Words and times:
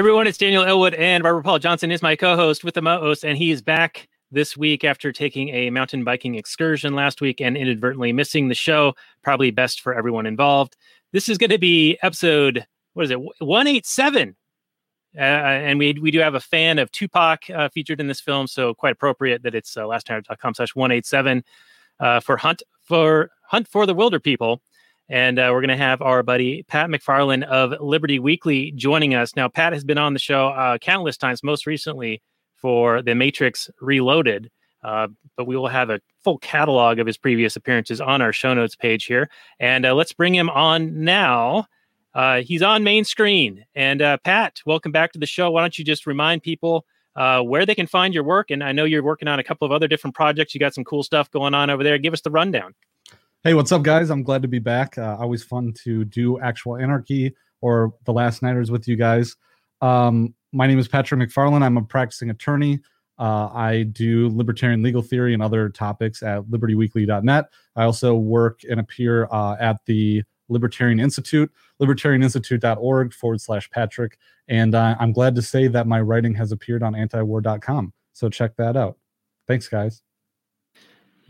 everyone, 0.00 0.26
it's 0.26 0.38
Daniel 0.38 0.64
Elwood, 0.64 0.94
and 0.94 1.22
Barbara 1.22 1.42
Paul 1.42 1.58
Johnson 1.58 1.90
is 1.90 2.00
my 2.00 2.16
co-host 2.16 2.64
with 2.64 2.72
the 2.72 2.80
most, 2.80 3.22
and 3.22 3.36
he 3.36 3.50
is 3.50 3.60
back 3.60 4.08
this 4.30 4.56
week 4.56 4.82
after 4.82 5.12
taking 5.12 5.50
a 5.50 5.68
mountain 5.68 6.04
biking 6.04 6.36
excursion 6.36 6.94
last 6.94 7.20
week 7.20 7.38
and 7.38 7.54
inadvertently 7.54 8.10
missing 8.10 8.48
the 8.48 8.54
show. 8.54 8.94
Probably 9.22 9.50
best 9.50 9.82
for 9.82 9.92
everyone 9.92 10.24
involved. 10.24 10.74
This 11.12 11.28
is 11.28 11.36
going 11.36 11.50
to 11.50 11.58
be 11.58 11.98
episode 12.02 12.66
what 12.94 13.04
is 13.04 13.10
it 13.10 13.20
187 13.40 14.34
uh, 15.18 15.20
and 15.20 15.78
we 15.78 15.92
we 16.00 16.10
do 16.10 16.20
have 16.20 16.34
a 16.34 16.40
fan 16.40 16.78
of 16.78 16.90
Tupac 16.92 17.50
uh, 17.50 17.68
featured 17.68 18.00
in 18.00 18.06
this 18.06 18.22
film, 18.22 18.46
so 18.46 18.72
quite 18.72 18.94
appropriate 18.94 19.42
that 19.42 19.54
it's 19.54 19.76
uh, 19.76 19.82
lastnighters.com 19.82 20.54
slash 20.54 20.74
187 20.74 21.44
uh, 22.00 22.20
for 22.20 22.38
Hunt 22.38 22.62
for 22.80 23.30
Hunt 23.48 23.68
for 23.68 23.84
the 23.84 23.94
Wilderpeople. 23.94 24.60
And 25.10 25.40
uh, 25.40 25.50
we're 25.52 25.60
going 25.60 25.70
to 25.70 25.76
have 25.76 26.00
our 26.02 26.22
buddy 26.22 26.62
Pat 26.62 26.88
MacFarlane 26.88 27.42
of 27.42 27.74
Liberty 27.80 28.20
Weekly 28.20 28.70
joining 28.76 29.16
us. 29.16 29.34
Now, 29.34 29.48
Pat 29.48 29.72
has 29.72 29.82
been 29.82 29.98
on 29.98 30.12
the 30.12 30.20
show 30.20 30.48
uh, 30.50 30.78
countless 30.78 31.16
times, 31.16 31.42
most 31.42 31.66
recently 31.66 32.22
for 32.54 33.02
The 33.02 33.16
Matrix 33.16 33.68
Reloaded. 33.80 34.52
Uh, 34.84 35.08
but 35.36 35.48
we 35.48 35.56
will 35.56 35.66
have 35.66 35.90
a 35.90 36.00
full 36.22 36.38
catalog 36.38 37.00
of 37.00 37.08
his 37.08 37.18
previous 37.18 37.56
appearances 37.56 38.00
on 38.00 38.22
our 38.22 38.32
show 38.32 38.54
notes 38.54 38.76
page 38.76 39.06
here. 39.06 39.28
And 39.58 39.84
uh, 39.84 39.94
let's 39.94 40.12
bring 40.12 40.32
him 40.32 40.48
on 40.48 41.02
now. 41.02 41.66
Uh, 42.14 42.42
he's 42.42 42.62
on 42.62 42.84
main 42.84 43.04
screen. 43.04 43.64
And 43.74 44.00
uh, 44.00 44.18
Pat, 44.18 44.60
welcome 44.64 44.92
back 44.92 45.12
to 45.12 45.18
the 45.18 45.26
show. 45.26 45.50
Why 45.50 45.62
don't 45.62 45.76
you 45.76 45.84
just 45.84 46.06
remind 46.06 46.44
people 46.44 46.86
uh, 47.16 47.42
where 47.42 47.66
they 47.66 47.74
can 47.74 47.88
find 47.88 48.14
your 48.14 48.24
work? 48.24 48.52
And 48.52 48.62
I 48.62 48.70
know 48.70 48.84
you're 48.84 49.02
working 49.02 49.26
on 49.26 49.40
a 49.40 49.44
couple 49.44 49.66
of 49.66 49.72
other 49.72 49.88
different 49.88 50.14
projects. 50.14 50.54
You 50.54 50.60
got 50.60 50.72
some 50.72 50.84
cool 50.84 51.02
stuff 51.02 51.28
going 51.32 51.52
on 51.52 51.68
over 51.68 51.82
there. 51.82 51.98
Give 51.98 52.12
us 52.12 52.20
the 52.20 52.30
rundown. 52.30 52.74
Hey, 53.42 53.54
what's 53.54 53.72
up, 53.72 53.82
guys? 53.82 54.10
I'm 54.10 54.22
glad 54.22 54.42
to 54.42 54.48
be 54.48 54.58
back. 54.58 54.98
Uh, 54.98 55.16
always 55.18 55.42
fun 55.42 55.72
to 55.84 56.04
do 56.04 56.38
actual 56.40 56.76
anarchy 56.76 57.34
or 57.62 57.94
the 58.04 58.12
last 58.12 58.42
nighters 58.42 58.70
with 58.70 58.86
you 58.86 58.96
guys. 58.96 59.34
Um, 59.80 60.34
my 60.52 60.66
name 60.66 60.78
is 60.78 60.86
Patrick 60.86 61.20
MacFarlane. 61.20 61.62
I'm 61.62 61.78
a 61.78 61.82
practicing 61.82 62.28
attorney. 62.28 62.80
Uh, 63.18 63.48
I 63.50 63.84
do 63.92 64.28
libertarian 64.28 64.82
legal 64.82 65.00
theory 65.00 65.32
and 65.32 65.42
other 65.42 65.70
topics 65.70 66.22
at 66.22 66.42
libertyweekly.net. 66.50 67.46
I 67.76 67.84
also 67.84 68.14
work 68.14 68.60
and 68.68 68.78
appear 68.78 69.26
uh, 69.32 69.56
at 69.58 69.78
the 69.86 70.22
Libertarian 70.50 71.00
Institute, 71.00 71.50
libertarianinstitute.org 71.80 73.14
forward 73.14 73.40
slash 73.40 73.70
Patrick. 73.70 74.18
And 74.48 74.74
uh, 74.74 74.96
I'm 75.00 75.12
glad 75.12 75.34
to 75.36 75.42
say 75.42 75.66
that 75.66 75.86
my 75.86 76.02
writing 76.02 76.34
has 76.34 76.52
appeared 76.52 76.82
on 76.82 76.92
antiwar.com. 76.92 77.94
So 78.12 78.28
check 78.28 78.56
that 78.56 78.76
out. 78.76 78.98
Thanks, 79.46 79.66
guys. 79.66 80.02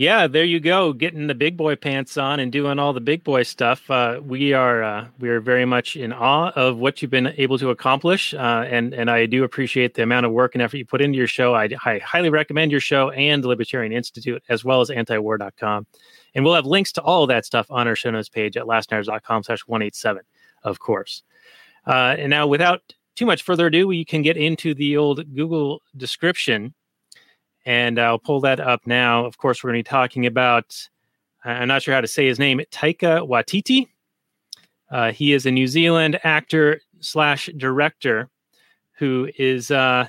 Yeah, 0.00 0.28
there 0.28 0.44
you 0.44 0.60
go, 0.60 0.94
getting 0.94 1.26
the 1.26 1.34
big 1.34 1.58
boy 1.58 1.76
pants 1.76 2.16
on 2.16 2.40
and 2.40 2.50
doing 2.50 2.78
all 2.78 2.94
the 2.94 3.02
big 3.02 3.22
boy 3.22 3.42
stuff. 3.42 3.90
Uh, 3.90 4.18
we 4.24 4.54
are 4.54 4.82
uh, 4.82 5.08
we 5.18 5.28
are 5.28 5.40
very 5.40 5.66
much 5.66 5.94
in 5.94 6.10
awe 6.10 6.52
of 6.56 6.78
what 6.78 7.02
you've 7.02 7.10
been 7.10 7.34
able 7.36 7.58
to 7.58 7.68
accomplish, 7.68 8.32
uh, 8.32 8.64
and 8.66 8.94
and 8.94 9.10
I 9.10 9.26
do 9.26 9.44
appreciate 9.44 9.92
the 9.92 10.02
amount 10.02 10.24
of 10.24 10.32
work 10.32 10.54
and 10.54 10.62
effort 10.62 10.78
you 10.78 10.86
put 10.86 11.02
into 11.02 11.18
your 11.18 11.26
show. 11.26 11.54
I, 11.54 11.68
I 11.84 11.98
highly 11.98 12.30
recommend 12.30 12.70
your 12.70 12.80
show 12.80 13.10
and 13.10 13.44
the 13.44 13.48
Libertarian 13.48 13.92
Institute 13.92 14.42
as 14.48 14.64
well 14.64 14.80
as 14.80 14.88
antiwar.com. 14.88 15.86
And 16.34 16.46
we'll 16.46 16.54
have 16.54 16.64
links 16.64 16.92
to 16.92 17.02
all 17.02 17.24
of 17.24 17.28
that 17.28 17.44
stuff 17.44 17.66
on 17.68 17.86
our 17.86 17.94
show 17.94 18.10
notes 18.10 18.30
page 18.30 18.56
at 18.56 18.64
lastnighters.com 18.64 19.42
slash 19.42 19.60
187, 19.66 20.22
of 20.62 20.78
course. 20.78 21.24
Uh, 21.86 22.16
and 22.18 22.30
now, 22.30 22.46
without 22.46 22.80
too 23.16 23.26
much 23.26 23.42
further 23.42 23.66
ado, 23.66 23.86
we 23.86 24.06
can 24.06 24.22
get 24.22 24.38
into 24.38 24.72
the 24.72 24.96
old 24.96 25.34
Google 25.34 25.82
description. 25.94 26.72
And 27.66 27.98
I'll 27.98 28.18
pull 28.18 28.40
that 28.40 28.60
up 28.60 28.86
now. 28.86 29.24
Of 29.26 29.38
course, 29.38 29.62
we're 29.62 29.70
going 29.70 29.82
to 29.82 29.88
be 29.88 29.90
talking 29.90 30.26
about, 30.26 30.88
I'm 31.44 31.68
not 31.68 31.82
sure 31.82 31.94
how 31.94 32.00
to 32.00 32.08
say 32.08 32.26
his 32.26 32.38
name, 32.38 32.60
Taika 32.72 33.28
Waititi. 33.28 33.88
Uh, 34.90 35.12
he 35.12 35.32
is 35.32 35.46
a 35.46 35.50
New 35.50 35.66
Zealand 35.66 36.18
actor 36.24 36.80
slash 37.00 37.48
director 37.56 38.28
who 38.98 39.28
is 39.38 39.70
uh, 39.70 40.06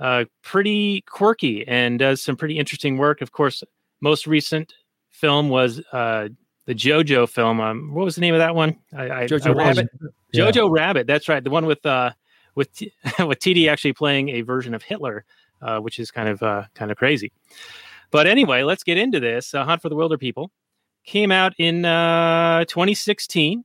uh, 0.00 0.24
pretty 0.42 1.02
quirky 1.02 1.66
and 1.68 1.98
does 1.98 2.22
some 2.22 2.36
pretty 2.36 2.58
interesting 2.58 2.98
work. 2.98 3.20
Of 3.20 3.32
course, 3.32 3.62
most 4.00 4.26
recent 4.26 4.74
film 5.10 5.48
was 5.48 5.80
uh, 5.92 6.28
the 6.66 6.74
JoJo 6.74 7.28
film. 7.28 7.60
Um, 7.60 7.94
what 7.94 8.04
was 8.04 8.14
the 8.14 8.20
name 8.20 8.34
of 8.34 8.38
that 8.38 8.54
one? 8.54 8.78
I, 8.96 9.10
I, 9.10 9.26
Jojo 9.26 9.48
I 9.48 9.52
Rabbit. 9.52 9.88
Jojo. 10.34 10.70
Rabbit. 10.70 11.06
That's 11.06 11.28
right. 11.28 11.42
The 11.42 11.50
one 11.50 11.66
with 11.66 11.84
uh, 11.84 12.12
with 12.54 12.68
with 13.18 13.38
TD 13.38 13.68
actually 13.68 13.92
playing 13.92 14.30
a 14.30 14.42
version 14.42 14.74
of 14.74 14.82
Hitler, 14.82 15.24
uh, 15.62 15.78
which 15.78 15.98
is 15.98 16.10
kind 16.10 16.28
of 16.28 16.42
uh, 16.42 16.64
kind 16.74 16.90
of 16.90 16.96
crazy. 16.96 17.32
But 18.10 18.26
anyway, 18.26 18.62
let's 18.62 18.82
get 18.82 18.98
into 18.98 19.20
this. 19.20 19.54
Uh, 19.54 19.64
Hunt 19.64 19.82
for 19.82 19.88
the 19.88 19.96
Wilder 19.96 20.18
People 20.18 20.50
came 21.04 21.30
out 21.30 21.54
in 21.58 21.84
uh, 21.84 22.64
2016. 22.66 23.64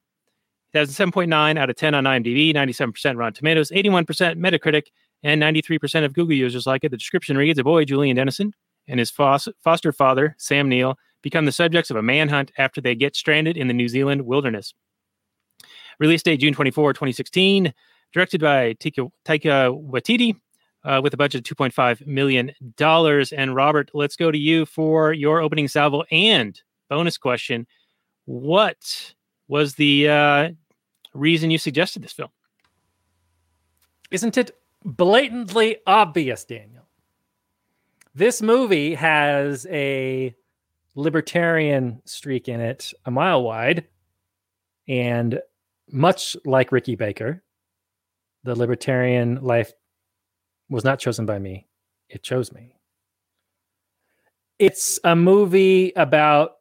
It 0.73 0.77
has 0.77 0.99
a 0.99 1.03
7.9 1.03 1.57
out 1.57 1.69
of 1.69 1.75
10 1.75 1.95
on 1.95 2.03
IMDb, 2.03 2.53
97% 2.53 3.17
Rotten 3.17 3.33
Tomatoes, 3.33 3.71
81% 3.71 4.05
Metacritic, 4.37 4.87
and 5.23 5.41
93% 5.41 6.03
of 6.03 6.13
Google 6.13 6.35
users 6.35 6.67
like 6.67 6.83
it. 6.83 6.89
The 6.89 6.97
description 6.97 7.37
reads: 7.37 7.57
A 7.59 7.63
boy, 7.63 7.85
Julian 7.85 8.15
Dennison, 8.15 8.53
and 8.87 8.99
his 8.99 9.09
foster 9.09 9.91
father, 9.91 10.35
Sam 10.37 10.69
Neill, 10.69 10.97
become 11.21 11.45
the 11.45 11.51
subjects 11.51 11.89
of 11.89 11.97
a 11.97 12.03
manhunt 12.03 12.51
after 12.57 12.81
they 12.81 12.93
get 12.93 13.15
stranded 13.15 13.57
in 13.57 13.67
the 13.67 13.73
New 13.73 13.87
Zealand 13.87 14.23
wilderness. 14.23 14.73
Release 15.99 16.21
date 16.21 16.37
June 16.37 16.53
24, 16.53 16.93
2016. 16.93 17.73
Directed 18.13 18.41
by 18.41 18.73
Taika 18.75 19.09
Waititi 19.25 20.35
uh, 20.85 21.01
with 21.03 21.13
a 21.13 21.17
budget 21.17 21.49
of 21.49 21.57
$2.5 21.57 22.05
million. 22.05 22.51
And 23.37 23.55
Robert, 23.55 23.91
let's 23.93 24.15
go 24.15 24.31
to 24.31 24.37
you 24.37 24.65
for 24.65 25.11
your 25.11 25.41
opening 25.41 25.67
salvo 25.67 26.03
and 26.11 26.59
bonus 26.89 27.17
question. 27.17 27.67
What 28.25 29.13
was 29.47 29.75
the 29.75 30.09
uh, 30.09 30.49
reason 31.13 31.51
you 31.51 31.57
suggested 31.57 32.03
this 32.03 32.13
film? 32.13 32.29
Isn't 34.11 34.37
it 34.37 34.51
blatantly 34.83 35.77
obvious, 35.87 36.45
Daniel? 36.45 36.87
This 38.13 38.41
movie 38.41 38.93
has 38.93 39.65
a 39.69 40.33
libertarian 40.93 42.01
streak 42.05 42.47
in 42.47 42.61
it 42.61 42.93
a 43.05 43.11
mile 43.11 43.43
wide. 43.43 43.85
And 44.87 45.41
much 45.91 46.37
like 46.45 46.71
Ricky 46.71 46.95
Baker, 46.95 47.43
the 48.43 48.55
libertarian 48.55 49.41
life 49.41 49.73
was 50.69 50.83
not 50.83 50.99
chosen 50.99 51.25
by 51.25 51.39
me, 51.39 51.67
it 52.09 52.23
chose 52.23 52.51
me. 52.51 52.75
It's 54.57 54.99
a 55.03 55.15
movie 55.15 55.91
about 55.95 56.51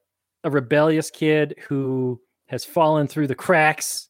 a 0.42 0.50
rebellious 0.50 1.10
kid 1.10 1.54
who 1.68 2.20
has 2.46 2.64
fallen 2.64 3.06
through 3.06 3.28
the 3.28 3.34
cracks 3.34 4.08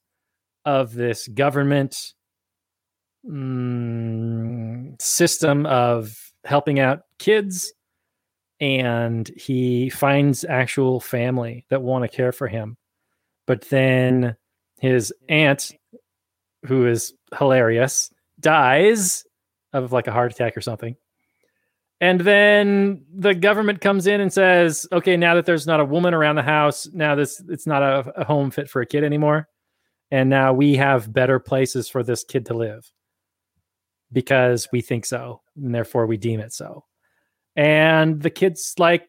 of 0.64 0.94
this 0.94 1.28
government 1.28 2.14
mm, 3.26 5.00
system 5.00 5.66
of 5.66 6.32
helping 6.44 6.80
out 6.80 7.02
kids 7.18 7.72
and 8.60 9.30
he 9.36 9.90
finds 9.90 10.44
actual 10.44 11.00
family 11.00 11.66
that 11.70 11.82
want 11.82 12.02
to 12.02 12.16
care 12.16 12.32
for 12.32 12.48
him. 12.48 12.76
But 13.46 13.68
then 13.68 14.36
his 14.78 15.12
aunt, 15.28 15.72
who 16.66 16.86
is 16.86 17.12
hilarious, 17.38 18.10
dies 18.40 19.24
of 19.74 19.92
like 19.92 20.06
a 20.06 20.12
heart 20.12 20.32
attack 20.32 20.56
or 20.56 20.62
something. 20.62 20.96
And 22.00 22.20
then 22.20 23.04
the 23.14 23.34
government 23.34 23.80
comes 23.80 24.06
in 24.06 24.20
and 24.20 24.32
says, 24.32 24.86
"Okay, 24.90 25.16
now 25.16 25.34
that 25.34 25.44
there's 25.44 25.66
not 25.66 25.80
a 25.80 25.84
woman 25.84 26.14
around 26.14 26.36
the 26.36 26.42
house, 26.42 26.88
now 26.92 27.14
this 27.14 27.42
it's 27.48 27.66
not 27.66 27.82
a, 27.82 28.20
a 28.20 28.24
home 28.24 28.50
fit 28.50 28.70
for 28.70 28.80
a 28.80 28.86
kid 28.86 29.04
anymore, 29.04 29.48
and 30.10 30.30
now 30.30 30.52
we 30.52 30.76
have 30.76 31.12
better 31.12 31.38
places 31.38 31.88
for 31.88 32.02
this 32.02 32.24
kid 32.24 32.46
to 32.46 32.54
live 32.54 32.90
because 34.12 34.68
we 34.72 34.80
think 34.80 35.04
so, 35.04 35.42
and 35.56 35.74
therefore 35.74 36.06
we 36.06 36.16
deem 36.16 36.40
it 36.40 36.52
so." 36.52 36.84
And 37.56 38.20
the 38.20 38.30
kid's 38.30 38.74
like, 38.78 39.08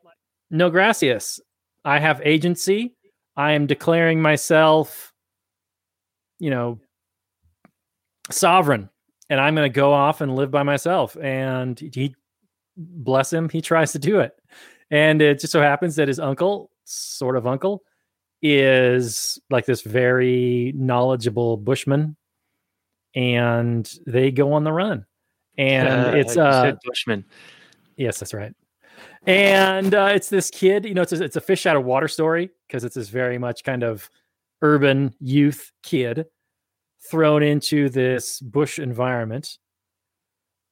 no 0.52 0.70
gracias. 0.70 1.40
I 1.84 2.00
have 2.00 2.22
agency. 2.24 2.96
I 3.36 3.54
am 3.54 3.68
declaring 3.68 4.22
myself, 4.22 5.14
you 6.40 6.50
know, 6.50 6.80
sovereign, 8.32 8.90
and 9.30 9.40
I'm 9.40 9.56
going 9.56 9.72
to 9.72 9.76
go 9.76 9.94
off 9.94 10.22
and 10.22 10.36
live 10.36 10.52
by 10.52 10.64
myself. 10.64 11.18
And 11.18 11.80
he, 11.80 12.16
bless 12.78 13.32
him, 13.32 13.50
he 13.50 13.62
tries 13.62 13.92
to 13.94 14.00
do 14.00 14.20
it. 14.20 14.34
And 14.92 15.22
it 15.22 15.40
just 15.40 15.52
so 15.52 15.62
happens 15.62 15.96
that 15.96 16.08
his 16.08 16.20
uncle, 16.20 16.70
sort 16.84 17.36
of 17.36 17.48
uncle, 17.48 17.84
is 18.42 19.40
like 19.50 19.66
this 19.66 19.82
very 19.82 20.74
knowledgeable 20.76 21.58
bushman, 21.58 22.16
and 23.16 23.92
they 24.06 24.30
go 24.30 24.54
on 24.54 24.64
the 24.64 24.72
run. 24.72 25.06
And 25.58 25.88
uh, 25.88 26.18
it's 26.18 26.38
uh, 26.38 26.74
bushman. 26.86 27.26
Yes, 27.98 28.20
that's 28.20 28.34
right. 28.34 28.54
And 29.26 29.96
uh, 29.96 30.12
it's 30.14 30.30
this 30.30 30.52
kid, 30.52 30.86
you 30.86 30.94
know, 30.94 31.02
it's 31.02 31.14
a, 31.14 31.24
it's 31.24 31.36
a 31.36 31.42
fish 31.42 31.66
out 31.66 31.76
of 31.76 31.84
water 31.84 32.08
story 32.08 32.52
because 32.68 32.84
it's 32.84 32.96
this 32.96 33.10
very 33.10 33.40
much 33.40 33.64
kind 33.64 33.84
of 33.84 34.10
urban 34.62 35.16
youth 35.20 35.72
kid 35.82 36.26
thrown 37.10 37.44
into 37.44 37.90
this 37.90 38.40
bush 38.40 38.80
environment. 38.80 39.58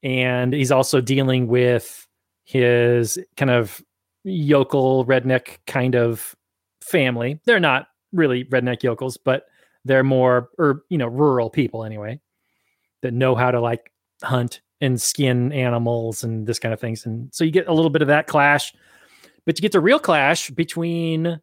And 0.02 0.54
he's 0.54 0.72
also 0.72 1.00
dealing 1.02 1.48
with 1.48 2.08
his 2.44 3.18
kind 3.38 3.52
of 3.52 3.82
yokel 4.24 5.06
redneck 5.06 5.60
kind 5.68 5.96
of 5.96 6.36
family. 6.82 7.40
They're 7.46 7.60
not 7.60 7.88
really 8.12 8.46
redneck 8.46 8.84
yokels, 8.84 9.18
but 9.18 9.46
they're 9.86 10.04
more, 10.04 10.50
or, 10.58 10.84
you 10.90 10.98
know, 10.98 11.08
rural 11.08 11.50
people 11.50 11.84
anyway. 11.84 12.20
that 13.04 13.14
know 13.14 13.36
how 13.36 13.52
to 13.52 13.62
like 13.62 13.92
hunt 14.24 14.62
and 14.82 15.00
skin 15.00 15.52
animals 15.54 16.24
and 16.24 16.48
this 16.48 16.58
kind 16.58 16.74
of 16.74 16.80
things. 16.80 17.06
And 17.06 17.32
so 17.34 17.44
you 17.44 17.52
get 17.52 17.68
a 17.68 17.74
little 17.74 17.92
bit 17.92 18.02
of 18.02 18.08
that 18.08 18.28
clash, 18.28 18.74
but 19.46 19.58
you 19.58 19.62
get 19.62 19.72
the 19.72 19.80
real 19.80 20.00
clash 20.00 20.50
between 20.50 21.40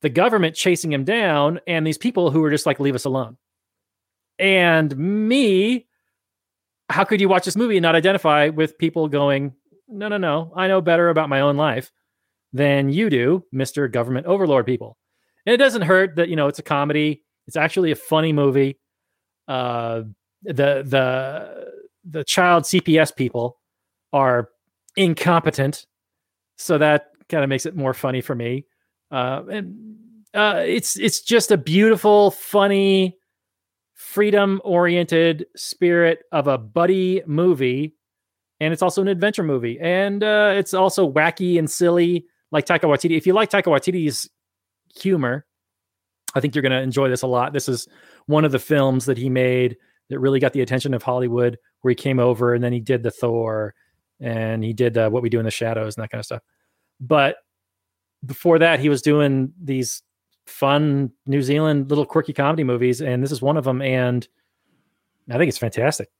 the 0.00 0.08
government 0.08 0.56
chasing 0.56 0.92
him 0.92 1.04
down 1.04 1.60
and 1.66 1.86
these 1.86 1.98
people 1.98 2.30
who 2.30 2.42
are 2.42 2.50
just 2.50 2.66
like, 2.66 2.80
leave 2.80 2.94
us 2.94 3.04
alone. 3.04 3.36
And 4.38 4.96
me, 4.96 5.86
how 6.88 7.04
could 7.04 7.20
you 7.20 7.28
watch 7.28 7.44
this 7.44 7.56
movie 7.56 7.76
and 7.76 7.82
not 7.82 7.94
identify 7.94 8.48
with 8.48 8.78
people 8.78 9.08
going, 9.08 9.52
no, 9.88 10.08
no, 10.08 10.16
no, 10.16 10.52
I 10.56 10.68
know 10.68 10.80
better 10.80 11.08
about 11.08 11.28
my 11.28 11.40
own 11.40 11.56
life 11.56 11.90
than 12.52 12.88
you 12.90 13.10
do, 13.10 13.44
Mr. 13.54 13.90
Government 13.90 14.26
Overlord 14.26 14.66
people. 14.66 14.96
And 15.46 15.54
it 15.54 15.58
doesn't 15.58 15.82
hurt 15.82 16.16
that, 16.16 16.28
you 16.28 16.36
know, 16.36 16.48
it's 16.48 16.58
a 16.58 16.62
comedy. 16.62 17.24
It's 17.46 17.56
actually 17.56 17.90
a 17.90 17.96
funny 17.96 18.32
movie. 18.32 18.78
Uh, 19.46 20.02
the 20.42 20.82
the 20.84 21.72
the 22.04 22.24
child 22.24 22.64
CPS 22.64 23.16
people 23.16 23.58
are 24.12 24.50
incompetent, 24.96 25.86
so 26.56 26.78
that 26.78 27.06
kind 27.28 27.42
of 27.42 27.48
makes 27.48 27.66
it 27.66 27.74
more 27.74 27.94
funny 27.94 28.20
for 28.20 28.34
me. 28.34 28.66
Uh, 29.10 29.42
and 29.50 29.96
uh, 30.34 30.62
it's 30.66 30.98
it's 30.98 31.22
just 31.22 31.50
a 31.50 31.56
beautiful, 31.56 32.30
funny, 32.30 33.17
freedom 33.98 34.60
oriented 34.62 35.44
spirit 35.56 36.20
of 36.30 36.46
a 36.46 36.56
buddy 36.56 37.20
movie, 37.26 37.96
and 38.60 38.72
it's 38.72 38.80
also 38.80 39.02
an 39.02 39.08
adventure 39.08 39.42
movie, 39.42 39.78
and 39.80 40.22
uh, 40.22 40.54
it's 40.54 40.72
also 40.72 41.10
wacky 41.10 41.58
and 41.58 41.68
silly 41.68 42.24
like 42.52 42.64
Taika 42.64 42.84
Waititi. 42.84 43.16
If 43.16 43.26
you 43.26 43.32
like 43.32 43.50
Taika 43.50 43.64
Waititi's 43.64 44.30
humor, 44.96 45.44
I 46.36 46.40
think 46.40 46.54
you're 46.54 46.62
going 46.62 46.70
to 46.70 46.80
enjoy 46.80 47.08
this 47.08 47.22
a 47.22 47.26
lot. 47.26 47.52
This 47.52 47.68
is 47.68 47.88
one 48.26 48.44
of 48.44 48.52
the 48.52 48.60
films 48.60 49.04
that 49.06 49.18
he 49.18 49.28
made 49.28 49.76
that 50.10 50.20
really 50.20 50.38
got 50.38 50.52
the 50.52 50.60
attention 50.60 50.94
of 50.94 51.02
Hollywood, 51.02 51.58
where 51.80 51.90
he 51.90 51.96
came 51.96 52.20
over 52.20 52.54
and 52.54 52.62
then 52.62 52.72
he 52.72 52.80
did 52.80 53.02
the 53.02 53.10
Thor 53.10 53.74
and 54.20 54.62
he 54.62 54.72
did 54.72 54.96
uh, 54.96 55.10
what 55.10 55.24
we 55.24 55.28
do 55.28 55.40
in 55.40 55.44
the 55.44 55.50
shadows 55.50 55.96
and 55.96 56.04
that 56.04 56.10
kind 56.10 56.20
of 56.20 56.24
stuff. 56.24 56.42
But 57.00 57.36
before 58.24 58.60
that, 58.60 58.78
he 58.78 58.88
was 58.88 59.02
doing 59.02 59.52
these 59.62 60.02
fun 60.48 61.12
New 61.26 61.42
Zealand 61.42 61.90
little 61.90 62.06
quirky 62.06 62.32
comedy 62.32 62.64
movies, 62.64 63.00
and 63.00 63.22
this 63.22 63.32
is 63.32 63.42
one 63.42 63.56
of 63.56 63.64
them. 63.64 63.82
And 63.82 64.26
I 65.30 65.38
think 65.38 65.48
it's 65.48 65.58
fantastic. 65.58 66.10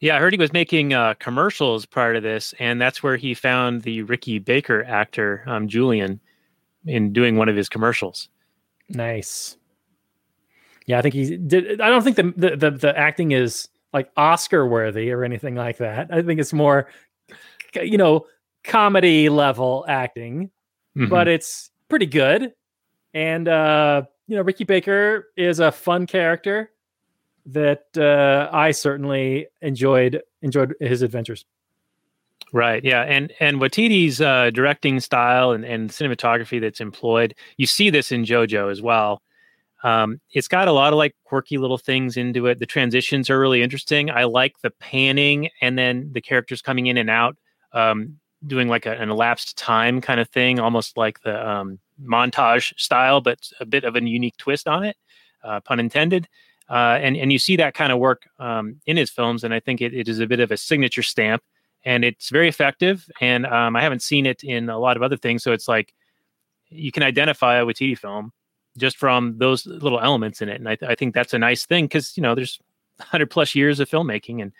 Yeah, 0.00 0.16
I 0.16 0.20
heard 0.20 0.32
he 0.32 0.38
was 0.38 0.52
making 0.52 0.94
uh, 0.94 1.14
commercials 1.14 1.86
prior 1.86 2.14
to 2.14 2.20
this, 2.20 2.54
and 2.58 2.80
that's 2.80 3.02
where 3.02 3.16
he 3.16 3.34
found 3.34 3.82
the 3.82 4.02
Ricky 4.02 4.38
Baker 4.38 4.84
actor 4.84 5.44
um, 5.46 5.68
Julian 5.68 6.20
in 6.86 7.12
doing 7.12 7.36
one 7.36 7.48
of 7.48 7.56
his 7.56 7.68
commercials. 7.68 8.28
Nice. 8.88 9.56
Yeah, 10.86 10.98
I 10.98 11.02
think 11.02 11.14
he 11.14 11.36
did. 11.36 11.80
I 11.80 11.88
don't 11.88 12.02
think 12.02 12.16
the 12.16 12.32
the 12.36 12.56
the, 12.56 12.70
the 12.72 12.98
acting 12.98 13.30
is 13.32 13.68
like 13.92 14.10
Oscar 14.16 14.66
worthy 14.66 15.10
or 15.12 15.24
anything 15.24 15.54
like 15.54 15.78
that. 15.78 16.08
I 16.12 16.22
think 16.22 16.40
it's 16.40 16.52
more, 16.52 16.88
you 17.74 17.98
know, 17.98 18.26
comedy 18.64 19.28
level 19.28 19.84
acting, 19.88 20.50
mm-hmm. 20.96 21.08
but 21.08 21.28
it's 21.28 21.70
pretty 21.88 22.06
good. 22.06 22.52
And 23.14 23.48
uh, 23.48 24.02
you 24.26 24.36
know, 24.36 24.42
Ricky 24.42 24.64
Baker 24.64 25.28
is 25.36 25.60
a 25.60 25.72
fun 25.72 26.06
character 26.06 26.70
that 27.46 27.86
uh, 27.96 28.48
I 28.52 28.70
certainly 28.70 29.48
enjoyed 29.60 30.22
enjoyed 30.42 30.74
his 30.80 31.02
adventures. 31.02 31.44
Right. 32.52 32.84
Yeah. 32.84 33.02
And 33.02 33.32
and 33.40 33.58
Waititi's 33.58 34.20
uh, 34.20 34.50
directing 34.50 35.00
style 35.00 35.52
and, 35.52 35.64
and 35.64 35.90
cinematography 35.90 36.60
that's 36.60 36.80
employed, 36.80 37.34
you 37.56 37.66
see 37.66 37.88
this 37.90 38.12
in 38.12 38.24
JoJo 38.24 38.70
as 38.70 38.82
well. 38.82 39.22
Um, 39.84 40.20
it's 40.30 40.48
got 40.48 40.68
a 40.68 40.72
lot 40.72 40.92
of 40.92 40.96
like 40.96 41.16
quirky 41.24 41.58
little 41.58 41.78
things 41.78 42.16
into 42.16 42.46
it. 42.46 42.60
The 42.60 42.66
transitions 42.66 43.30
are 43.30 43.40
really 43.40 43.62
interesting. 43.62 44.10
I 44.10 44.24
like 44.24 44.60
the 44.60 44.70
panning 44.70 45.48
and 45.60 45.76
then 45.76 46.10
the 46.12 46.20
characters 46.20 46.62
coming 46.62 46.86
in 46.86 46.96
and 46.98 47.10
out, 47.10 47.36
um, 47.72 48.18
doing 48.46 48.68
like 48.68 48.86
a, 48.86 48.92
an 48.92 49.10
elapsed 49.10 49.56
time 49.56 50.00
kind 50.00 50.20
of 50.20 50.28
thing, 50.28 50.58
almost 50.58 50.96
like 50.96 51.20
the 51.22 51.48
um, 51.48 51.78
montage 52.02 52.78
style, 52.78 53.20
but 53.20 53.50
a 53.60 53.66
bit 53.66 53.84
of 53.84 53.96
a 53.96 54.02
unique 54.02 54.36
twist 54.36 54.66
on 54.66 54.84
it, 54.84 54.96
uh, 55.44 55.60
pun 55.60 55.80
intended. 55.80 56.28
Uh, 56.68 56.98
and 57.02 57.16
and 57.16 57.32
you 57.32 57.38
see 57.38 57.56
that 57.56 57.74
kind 57.74 57.92
of 57.92 57.98
work 57.98 58.28
um, 58.38 58.76
in 58.86 58.96
his 58.96 59.10
films, 59.10 59.44
and 59.44 59.52
I 59.52 59.60
think 59.60 59.80
it, 59.80 59.92
it 59.92 60.08
is 60.08 60.20
a 60.20 60.26
bit 60.26 60.40
of 60.40 60.50
a 60.50 60.56
signature 60.56 61.02
stamp, 61.02 61.42
and 61.84 62.04
it's 62.04 62.30
very 62.30 62.48
effective. 62.48 63.08
And 63.20 63.46
um, 63.46 63.76
I 63.76 63.82
haven't 63.82 64.02
seen 64.02 64.26
it 64.26 64.42
in 64.42 64.70
a 64.70 64.78
lot 64.78 64.96
of 64.96 65.02
other 65.02 65.16
things, 65.16 65.42
so 65.42 65.52
it's 65.52 65.68
like 65.68 65.92
you 66.70 66.90
can 66.92 67.02
identify 67.02 67.56
a 67.56 67.66
Waititi 67.66 67.98
film 67.98 68.32
just 68.78 68.96
from 68.96 69.36
those 69.36 69.66
little 69.66 70.00
elements 70.00 70.40
in 70.40 70.48
it, 70.48 70.60
and 70.60 70.68
I, 70.68 70.78
I 70.86 70.94
think 70.94 71.14
that's 71.14 71.34
a 71.34 71.38
nice 71.38 71.66
thing 71.66 71.84
because 71.84 72.16
you 72.16 72.22
know 72.22 72.34
there's 72.34 72.58
100 72.96 73.28
plus 73.30 73.54
years 73.54 73.80
of 73.80 73.90
filmmaking, 73.90 74.40
and 74.40 74.52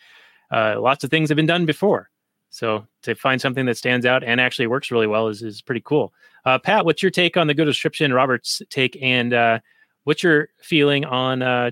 uh, 0.50 0.80
lots 0.80 1.04
of 1.04 1.10
things 1.10 1.30
have 1.30 1.36
been 1.36 1.46
done 1.46 1.64
before. 1.64 2.10
So 2.52 2.86
to 3.02 3.14
find 3.14 3.40
something 3.40 3.64
that 3.64 3.78
stands 3.78 4.04
out 4.04 4.22
and 4.22 4.40
actually 4.40 4.66
works 4.66 4.90
really 4.90 5.06
well 5.06 5.28
is 5.28 5.42
is 5.42 5.62
pretty 5.62 5.80
cool. 5.84 6.12
Uh, 6.44 6.58
Pat, 6.58 6.84
what's 6.84 7.02
your 7.02 7.10
take 7.10 7.36
on 7.36 7.46
the 7.46 7.54
Google 7.54 7.72
description? 7.72 8.12
Robert's 8.12 8.60
take, 8.68 8.96
and 9.00 9.32
uh, 9.32 9.58
what's 10.04 10.22
your 10.22 10.48
feeling 10.60 11.04
on 11.06 11.40
uh, 11.40 11.70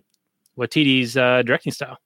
Waititi's 0.59 1.19
uh, 1.19 1.43
directing 1.43 1.73
style? 1.73 1.99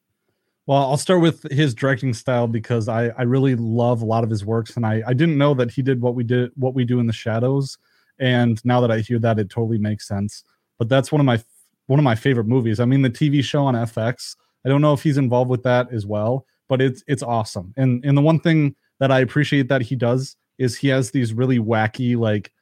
Well, 0.66 0.78
I'll 0.78 0.96
start 0.96 1.20
with 1.20 1.48
his 1.52 1.72
directing 1.72 2.14
style 2.14 2.48
because 2.48 2.88
I, 2.88 3.08
I 3.10 3.22
really 3.22 3.54
love 3.54 4.02
a 4.02 4.06
lot 4.06 4.24
of 4.24 4.30
his 4.30 4.44
works, 4.44 4.76
and 4.76 4.84
I, 4.84 5.02
I 5.06 5.12
didn't 5.12 5.38
know 5.38 5.54
that 5.54 5.70
he 5.70 5.80
did 5.80 6.00
what 6.00 6.16
we 6.16 6.24
did 6.24 6.50
what 6.56 6.74
we 6.74 6.84
do 6.84 6.98
in 6.98 7.06
the 7.06 7.12
shadows, 7.12 7.78
and 8.18 8.64
now 8.64 8.80
that 8.80 8.90
I 8.90 9.00
hear 9.00 9.20
that, 9.20 9.38
it 9.38 9.50
totally 9.50 9.78
makes 9.78 10.08
sense. 10.08 10.42
But 10.78 10.88
that's 10.88 11.12
one 11.12 11.20
of 11.20 11.26
my 11.26 11.40
one 11.86 12.00
of 12.00 12.04
my 12.04 12.16
favorite 12.16 12.48
movies. 12.48 12.80
I 12.80 12.86
mean, 12.86 13.02
the 13.02 13.10
TV 13.10 13.44
show 13.44 13.64
on 13.66 13.74
FX. 13.74 14.34
I 14.64 14.68
don't 14.68 14.80
know 14.80 14.94
if 14.94 15.02
he's 15.02 15.18
involved 15.18 15.50
with 15.50 15.62
that 15.62 15.92
as 15.92 16.06
well, 16.06 16.46
but 16.68 16.80
it's 16.80 17.02
it's 17.06 17.22
awesome. 17.22 17.72
And 17.76 18.04
and 18.04 18.16
the 18.16 18.22
one 18.22 18.40
thing 18.40 18.74
that 19.00 19.10
I 19.10 19.20
appreciate 19.20 19.68
that 19.68 19.82
he 19.82 19.96
does 19.96 20.36
is 20.58 20.76
he 20.76 20.88
has 20.88 21.10
these 21.10 21.32
really 21.32 21.58
wacky, 21.58 22.16
like 22.16 22.52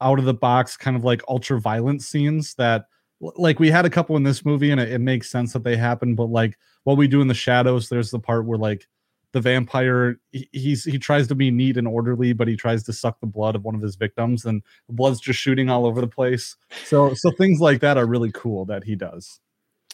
out 0.00 0.18
of 0.18 0.24
the 0.24 0.34
box, 0.34 0.76
kind 0.76 0.96
of 0.96 1.04
like 1.04 1.22
ultra 1.28 1.60
violent 1.60 2.02
scenes 2.02 2.54
that 2.54 2.84
like 3.20 3.60
we 3.60 3.70
had 3.70 3.84
a 3.84 3.90
couple 3.90 4.16
in 4.16 4.22
this 4.22 4.44
movie 4.44 4.70
and 4.70 4.80
it, 4.80 4.92
it, 4.92 4.98
makes 4.98 5.30
sense 5.30 5.52
that 5.52 5.64
they 5.64 5.76
happen 5.76 6.14
but 6.14 6.30
like 6.30 6.58
what 6.84 6.96
we 6.96 7.06
do 7.06 7.20
in 7.20 7.28
the 7.28 7.34
shadows 7.34 7.88
there's 7.88 8.10
the 8.10 8.18
part 8.18 8.46
where 8.46 8.58
like 8.58 8.86
the 9.32 9.40
vampire 9.40 10.18
he, 10.32 10.48
he's 10.52 10.84
he 10.84 10.98
tries 10.98 11.28
to 11.28 11.34
be 11.34 11.50
neat 11.50 11.76
and 11.76 11.86
orderly 11.86 12.32
but 12.32 12.48
he 12.48 12.56
tries 12.56 12.82
to 12.82 12.92
suck 12.92 13.20
the 13.20 13.26
blood 13.26 13.54
of 13.54 13.62
one 13.62 13.74
of 13.74 13.82
his 13.82 13.96
victims 13.96 14.44
and 14.44 14.62
the 14.86 14.94
blood's 14.94 15.20
just 15.20 15.38
shooting 15.38 15.68
all 15.68 15.86
over 15.86 16.00
the 16.00 16.06
place 16.06 16.56
so 16.84 17.12
so 17.14 17.30
things 17.32 17.60
like 17.60 17.80
that 17.80 17.98
are 17.98 18.06
really 18.06 18.32
cool 18.32 18.64
that 18.64 18.84
he 18.84 18.96
does 18.96 19.38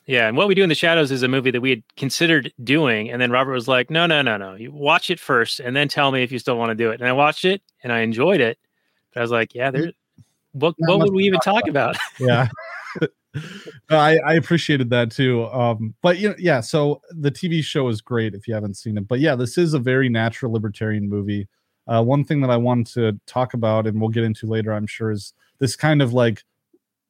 yeah 0.07 0.29
and 0.29 0.37
what 0.37 0.49
we 0.49 0.55
do 0.55 0.63
in 0.63 0.69
the 0.69 0.75
shadows 0.75 1.11
is 1.11 1.23
a 1.23 1.29
movie 1.29 1.51
that 1.51 1.61
we 1.61 1.71
had 1.71 1.83
considered 1.97 2.53
doing 2.63 3.11
and 3.11 3.21
then 3.21 3.31
robert 3.31 3.53
was 3.53 3.69
like 3.69 3.91
no 3.91 4.07
no 4.07 4.23
no 4.23 4.37
no 4.37 4.55
you 4.55 4.71
watch 4.73 5.11
it 5.11 5.21
first 5.21 5.61
and 5.61 5.77
then 5.77 5.89
tell 5.89 6.11
me 6.13 6.23
if 6.23 6.33
you 6.33 6.39
still 6.39 6.57
want 6.57 6.71
to 6.71 6.75
do 6.75 6.91
it 6.91 7.01
and 7.01 7.09
i 7.09 7.13
watched 7.13 7.45
it 7.45 7.63
and 7.83 7.93
i 7.93 8.01
enjoyed 8.01 8.41
it 8.41 8.59
but 9.13 9.21
i 9.21 9.23
was 9.23 9.31
like 9.31 9.55
yeah 9.55 9.71
there's 9.71 9.93
what, 10.57 10.75
what 10.79 10.99
would 11.01 11.13
we 11.13 11.25
even 11.25 11.41
talk 11.41 11.69
about? 11.69 11.97
yeah 12.21 12.49
I, 13.91 14.19
I 14.19 14.35
appreciated 14.35 14.89
that 14.91 15.11
too. 15.11 15.45
Um, 15.47 15.95
but 16.01 16.19
you 16.19 16.31
know, 16.31 16.35
yeah, 16.39 16.61
so 16.61 17.03
the 17.11 17.31
TV 17.31 17.63
show 17.63 17.89
is 17.89 18.01
great 18.01 18.35
if 18.35 18.49
you 18.49 18.55
haven't 18.55 18.79
seen 18.79 18.97
it. 18.97 19.07
But 19.07 19.21
yeah, 19.21 19.35
this 19.35 19.59
is 19.59 19.75
a 19.75 19.79
very 19.79 20.09
natural 20.09 20.53
libertarian 20.53 21.09
movie. 21.09 21.47
Uh, 21.87 22.03
one 22.03 22.25
thing 22.25 22.41
that 22.41 22.51
I 22.51 22.57
want 22.57 22.87
to 22.95 23.21
talk 23.27 23.53
about, 23.53 23.87
and 23.87 24.01
we'll 24.01 24.09
get 24.09 24.25
into 24.25 24.47
later, 24.47 24.73
I'm 24.73 24.87
sure, 24.87 25.11
is 25.11 25.35
this 25.59 25.77
kind 25.77 26.01
of 26.01 26.15
like 26.15 26.45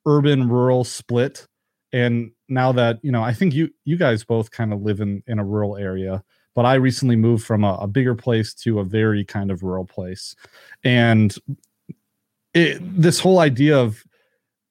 urban 0.05 0.49
rural 0.49 0.83
split. 0.83 1.47
And 1.93 2.33
now 2.49 2.73
that 2.73 2.99
you 3.03 3.13
know, 3.13 3.23
I 3.23 3.33
think 3.33 3.55
you 3.55 3.71
you 3.85 3.97
guys 3.97 4.25
both 4.25 4.51
kind 4.51 4.73
of 4.73 4.83
live 4.83 5.01
in 5.01 5.23
in 5.27 5.39
a 5.39 5.45
rural 5.45 5.77
area, 5.77 6.23
but 6.55 6.65
I 6.65 6.75
recently 6.75 7.17
moved 7.17 7.45
from 7.45 7.65
a, 7.65 7.75
a 7.75 7.87
bigger 7.87 8.15
place 8.15 8.55
to 8.55 8.81
a 8.81 8.85
very 8.85 9.25
kind 9.25 9.51
of 9.51 9.63
rural 9.63 9.85
place, 9.85 10.35
and 10.85 11.35
it, 12.55 12.79
this 12.81 13.21
whole 13.21 13.39
idea 13.39 13.79
of 13.79 14.03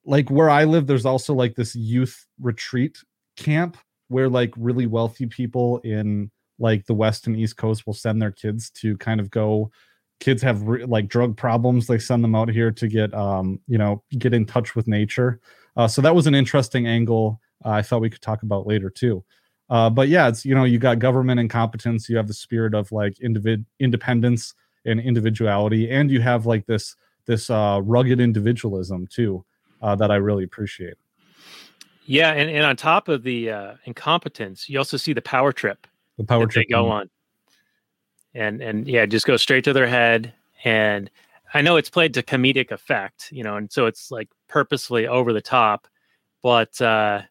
like 0.05 0.29
where 0.29 0.49
I 0.49 0.65
live, 0.65 0.87
there's 0.87 1.05
also 1.05 1.33
like 1.33 1.55
this 1.55 1.75
youth 1.75 2.25
retreat 2.39 2.97
camp 3.37 3.77
where 4.07 4.29
like 4.29 4.53
really 4.55 4.85
wealthy 4.85 5.25
people 5.25 5.79
in 5.79 6.31
like 6.59 6.85
the 6.85 6.93
west 6.93 7.27
and 7.27 7.35
east 7.35 7.57
coast 7.57 7.85
will 7.85 7.93
send 7.93 8.21
their 8.21 8.31
kids 8.31 8.69
to 8.69 8.97
kind 8.97 9.19
of 9.19 9.29
go 9.29 9.71
kids 10.19 10.41
have 10.41 10.61
re- 10.63 10.85
like 10.85 11.07
drug 11.07 11.35
problems 11.35 11.87
they 11.87 11.99
send 11.99 12.23
them 12.23 12.35
out 12.35 12.49
here 12.49 12.71
to 12.71 12.87
get 12.87 13.13
um 13.13 13.59
you 13.67 13.77
know 13.77 14.01
get 14.17 14.33
in 14.33 14.45
touch 14.45 14.75
with 14.75 14.87
nature. 14.87 15.39
Uh, 15.77 15.87
so 15.87 16.01
that 16.01 16.15
was 16.15 16.25
an 16.25 16.35
interesting 16.35 16.87
angle 16.87 17.39
i 17.65 17.81
thought 17.81 18.01
we 18.01 18.09
could 18.09 18.21
talk 18.21 18.43
about 18.43 18.65
later 18.65 18.89
too 18.89 19.23
uh, 19.69 19.89
but 19.89 20.07
yeah 20.07 20.27
it's 20.27 20.45
you 20.45 20.55
know 20.55 20.63
you 20.63 20.77
got 20.79 20.99
government 20.99 21.39
incompetence 21.39 22.07
you 22.07 22.15
have 22.15 22.27
the 22.27 22.33
spirit 22.33 22.73
of 22.73 22.91
like 22.91 23.13
individ 23.23 23.65
independence 23.79 24.53
and 24.85 24.99
individuality 24.99 25.89
and 25.89 26.09
you 26.11 26.21
have 26.21 26.45
like 26.45 26.65
this 26.67 26.95
this 27.25 27.49
uh 27.49 27.81
rugged 27.83 28.21
individualism 28.21 29.07
too 29.07 29.43
uh, 29.85 29.95
that 29.95 30.11
I 30.11 30.15
really 30.15 30.43
appreciate. 30.43 30.95
Yeah, 32.05 32.31
and, 32.31 32.49
and 32.49 32.65
on 32.65 32.75
top 32.75 33.07
of 33.07 33.23
the 33.23 33.51
uh, 33.51 33.73
incompetence, 33.85 34.69
you 34.69 34.77
also 34.77 34.97
see 34.97 35.13
the 35.13 35.21
power 35.21 35.51
trip. 35.51 35.87
The 36.17 36.23
power 36.23 36.47
trip 36.47 36.67
they 36.67 36.73
go 36.73 36.89
on, 36.89 37.09
and 38.33 38.61
and 38.61 38.87
yeah, 38.87 39.05
just 39.05 39.25
go 39.25 39.37
straight 39.37 39.63
to 39.65 39.73
their 39.73 39.87
head. 39.87 40.33
And 40.63 41.09
I 41.53 41.61
know 41.61 41.77
it's 41.77 41.89
played 41.89 42.13
to 42.15 42.23
comedic 42.23 42.71
effect, 42.71 43.31
you 43.31 43.43
know, 43.43 43.57
and 43.57 43.71
so 43.71 43.85
it's 43.85 44.11
like 44.11 44.29
purposely 44.47 45.07
over 45.07 45.33
the 45.33 45.41
top, 45.41 45.87
but 46.41 46.79
uh, 46.81 47.21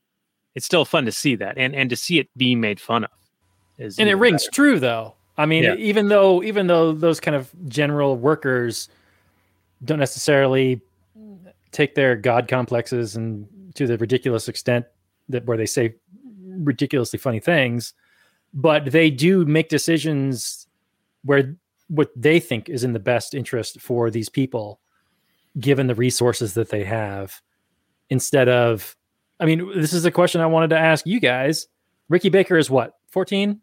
it's 0.54 0.66
still 0.66 0.84
fun 0.84 1.04
to 1.04 1.12
see 1.12 1.34
that 1.36 1.58
and 1.58 1.74
and 1.74 1.90
to 1.90 1.96
see 1.96 2.18
it 2.18 2.28
be 2.36 2.54
made 2.54 2.80
fun 2.80 3.04
of. 3.04 3.10
Is 3.78 3.98
and 3.98 4.08
it 4.08 4.14
rings 4.14 4.44
better. 4.44 4.54
true 4.54 4.80
though. 4.80 5.14
I 5.36 5.46
mean, 5.46 5.64
yeah. 5.64 5.74
even 5.76 6.08
though 6.08 6.42
even 6.42 6.66
though 6.66 6.92
those 6.92 7.20
kind 7.20 7.34
of 7.34 7.50
general 7.68 8.16
workers 8.16 8.88
don't 9.84 9.98
necessarily 9.98 10.80
take 11.72 11.94
their 11.94 12.14
god 12.16 12.46
complexes 12.46 13.16
and 13.16 13.48
to 13.74 13.86
the 13.86 13.98
ridiculous 13.98 14.48
extent 14.48 14.86
that 15.28 15.44
where 15.46 15.56
they 15.56 15.66
say 15.66 15.94
ridiculously 16.46 17.18
funny 17.18 17.40
things, 17.40 17.92
but 18.52 18.92
they 18.92 19.10
do 19.10 19.44
make 19.44 19.68
decisions 19.68 20.68
where 21.24 21.56
what 21.88 22.10
they 22.14 22.38
think 22.38 22.68
is 22.68 22.84
in 22.84 22.92
the 22.92 23.00
best 23.00 23.34
interest 23.34 23.80
for 23.80 24.10
these 24.10 24.28
people 24.28 24.80
given 25.58 25.86
the 25.86 25.94
resources 25.94 26.54
that 26.54 26.70
they 26.70 26.84
have 26.84 27.40
instead 28.10 28.48
of 28.48 28.96
I 29.44 29.46
mean, 29.46 29.78
this 29.78 29.92
is 29.92 30.06
a 30.06 30.10
question 30.10 30.40
I 30.40 30.46
wanted 30.46 30.70
to 30.70 30.78
ask 30.78 31.06
you 31.06 31.20
guys. 31.20 31.68
Ricky 32.08 32.30
Baker 32.30 32.56
is 32.56 32.70
what, 32.70 32.94
14 33.10 33.60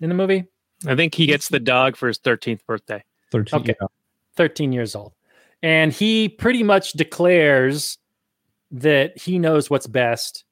in 0.00 0.08
the 0.10 0.14
movie? 0.14 0.44
I 0.86 0.94
think 0.94 1.14
he 1.14 1.24
gets 1.24 1.48
the 1.48 1.58
dog 1.58 1.96
for 1.96 2.06
his 2.06 2.18
13th 2.18 2.60
birthday. 2.66 3.02
13. 3.32 3.60
Okay. 3.60 3.74
Yeah. 3.80 3.86
13 4.36 4.72
years 4.72 4.94
old. 4.94 5.14
And 5.62 5.90
he 5.90 6.28
pretty 6.28 6.62
much 6.62 6.92
declares 6.92 7.96
that 8.72 9.16
he 9.16 9.38
knows 9.38 9.70
what's 9.70 9.86
best. 9.86 10.44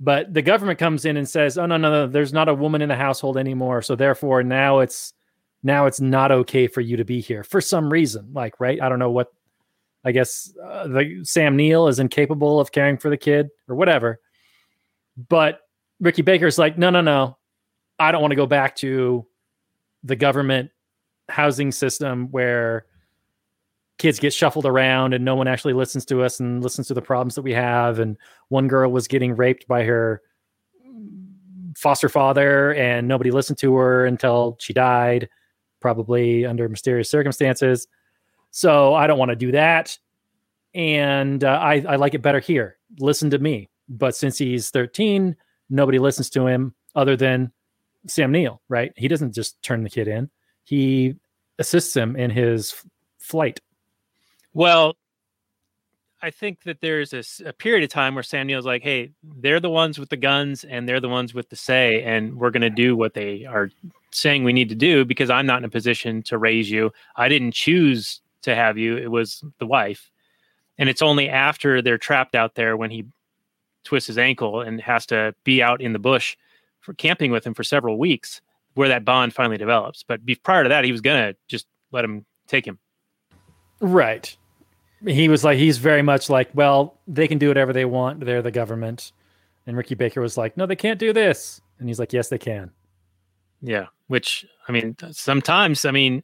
But 0.00 0.34
the 0.34 0.42
government 0.42 0.80
comes 0.80 1.04
in 1.04 1.16
and 1.16 1.28
says, 1.28 1.56
"Oh 1.56 1.66
no, 1.66 1.76
no, 1.76 1.88
no, 1.88 2.06
there's 2.08 2.32
not 2.32 2.48
a 2.48 2.54
woman 2.54 2.82
in 2.82 2.88
the 2.88 2.96
household 2.96 3.36
anymore. 3.36 3.80
So 3.82 3.94
therefore 3.94 4.42
now 4.42 4.80
it's 4.80 5.12
now 5.62 5.86
it's 5.86 6.00
not 6.00 6.32
okay 6.32 6.66
for 6.66 6.80
you 6.80 6.96
to 6.96 7.04
be 7.04 7.20
here 7.20 7.44
for 7.44 7.60
some 7.60 7.92
reason." 7.92 8.32
Like, 8.32 8.58
right? 8.58 8.82
I 8.82 8.88
don't 8.88 8.98
know 8.98 9.10
what 9.10 9.32
I 10.08 10.12
guess 10.12 10.54
uh, 10.64 10.88
the 10.88 11.20
Sam 11.22 11.54
Neill 11.54 11.86
is 11.86 11.98
incapable 11.98 12.60
of 12.60 12.72
caring 12.72 12.96
for 12.96 13.10
the 13.10 13.16
kid 13.18 13.50
or 13.68 13.74
whatever. 13.74 14.20
But 15.28 15.60
Ricky 16.00 16.22
Baker's 16.22 16.58
like, 16.58 16.78
no, 16.78 16.88
no, 16.88 17.02
no. 17.02 17.36
I 17.98 18.10
don't 18.10 18.22
want 18.22 18.32
to 18.32 18.36
go 18.36 18.46
back 18.46 18.74
to 18.76 19.26
the 20.02 20.16
government 20.16 20.70
housing 21.28 21.72
system 21.72 22.30
where 22.30 22.86
kids 23.98 24.18
get 24.18 24.32
shuffled 24.32 24.64
around 24.64 25.12
and 25.12 25.24
no 25.24 25.34
one 25.34 25.46
actually 25.46 25.74
listens 25.74 26.06
to 26.06 26.22
us 26.22 26.40
and 26.40 26.62
listens 26.62 26.86
to 26.86 26.94
the 26.94 27.02
problems 27.02 27.34
that 27.34 27.42
we 27.42 27.52
have. 27.52 27.98
And 27.98 28.16
one 28.48 28.66
girl 28.66 28.90
was 28.90 29.08
getting 29.08 29.36
raped 29.36 29.68
by 29.68 29.82
her 29.84 30.22
foster 31.76 32.08
father 32.08 32.72
and 32.74 33.06
nobody 33.06 33.30
listened 33.30 33.58
to 33.58 33.74
her 33.74 34.06
until 34.06 34.56
she 34.60 34.72
died, 34.72 35.28
probably 35.80 36.46
under 36.46 36.68
mysterious 36.68 37.10
circumstances. 37.10 37.88
So 38.50 38.94
I 38.94 39.06
don't 39.06 39.18
want 39.18 39.30
to 39.30 39.36
do 39.36 39.52
that. 39.52 39.96
And 40.74 41.44
uh, 41.44 41.58
I, 41.60 41.84
I 41.88 41.96
like 41.96 42.14
it 42.14 42.22
better 42.22 42.40
here. 42.40 42.78
Listen 42.98 43.30
to 43.30 43.38
me. 43.38 43.70
But 43.88 44.14
since 44.14 44.38
he's 44.38 44.70
13, 44.70 45.34
nobody 45.70 45.98
listens 45.98 46.30
to 46.30 46.46
him 46.46 46.74
other 46.94 47.16
than 47.16 47.52
Sam 48.06 48.32
Neill, 48.32 48.60
right? 48.68 48.92
He 48.96 49.08
doesn't 49.08 49.34
just 49.34 49.60
turn 49.62 49.82
the 49.82 49.90
kid 49.90 50.08
in, 50.08 50.30
he 50.64 51.16
assists 51.58 51.96
him 51.96 52.16
in 52.16 52.30
his 52.30 52.72
f- 52.72 52.86
flight. 53.18 53.60
Well, 54.52 54.96
I 56.20 56.30
think 56.30 56.64
that 56.64 56.80
there's 56.80 57.12
a, 57.12 57.22
a, 57.48 57.52
period 57.52 57.84
of 57.84 57.90
time 57.90 58.14
where 58.14 58.24
Sam 58.24 58.46
Neill's 58.48 58.66
like, 58.66 58.82
hey, 58.82 59.12
they're 59.22 59.60
the 59.60 59.70
ones 59.70 59.98
with 59.98 60.08
the 60.08 60.16
guns 60.16 60.64
and 60.64 60.88
they're 60.88 61.00
the 61.00 61.08
ones 61.08 61.32
with 61.32 61.48
the 61.48 61.56
say, 61.56 62.02
and 62.02 62.36
we're 62.36 62.50
going 62.50 62.62
to 62.62 62.70
do 62.70 62.96
what 62.96 63.14
they 63.14 63.44
are 63.44 63.70
saying 64.10 64.42
we 64.42 64.52
need 64.52 64.68
to 64.68 64.74
do 64.74 65.04
because 65.04 65.30
I'm 65.30 65.46
not 65.46 65.58
in 65.58 65.64
a 65.64 65.68
position 65.68 66.22
to 66.24 66.38
raise 66.38 66.70
you. 66.70 66.92
I 67.16 67.28
didn't 67.28 67.52
choose 67.52 68.20
to 68.42 68.54
have 68.54 68.78
you. 68.78 68.96
It 68.96 69.10
was 69.10 69.42
the 69.58 69.66
wife. 69.66 70.10
And 70.78 70.88
it's 70.88 71.02
only 71.02 71.28
after 71.28 71.82
they're 71.82 71.98
trapped 71.98 72.34
out 72.34 72.54
there 72.54 72.76
when 72.76 72.90
he 72.90 73.04
twists 73.84 74.06
his 74.06 74.18
ankle 74.18 74.60
and 74.60 74.80
has 74.80 75.06
to 75.06 75.34
be 75.44 75.62
out 75.62 75.80
in 75.80 75.92
the 75.92 75.98
bush 75.98 76.36
for 76.80 76.94
camping 76.94 77.30
with 77.30 77.46
him 77.46 77.54
for 77.54 77.64
several 77.64 77.98
weeks 77.98 78.40
where 78.74 78.88
that 78.88 79.04
bond 79.04 79.34
finally 79.34 79.58
develops. 79.58 80.04
But 80.04 80.20
prior 80.42 80.62
to 80.62 80.68
that, 80.68 80.84
he 80.84 80.92
was 80.92 81.00
going 81.00 81.32
to 81.32 81.38
just 81.48 81.66
let 81.90 82.04
him 82.04 82.24
take 82.46 82.66
him. 82.66 82.78
Right. 83.80 84.36
He 85.06 85.28
was 85.28 85.44
like, 85.44 85.58
he's 85.58 85.78
very 85.78 86.02
much 86.02 86.28
like, 86.28 86.50
well, 86.54 86.98
they 87.06 87.28
can 87.28 87.38
do 87.38 87.48
whatever 87.48 87.72
they 87.72 87.84
want. 87.84 88.20
They're 88.20 88.42
the 88.42 88.50
government. 88.50 89.12
And 89.66 89.76
Ricky 89.76 89.94
Baker 89.94 90.20
was 90.20 90.36
like, 90.36 90.56
no, 90.56 90.66
they 90.66 90.76
can't 90.76 90.98
do 90.98 91.12
this. 91.12 91.60
And 91.78 91.88
he's 91.88 91.98
like, 91.98 92.12
yes, 92.12 92.28
they 92.28 92.38
can. 92.38 92.70
Yeah. 93.60 93.86
Which, 94.06 94.46
I 94.66 94.72
mean, 94.72 94.96
sometimes, 95.10 95.84
I 95.84 95.90
mean, 95.90 96.22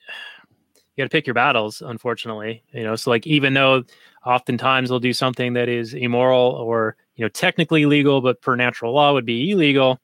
you 0.97 1.03
got 1.03 1.11
to 1.11 1.15
pick 1.15 1.27
your 1.27 1.35
battles 1.35 1.83
unfortunately 1.83 2.63
you 2.73 2.85
know 2.85 2.97
so 2.97 3.11
like 3.11 3.27
even 3.27 3.55
though 3.55 3.83
oftentimes 4.25 4.89
they'll 4.89 5.01
do 5.01 5.13
something 5.13 5.55
that 5.55 5.69
is 5.69 5.95
immoral 5.95 6.53
or 6.53 6.97
you 7.17 7.25
know 7.25 7.29
technically 7.29 7.87
legal 7.87 8.21
but 8.21 8.41
per 8.41 8.57
natural 8.57 8.93
law 8.93 9.13
would 9.13 9.27
be 9.27 9.51
illegal 9.51 10.01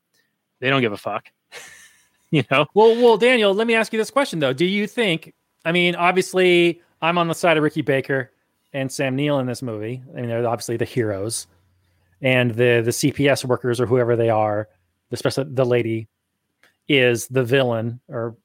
they 0.61 0.69
don't 0.69 0.83
give 0.83 0.93
a 0.93 0.99
fuck. 0.99 1.29
You 2.33 2.45
know? 2.49 2.67
Well 2.75 2.95
well 2.95 3.17
daniel 3.17 3.53
let 3.55 3.67
me 3.67 3.75
ask 3.75 3.93
you 3.93 3.99
this 3.99 4.13
question 4.13 4.39
though. 4.39 4.53
Do 4.53 4.65
you 4.65 4.87
think 4.87 5.35
i 5.65 5.73
mean 5.73 5.97
obviously 5.97 6.81
i'm 7.03 7.19
on 7.19 7.27
the 7.27 7.35
side 7.35 7.57
of 7.57 7.65
ricky 7.65 7.83
baker 7.83 8.31
and 8.73 8.93
sam 8.93 9.17
neill 9.17 9.41
in 9.41 9.47
this 9.47 9.63
movie. 9.63 10.01
I 10.13 10.21
mean 10.21 10.29
they're 10.29 10.47
obviously 10.47 10.77
the 10.77 10.85
heroes 10.85 11.49
and 12.23 12.53
the 12.53 12.83
the 12.85 12.93
cps 12.93 13.45
workers 13.45 13.81
or 13.81 13.87
whoever 13.87 14.15
they 14.15 14.31
are 14.31 14.69
especially 15.11 15.47
the 15.49 15.67
lady 15.67 16.07
is 16.89 17.27
the 17.27 17.43
villain 17.43 17.99
or 18.09 18.37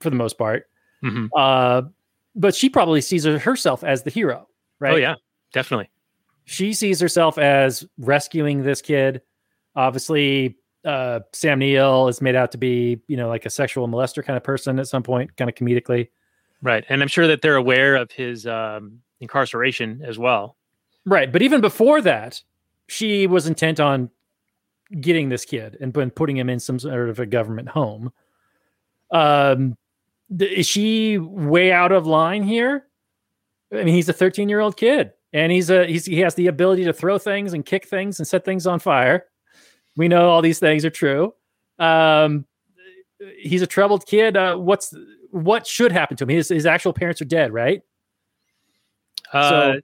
for 0.00 0.10
the 0.10 0.16
most 0.16 0.36
part 0.36 0.66
Mm-hmm. 1.04 1.26
Uh, 1.36 1.82
but 2.34 2.54
she 2.54 2.68
probably 2.68 3.00
sees 3.00 3.24
herself 3.24 3.82
as 3.84 4.02
the 4.02 4.10
hero, 4.10 4.48
right? 4.78 4.94
Oh 4.94 4.96
yeah, 4.96 5.14
definitely. 5.52 5.90
She 6.44 6.72
sees 6.72 7.00
herself 7.00 7.38
as 7.38 7.84
rescuing 7.98 8.62
this 8.62 8.82
kid. 8.82 9.22
Obviously, 9.76 10.56
uh, 10.84 11.20
Sam 11.32 11.58
Neill 11.58 12.08
is 12.08 12.20
made 12.20 12.34
out 12.34 12.52
to 12.52 12.58
be, 12.58 13.00
you 13.06 13.16
know, 13.16 13.28
like 13.28 13.46
a 13.46 13.50
sexual 13.50 13.88
molester 13.88 14.24
kind 14.24 14.36
of 14.36 14.42
person 14.42 14.78
at 14.78 14.88
some 14.88 15.02
point, 15.02 15.36
kind 15.36 15.48
of 15.48 15.54
comedically. 15.54 16.08
Right, 16.62 16.84
and 16.88 17.02
I'm 17.02 17.08
sure 17.08 17.26
that 17.26 17.42
they're 17.42 17.56
aware 17.56 17.96
of 17.96 18.10
his 18.10 18.46
um, 18.46 19.00
incarceration 19.20 20.02
as 20.04 20.18
well. 20.18 20.56
Right, 21.06 21.32
but 21.32 21.42
even 21.42 21.60
before 21.60 22.00
that, 22.02 22.42
she 22.88 23.26
was 23.26 23.46
intent 23.46 23.80
on 23.80 24.10
getting 25.00 25.28
this 25.28 25.44
kid 25.44 25.76
and 25.80 25.94
putting 26.14 26.36
him 26.36 26.50
in 26.50 26.58
some 26.58 26.78
sort 26.78 27.08
of 27.08 27.18
a 27.20 27.26
government 27.26 27.68
home. 27.68 28.12
Um, 29.12 29.76
is 30.38 30.66
she 30.66 31.18
way 31.18 31.72
out 31.72 31.92
of 31.92 32.06
line 32.06 32.42
here? 32.42 32.86
I 33.72 33.76
mean, 33.84 33.94
he's 33.94 34.08
a 34.08 34.12
13 34.12 34.48
year 34.48 34.60
old 34.60 34.76
kid, 34.76 35.12
and 35.32 35.52
he's 35.52 35.70
a 35.70 35.86
he's, 35.86 36.04
he 36.04 36.20
has 36.20 36.34
the 36.34 36.46
ability 36.48 36.84
to 36.84 36.92
throw 36.92 37.18
things 37.18 37.52
and 37.52 37.64
kick 37.64 37.86
things 37.86 38.18
and 38.18 38.26
set 38.26 38.44
things 38.44 38.66
on 38.66 38.78
fire. 38.78 39.26
We 39.96 40.08
know 40.08 40.30
all 40.30 40.42
these 40.42 40.58
things 40.58 40.84
are 40.84 40.90
true. 40.90 41.34
Um, 41.78 42.46
he's 43.38 43.62
a 43.62 43.66
troubled 43.66 44.06
kid. 44.06 44.36
Uh, 44.36 44.56
what's 44.56 44.94
what 45.30 45.66
should 45.66 45.92
happen 45.92 46.16
to 46.18 46.24
him? 46.24 46.30
His 46.30 46.48
his 46.48 46.66
actual 46.66 46.92
parents 46.92 47.20
are 47.20 47.26
dead, 47.26 47.52
right? 47.52 47.82
Uh, 49.32 49.48
so, 49.48 49.80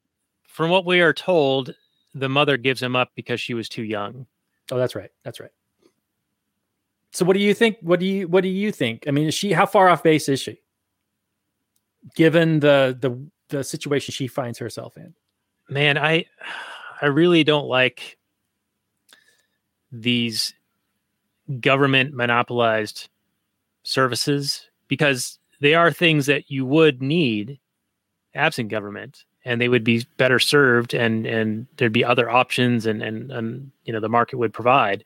from 0.49 0.71
what 0.71 0.85
we 0.85 1.01
are 1.01 1.13
told, 1.13 1.75
the 2.15 2.29
mother 2.29 2.57
gives 2.57 2.83
him 2.83 2.97
up 2.97 3.11
because 3.15 3.41
she 3.41 3.55
was 3.55 3.69
too 3.69 3.85
young. 3.85 4.27
Oh, 4.73 4.79
that's 4.79 4.95
right. 4.95 5.11
That's 5.23 5.39
right. 5.39 5.51
So 7.17 7.25
what 7.25 7.33
do 7.33 7.41
you 7.41 7.55
think? 7.55 7.79
What 7.81 7.99
do 7.99 8.05
you 8.05 8.29
what 8.29 8.43
do 8.43 8.51
you 8.51 8.71
think? 8.71 9.05
I 9.09 9.11
mean, 9.11 9.27
is 9.27 9.35
she 9.35 9.53
how 9.53 9.65
far 9.65 9.89
off 9.89 10.03
base 10.03 10.29
is 10.29 10.39
she? 10.39 10.61
Given 12.15 12.61
the 12.61 12.95
the 13.01 13.19
the 13.49 13.65
situation 13.65 14.13
she 14.13 14.27
finds 14.27 14.59
herself 14.59 14.99
in. 14.99 15.15
Man, 15.71 15.97
I 15.97 16.27
I 17.01 17.07
really 17.07 17.43
don't 17.43 17.69
like 17.69 18.19
these 19.91 20.53
government 21.59 22.13
monopolized 22.13 23.09
services 23.83 24.69
because 24.87 25.39
they 25.63 25.73
are 25.73 25.91
things 25.91 26.27
that 26.27 26.51
you 26.51 26.67
would 26.67 27.01
need 27.01 27.59
absent 28.35 28.69
government 28.69 29.25
and 29.47 29.59
they 29.59 29.71
would 29.71 29.85
be 29.85 30.05
better 30.19 30.39
served 30.39 30.93
and 30.93 31.25
and 31.25 31.67
there'd 31.79 31.95
be 31.95 32.05
other 32.05 32.29
options 32.29 32.85
and 32.85 33.03
and 33.03 33.31
and 33.33 33.71
you 33.87 33.93
know 33.95 34.01
the 34.01 34.09
market 34.11 34.37
would 34.37 34.53
provide 34.53 35.03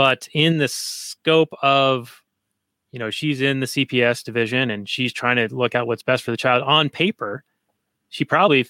but 0.00 0.30
in 0.32 0.56
the 0.56 0.66
scope 0.66 1.52
of 1.60 2.22
you 2.90 2.98
know 2.98 3.10
she's 3.10 3.42
in 3.42 3.60
the 3.60 3.66
cps 3.66 4.24
division 4.24 4.70
and 4.70 4.88
she's 4.88 5.12
trying 5.12 5.36
to 5.36 5.54
look 5.54 5.74
out 5.74 5.86
what's 5.86 6.02
best 6.02 6.24
for 6.24 6.30
the 6.30 6.38
child. 6.38 6.62
On 6.62 6.88
paper 6.88 7.44
she 8.08 8.24
probably 8.24 8.66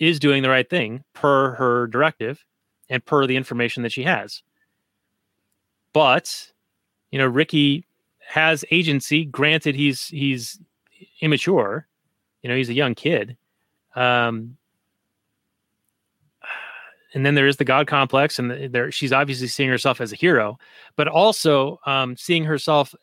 is 0.00 0.18
doing 0.18 0.42
the 0.42 0.48
right 0.48 0.70
thing 0.70 1.04
per 1.12 1.50
her 1.56 1.88
directive 1.88 2.42
and 2.88 3.04
per 3.04 3.26
the 3.26 3.36
information 3.36 3.82
that 3.82 3.92
she 3.92 4.02
has. 4.04 4.42
But 5.92 6.52
you 7.10 7.18
know 7.18 7.26
ricky 7.26 7.86
has 8.26 8.64
agency. 8.70 9.26
Granted 9.26 9.74
he's 9.74 10.06
he's 10.06 10.58
immature. 11.20 11.86
You 12.40 12.48
know 12.48 12.56
he's 12.56 12.70
a 12.70 12.74
young 12.74 12.94
kid. 12.94 13.36
Um 13.94 14.56
and 17.14 17.24
then 17.24 17.34
there 17.34 17.46
is 17.46 17.56
the 17.56 17.64
god 17.64 17.86
complex 17.86 18.38
and 18.38 18.72
there 18.72 18.90
she's 18.90 19.12
obviously 19.12 19.46
seeing 19.46 19.68
herself 19.68 20.00
as 20.00 20.12
a 20.12 20.16
hero 20.16 20.58
but 20.96 21.08
also 21.08 21.78
um, 21.86 22.16
seeing 22.16 22.44
herself 22.44 22.94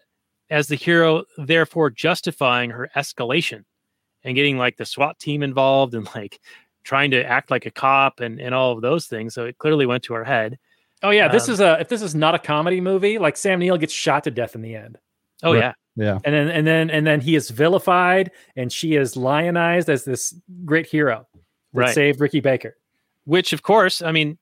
as 0.49 0.67
the 0.67 0.75
hero 0.75 1.23
therefore 1.37 1.89
justifying 1.89 2.69
her 2.69 2.89
escalation 2.95 3.63
and 4.23 4.35
getting 4.35 4.57
like 4.57 4.77
the 4.77 4.85
swat 4.85 5.17
team 5.19 5.43
involved 5.43 5.93
and 5.93 6.07
like 6.15 6.39
trying 6.83 7.11
to 7.11 7.23
act 7.23 7.49
like 7.49 7.65
a 7.65 7.71
cop 7.71 8.19
and, 8.19 8.41
and 8.41 8.53
all 8.53 8.71
of 8.73 8.81
those 8.81 9.07
things 9.07 9.33
so 9.33 9.45
it 9.45 9.57
clearly 9.57 9.85
went 9.85 10.03
to 10.03 10.13
her 10.13 10.23
head 10.23 10.57
Oh 11.03 11.09
yeah, 11.09 11.27
this 11.27 11.49
um, 11.49 11.53
is 11.53 11.59
a 11.59 11.79
if 11.81 11.89
this 11.89 12.01
is 12.01 12.15
not 12.15 12.33
a 12.33 12.39
comedy 12.39 12.79
movie, 12.79 13.19
like 13.19 13.35
Sam 13.35 13.59
Neill 13.59 13.77
gets 13.77 13.93
shot 13.93 14.23
to 14.23 14.31
death 14.31 14.55
in 14.55 14.61
the 14.61 14.73
end. 14.73 14.97
Oh 15.43 15.51
right. 15.53 15.59
yeah. 15.59 15.73
Yeah. 15.95 16.19
And 16.23 16.33
then 16.33 16.49
and 16.49 16.65
then 16.65 16.89
and 16.89 17.05
then 17.05 17.19
he 17.19 17.35
is 17.35 17.49
vilified 17.49 18.31
and 18.55 18.71
she 18.71 18.95
is 18.95 19.17
lionized 19.17 19.89
as 19.89 20.05
this 20.05 20.33
great 20.65 20.87
hero 20.87 21.27
that 21.73 21.79
right. 21.79 21.93
saved 21.93 22.21
Ricky 22.21 22.39
Baker. 22.39 22.77
Which 23.25 23.53
of 23.53 23.63
course, 23.63 24.01
I 24.01 24.11
mean, 24.11 24.37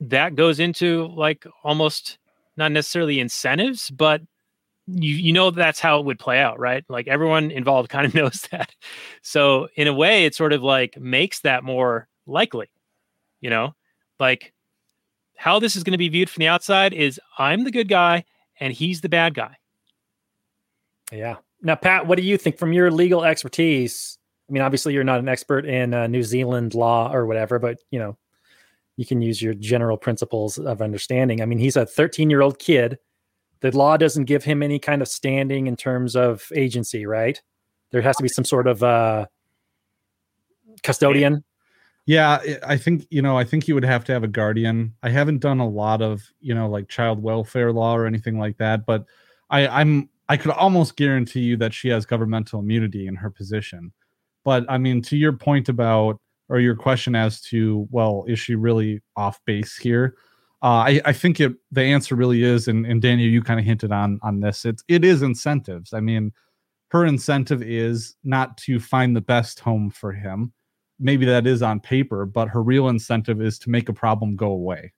that 0.00 0.34
goes 0.34 0.60
into 0.60 1.06
like 1.08 1.46
almost 1.64 2.18
not 2.56 2.72
necessarily 2.72 3.20
incentives, 3.20 3.90
but 3.90 4.22
you 4.86 5.14
you 5.14 5.32
know 5.32 5.50
that's 5.50 5.80
how 5.80 5.98
it 6.00 6.06
would 6.06 6.18
play 6.18 6.38
out, 6.40 6.58
right? 6.58 6.84
Like 6.88 7.08
everyone 7.08 7.50
involved 7.50 7.88
kind 7.90 8.06
of 8.06 8.14
knows 8.14 8.46
that. 8.50 8.74
So 9.22 9.68
in 9.76 9.86
a 9.86 9.94
way, 9.94 10.24
it 10.24 10.34
sort 10.34 10.52
of 10.52 10.62
like 10.62 10.98
makes 10.98 11.40
that 11.40 11.64
more 11.64 12.08
likely, 12.26 12.70
you 13.40 13.50
know, 13.50 13.74
like 14.18 14.52
how 15.36 15.60
this 15.60 15.76
is 15.76 15.84
going 15.84 15.92
to 15.92 15.98
be 15.98 16.08
viewed 16.08 16.28
from 16.28 16.40
the 16.40 16.48
outside 16.48 16.92
is 16.92 17.20
I'm 17.38 17.64
the 17.64 17.70
good 17.70 17.88
guy 17.88 18.24
and 18.58 18.72
he's 18.72 19.00
the 19.00 19.08
bad 19.08 19.34
guy. 19.34 19.56
Yeah. 21.12 21.36
Now, 21.62 21.76
Pat, 21.76 22.06
what 22.06 22.18
do 22.18 22.24
you 22.24 22.36
think 22.36 22.58
from 22.58 22.72
your 22.72 22.90
legal 22.90 23.24
expertise? 23.24 24.17
I 24.48 24.52
mean, 24.52 24.62
obviously, 24.62 24.94
you're 24.94 25.04
not 25.04 25.20
an 25.20 25.28
expert 25.28 25.66
in 25.66 25.92
uh, 25.92 26.06
New 26.06 26.22
Zealand 26.22 26.74
law 26.74 27.12
or 27.12 27.26
whatever, 27.26 27.58
but 27.58 27.78
you 27.90 27.98
know, 27.98 28.16
you 28.96 29.04
can 29.04 29.20
use 29.20 29.40
your 29.42 29.54
general 29.54 29.96
principles 29.96 30.58
of 30.58 30.80
understanding. 30.80 31.42
I 31.42 31.46
mean, 31.46 31.58
he's 31.58 31.76
a 31.76 31.86
13 31.86 32.30
year 32.30 32.40
old 32.40 32.58
kid. 32.58 32.98
The 33.60 33.76
law 33.76 33.96
doesn't 33.96 34.24
give 34.24 34.44
him 34.44 34.62
any 34.62 34.78
kind 34.78 35.02
of 35.02 35.08
standing 35.08 35.66
in 35.66 35.76
terms 35.76 36.16
of 36.16 36.50
agency, 36.54 37.06
right? 37.06 37.40
There 37.90 38.02
has 38.02 38.16
to 38.16 38.22
be 38.22 38.28
some 38.28 38.44
sort 38.44 38.66
of 38.66 38.82
uh, 38.82 39.26
custodian. 40.82 41.44
Yeah, 42.06 42.38
I 42.66 42.78
think 42.78 43.06
you 43.10 43.20
know. 43.20 43.36
I 43.36 43.44
think 43.44 43.68
you 43.68 43.74
would 43.74 43.84
have 43.84 44.02
to 44.04 44.12
have 44.12 44.24
a 44.24 44.28
guardian. 44.28 44.94
I 45.02 45.10
haven't 45.10 45.40
done 45.40 45.60
a 45.60 45.68
lot 45.68 46.00
of 46.00 46.22
you 46.40 46.54
know 46.54 46.66
like 46.66 46.88
child 46.88 47.22
welfare 47.22 47.70
law 47.70 47.94
or 47.94 48.06
anything 48.06 48.38
like 48.38 48.56
that, 48.56 48.86
but 48.86 49.04
I, 49.50 49.68
I'm 49.68 50.08
I 50.26 50.38
could 50.38 50.52
almost 50.52 50.96
guarantee 50.96 51.40
you 51.40 51.58
that 51.58 51.74
she 51.74 51.88
has 51.88 52.06
governmental 52.06 52.60
immunity 52.60 53.06
in 53.06 53.16
her 53.16 53.28
position. 53.28 53.92
But 54.48 54.64
I 54.66 54.78
mean, 54.78 55.02
to 55.02 55.16
your 55.18 55.34
point 55.34 55.68
about 55.68 56.18
or 56.48 56.58
your 56.58 56.74
question 56.74 57.14
as 57.14 57.42
to, 57.42 57.86
well, 57.90 58.24
is 58.26 58.40
she 58.40 58.54
really 58.54 59.02
off 59.14 59.38
base 59.44 59.76
here? 59.76 60.16
Uh, 60.62 60.88
I, 60.88 61.00
I 61.04 61.12
think 61.12 61.38
it 61.38 61.52
the 61.70 61.82
answer 61.82 62.14
really 62.14 62.42
is, 62.42 62.66
and, 62.66 62.86
and 62.86 63.02
Daniel, 63.02 63.28
you 63.28 63.42
kind 63.42 63.60
of 63.60 63.66
hinted 63.66 63.92
on 63.92 64.18
on 64.22 64.40
this. 64.40 64.64
It's 64.64 64.82
it 64.88 65.04
is 65.04 65.20
incentives. 65.20 65.92
I 65.92 66.00
mean, 66.00 66.32
her 66.92 67.04
incentive 67.04 67.60
is 67.60 68.16
not 68.24 68.56
to 68.64 68.80
find 68.80 69.14
the 69.14 69.20
best 69.20 69.60
home 69.60 69.90
for 69.90 70.12
him. 70.12 70.54
Maybe 70.98 71.26
that 71.26 71.46
is 71.46 71.60
on 71.60 71.78
paper, 71.78 72.24
but 72.24 72.48
her 72.48 72.62
real 72.62 72.88
incentive 72.88 73.42
is 73.42 73.58
to 73.58 73.70
make 73.70 73.90
a 73.90 73.92
problem 73.92 74.34
go 74.34 74.48
away. 74.48 74.94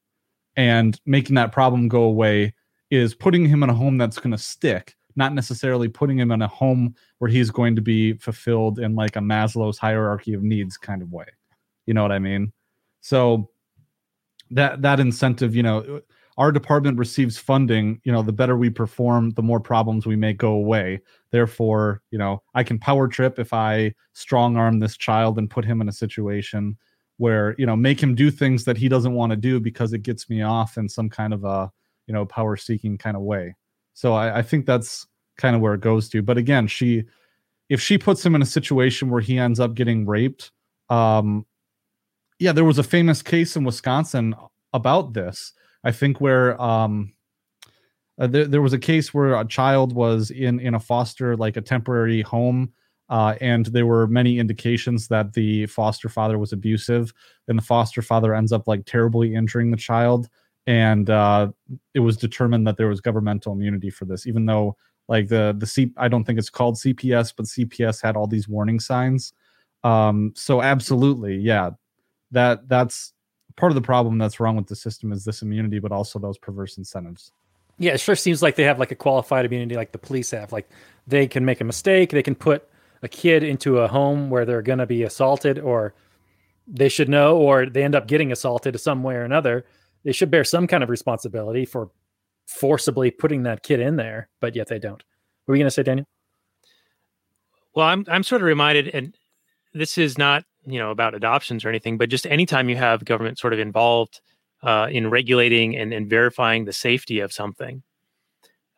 And 0.55 0.97
making 1.05 1.35
that 1.35 1.51
problem 1.51 1.89
go 1.89 2.03
away 2.03 2.53
is 2.89 3.13
putting 3.13 3.45
him 3.45 3.63
in 3.63 3.69
a 3.69 3.73
home 3.73 3.97
that's 3.97 4.17
going 4.17 4.31
to 4.31 4.37
stick 4.37 4.95
not 5.15 5.33
necessarily 5.33 5.87
putting 5.87 6.19
him 6.19 6.31
in 6.31 6.41
a 6.41 6.47
home 6.47 6.95
where 7.19 7.29
he's 7.29 7.51
going 7.51 7.75
to 7.75 7.81
be 7.81 8.13
fulfilled 8.13 8.79
in 8.79 8.95
like 8.95 9.15
a 9.15 9.19
Maslow's 9.19 9.77
hierarchy 9.77 10.33
of 10.33 10.43
needs 10.43 10.77
kind 10.77 11.01
of 11.01 11.11
way. 11.11 11.25
You 11.85 11.93
know 11.93 12.01
what 12.01 12.11
I 12.11 12.19
mean? 12.19 12.53
So 13.01 13.49
that 14.51 14.81
that 14.81 14.99
incentive, 14.99 15.55
you 15.55 15.63
know, 15.63 16.01
our 16.37 16.51
department 16.51 16.97
receives 16.97 17.37
funding, 17.37 17.99
you 18.03 18.11
know, 18.11 18.21
the 18.21 18.31
better 18.31 18.57
we 18.57 18.69
perform, 18.69 19.31
the 19.31 19.41
more 19.41 19.59
problems 19.59 20.05
we 20.05 20.15
make 20.15 20.37
go 20.37 20.53
away. 20.53 21.01
Therefore, 21.31 22.01
you 22.11 22.17
know, 22.17 22.41
I 22.53 22.63
can 22.63 22.79
power 22.79 23.07
trip 23.07 23.37
if 23.39 23.53
I 23.53 23.93
strong 24.13 24.57
arm 24.57 24.79
this 24.79 24.97
child 24.97 25.37
and 25.37 25.49
put 25.49 25.65
him 25.65 25.81
in 25.81 25.89
a 25.89 25.93
situation 25.93 26.77
where, 27.17 27.53
you 27.57 27.65
know, 27.65 27.75
make 27.75 28.01
him 28.01 28.15
do 28.15 28.31
things 28.31 28.63
that 28.65 28.77
he 28.77 28.89
doesn't 28.89 29.13
want 29.13 29.31
to 29.31 29.35
do 29.35 29.59
because 29.59 29.93
it 29.93 30.03
gets 30.03 30.29
me 30.29 30.41
off 30.41 30.77
in 30.77 30.89
some 30.89 31.09
kind 31.09 31.33
of 31.33 31.43
a, 31.43 31.71
you 32.07 32.13
know, 32.13 32.25
power 32.25 32.57
seeking 32.57 32.97
kind 32.97 33.15
of 33.15 33.23
way. 33.23 33.55
So 33.93 34.13
I, 34.13 34.39
I 34.39 34.41
think 34.41 34.65
that's 34.65 35.07
kind 35.37 35.55
of 35.55 35.61
where 35.61 35.73
it 35.73 35.81
goes 35.81 36.09
to. 36.09 36.21
But 36.21 36.37
again, 36.37 36.67
she 36.67 37.03
if 37.69 37.81
she 37.81 37.97
puts 37.97 38.25
him 38.25 38.35
in 38.35 38.41
a 38.41 38.45
situation 38.45 39.09
where 39.09 39.21
he 39.21 39.37
ends 39.37 39.59
up 39.59 39.75
getting 39.75 40.05
raped, 40.05 40.51
um, 40.89 41.45
yeah, 42.37 42.51
there 42.51 42.65
was 42.65 42.77
a 42.77 42.83
famous 42.83 43.21
case 43.21 43.55
in 43.55 43.63
Wisconsin 43.63 44.35
about 44.73 45.13
this. 45.13 45.53
I 45.83 45.91
think 45.91 46.19
where 46.19 46.61
um, 46.61 47.13
uh, 48.19 48.27
there, 48.27 48.45
there 48.45 48.61
was 48.61 48.73
a 48.73 48.79
case 48.79 49.13
where 49.13 49.35
a 49.35 49.45
child 49.45 49.93
was 49.93 50.31
in 50.31 50.59
in 50.59 50.75
a 50.75 50.79
foster 50.79 51.35
like 51.35 51.57
a 51.57 51.61
temporary 51.61 52.21
home 52.21 52.71
uh, 53.09 53.35
and 53.41 53.65
there 53.67 53.85
were 53.85 54.07
many 54.07 54.39
indications 54.39 55.07
that 55.09 55.33
the 55.33 55.65
foster 55.65 56.07
father 56.07 56.37
was 56.37 56.53
abusive 56.53 57.13
and 57.47 57.57
the 57.57 57.63
foster 57.63 58.01
father 58.01 58.33
ends 58.33 58.51
up 58.51 58.67
like 58.67 58.85
terribly 58.85 59.33
injuring 59.33 59.71
the 59.71 59.77
child 59.77 60.27
and 60.67 61.09
uh, 61.09 61.51
it 61.93 61.99
was 61.99 62.17
determined 62.17 62.67
that 62.67 62.77
there 62.77 62.87
was 62.87 63.01
governmental 63.01 63.53
immunity 63.53 63.89
for 63.89 64.05
this, 64.05 64.27
even 64.27 64.45
though 64.45 64.75
like 65.07 65.27
the 65.27 65.55
the 65.57 65.65
C 65.65 65.91
I 65.97 66.07
don't 66.07 66.23
think 66.23 66.39
it's 66.39 66.49
called 66.49 66.75
CPS, 66.75 67.33
but 67.35 67.45
CPS 67.45 68.01
had 68.01 68.15
all 68.15 68.27
these 68.27 68.47
warning 68.47 68.79
signs. 68.79 69.33
Um, 69.83 70.33
so 70.35 70.61
absolutely, 70.61 71.37
yeah, 71.37 71.71
that 72.31 72.67
that's 72.69 73.13
part 73.55 73.71
of 73.71 73.75
the 73.75 73.81
problem 73.81 74.17
that's 74.17 74.39
wrong 74.39 74.55
with 74.55 74.67
the 74.67 74.75
system 74.75 75.11
is 75.11 75.25
this 75.25 75.41
immunity, 75.41 75.79
but 75.79 75.91
also 75.91 76.19
those 76.19 76.37
perverse 76.37 76.77
incentives. 76.77 77.31
Yeah, 77.77 77.93
it 77.93 77.99
sure 77.99 78.15
seems 78.15 78.43
like 78.43 78.55
they 78.55 78.63
have 78.63 78.79
like 78.79 78.91
a 78.91 78.95
qualified 78.95 79.45
immunity, 79.45 79.75
like 79.75 79.91
the 79.91 79.97
police 79.97 80.31
have. 80.31 80.51
Like 80.51 80.69
they 81.07 81.27
can 81.27 81.43
make 81.43 81.61
a 81.61 81.63
mistake, 81.63 82.11
they 82.11 82.23
can 82.23 82.35
put 82.35 82.67
a 83.01 83.07
kid 83.07 83.43
into 83.43 83.79
a 83.79 83.87
home 83.87 84.29
where 84.29 84.45
they're 84.45 84.61
going 84.61 84.77
to 84.79 84.85
be 84.85 85.01
assaulted, 85.01 85.57
or 85.57 85.95
they 86.67 86.89
should 86.89 87.09
know, 87.09 87.37
or 87.37 87.65
they 87.65 87.83
end 87.83 87.95
up 87.95 88.07
getting 88.07 88.31
assaulted 88.31 88.79
some 88.79 89.01
way 89.01 89.15
or 89.15 89.23
another 89.23 89.65
they 90.03 90.11
should 90.11 90.31
bear 90.31 90.43
some 90.43 90.67
kind 90.67 90.83
of 90.83 90.89
responsibility 90.89 91.65
for 91.65 91.91
forcibly 92.47 93.11
putting 93.11 93.43
that 93.43 93.63
kid 93.63 93.79
in 93.79 93.95
there, 93.95 94.29
but 94.39 94.55
yet 94.55 94.67
they 94.67 94.79
don't. 94.79 95.03
What 95.45 95.53
were 95.53 95.55
you 95.55 95.61
going 95.61 95.67
to 95.67 95.71
say, 95.71 95.83
Daniel? 95.83 96.07
Well, 97.73 97.87
I'm 97.87 98.05
I'm 98.07 98.23
sort 98.23 98.41
of 98.41 98.45
reminded, 98.45 98.89
and 98.89 99.15
this 99.73 99.97
is 99.97 100.17
not 100.17 100.43
you 100.65 100.77
know 100.77 100.91
about 100.91 101.15
adoptions 101.15 101.63
or 101.63 101.69
anything, 101.69 101.97
but 101.97 102.09
just 102.09 102.27
anytime 102.27 102.69
you 102.69 102.75
have 102.75 103.05
government 103.05 103.39
sort 103.39 103.53
of 103.53 103.59
involved 103.59 104.21
uh, 104.61 104.87
in 104.91 105.09
regulating 105.09 105.77
and, 105.77 105.93
and 105.93 106.09
verifying 106.09 106.65
the 106.65 106.73
safety 106.73 107.19
of 107.19 107.31
something, 107.31 107.81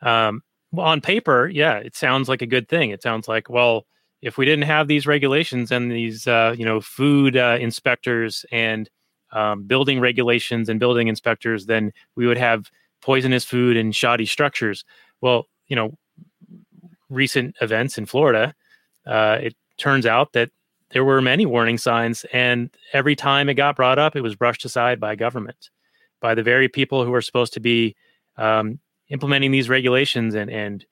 um, 0.02 0.42
well, 0.72 0.86
on 0.86 1.02
paper, 1.02 1.48
yeah, 1.48 1.78
it 1.78 1.96
sounds 1.96 2.30
like 2.30 2.42
a 2.42 2.48
good 2.48 2.70
thing. 2.70 2.92
It 2.92 3.02
sounds 3.02 3.28
like 3.28 3.50
well, 3.50 3.86
if 4.22 4.38
we 4.38 4.46
didn't 4.46 4.66
have 4.66 4.88
these 4.88 5.08
regulations 5.08 5.72
and 5.72 5.92
these 5.92 6.28
uh, 6.28 6.56
you 6.58 6.66
know 6.66 6.80
food 6.80 7.36
uh, 7.36 7.58
inspectors 7.60 8.46
and 8.52 8.90
um, 9.34 9.64
building 9.64 10.00
regulations 10.00 10.70
and 10.70 10.80
building 10.80 11.08
inspectors, 11.08 11.66
then 11.66 11.92
we 12.16 12.26
would 12.26 12.38
have 12.38 12.72
poisonous 13.02 13.44
food 13.44 13.76
and 13.76 13.96
shoddy 13.96 14.26
structures. 14.26 14.86
Well, 15.22 15.48
you 15.68 15.76
know, 15.76 15.98
recent 17.10 17.56
events 17.62 17.98
in 17.98 18.06
Florida, 18.06 18.56
uh, 19.06 19.40
it 19.42 19.56
turns 19.78 20.06
out 20.06 20.34
that 20.34 20.50
there 20.92 21.04
were 21.04 21.22
many 21.22 21.46
warning 21.46 21.78
signs, 21.78 22.26
and 22.32 22.70
every 22.94 23.16
time 23.16 23.50
it 23.50 23.56
got 23.56 23.76
brought 23.76 24.00
up, 24.00 24.16
it 24.16 24.22
was 24.22 24.36
brushed 24.36 24.64
aside 24.64 25.00
by 25.00 25.16
government, 25.16 25.70
by 26.22 26.36
the 26.36 26.44
very 26.44 26.70
people 26.70 27.04
who 27.04 27.14
are 27.14 27.22
supposed 27.22 27.54
to 27.54 27.60
be 27.60 27.96
um, 28.38 28.80
implementing 29.10 29.52
these 29.52 29.70
regulations 29.70 30.36
and 30.36 30.50
and 30.52 30.86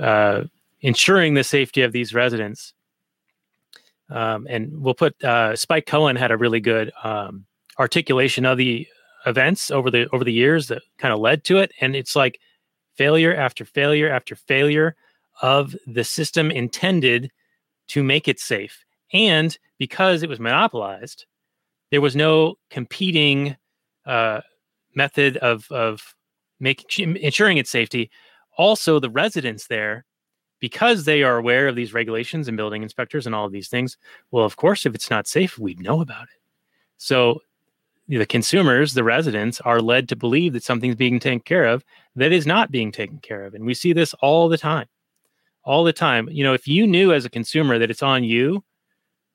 uh, 0.00 0.44
ensuring 0.80 1.34
the 1.34 1.44
safety 1.44 1.82
of 1.82 1.92
these 1.92 2.14
residents. 2.14 2.72
Um, 4.10 4.46
and 4.48 4.80
we'll 4.80 4.94
put 4.94 5.22
uh, 5.22 5.56
Spike 5.56 5.86
Cohen 5.86 6.16
had 6.16 6.30
a 6.30 6.36
really 6.36 6.60
good 6.60 6.92
um, 7.02 7.44
articulation 7.78 8.44
of 8.44 8.58
the 8.58 8.86
events 9.26 9.70
over 9.70 9.90
the 9.90 10.08
over 10.10 10.24
the 10.24 10.32
years 10.32 10.68
that 10.68 10.82
kind 10.98 11.12
of 11.12 11.20
led 11.20 11.44
to 11.44 11.58
it. 11.58 11.72
And 11.80 11.94
it's 11.94 12.16
like 12.16 12.40
failure 12.94 13.34
after 13.34 13.64
failure 13.64 14.10
after 14.10 14.34
failure 14.34 14.96
of 15.42 15.76
the 15.86 16.04
system 16.04 16.50
intended 16.50 17.30
to 17.88 18.02
make 18.02 18.28
it 18.28 18.40
safe. 18.40 18.84
And 19.12 19.56
because 19.78 20.22
it 20.22 20.28
was 20.28 20.40
monopolized 20.40 21.26
there 21.90 22.00
was 22.00 22.14
no 22.14 22.56
competing 22.70 23.56
uh, 24.06 24.40
method 24.94 25.36
of 25.38 25.70
of 25.70 26.14
making 26.60 27.16
ensuring 27.16 27.58
its 27.58 27.70
safety. 27.70 28.10
Also 28.56 28.98
the 28.98 29.10
residents 29.10 29.68
there 29.68 30.04
because 30.60 31.04
they 31.04 31.22
are 31.22 31.36
aware 31.36 31.68
of 31.68 31.76
these 31.76 31.94
regulations 31.94 32.48
and 32.48 32.56
building 32.56 32.82
inspectors 32.82 33.26
and 33.26 33.34
all 33.34 33.46
of 33.46 33.52
these 33.52 33.68
things 33.68 33.96
well 34.32 34.44
of 34.44 34.56
course 34.56 34.84
if 34.84 34.94
it's 34.94 35.10
not 35.10 35.28
safe 35.28 35.58
we'd 35.58 35.80
know 35.80 36.00
about 36.00 36.24
it. 36.24 36.40
So 36.96 37.40
the 38.08 38.26
consumers, 38.26 38.94
the 38.94 39.04
residents, 39.04 39.60
are 39.60 39.82
led 39.82 40.08
to 40.08 40.16
believe 40.16 40.54
that 40.54 40.64
something's 40.64 40.96
being 40.96 41.20
taken 41.20 41.40
care 41.40 41.64
of 41.64 41.84
that 42.16 42.32
is 42.32 42.46
not 42.46 42.70
being 42.70 42.90
taken 42.90 43.18
care 43.18 43.44
of. 43.44 43.54
And 43.54 43.66
we 43.66 43.74
see 43.74 43.92
this 43.92 44.14
all 44.14 44.48
the 44.48 44.56
time. 44.56 44.86
All 45.64 45.84
the 45.84 45.92
time. 45.92 46.28
You 46.30 46.42
know, 46.44 46.54
if 46.54 46.66
you 46.66 46.86
knew 46.86 47.12
as 47.12 47.26
a 47.26 47.30
consumer 47.30 47.78
that 47.78 47.90
it's 47.90 48.02
on 48.02 48.24
you 48.24 48.64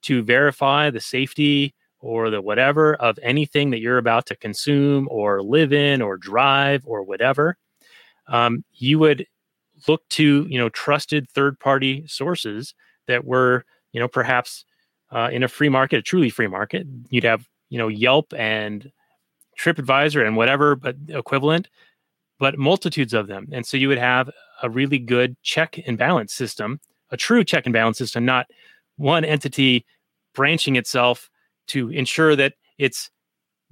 to 0.04 0.24
verify 0.24 0.90
the 0.90 1.00
safety 1.00 1.76
or 2.00 2.32
the 2.32 2.42
whatever 2.42 2.96
of 2.96 3.20
anything 3.22 3.70
that 3.70 3.80
you're 3.80 4.00
about 4.00 4.26
to 4.26 4.36
consume 4.36 5.08
or 5.12 5.44
live 5.44 5.72
in 5.72 6.02
or 6.02 6.18
drive 6.18 6.84
or 6.86 7.04
whatever, 7.04 7.58
um, 8.28 8.64
you 8.74 8.98
would 8.98 9.28
look 9.88 10.08
to, 10.10 10.48
you 10.50 10.58
know, 10.58 10.70
trusted 10.70 11.30
third 11.30 11.60
party 11.60 12.06
sources 12.08 12.74
that 13.08 13.24
were, 13.26 13.66
you 13.92 14.00
know, 14.00 14.08
perhaps 14.08 14.66
uh, 15.12 15.30
in 15.32 15.44
a 15.44 15.48
free 15.48 15.70
market, 15.70 15.98
a 15.98 16.02
truly 16.02 16.30
free 16.30 16.48
market. 16.48 16.88
You'd 17.10 17.24
have 17.24 17.48
you 17.74 17.80
know 17.80 17.88
Yelp 17.88 18.36
and 18.38 18.92
TripAdvisor 19.60 20.26
and 20.26 20.38
whatever, 20.38 20.76
but 20.76 20.96
equivalent, 21.10 21.70
but 22.38 22.56
multitudes 22.56 23.16
of 23.16 23.26
them. 23.26 23.48
And 23.52 23.66
so 23.66 23.78
you 23.78 23.88
would 23.88 23.98
have 23.98 24.30
a 24.62 24.70
really 24.70 25.00
good 25.00 25.36
check 25.42 25.80
and 25.88 25.98
balance 25.98 26.34
system, 26.34 26.80
a 27.10 27.18
true 27.18 27.44
check 27.44 27.66
and 27.66 27.74
balance 27.74 27.98
system, 27.98 28.26
not 28.26 28.46
one 28.98 29.26
entity 29.26 29.88
branching 30.36 30.76
itself 30.76 31.32
to 31.68 31.90
ensure 31.90 32.36
that 32.36 32.54
it's 32.78 33.10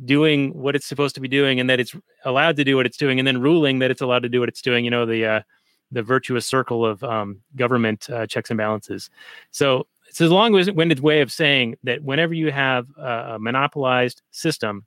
doing 0.03 0.49
what 0.57 0.75
it's 0.75 0.87
supposed 0.87 1.13
to 1.13 1.21
be 1.21 1.27
doing 1.27 1.59
and 1.59 1.69
that 1.69 1.79
it's 1.79 1.95
allowed 2.25 2.55
to 2.55 2.63
do 2.63 2.75
what 2.75 2.87
it's 2.87 2.97
doing 2.97 3.19
and 3.19 3.27
then 3.27 3.39
ruling 3.39 3.77
that 3.79 3.91
it's 3.91 4.01
allowed 4.01 4.23
to 4.23 4.29
do 4.29 4.39
what 4.39 4.49
it's 4.49 4.63
doing 4.63 4.83
you 4.83 4.89
know 4.89 5.05
the 5.05 5.23
uh, 5.23 5.41
the 5.91 6.01
virtuous 6.01 6.47
circle 6.47 6.83
of 6.83 7.03
um, 7.03 7.39
government 7.55 8.09
uh, 8.09 8.25
checks 8.25 8.49
and 8.49 8.57
balances 8.57 9.11
so 9.51 9.85
it's 10.11 10.21
a 10.21 10.27
long-winded 10.27 10.99
way 10.99 11.21
of 11.21 11.31
saying 11.31 11.75
that 11.83 12.03
whenever 12.03 12.33
you 12.33 12.51
have 12.51 12.85
a 12.97 13.37
monopolized 13.39 14.21
system 14.31 14.85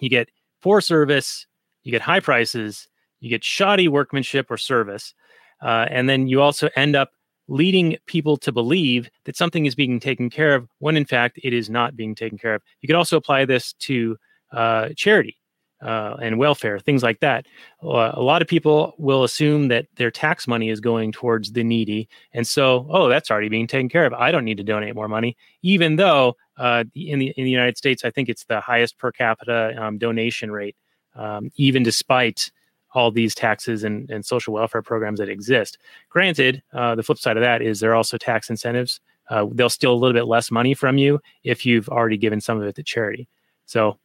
you 0.00 0.10
get 0.10 0.28
poor 0.60 0.80
service 0.80 1.46
you 1.82 1.92
get 1.92 2.02
high 2.02 2.20
prices 2.20 2.88
you 3.20 3.30
get 3.30 3.44
shoddy 3.44 3.88
workmanship 3.88 4.50
or 4.50 4.56
service 4.56 5.14
uh, 5.62 5.86
and 5.90 6.08
then 6.08 6.26
you 6.28 6.40
also 6.40 6.68
end 6.76 6.96
up 6.96 7.10
leading 7.48 7.96
people 8.06 8.36
to 8.36 8.52
believe 8.52 9.10
that 9.24 9.36
something 9.36 9.66
is 9.66 9.74
being 9.74 9.98
taken 9.98 10.30
care 10.30 10.54
of 10.54 10.68
when 10.78 10.96
in 10.96 11.04
fact 11.04 11.38
it 11.42 11.52
is 11.52 11.68
not 11.68 11.96
being 11.96 12.14
taken 12.14 12.38
care 12.38 12.54
of. 12.54 12.62
You 12.80 12.86
could 12.86 12.96
also 12.96 13.16
apply 13.16 13.44
this 13.44 13.72
to 13.80 14.16
uh, 14.52 14.90
charity 14.96 15.36
uh, 15.82 16.16
and 16.20 16.38
welfare, 16.38 16.78
things 16.78 17.02
like 17.02 17.20
that. 17.20 17.46
Uh, 17.82 18.12
a 18.14 18.22
lot 18.22 18.42
of 18.42 18.48
people 18.48 18.94
will 18.98 19.24
assume 19.24 19.68
that 19.68 19.86
their 19.96 20.10
tax 20.10 20.46
money 20.46 20.68
is 20.68 20.80
going 20.80 21.12
towards 21.12 21.52
the 21.52 21.64
needy. 21.64 22.08
And 22.32 22.46
so, 22.46 22.86
oh, 22.90 23.08
that's 23.08 23.30
already 23.30 23.48
being 23.48 23.66
taken 23.66 23.88
care 23.88 24.04
of. 24.04 24.12
I 24.12 24.30
don't 24.30 24.44
need 24.44 24.58
to 24.58 24.64
donate 24.64 24.94
more 24.94 25.08
money, 25.08 25.36
even 25.62 25.96
though 25.96 26.36
uh, 26.58 26.84
in, 26.94 27.18
the, 27.18 27.28
in 27.36 27.44
the 27.44 27.50
United 27.50 27.78
States, 27.78 28.04
I 28.04 28.10
think 28.10 28.28
it's 28.28 28.44
the 28.44 28.60
highest 28.60 28.98
per 28.98 29.10
capita 29.10 29.74
um, 29.82 29.96
donation 29.96 30.50
rate, 30.50 30.76
um, 31.14 31.50
even 31.56 31.82
despite 31.82 32.50
all 32.92 33.10
these 33.10 33.34
taxes 33.34 33.84
and, 33.84 34.10
and 34.10 34.26
social 34.26 34.52
welfare 34.52 34.82
programs 34.82 35.20
that 35.20 35.28
exist. 35.28 35.78
Granted, 36.08 36.62
uh, 36.72 36.94
the 36.94 37.02
flip 37.02 37.18
side 37.18 37.36
of 37.36 37.42
that 37.42 37.62
is 37.62 37.80
there 37.80 37.92
are 37.92 37.94
also 37.94 38.18
tax 38.18 38.50
incentives. 38.50 39.00
Uh, 39.28 39.46
they'll 39.52 39.70
steal 39.70 39.92
a 39.92 39.94
little 39.94 40.12
bit 40.12 40.26
less 40.26 40.50
money 40.50 40.74
from 40.74 40.98
you 40.98 41.20
if 41.44 41.64
you've 41.64 41.88
already 41.88 42.16
given 42.16 42.40
some 42.40 42.60
of 42.60 42.66
it 42.66 42.74
to 42.74 42.82
charity. 42.82 43.28
So, 43.64 43.96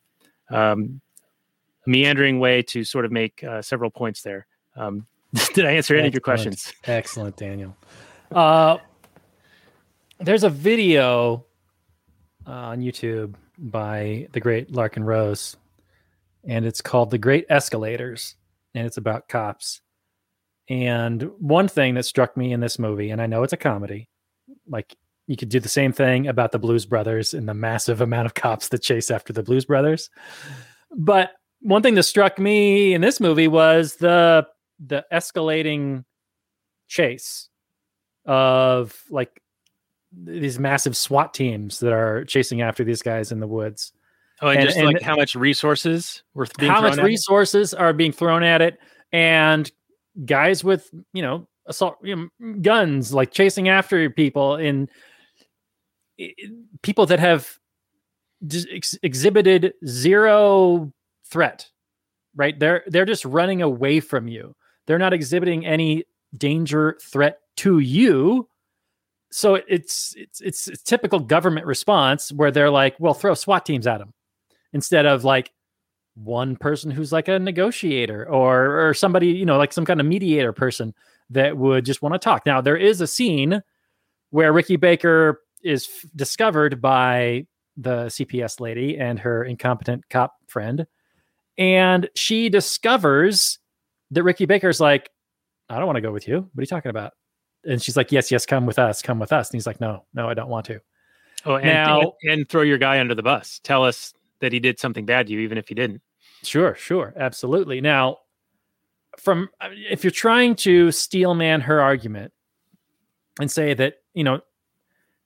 um, 0.52 1.02
meandering 1.86 2.39
way 2.39 2.62
to 2.63 2.84
sort 2.84 3.06
of 3.06 3.12
make 3.12 3.43
uh, 3.43 3.62
several 3.62 3.89
points 3.89 4.21
there. 4.21 4.48
Um, 4.76 5.08
did 5.54 5.65
I 5.65 5.71
answer 5.71 5.95
any 5.95 6.08
of 6.08 6.13
your 6.13 6.21
questions? 6.21 6.74
Excellent, 6.86 7.38
Daniel. 7.38 7.76
Uh, 8.32 8.78
there's 10.19 10.43
a 10.43 10.50
video 10.50 11.45
uh, 12.48 12.52
on 12.52 12.82
YouTube 12.82 13.36
by 13.58 14.28
the 14.32 14.39
great 14.39 14.71
Larken 14.71 15.04
Rose, 15.04 15.58
and 16.43 16.65
it's 16.65 16.82
called 16.82 17.12
"The 17.12 17.17
Great 17.17 17.45
Escalators." 17.50 18.36
and 18.76 18.86
it's 18.86 18.98
about 18.98 19.28
cops. 19.28 19.82
And 20.69 21.32
one 21.39 21.67
thing 21.67 21.95
that 21.95 22.06
struck 22.06 22.36
me 22.38 22.52
in 22.52 22.60
this 22.60 22.78
movie, 22.78 23.10
and 23.10 23.21
I 23.21 23.26
know 23.26 23.43
it's 23.43 23.54
a 23.54 23.58
comedy, 23.58 24.10
like 24.67 24.95
you 25.28 25.38
could 25.38 25.50
do 25.50 25.60
the 25.60 25.69
same 25.69 25.93
thing 25.93 26.28
about 26.28 26.52
the 26.52 26.60
Blues 26.60 26.86
Brothers 26.86 27.34
and 27.34 27.48
the 27.48 27.54
massive 27.54 28.02
amount 28.02 28.26
of 28.28 28.34
cops 28.34 28.67
that 28.69 28.84
chase 28.84 29.10
after 29.10 29.34
the 29.34 29.43
Blues 29.43 29.65
Brothers. 29.65 30.10
But 30.91 31.32
one 31.62 31.82
thing 31.82 31.96
that 31.96 32.04
struck 32.04 32.39
me 32.39 32.94
in 32.94 33.02
this 33.02 33.20
movie 33.20 33.48
was 33.48 33.96
the 33.96 34.48
the 34.80 35.06
escalating 35.12 36.04
chase 36.88 37.50
of 38.26 39.02
like 39.10 39.41
these 40.12 40.60
massive 40.60 40.96
SWAT 40.96 41.34
teams 41.34 41.80
that 41.80 41.94
are 41.94 42.26
chasing 42.26 42.62
after 42.62 42.84
these 42.84 43.02
guys 43.02 43.32
in 43.32 43.39
the 43.39 43.48
woods. 43.48 43.94
Oh, 44.41 44.50
and, 44.50 44.60
and 44.60 44.68
just 44.68 44.78
and 44.78 44.88
like 44.88 45.02
how 45.02 45.15
much 45.15 45.36
resources 45.36 46.24
were 46.34 46.48
how 46.60 46.82
much 46.82 46.98
resources 46.98 47.74
it? 47.74 47.80
are 47.80 47.94
being 47.94 48.12
thrown 48.12 48.44
at 48.44 48.62
it, 48.62 48.78
and 49.12 49.72
guys 50.26 50.63
with 50.63 50.89
you 51.13 51.22
know 51.22 51.48
assault 51.68 51.98
you 52.04 52.30
know, 52.39 52.56
guns 52.62 53.13
like 53.13 53.32
chasing 53.32 53.70
after 53.70 54.10
people 54.10 54.56
and 54.56 54.89
people 56.82 57.06
that 57.06 57.20
have 57.20 57.58
ex- 58.72 58.98
exhibited 59.04 59.74
zero 59.86 60.91
threat 61.26 61.70
right? 62.36 62.60
They're 62.60 62.84
they're 62.88 63.06
just 63.06 63.26
running 63.26 63.62
away 63.62 64.00
from 64.00 64.28
you. 64.28 64.56
They're 64.86 65.00
not 65.00 65.14
exhibiting 65.14 65.66
any 65.66 66.06
danger 66.38 66.98
threat 67.02 67.40
to 67.58 67.80
you. 67.80 68.48
So 69.32 69.56
it's 69.68 70.14
it's 70.18 70.42
it's 70.42 70.68
a 70.68 70.78
typical 70.78 71.20
government 71.20 71.66
response 71.66 72.32
where 72.32 72.52
they're 72.52 72.70
like 72.70 72.96
well 73.00 73.14
throw 73.14 73.34
swat 73.34 73.66
teams 73.66 73.88
at 73.88 73.98
them 74.00 74.14
instead 74.74 75.06
of 75.06 75.24
like 75.24 75.52
one 76.16 76.56
person 76.56 76.92
who's 76.92 77.12
like 77.12 77.28
a 77.28 77.40
negotiator 77.40 78.28
or 78.30 78.88
or 78.88 78.94
somebody 78.94 79.28
you 79.28 79.46
know 79.46 79.58
like 79.58 79.74
some 79.74 79.86
kind 79.86 80.00
of 80.00 80.06
mediator 80.06 80.54
person 80.54 80.94
that 81.30 81.58
would 81.58 81.86
just 81.86 82.02
want 82.02 82.14
to 82.14 82.20
talk. 82.20 82.46
Now 82.46 82.62
there 82.62 82.78
is 82.78 83.02
a 83.02 83.08
scene 83.08 83.62
where 84.30 84.54
ricky 84.54 84.76
baker 84.76 85.42
is 85.64 85.88
f- 85.88 86.10
discovered 86.16 86.82
by 86.82 87.46
the 87.78 88.06
cps 88.06 88.60
lady 88.62 88.98
and 88.98 89.20
her 89.20 89.44
incompetent 89.44 90.08
cop 90.10 90.34
friend 90.48 90.86
and 91.58 92.10
she 92.15 92.50
discovers 92.50 93.60
that 94.12 94.24
ricky 94.24 94.46
baker's 94.46 94.80
like 94.80 95.10
i 95.70 95.78
don't 95.78 95.86
want 95.86 95.98
to 95.98 96.02
go 96.02 96.12
with 96.12 96.28
you. 96.28 96.38
What 96.38 96.60
are 96.60 96.62
you 96.62 96.68
talking 96.68 96.89
about? 96.89 97.13
And 97.65 97.82
she's 97.82 97.98
like 97.98 98.12
yes 98.12 98.32
yes 98.32 98.46
come 98.46 98.65
with 98.65 98.80
us 98.80 99.02
come 99.02 99.20
with 99.20 99.32
us. 99.34 99.50
And 99.50 99.56
he's 99.56 99.68
like 99.68 99.82
no 99.82 100.06
no 100.13 100.30
i 100.30 100.34
don't 100.34 100.50
want 100.50 100.65
to. 100.68 100.80
Oh 101.46 101.56
and 101.56 101.65
now, 101.65 102.13
and, 102.24 102.50
throw 102.50 102.63
your 102.63 102.80
guy 102.80 103.00
under 103.00 103.13
the 103.13 103.22
bus. 103.22 103.60
Tell 103.63 103.84
us 103.84 104.13
that 104.39 104.52
he 104.52 104.60
did 104.60 104.80
something 104.80 105.06
bad 105.06 105.28
to 105.28 105.34
you, 105.34 105.39
even 105.39 105.58
if 105.58 105.68
he 105.68 105.76
didn't. 105.76 106.02
Sure, 106.44 106.76
sure, 106.76 107.13
absolutely. 107.18 107.82
Now, 107.82 108.18
from 109.18 109.50
if 109.62 110.04
you're 110.04 110.12
trying 110.12 110.56
to 110.58 110.91
steel 110.91 111.36
man 111.36 111.62
her 111.62 111.82
argument 111.82 112.34
and 113.39 113.50
say 113.50 113.74
that 113.76 113.96
you 114.13 114.24
know 114.24 114.41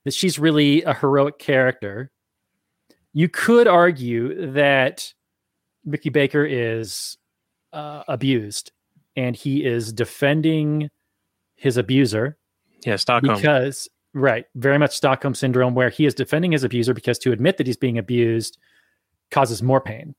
that 0.04 0.14
she's 0.14 0.38
really 0.38 0.82
a 0.82 0.94
heroic 0.94 1.38
character, 1.38 2.10
you 3.12 3.28
could 3.28 3.66
argue 3.66 4.52
that 4.52 5.12
Ricky 5.84 6.10
Baker 6.10 6.44
is 6.44 7.16
uh, 7.72 8.02
abused 8.08 8.72
and 9.16 9.34
he 9.34 9.64
is 9.64 9.92
defending 9.92 10.90
his 11.56 11.76
abuser. 11.76 12.38
Yeah, 12.84 12.96
Stockholm. 12.96 13.36
Because 13.36 13.88
right, 14.14 14.46
very 14.54 14.78
much 14.78 14.96
Stockholm 14.96 15.34
syndrome, 15.34 15.74
where 15.74 15.90
he 15.90 16.06
is 16.06 16.14
defending 16.14 16.52
his 16.52 16.64
abuser 16.64 16.94
because 16.94 17.18
to 17.20 17.32
admit 17.32 17.58
that 17.58 17.66
he's 17.66 17.76
being 17.76 17.98
abused 17.98 18.58
causes 19.30 19.62
more 19.62 19.80
pain. 19.80 20.14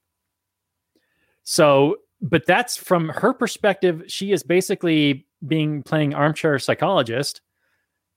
So, 1.44 1.98
but 2.22 2.46
that's 2.46 2.78
from 2.78 3.10
her 3.10 3.34
perspective. 3.34 4.04
She 4.08 4.32
is 4.32 4.44
basically 4.44 5.26
being 5.48 5.82
playing 5.84 6.14
armchair 6.14 6.60
psychologist 6.60 7.42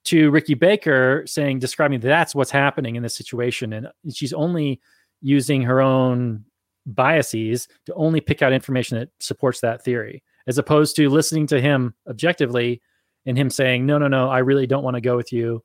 to 0.04 0.30
Ricky 0.30 0.54
Baker, 0.54 1.24
saying, 1.26 1.60
describing 1.60 2.00
that's 2.00 2.34
what's 2.34 2.50
happening 2.50 2.96
in 2.96 3.02
this 3.02 3.16
situation. 3.16 3.72
And 3.72 3.88
she's 4.12 4.34
only 4.34 4.80
using 5.22 5.62
her 5.62 5.80
own 5.80 6.44
biases 6.86 7.68
to 7.86 7.94
only 7.94 8.20
pick 8.20 8.42
out 8.42 8.52
information 8.52 8.98
that 8.98 9.10
supports 9.20 9.60
that 9.60 9.84
theory, 9.84 10.22
as 10.46 10.58
opposed 10.58 10.96
to 10.96 11.08
listening 11.08 11.46
to 11.48 11.60
him 11.60 11.94
objectively 12.08 12.80
and 13.26 13.38
him 13.38 13.50
saying, 13.50 13.86
no, 13.86 13.98
no, 13.98 14.08
no, 14.08 14.28
I 14.28 14.38
really 14.38 14.66
don't 14.66 14.84
want 14.84 14.96
to 14.96 15.00
go 15.00 15.16
with 15.16 15.32
you. 15.32 15.62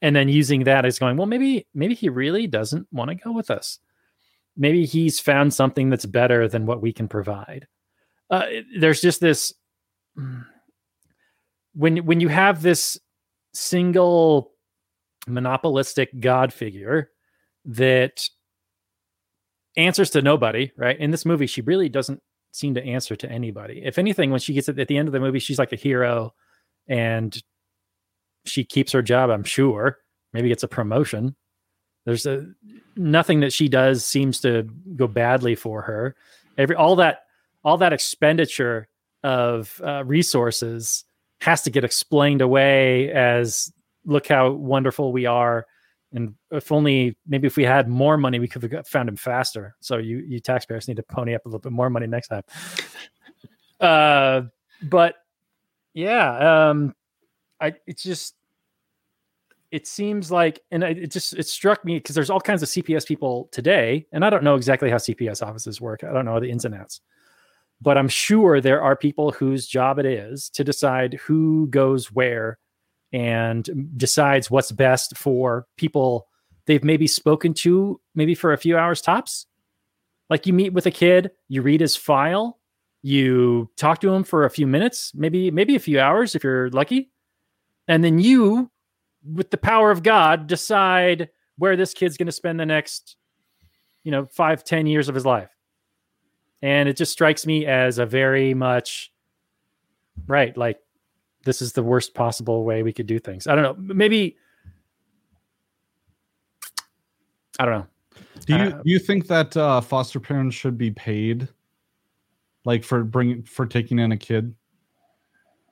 And 0.00 0.14
then 0.14 0.28
using 0.28 0.64
that 0.64 0.84
as 0.84 0.98
going, 0.98 1.16
well, 1.16 1.26
maybe, 1.26 1.66
maybe 1.74 1.94
he 1.94 2.08
really 2.08 2.46
doesn't 2.46 2.86
want 2.92 3.10
to 3.10 3.14
go 3.14 3.32
with 3.32 3.50
us 3.50 3.78
maybe 4.56 4.84
he's 4.84 5.20
found 5.20 5.54
something 5.54 5.90
that's 5.90 6.06
better 6.06 6.48
than 6.48 6.66
what 6.66 6.82
we 6.82 6.92
can 6.92 7.08
provide. 7.08 7.66
Uh, 8.30 8.46
there's 8.78 9.00
just 9.00 9.20
this 9.20 9.52
when 11.74 11.98
when 11.98 12.20
you 12.20 12.28
have 12.28 12.62
this 12.62 12.98
single 13.54 14.52
monopolistic 15.26 16.18
god 16.20 16.52
figure 16.52 17.10
that 17.64 18.28
answers 19.76 20.10
to 20.10 20.22
nobody, 20.22 20.72
right? 20.76 20.98
In 20.98 21.10
this 21.10 21.24
movie, 21.24 21.46
she 21.46 21.60
really 21.60 21.88
doesn't 21.88 22.20
seem 22.52 22.74
to 22.74 22.84
answer 22.84 23.16
to 23.16 23.30
anybody. 23.30 23.82
If 23.84 23.98
anything, 23.98 24.30
when 24.30 24.40
she 24.40 24.52
gets 24.52 24.68
at 24.68 24.76
the 24.76 24.96
end 24.96 25.08
of 25.08 25.12
the 25.12 25.20
movie, 25.20 25.38
she's 25.38 25.58
like 25.58 25.72
a 25.72 25.76
hero 25.76 26.34
and 26.86 27.40
she 28.44 28.64
keeps 28.64 28.92
her 28.92 29.02
job, 29.02 29.30
I'm 29.30 29.44
sure. 29.44 29.98
Maybe 30.32 30.48
gets 30.48 30.62
a 30.62 30.68
promotion. 30.68 31.36
There's 32.04 32.26
a 32.26 32.46
nothing 32.96 33.40
that 33.40 33.52
she 33.52 33.68
does 33.68 34.04
seems 34.04 34.40
to 34.40 34.68
go 34.96 35.06
badly 35.06 35.54
for 35.54 35.82
her. 35.82 36.16
Every 36.58 36.74
all 36.74 36.96
that 36.96 37.20
all 37.64 37.78
that 37.78 37.92
expenditure 37.92 38.88
of 39.22 39.80
uh, 39.84 40.02
resources 40.04 41.04
has 41.40 41.62
to 41.62 41.70
get 41.70 41.84
explained 41.84 42.40
away 42.40 43.10
as 43.12 43.72
look 44.04 44.26
how 44.26 44.50
wonderful 44.50 45.12
we 45.12 45.26
are 45.26 45.66
and 46.12 46.34
if 46.50 46.70
only 46.72 47.16
maybe 47.26 47.46
if 47.46 47.56
we 47.56 47.64
had 47.64 47.88
more 47.88 48.16
money 48.16 48.38
we 48.38 48.48
could 48.48 48.62
have 48.70 48.86
found 48.86 49.08
him 49.08 49.16
faster. 49.16 49.74
So 49.80 49.98
you 49.98 50.18
you 50.18 50.40
taxpayers 50.40 50.88
need 50.88 50.96
to 50.96 51.02
pony 51.02 51.34
up 51.34 51.44
a 51.44 51.48
little 51.48 51.60
bit 51.60 51.72
more 51.72 51.90
money 51.90 52.06
next 52.06 52.28
time. 52.28 52.42
Uh 53.80 54.42
but 54.84 55.16
yeah 55.92 56.68
um 56.70 56.94
i 57.60 57.72
it's 57.84 58.04
just 58.04 58.36
it 59.72 59.86
seems 59.86 60.30
like, 60.30 60.60
and 60.70 60.84
it 60.84 61.10
just 61.10 61.32
it 61.32 61.48
struck 61.48 61.82
me 61.82 61.96
because 61.96 62.14
there's 62.14 62.28
all 62.28 62.42
kinds 62.42 62.62
of 62.62 62.68
CPS 62.68 63.06
people 63.06 63.48
today, 63.52 64.06
and 64.12 64.22
I 64.22 64.28
don't 64.28 64.44
know 64.44 64.54
exactly 64.54 64.90
how 64.90 64.96
CPS 64.96 65.44
offices 65.44 65.80
work. 65.80 66.04
I 66.04 66.12
don't 66.12 66.26
know 66.26 66.38
the 66.38 66.50
ins 66.50 66.66
and 66.66 66.74
outs, 66.74 67.00
but 67.80 67.96
I'm 67.96 68.08
sure 68.08 68.60
there 68.60 68.82
are 68.82 68.94
people 68.94 69.32
whose 69.32 69.66
job 69.66 69.98
it 69.98 70.04
is 70.04 70.50
to 70.50 70.62
decide 70.62 71.14
who 71.14 71.68
goes 71.68 72.12
where 72.12 72.58
and 73.12 73.68
decides 73.96 74.50
what's 74.50 74.72
best 74.72 75.16
for 75.16 75.66
people 75.76 76.28
they've 76.66 76.84
maybe 76.84 77.06
spoken 77.06 77.52
to 77.52 78.00
maybe 78.14 78.34
for 78.34 78.52
a 78.52 78.58
few 78.58 78.76
hours 78.78 79.00
tops. 79.00 79.46
Like 80.30 80.46
you 80.46 80.52
meet 80.52 80.72
with 80.72 80.86
a 80.86 80.90
kid, 80.90 81.32
you 81.48 81.60
read 81.62 81.80
his 81.80 81.96
file, 81.96 82.58
you 83.02 83.70
talk 83.76 84.00
to 84.00 84.12
him 84.12 84.24
for 84.24 84.44
a 84.44 84.50
few 84.50 84.66
minutes, 84.66 85.12
maybe 85.14 85.50
maybe 85.50 85.76
a 85.76 85.80
few 85.80 86.00
hours 86.00 86.34
if 86.34 86.44
you're 86.44 86.70
lucky, 86.70 87.10
and 87.88 88.02
then 88.02 88.18
you 88.18 88.70
with 89.24 89.50
the 89.50 89.58
power 89.58 89.90
of 89.90 90.02
God, 90.02 90.46
decide 90.46 91.28
where 91.58 91.76
this 91.76 91.94
kid's 91.94 92.16
going 92.16 92.26
to 92.26 92.32
spend 92.32 92.58
the 92.58 92.66
next, 92.66 93.16
you 94.04 94.10
know, 94.10 94.26
five, 94.26 94.64
ten 94.64 94.86
years 94.86 95.08
of 95.08 95.14
his 95.14 95.26
life. 95.26 95.50
And 96.60 96.88
it 96.88 96.96
just 96.96 97.12
strikes 97.12 97.46
me 97.46 97.66
as 97.66 97.98
a 97.98 98.06
very 98.06 98.54
much 98.54 99.12
right, 100.26 100.56
like 100.56 100.78
this 101.44 101.62
is 101.62 101.72
the 101.72 101.82
worst 101.82 102.14
possible 102.14 102.64
way 102.64 102.82
we 102.82 102.92
could 102.92 103.06
do 103.06 103.18
things. 103.18 103.46
I 103.46 103.54
don't 103.54 103.64
know. 103.64 103.94
Maybe 103.94 104.36
I 107.58 107.64
don't 107.64 107.80
know. 107.80 107.86
Do 108.46 108.56
you 108.56 108.62
uh, 108.62 108.70
do 108.70 108.90
you 108.90 108.98
think 108.98 109.26
that 109.28 109.56
uh, 109.56 109.80
foster 109.80 110.20
parents 110.20 110.56
should 110.56 110.76
be 110.76 110.90
paid, 110.90 111.48
like 112.64 112.84
for 112.84 113.04
bringing 113.04 113.42
for 113.42 113.66
taking 113.66 113.98
in 113.98 114.12
a 114.12 114.16
kid? 114.16 114.54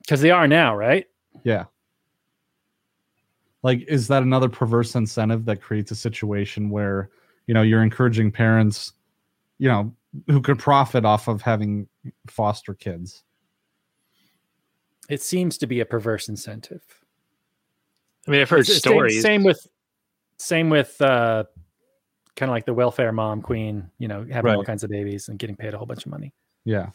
Because 0.01 0.21
they 0.21 0.31
are 0.31 0.47
now, 0.47 0.75
right? 0.75 1.05
Yeah 1.43 1.65
like 3.63 3.83
is 3.87 4.07
that 4.07 4.23
another 4.23 4.49
perverse 4.49 4.95
incentive 4.95 5.45
that 5.45 5.61
creates 5.61 5.91
a 5.91 5.95
situation 5.95 6.69
where 6.69 7.09
you 7.47 7.53
know 7.53 7.61
you're 7.61 7.83
encouraging 7.83 8.31
parents 8.31 8.93
you 9.57 9.67
know 9.67 9.93
who 10.27 10.41
could 10.41 10.59
profit 10.59 11.05
off 11.05 11.27
of 11.27 11.41
having 11.41 11.87
foster 12.27 12.73
kids 12.73 13.23
it 15.11 15.21
seems 15.21 15.57
to 15.57 15.67
be 15.67 15.79
a 15.79 15.85
perverse 15.85 16.29
incentive 16.29 16.81
i 18.27 18.31
mean 18.31 18.41
i've 18.41 18.49
heard 18.49 18.61
it's, 18.61 18.75
stories 18.75 19.21
same, 19.21 19.41
same 19.41 19.43
with 19.43 19.67
same 20.37 20.69
with 20.69 20.99
uh 21.01 21.43
kind 22.35 22.49
of 22.49 22.53
like 22.53 22.65
the 22.65 22.73
welfare 22.73 23.11
mom 23.11 23.41
queen 23.41 23.89
you 23.99 24.07
know 24.07 24.25
having 24.31 24.49
right. 24.49 24.55
all 24.55 24.63
kinds 24.63 24.83
of 24.83 24.89
babies 24.89 25.29
and 25.29 25.37
getting 25.37 25.55
paid 25.55 25.73
a 25.73 25.77
whole 25.77 25.87
bunch 25.87 26.05
of 26.05 26.11
money 26.11 26.33
yeah 26.65 26.89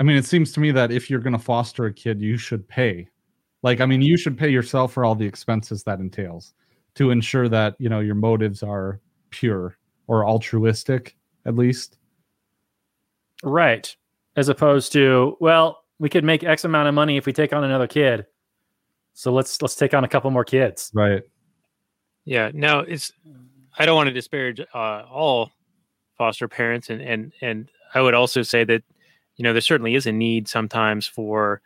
i 0.00 0.02
mean 0.02 0.16
it 0.16 0.24
seems 0.24 0.52
to 0.52 0.60
me 0.60 0.70
that 0.70 0.90
if 0.90 1.08
you're 1.08 1.20
going 1.20 1.32
to 1.32 1.38
foster 1.38 1.86
a 1.86 1.92
kid 1.92 2.20
you 2.20 2.36
should 2.36 2.66
pay 2.68 3.08
like, 3.64 3.80
I 3.80 3.86
mean, 3.86 4.02
you 4.02 4.18
should 4.18 4.36
pay 4.36 4.50
yourself 4.50 4.92
for 4.92 5.06
all 5.06 5.14
the 5.14 5.24
expenses 5.24 5.82
that 5.84 5.98
entails 5.98 6.52
to 6.96 7.10
ensure 7.10 7.48
that, 7.48 7.74
you 7.78 7.88
know, 7.88 8.00
your 8.00 8.14
motives 8.14 8.62
are 8.62 9.00
pure 9.30 9.78
or 10.06 10.26
altruistic, 10.26 11.16
at 11.46 11.56
least. 11.56 11.96
Right. 13.42 13.96
As 14.36 14.50
opposed 14.50 14.92
to, 14.92 15.38
well, 15.40 15.83
we 15.98 16.08
could 16.08 16.24
make 16.24 16.44
X 16.44 16.64
amount 16.64 16.88
of 16.88 16.94
money 16.94 17.16
if 17.16 17.26
we 17.26 17.32
take 17.32 17.52
on 17.52 17.64
another 17.64 17.86
kid. 17.86 18.26
So 19.12 19.32
let's 19.32 19.60
let's 19.62 19.76
take 19.76 19.94
on 19.94 20.04
a 20.04 20.08
couple 20.08 20.30
more 20.30 20.44
kids. 20.44 20.90
Right. 20.92 21.22
Yeah. 22.24 22.50
No, 22.52 22.80
it's 22.80 23.12
I 23.78 23.86
don't 23.86 23.96
want 23.96 24.08
to 24.08 24.12
disparage 24.12 24.60
uh, 24.60 25.04
all 25.10 25.50
foster 26.18 26.48
parents 26.48 26.90
and 26.90 27.00
and 27.00 27.32
and 27.40 27.70
I 27.94 28.00
would 28.00 28.14
also 28.14 28.42
say 28.42 28.64
that 28.64 28.82
you 29.36 29.42
know 29.42 29.52
there 29.52 29.60
certainly 29.60 29.94
is 29.94 30.06
a 30.06 30.12
need 30.12 30.48
sometimes 30.48 31.06
for 31.06 31.60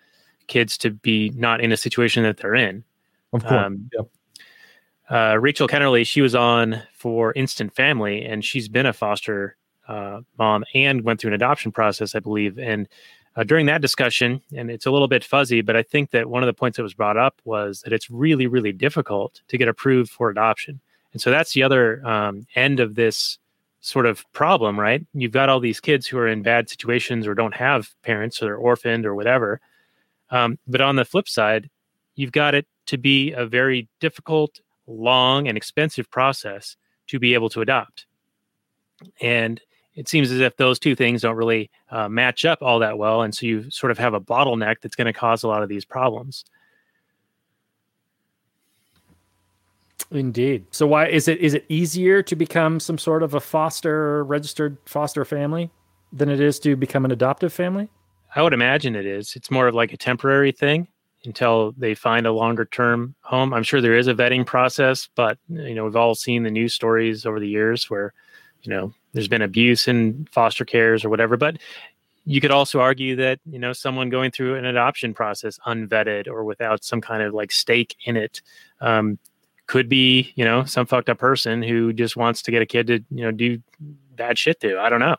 kids 0.47 0.77
to 0.79 0.91
be 0.91 1.31
not 1.31 1.61
in 1.61 1.73
a 1.73 1.77
situation 1.77 2.23
that 2.25 2.39
they're 2.39 2.55
in. 2.55 2.85
Of 3.33 3.43
course. 3.43 3.53
Um, 3.53 3.91
yep. 3.93 4.09
Uh, 5.11 5.39
Rachel 5.41 5.69
Kennerly, 5.69 6.07
she 6.07 6.21
was 6.21 6.35
on 6.35 6.83
for 6.93 7.33
Instant 7.33 7.75
Family, 7.75 8.25
and 8.25 8.45
she's 8.45 8.69
been 8.69 8.85
a 8.85 8.93
foster 8.93 9.57
uh, 9.87 10.21
mom 10.39 10.65
and 10.75 11.03
went 11.03 11.21
through 11.21 11.29
an 11.29 11.35
adoption 11.35 11.73
process, 11.73 12.15
I 12.15 12.21
believe. 12.21 12.59
And 12.59 12.89
uh, 13.39 13.45
during 13.45 13.67
that 13.67 13.81
discussion, 13.81 14.41
and 14.57 14.69
it's 14.69 14.85
a 14.85 14.91
little 14.91 15.07
bit 15.07 15.23
fuzzy, 15.23 15.61
but 15.61 15.77
I 15.77 15.83
think 15.85 16.11
that 16.11 16.29
one 16.29 16.43
of 16.43 16.49
the 16.49 16.53
points 16.53 16.77
that 16.77 16.83
was 16.83 16.93
brought 16.93 17.17
up 17.17 17.41
was 17.45 17.83
that 17.83 17.93
it's 17.93 18.11
really, 18.11 18.49
really 18.49 18.73
difficult 18.73 19.43
to 19.47 19.57
get 19.57 19.69
approved 19.69 20.11
for 20.11 20.29
adoption. 20.29 20.81
And 21.13 21.23
so 21.23 21.31
that's 21.31 21.53
the 21.53 21.63
other 21.63 22.05
um, 22.05 22.49
end 22.57 22.81
of 22.81 22.97
this 22.97 23.39
sort 23.81 24.07
of 24.07 24.25
problem, 24.33 24.79
right? 24.79 25.07
You've 25.15 25.31
got 25.31 25.49
all 25.49 25.61
these 25.61 25.79
kids 25.79 26.05
who 26.09 26.19
are 26.19 26.27
in 26.27 26.43
bad 26.43 26.69
situations 26.69 27.29
or 27.29 27.35
don't 27.35 27.55
have 27.55 27.95
parents 28.03 28.43
or 28.43 28.47
they're 28.47 28.57
orphaned 28.57 29.07
or 29.07 29.15
whatever. 29.15 29.61
Um, 30.31 30.59
but 30.67 30.81
on 30.81 30.97
the 30.97 31.05
flip 31.05 31.29
side, 31.29 31.71
you've 32.17 32.33
got 32.33 32.57
it 32.57 32.67
to 32.87 32.99
be 32.99 33.31
a 33.31 33.47
very 33.47 33.89
difficult, 34.01 34.61
long, 34.89 35.47
and 35.47 35.57
expensive 35.57 36.11
process 36.11 36.77
to 37.07 37.21
be 37.21 37.35
able 37.35 37.51
to 37.51 37.61
adopt. 37.61 38.07
And 39.21 39.61
it 39.99 40.09
seems 40.09 40.31
as 40.31 40.39
if 40.39 40.57
those 40.57 40.79
two 40.79 40.95
things 40.95 41.23
don't 41.23 41.35
really 41.35 41.73
uh, 41.91 42.09
match 42.09 42.45
up 42.45 42.63
all 42.63 42.79
that 42.79 42.99
well. 42.99 43.23
And 43.23 43.35
so 43.35 43.47
you 43.47 43.69
sort 43.69 43.91
of 43.91 43.99
have 43.99 44.15
a 44.15 44.21
bottleneck 44.21 44.77
that's 44.81 44.95
going 44.95 45.07
to 45.07 45.13
cause 45.13 45.43
a 45.43 45.49
lot 45.49 45.65
of 45.65 45.69
these 45.69 45.85
problems. 45.85 46.45
Indeed. 50.13 50.67
So 50.71 50.87
why 50.87 51.09
is 51.09 51.27
it 51.27 51.39
is 51.41 51.53
it 51.53 51.67
easier 51.69 52.23
to 52.23 52.37
become 52.37 52.79
some 52.79 52.97
sort 52.97 53.25
of 53.25 53.35
a 53.35 53.41
foster 53.41 54.23
registered 54.23 54.79
foster 54.87 55.25
family 55.25 55.69
than 56.13 56.29
it 56.29 56.41
is 56.41 56.61
to 56.61 56.77
become 56.77 57.05
an 57.05 57.11
adoptive 57.11 57.53
family? 57.53 57.89
I 58.37 58.43
would 58.43 58.53
imagine 58.53 58.95
it 58.95 59.05
is. 59.05 59.35
It's 59.35 59.51
more 59.51 59.67
of 59.67 59.75
like 59.75 59.93
a 59.93 59.97
temporary 59.97 60.53
thing 60.53 60.87
until 61.25 61.73
they 61.73 61.97
find 61.97 62.25
a 62.25 62.33
longer 62.33 62.67
term 62.67 63.17
home. 63.23 63.53
I'm 63.53 63.65
sure 63.65 63.81
there 63.81 63.99
is 63.99 64.07
a 64.07 64.15
vetting 64.15 64.47
process, 64.47 65.09
but 65.17 65.39
you 65.49 65.75
know, 65.75 65.85
we've 65.85 65.97
all 65.97 66.15
seen 66.15 66.45
the 66.45 66.53
news 66.53 66.73
stories 66.73 67.27
over 67.27 67.41
the 67.41 67.49
years 67.49 67.91
where, 67.91 68.15
you 68.63 68.71
know, 68.71 68.95
there's 69.13 69.29
been 69.29 69.43
abuse 69.43 69.89
in 69.89 70.27
foster 70.31 70.65
cares 70.65 71.05
or 71.05 71.09
whatever. 71.09 71.37
But 71.37 71.59
you 72.25 72.41
could 72.41 72.51
also 72.51 72.81
argue 72.81 73.17
that, 73.17 73.41
you 73.47 73.59
know, 73.59 73.73
someone 73.73 74.11
going 74.11 74.31
through 74.31 74.57
an 74.57 74.65
adoption 74.65 75.15
process 75.15 75.59
unvetted 75.67 76.27
or 76.27 76.45
without 76.45 76.85
some 76.85 77.01
kind 77.01 77.23
of 77.23 77.33
like 77.33 77.51
stake 77.51 77.97
in 78.05 78.17
it 78.17 78.43
um, 78.81 79.19
could 79.67 79.89
be, 79.89 80.33
you 80.35 80.45
know, 80.45 80.65
some 80.65 80.87
fucked 80.87 81.09
up 81.09 81.19
person 81.19 81.63
who 81.63 81.93
just 81.93 82.17
wants 82.17 82.43
to 82.43 82.51
get 82.51 82.63
a 82.63 82.67
kid 82.67 82.87
to, 82.89 83.05
you 83.11 83.25
know, 83.25 83.31
do 83.31 83.63
bad 84.15 84.39
shit 84.39 84.61
to. 84.61 84.79
I 84.79 84.89
don't 84.89 85.01
know. 85.01 85.17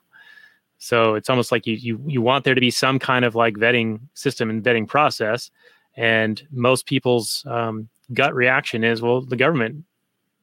So 0.79 1.15
it's 1.15 1.29
almost 1.29 1.51
like 1.51 1.67
you 1.67 1.75
you 1.75 2.01
you 2.07 2.21
want 2.21 2.45
there 2.45 2.55
to 2.55 2.61
be 2.61 2.71
some 2.71 2.99
kind 2.99 3.25
of 3.25 3.35
like 3.35 3.55
vetting 3.55 3.99
system 4.13 4.49
and 4.49 4.63
vetting 4.63 4.87
process, 4.87 5.51
and 5.95 6.41
most 6.51 6.85
people's 6.85 7.45
um, 7.47 7.89
gut 8.13 8.33
reaction 8.33 8.83
is, 8.83 9.01
well, 9.01 9.21
the 9.21 9.35
government, 9.35 9.83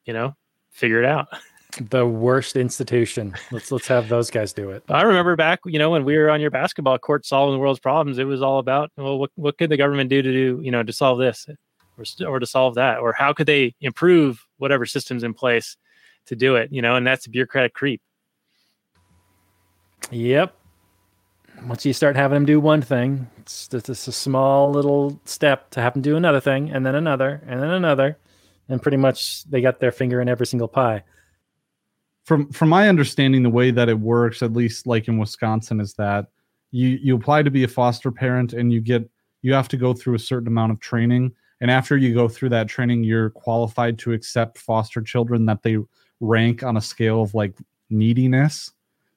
you 0.04 0.12
know, 0.12 0.37
figure 0.70 1.02
it 1.02 1.06
out. 1.06 1.28
The 1.78 2.06
worst 2.06 2.56
institution. 2.56 3.34
Let's 3.52 3.70
let's 3.70 3.86
have 3.88 4.08
those 4.08 4.30
guys 4.30 4.54
do 4.54 4.70
it. 4.70 4.82
I 4.88 5.02
remember 5.02 5.36
back, 5.36 5.60
you 5.66 5.78
know, 5.78 5.90
when 5.90 6.04
we 6.04 6.16
were 6.16 6.30
on 6.30 6.40
your 6.40 6.50
basketball 6.50 6.98
court 6.98 7.26
solving 7.26 7.54
the 7.54 7.58
world's 7.58 7.80
problems, 7.80 8.18
it 8.18 8.24
was 8.24 8.40
all 8.40 8.58
about, 8.58 8.90
well, 8.96 9.18
what 9.18 9.30
what 9.34 9.58
could 9.58 9.70
the 9.70 9.76
government 9.76 10.08
do 10.08 10.22
to 10.22 10.32
do, 10.32 10.60
you 10.62 10.70
know, 10.70 10.82
to 10.82 10.92
solve 10.92 11.18
this, 11.18 11.46
or 11.98 12.26
or 12.26 12.38
to 12.38 12.46
solve 12.46 12.76
that, 12.76 12.98
or 12.98 13.12
how 13.12 13.34
could 13.34 13.46
they 13.46 13.74
improve 13.82 14.46
whatever 14.56 14.86
systems 14.86 15.22
in 15.22 15.34
place 15.34 15.76
to 16.26 16.36
do 16.36 16.56
it, 16.56 16.72
you 16.72 16.82
know, 16.82 16.96
and 16.96 17.06
that's 17.06 17.26
bureaucratic 17.26 17.74
creep. 17.74 18.00
Yep. 20.10 20.54
Once 21.66 21.86
you 21.86 21.92
start 21.92 22.16
having 22.16 22.36
them 22.36 22.44
do 22.44 22.60
one 22.60 22.82
thing, 22.82 23.28
it's 23.38 23.68
just 23.68 23.88
a 23.88 23.94
small 23.94 24.70
little 24.70 25.20
step 25.24 25.70
to 25.70 25.80
have 25.80 25.94
them 25.94 26.02
do 26.02 26.16
another 26.16 26.40
thing, 26.40 26.70
and 26.70 26.84
then 26.84 26.94
another, 26.94 27.42
and 27.46 27.62
then 27.62 27.70
another, 27.70 28.18
and 28.68 28.82
pretty 28.82 28.98
much 28.98 29.44
they 29.44 29.60
got 29.60 29.80
their 29.80 29.92
finger 29.92 30.20
in 30.20 30.28
every 30.28 30.46
single 30.46 30.68
pie. 30.68 31.02
From 32.26 32.50
from 32.52 32.68
my 32.68 32.88
understanding, 32.88 33.42
the 33.42 33.50
way 33.50 33.70
that 33.70 33.88
it 33.88 33.98
works, 33.98 34.42
at 34.42 34.52
least 34.52 34.86
like 34.86 35.08
in 35.08 35.16
Wisconsin, 35.16 35.80
is 35.80 35.94
that 35.94 36.26
you 36.70 36.98
you 37.00 37.16
apply 37.16 37.42
to 37.42 37.50
be 37.50 37.64
a 37.64 37.68
foster 37.68 38.12
parent, 38.12 38.52
and 38.52 38.72
you 38.72 38.80
get 38.80 39.08
you 39.42 39.54
have 39.54 39.68
to 39.68 39.78
go 39.78 39.94
through 39.94 40.16
a 40.16 40.18
certain 40.18 40.48
amount 40.48 40.72
of 40.72 40.80
training, 40.80 41.32
and 41.60 41.70
after 41.70 41.96
you 41.96 42.12
go 42.12 42.28
through 42.28 42.50
that 42.50 42.68
training, 42.68 43.04
you're 43.04 43.30
qualified 43.30 43.98
to 44.00 44.12
accept 44.12 44.58
foster 44.58 45.00
children 45.00 45.46
that 45.46 45.62
they 45.62 45.78
rank 46.20 46.62
on 46.62 46.76
a 46.76 46.80
scale 46.82 47.22
of 47.22 47.32
like 47.34 47.56
neediness 47.88 48.72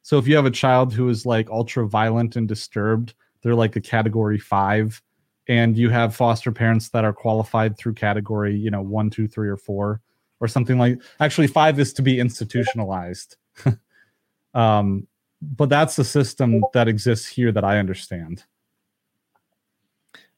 so 0.10 0.18
if 0.18 0.28
you 0.28 0.36
have 0.36 0.48
a 0.48 0.52
child 0.52 0.92
who 0.92 1.08
is 1.10 1.26
like 1.26 1.52
ultra 1.52 1.88
violent 1.88 2.36
and 2.36 2.48
disturbed, 2.48 3.14
they're 3.44 3.54
like 3.54 3.76
a 3.76 3.82
category 3.82 4.40
five. 4.40 5.00
And 5.48 5.78
you 5.78 5.90
have 5.90 6.16
foster 6.16 6.52
parents 6.52 6.90
that 6.90 7.06
are 7.06 7.14
qualified 7.14 7.78
through 7.78 7.94
category, 7.94 8.56
you 8.56 8.72
know, 8.72 8.82
one, 8.82 9.12
two, 9.12 9.28
three, 9.28 9.48
or 9.48 9.58
four, 9.58 10.02
or 10.40 10.48
something 10.48 10.78
like 10.78 11.02
actually 11.20 11.48
five 11.48 11.80
is 11.80 11.94
to 11.94 12.02
be 12.02 12.20
institutionalized. 12.20 13.36
um, 14.54 15.08
but 15.42 15.70
that's 15.70 15.96
the 15.96 16.04
system 16.04 16.64
that 16.74 16.88
exists 16.88 17.28
here 17.28 17.52
that 17.52 17.64
I 17.64 17.78
understand. 17.78 18.44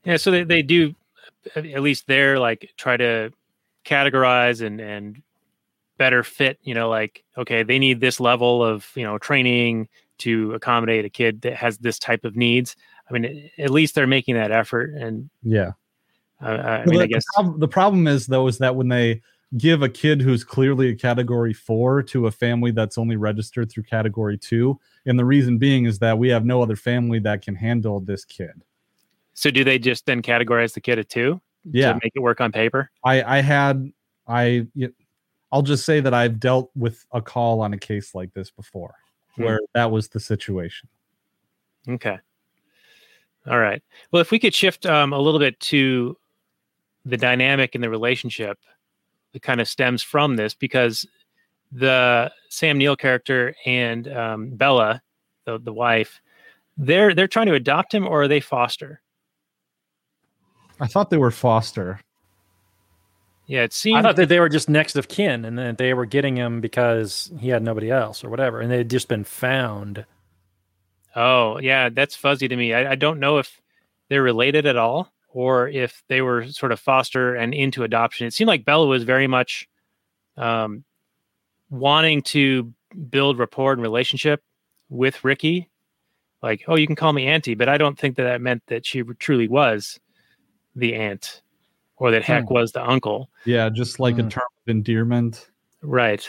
Yeah, 0.04 0.18
so 0.18 0.32
they, 0.32 0.44
they 0.44 0.62
do 0.62 0.96
at 1.56 1.82
least 1.82 2.08
there 2.08 2.40
like 2.40 2.72
try 2.78 2.98
to 2.98 3.32
categorize 3.86 4.66
and 4.66 4.80
and 4.80 5.22
better 5.98 6.24
fit 6.24 6.58
you 6.64 6.74
know 6.74 6.90
like 6.90 7.24
okay 7.38 7.64
they 7.64 7.80
need 7.80 8.00
this 8.00 8.20
level 8.20 8.64
of 8.64 8.88
you 8.96 9.04
know 9.04 9.18
training 9.18 9.88
to 10.18 10.54
accommodate 10.54 11.06
a 11.06 11.10
kid 11.10 11.42
that 11.42 11.56
has 11.56 11.78
this 11.80 12.00
type 12.00 12.24
of 12.26 12.36
needs 12.36 12.76
i 13.10 13.14
mean 13.14 13.50
at 13.58 13.70
least 13.70 13.96
they're 13.96 14.08
making 14.08 14.36
that 14.36 14.52
effort 14.52 14.92
and 14.94 15.30
yeah 15.44 15.72
Uh, 16.42 16.46
I 16.46 16.86
mean, 16.86 16.98
the, 16.98 17.04
I 17.04 17.08
guess. 17.08 17.24
the, 17.24 17.44
prob- 17.44 17.60
the 17.60 17.68
problem 17.68 18.08
is 18.08 18.26
though 18.26 18.48
is 18.48 18.58
that 18.60 18.76
when 18.76 18.88
they 18.88 19.22
give 19.58 19.82
a 19.82 19.90
kid 19.90 20.22
who's 20.22 20.44
clearly 20.44 20.90
a 20.90 20.96
category 20.96 21.54
four 21.54 22.02
to 22.04 22.28
a 22.28 22.32
family 22.32 22.72
that's 22.72 22.98
only 22.98 23.16
registered 23.18 23.72
through 23.72 23.84
category 23.84 24.38
two, 24.38 24.80
and 25.06 25.20
the 25.20 25.26
reason 25.26 25.58
being 25.58 25.86
is 25.86 26.00
that 26.00 26.18
we 26.18 26.30
have 26.30 26.46
no 26.46 26.62
other 26.62 26.76
family 26.76 27.20
that 27.20 27.42
can 27.42 27.56
handle 27.56 28.00
this 28.00 28.26
kid. 28.26 28.64
So 29.34 29.52
do 29.52 29.64
they 29.64 29.80
just 29.80 30.06
then 30.06 30.22
categorize 30.22 30.74
the 30.74 30.82
kid 30.82 31.00
at 31.00 31.10
two? 31.10 31.42
Yeah. 31.72 31.94
To 31.94 32.00
make 32.04 32.12
it 32.16 32.20
work 32.20 32.42
on 32.42 32.52
paper? 32.52 32.90
I 33.04 33.24
I 33.24 33.42
had 33.42 33.92
I 34.28 34.68
I'll 35.52 35.62
just 35.62 35.86
say 35.86 36.00
that 36.00 36.14
I've 36.14 36.40
dealt 36.40 36.72
with 36.76 37.06
a 37.12 37.22
call 37.22 37.62
on 37.62 37.74
a 37.74 37.78
case 37.78 38.16
like 38.16 38.34
this 38.34 38.50
before 38.50 38.96
Hmm. 39.36 39.44
where 39.44 39.60
that 39.74 39.92
was 39.92 40.10
the 40.10 40.20
situation. 40.20 40.90
Okay. 41.88 42.18
All 43.48 43.60
right. 43.60 43.82
Well, 44.12 44.22
if 44.22 44.32
we 44.32 44.40
could 44.40 44.54
shift 44.54 44.86
um, 44.86 45.14
a 45.14 45.20
little 45.20 45.40
bit 45.40 45.60
to 45.62 46.18
the 47.06 47.18
dynamic 47.18 47.74
in 47.74 47.82
the 47.82 47.90
relationship 47.90 48.60
that 49.34 49.42
kind 49.42 49.62
of 49.62 49.68
stems 49.68 50.04
from 50.04 50.36
this, 50.36 50.54
because 50.54 51.06
the 51.72 52.32
Sam 52.50 52.78
Neill 52.78 52.96
character 52.96 53.56
and 53.66 54.08
um, 54.08 54.50
Bella, 54.52 55.02
the, 55.46 55.58
the 55.58 55.74
wife, 55.74 56.22
they're 56.78 57.14
they're 57.14 57.28
trying 57.28 57.48
to 57.48 57.54
adopt 57.54 57.94
him, 57.94 58.08
or 58.08 58.24
are 58.24 58.28
they 58.28 58.40
foster? 58.40 59.02
I 60.80 60.88
thought 60.88 61.10
they 61.10 61.18
were 61.18 61.32
foster. 61.32 62.00
Yeah, 63.48 63.64
it 63.64 63.74
seems. 63.74 63.98
I 63.98 64.02
thought 64.02 64.16
that 64.16 64.30
they 64.30 64.40
were 64.40 64.50
just 64.50 64.70
next 64.70 64.96
of 64.96 65.08
kin, 65.08 65.46
and 65.46 65.58
that 65.58 65.78
they 65.78 65.94
were 65.94 66.06
getting 66.06 66.38
him 66.38 66.62
because 66.62 67.32
he 67.40 67.50
had 67.50 67.64
nobody 67.64 67.92
else 67.92 68.24
or 68.24 68.30
whatever, 68.30 68.62
and 68.62 68.72
they 68.72 68.78
had 68.78 68.90
just 68.90 69.08
been 69.08 69.24
found. 69.24 70.06
Oh, 71.16 71.60
yeah, 71.60 71.90
that's 71.90 72.16
fuzzy 72.16 72.48
to 72.48 72.56
me. 72.56 72.74
I, 72.74 72.92
I 72.92 72.96
don't 72.96 73.20
know 73.20 73.38
if 73.38 73.60
they're 74.08 74.24
related 74.24 74.66
at 74.66 74.78
all 74.78 75.12
or 75.34 75.68
if 75.70 76.04
they 76.08 76.22
were 76.22 76.46
sort 76.48 76.72
of 76.72 76.80
foster 76.80 77.36
and 77.36 77.54
into 77.54 77.84
adoption. 77.84 78.28
It 78.28 78.34
seemed 78.34 78.48
like 78.50 78.66
Bella 78.66 78.88
was 78.88 79.04
very 79.04 79.28
much 79.28 79.68
um, 80.38 80.84
wanting 81.70 82.22
to 82.24 82.74
build 83.10 83.40
rapport 83.40 83.74
and 83.74 83.82
relationship 83.82 84.44
with 84.90 85.24
Ricky. 85.24 85.70
Like, 86.44 86.64
oh, 86.68 86.76
you 86.76 86.88
can 86.88 86.96
call 86.96 87.14
me 87.14 87.28
auntie, 87.28 87.56
but 87.56 87.70
I 87.70 87.78
don't 87.78 87.98
think 87.98 88.18
that 88.18 88.24
that 88.24 88.42
meant 88.42 88.64
that 88.68 88.86
she 88.86 89.04
truly 89.20 89.48
was 89.48 90.00
the 90.76 90.96
aunt 90.96 91.42
or 91.98 92.12
that 92.12 92.24
Hec 92.24 92.50
was 92.50 92.72
the 92.72 92.84
uncle. 92.84 93.30
Yeah, 93.46 93.70
just 93.70 94.00
like 94.00 94.18
a 94.18 94.24
Hmm. 94.24 94.30
term 94.30 94.44
of 94.66 94.70
endearment. 94.70 95.50
Right. 95.84 96.28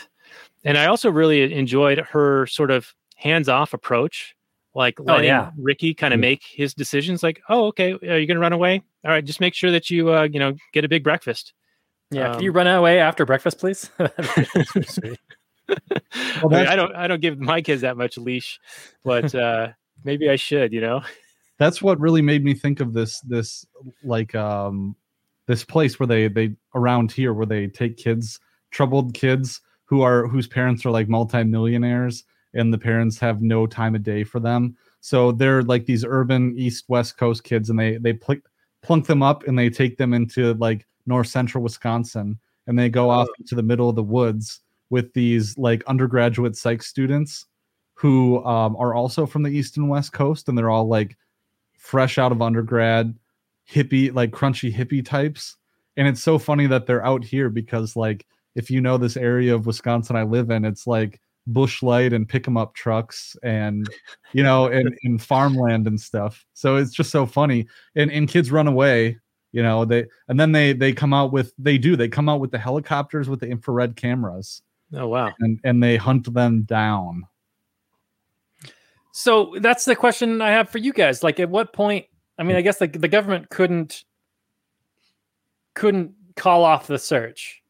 And 0.64 0.76
I 0.76 0.86
also 0.86 1.10
really 1.10 1.52
enjoyed 1.54 1.98
her 1.98 2.46
sort 2.46 2.70
of 2.70 2.94
hands 3.16 3.48
off 3.48 3.72
approach, 3.72 4.36
like 4.74 4.98
letting 5.00 5.26
yeah. 5.26 5.50
Ricky 5.58 5.94
kind 5.94 6.14
of 6.14 6.20
make 6.20 6.42
his 6.44 6.74
decisions. 6.74 7.22
Like, 7.22 7.40
oh, 7.48 7.66
okay, 7.66 7.92
are 7.92 8.18
you 8.18 8.26
going 8.26 8.36
to 8.36 8.40
run 8.40 8.52
away? 8.52 8.82
All 9.04 9.10
right, 9.10 9.24
just 9.24 9.40
make 9.40 9.54
sure 9.54 9.70
that 9.70 9.90
you, 9.90 10.12
uh, 10.12 10.22
you 10.24 10.38
know, 10.38 10.54
get 10.72 10.84
a 10.84 10.88
big 10.88 11.04
breakfast. 11.04 11.52
Yeah, 12.10 12.28
Um, 12.28 12.34
can 12.34 12.42
you 12.42 12.52
run 12.52 12.66
away 12.66 13.00
after 13.00 13.24
breakfast, 13.24 13.58
please? 13.58 13.90
Sweet. 14.86 15.18
I, 15.68 16.42
mean, 16.42 16.66
I 16.66 16.76
don't, 16.76 16.94
I 16.94 17.06
don't 17.06 17.20
give 17.20 17.38
my 17.38 17.62
kids 17.62 17.82
that 17.82 17.96
much 17.96 18.18
leash, 18.18 18.60
but 19.04 19.34
uh, 19.34 19.68
maybe 20.04 20.28
I 20.28 20.36
should. 20.36 20.72
You 20.72 20.80
know, 20.80 21.02
That's 21.58 21.80
what 21.80 22.00
really 22.00 22.22
made 22.22 22.44
me 22.44 22.54
think 22.54 22.80
of 22.80 22.92
this 22.92 23.20
this 23.20 23.64
like 24.02 24.34
um 24.34 24.96
this 25.46 25.64
place 25.64 25.98
where 25.98 26.06
they 26.06 26.28
they 26.28 26.54
around 26.74 27.12
here 27.12 27.32
where 27.32 27.46
they 27.46 27.66
take 27.66 27.96
kids 27.96 28.40
troubled 28.70 29.14
kids 29.14 29.60
who 29.84 30.02
are 30.02 30.26
whose 30.26 30.48
parents 30.48 30.84
are 30.84 30.90
like 30.90 31.08
multimillionaires 31.08 32.24
and 32.54 32.72
the 32.72 32.78
parents 32.78 33.18
have 33.18 33.42
no 33.42 33.66
time 33.66 33.94
of 33.94 34.02
day 34.02 34.24
for 34.24 34.40
them. 34.40 34.76
So 35.00 35.32
they're 35.32 35.62
like 35.62 35.86
these 35.86 36.04
urban 36.04 36.54
east 36.56 36.84
west 36.88 37.16
coast 37.16 37.44
kids 37.44 37.70
and 37.70 37.78
they 37.78 37.96
they 37.96 38.12
pl- 38.12 38.36
plunk 38.82 39.06
them 39.06 39.22
up 39.22 39.46
and 39.46 39.58
they 39.58 39.70
take 39.70 39.96
them 39.96 40.14
into 40.14 40.54
like 40.54 40.86
north 41.06 41.26
central 41.26 41.62
wisconsin 41.62 42.38
and 42.66 42.78
they 42.78 42.88
go 42.88 43.10
off 43.10 43.28
into 43.38 43.54
the 43.54 43.62
middle 43.62 43.88
of 43.88 43.96
the 43.96 44.02
woods 44.02 44.60
with 44.90 45.12
these 45.14 45.56
like 45.58 45.82
undergraduate 45.86 46.56
psych 46.56 46.82
students 46.82 47.46
who 47.94 48.44
um, 48.44 48.76
are 48.76 48.94
also 48.94 49.26
from 49.26 49.42
the 49.42 49.50
east 49.50 49.76
and 49.76 49.88
west 49.88 50.12
coast 50.12 50.48
and 50.48 50.56
they're 50.56 50.70
all 50.70 50.86
like 50.86 51.16
fresh 51.76 52.18
out 52.18 52.32
of 52.32 52.42
undergrad 52.42 53.14
hippie 53.68 54.14
like 54.14 54.30
crunchy 54.30 54.72
hippie 54.72 55.04
types. 55.04 55.56
And 55.96 56.06
it's 56.06 56.22
so 56.22 56.38
funny 56.38 56.66
that 56.66 56.86
they're 56.86 57.04
out 57.04 57.24
here 57.24 57.48
because 57.50 57.96
like 57.96 58.26
if 58.54 58.70
you 58.70 58.80
know 58.80 58.98
this 58.98 59.16
area 59.16 59.54
of 59.54 59.66
wisconsin 59.66 60.16
i 60.16 60.22
live 60.22 60.50
in 60.50 60.64
it's 60.64 60.86
like 60.86 61.20
bush 61.46 61.82
light 61.82 62.12
and 62.12 62.28
pick 62.28 62.46
'em 62.46 62.56
up 62.56 62.74
trucks 62.74 63.36
and 63.42 63.88
you 64.32 64.42
know 64.42 64.66
and 64.66 64.96
in 65.02 65.18
farmland 65.18 65.86
and 65.86 66.00
stuff 66.00 66.46
so 66.54 66.76
it's 66.76 66.92
just 66.92 67.10
so 67.10 67.26
funny 67.26 67.66
and 67.96 68.10
and 68.12 68.28
kids 68.28 68.52
run 68.52 68.68
away 68.68 69.18
you 69.50 69.62
know 69.62 69.84
they 69.84 70.06
and 70.28 70.38
then 70.38 70.52
they 70.52 70.72
they 70.72 70.92
come 70.92 71.12
out 71.12 71.32
with 71.32 71.52
they 71.58 71.78
do 71.78 71.96
they 71.96 72.08
come 72.08 72.28
out 72.28 72.40
with 72.40 72.52
the 72.52 72.58
helicopters 72.58 73.28
with 73.28 73.40
the 73.40 73.48
infrared 73.48 73.96
cameras 73.96 74.62
oh 74.94 75.08
wow, 75.08 75.32
and 75.40 75.58
and 75.64 75.82
they 75.82 75.96
hunt 75.96 76.32
them 76.32 76.62
down 76.62 77.24
So 79.12 79.54
that's 79.60 79.84
the 79.84 79.94
question 79.94 80.40
I 80.40 80.50
have 80.50 80.70
for 80.70 80.78
you 80.78 80.92
guys. 80.92 81.22
Like, 81.22 81.38
at 81.38 81.50
what 81.50 81.72
point? 81.72 82.06
I 82.38 82.44
mean, 82.44 82.56
I 82.56 82.62
guess 82.62 82.80
like 82.80 82.98
the 82.98 83.08
government 83.08 83.50
couldn't 83.50 84.04
couldn't 85.74 86.14
call 86.34 86.64
off 86.64 86.86
the 86.86 86.98
search 86.98 87.62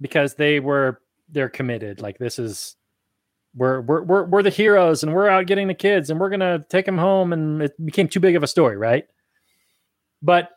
because 0.00 0.34
they 0.34 0.60
were 0.60 1.00
they're 1.28 1.48
committed. 1.48 2.00
Like, 2.00 2.18
this 2.18 2.38
is 2.38 2.76
we're 3.54 3.80
we're 3.82 4.02
we're 4.02 4.24
we're 4.24 4.42
the 4.42 4.50
heroes, 4.50 5.02
and 5.02 5.12
we're 5.12 5.28
out 5.28 5.46
getting 5.46 5.68
the 5.68 5.74
kids, 5.74 6.10
and 6.10 6.18
we're 6.18 6.30
gonna 6.30 6.64
take 6.68 6.86
them 6.86 6.98
home, 6.98 7.32
and 7.32 7.62
it 7.62 7.84
became 7.84 8.08
too 8.08 8.20
big 8.20 8.36
of 8.36 8.42
a 8.42 8.46
story, 8.46 8.76
right? 8.76 9.04
But 10.22 10.50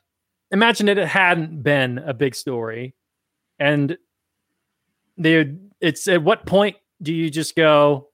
imagine 0.52 0.86
that 0.86 0.98
it 0.98 1.08
hadn't 1.08 1.62
been 1.62 1.98
a 2.00 2.14
big 2.14 2.36
story, 2.36 2.96
and 3.60 3.98
they 5.18 5.56
it's 5.82 6.08
at 6.08 6.24
what 6.24 6.46
point 6.46 6.78
do 7.02 7.14
you 7.14 7.30
just 7.30 7.56
go 7.56 8.10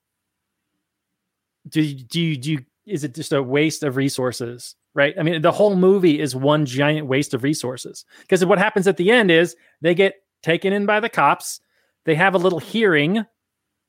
do 1.70 1.82
you, 1.82 2.04
do 2.04 2.20
you, 2.20 2.38
do 2.38 2.52
you, 2.54 2.65
is 2.86 3.04
it 3.04 3.13
just 3.13 3.32
a 3.32 3.41
waste 3.41 3.84
of 3.84 3.96
resources 3.96 4.76
right 4.94 5.15
i 5.20 5.24
mean 5.24 5.41
the 5.41 5.52
whole 5.52 5.76
movie 5.76 6.20
is 6.20 6.36
one 6.36 6.65
giant 6.65 7.08
waste 7.08 7.34
of 7.34 7.44
resources 7.44 8.06
because 8.22 8.44
what 8.46 8.60
happens 8.60 8.88
at 8.88 8.98
the 8.98 9.12
end 9.12 9.32
is 9.32 9.56
they 9.82 9.94
get 9.94 10.15
taken 10.44 10.74
in 10.74 10.86
by 10.86 11.00
the 11.00 11.10
cops 11.10 11.62
they 12.06 12.15
have 12.15 12.36
a 12.36 12.39
little 12.39 12.60
hearing 12.60 13.26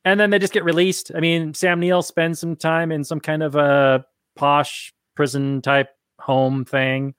and 0.04 0.18
then 0.18 0.30
they 0.30 0.38
just 0.38 0.52
get 0.52 0.64
released 0.64 1.12
i 1.14 1.20
mean 1.20 1.54
sam 1.54 1.80
neill 1.80 2.02
spends 2.02 2.38
some 2.38 2.56
time 2.56 2.92
in 2.92 3.04
some 3.04 3.20
kind 3.20 3.42
of 3.42 3.54
a 3.54 4.04
posh 4.36 4.92
prison 5.14 5.60
type 5.62 5.90
home 6.18 6.64
thing 6.64 7.14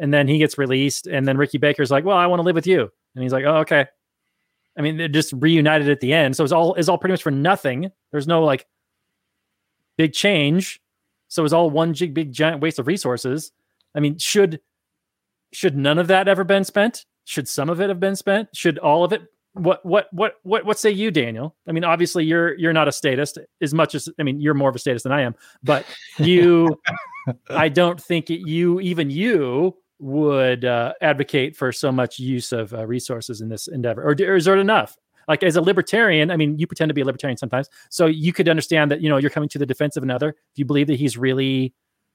and 0.00 0.12
then 0.12 0.28
he 0.28 0.38
gets 0.38 0.58
released 0.58 1.06
and 1.06 1.26
then 1.26 1.36
ricky 1.36 1.58
baker's 1.58 1.90
like 1.90 2.04
well 2.04 2.16
i 2.16 2.26
want 2.26 2.38
to 2.38 2.44
live 2.44 2.54
with 2.54 2.66
you 2.66 2.90
and 3.14 3.22
he's 3.22 3.32
like 3.32 3.44
oh 3.44 3.56
okay 3.56 3.86
i 4.76 4.82
mean 4.82 4.96
they're 4.96 5.08
just 5.08 5.32
reunited 5.34 5.88
at 5.88 6.00
the 6.00 6.12
end 6.12 6.36
so 6.36 6.44
it's 6.44 6.52
all 6.52 6.74
it's 6.74 6.88
all 6.88 6.98
pretty 6.98 7.12
much 7.12 7.22
for 7.22 7.30
nothing 7.30 7.90
there's 8.12 8.26
no 8.26 8.44
like 8.44 8.66
big 9.98 10.14
change. 10.14 10.80
So 11.26 11.44
it's 11.44 11.52
all 11.52 11.68
one 11.68 11.92
big, 11.92 12.14
big 12.14 12.32
giant 12.32 12.62
waste 12.62 12.78
of 12.78 12.86
resources. 12.86 13.52
I 13.94 14.00
mean, 14.00 14.16
should 14.16 14.60
should 15.52 15.76
none 15.76 15.98
of 15.98 16.06
that 16.06 16.28
ever 16.28 16.44
been 16.44 16.64
spent? 16.64 17.04
Should 17.24 17.48
some 17.48 17.68
of 17.68 17.82
it 17.82 17.90
have 17.90 18.00
been 18.00 18.16
spent? 18.16 18.48
Should 18.54 18.78
all 18.78 19.04
of 19.04 19.12
it? 19.12 19.22
What 19.54 19.84
what 19.84 20.08
what 20.12 20.34
what 20.42 20.64
what 20.64 20.78
say 20.78 20.90
you, 20.90 21.10
Daniel? 21.10 21.56
I 21.66 21.72
mean, 21.72 21.84
obviously 21.84 22.24
you're 22.24 22.56
you're 22.58 22.72
not 22.72 22.86
a 22.86 22.92
statist 22.92 23.38
as 23.60 23.74
much 23.74 23.94
as 23.94 24.08
I 24.18 24.22
mean 24.22 24.40
you're 24.40 24.54
more 24.54 24.68
of 24.68 24.76
a 24.76 24.78
statist 24.78 25.02
than 25.02 25.12
I 25.12 25.22
am, 25.22 25.34
but 25.62 25.84
you, 26.18 26.80
I 27.50 27.68
don't 27.68 28.00
think 28.00 28.30
it, 28.30 28.48
you 28.48 28.80
even 28.80 29.10
you 29.10 29.76
would 29.98 30.64
uh, 30.64 30.92
advocate 31.00 31.56
for 31.56 31.72
so 31.72 31.90
much 31.90 32.20
use 32.20 32.52
of 32.52 32.72
uh, 32.72 32.86
resources 32.86 33.40
in 33.40 33.48
this 33.48 33.66
endeavor, 33.66 34.02
or, 34.02 34.12
or 34.12 34.36
is 34.36 34.46
it 34.46 34.58
enough? 34.58 34.96
like 35.28 35.42
as 35.42 35.56
a 35.56 35.60
libertarian, 35.60 36.30
I 36.30 36.36
mean, 36.36 36.58
you 36.58 36.66
pretend 36.66 36.88
to 36.88 36.94
be 36.94 37.02
a 37.02 37.04
libertarian 37.04 37.36
sometimes, 37.36 37.68
so 37.90 38.06
you 38.06 38.32
could 38.32 38.48
understand 38.48 38.90
that 38.90 39.02
you 39.02 39.08
know 39.08 39.18
you're 39.18 39.30
coming 39.30 39.48
to 39.50 39.58
the 39.58 39.66
defense 39.66 39.96
of 39.96 40.02
another 40.02 40.30
if 40.30 40.58
you 40.58 40.64
believe 40.64 40.88
that 40.88 40.98
he's 40.98 41.16
really 41.16 41.74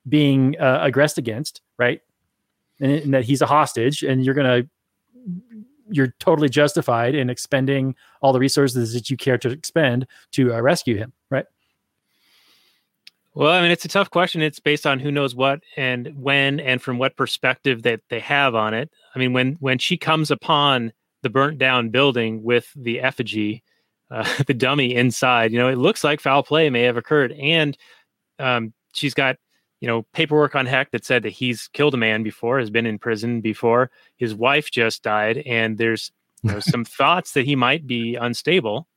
being 0.10 0.60
uh, 0.60 0.80
aggressed 0.82 1.18
against, 1.18 1.62
right? 1.78 2.02
And, 2.82 2.92
and 2.92 3.14
that 3.14 3.24
he's 3.24 3.42
a 3.42 3.46
hostage, 3.46 4.04
and 4.04 4.26
you're 4.26 4.34
gonna 4.34 4.64
you're 5.94 6.14
totally 6.20 6.50
justified 6.50 7.14
in 7.14 7.30
expending 7.30 7.96
all 8.22 8.34
the 8.34 8.40
resources 8.40 8.94
that 8.94 9.10
you 9.10 9.18
care 9.18 9.38
to 9.38 9.50
expend 9.50 10.08
to 10.32 10.54
uh, 10.54 10.60
rescue 10.60 10.98
him, 10.98 11.14
right? 11.30 11.46
Well, 13.36 13.52
I 13.52 13.62
mean, 13.62 13.72
it's 13.72 13.86
a 13.86 13.90
tough 13.90 14.10
question. 14.10 14.42
It's 14.42 14.60
based 14.60 14.86
on 14.86 15.00
who 15.00 15.12
knows 15.12 15.36
what 15.36 15.62
and 15.78 16.12
when 16.16 16.60
and 16.60 16.82
from 16.82 16.98
what 16.98 17.16
perspective 17.16 17.84
that 17.84 18.02
they 18.10 18.20
have 18.20 18.56
on 18.56 18.74
it. 18.74 18.92
I 19.16 19.20
mean, 19.20 19.34
when 19.34 19.54
when 19.60 19.78
she 19.78 19.98
comes 19.98 20.32
upon 20.32 20.94
the 21.22 21.30
burnt 21.30 21.58
down 21.58 21.90
building 21.90 22.44
with 22.44 22.72
the 22.76 23.00
effigy, 23.00 23.64
uh, 24.12 24.28
the 24.48 24.54
dummy 24.54 24.96
inside, 24.96 25.52
you 25.52 25.60
know, 25.60 25.70
it 25.70 25.78
looks 25.78 26.04
like 26.04 26.20
foul 26.20 26.44
play 26.44 26.70
may 26.70 26.84
have 26.84 26.98
occurred, 26.98 27.32
and 27.34 27.78
um, 28.40 28.74
she's 28.94 29.14
got 29.14 29.38
you 29.84 29.88
know 29.88 30.04
paperwork 30.14 30.56
on 30.56 30.66
Hec 30.66 30.92
that 30.92 31.04
said 31.04 31.24
that 31.24 31.32
he's 31.34 31.68
killed 31.74 31.94
a 31.94 31.98
man 31.98 32.24
before, 32.24 32.58
has 32.58 32.70
been 32.70 32.86
in 32.86 32.98
prison 32.98 33.42
before, 33.42 33.92
his 34.16 34.34
wife 34.34 34.72
just 34.72 35.04
died, 35.04 35.40
and 35.40 35.78
there's 35.78 36.10
you 36.42 36.52
know 36.52 36.62
some 36.62 36.86
thoughts 37.00 37.34
that 37.34 37.44
he 37.44 37.58
might 37.58 37.86
be 37.86 38.16
unstable, 38.16 38.88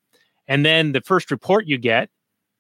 and 0.47 0.65
then 0.65 0.93
the 0.93 1.01
first 1.01 1.33
report 1.33 1.67
you 1.67 1.77
get 1.77 2.09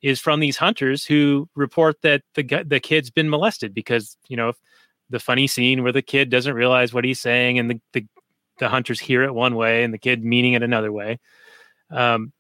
is 0.03 0.18
from 0.18 0.41
these 0.41 0.57
hunters 0.57 1.05
who 1.05 1.49
report 1.55 2.03
that 2.03 2.22
the 2.35 2.64
the 2.66 2.81
kid's 2.81 3.11
been 3.11 3.31
molested 3.31 3.72
because 3.72 4.16
you 4.27 4.37
know 4.37 4.55
the 5.09 5.20
funny 5.20 5.47
scene 5.47 5.85
where 5.85 5.93
the 5.93 6.03
kid 6.03 6.29
doesn't 6.29 6.55
realize 6.55 6.93
what 6.93 7.05
he's 7.05 7.20
saying 7.20 7.61
and 7.61 7.70
the, 7.70 7.81
the, 7.93 8.05
the 8.59 8.68
hunters 8.68 8.99
hear 8.99 9.22
it 9.22 9.33
one 9.33 9.55
way 9.55 9.85
and 9.85 9.95
the 9.95 9.99
kid 9.99 10.24
meaning 10.24 10.55
it 10.55 10.64
another 10.64 10.91
way. 10.91 11.20
Um, 11.93 12.33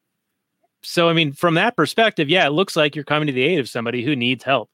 so, 0.82 1.08
I 1.08 1.12
mean, 1.12 1.32
from 1.32 1.54
that 1.54 1.76
perspective, 1.76 2.28
yeah, 2.28 2.44
it 2.44 2.50
looks 2.50 2.74
like 2.74 2.96
you're 2.96 3.04
coming 3.04 3.28
to 3.28 3.32
the 3.32 3.44
aid 3.44 3.60
of 3.60 3.68
somebody 3.68 4.02
who 4.02 4.16
needs 4.16 4.42
help. 4.42 4.68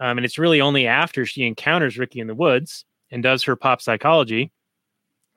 Um, 0.00 0.18
and 0.18 0.24
it's 0.24 0.38
really 0.38 0.60
only 0.60 0.86
after 0.86 1.24
she 1.24 1.46
encounters 1.46 1.98
Ricky 1.98 2.20
in 2.20 2.26
the 2.26 2.34
woods 2.34 2.84
and 3.10 3.22
does 3.22 3.42
her 3.44 3.56
pop 3.56 3.80
psychology, 3.80 4.52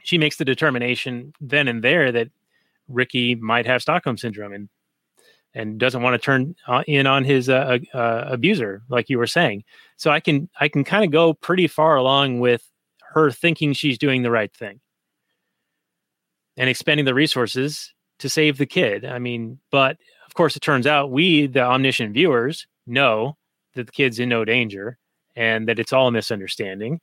she 0.04 0.18
makes 0.18 0.38
the 0.38 0.46
determination 0.46 1.34
then 1.40 1.68
and 1.68 1.84
there 1.84 2.12
that 2.12 2.30
Ricky 2.88 3.36
might 3.36 3.66
have 3.66 3.82
Stockholm 3.82 4.18
syndrome 4.18 4.54
and 4.54 4.70
and 5.56 5.80
doesn't 5.80 6.04
want 6.04 6.14
to 6.14 6.24
turn 6.24 6.56
uh, 6.68 6.84
in 6.88 7.08
on 7.08 7.24
his 7.24 7.50
uh, 7.50 7.80
uh, 7.94 8.26
abuser, 8.28 8.84
like 8.88 9.10
you 9.10 9.18
were 9.18 9.28
saying. 9.28 9.64
So 9.98 10.12
I 10.12 10.20
can 10.20 10.50
I 10.60 10.68
can 10.68 10.84
kind 10.84 11.04
of 11.04 11.12
go 11.12 11.34
pretty 11.34 11.68
far 11.68 11.96
along 11.96 12.40
with 12.40 12.70
her 13.14 13.32
thinking 13.32 13.74
she's 13.74 13.98
doing 13.98 14.22
the 14.22 14.32
right 14.32 14.54
thing 14.54 14.80
and 16.56 16.70
expending 16.70 17.06
the 17.06 17.16
resources 17.16 17.94
to 18.20 18.30
save 18.30 18.58
the 18.58 18.66
kid. 18.66 19.06
I 19.06 19.18
mean, 19.18 19.60
but 19.72 19.98
of 20.28 20.36
course, 20.36 20.56
it 20.56 20.62
turns 20.62 20.86
out 20.86 21.12
we, 21.12 21.48
the 21.48 21.62
omniscient 21.62 22.14
viewers, 22.14 22.68
know 22.86 23.38
that 23.80 23.88
the 23.88 23.92
kid's 23.92 24.20
in 24.20 24.30
no 24.30 24.46
danger 24.46 24.98
and 25.36 25.68
that 25.68 25.80
it's 25.80 25.94
all 25.94 26.08
a 26.08 26.12
misunderstanding 26.12 27.00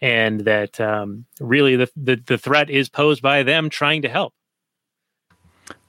and 0.00 0.40
that 0.40 0.80
um, 0.80 1.24
really 1.40 1.74
the, 1.74 1.90
the, 1.96 2.22
the 2.26 2.38
threat 2.38 2.70
is 2.70 2.88
posed 2.88 3.22
by 3.22 3.42
them 3.42 3.68
trying 3.68 4.02
to 4.02 4.08
help. 4.08 4.32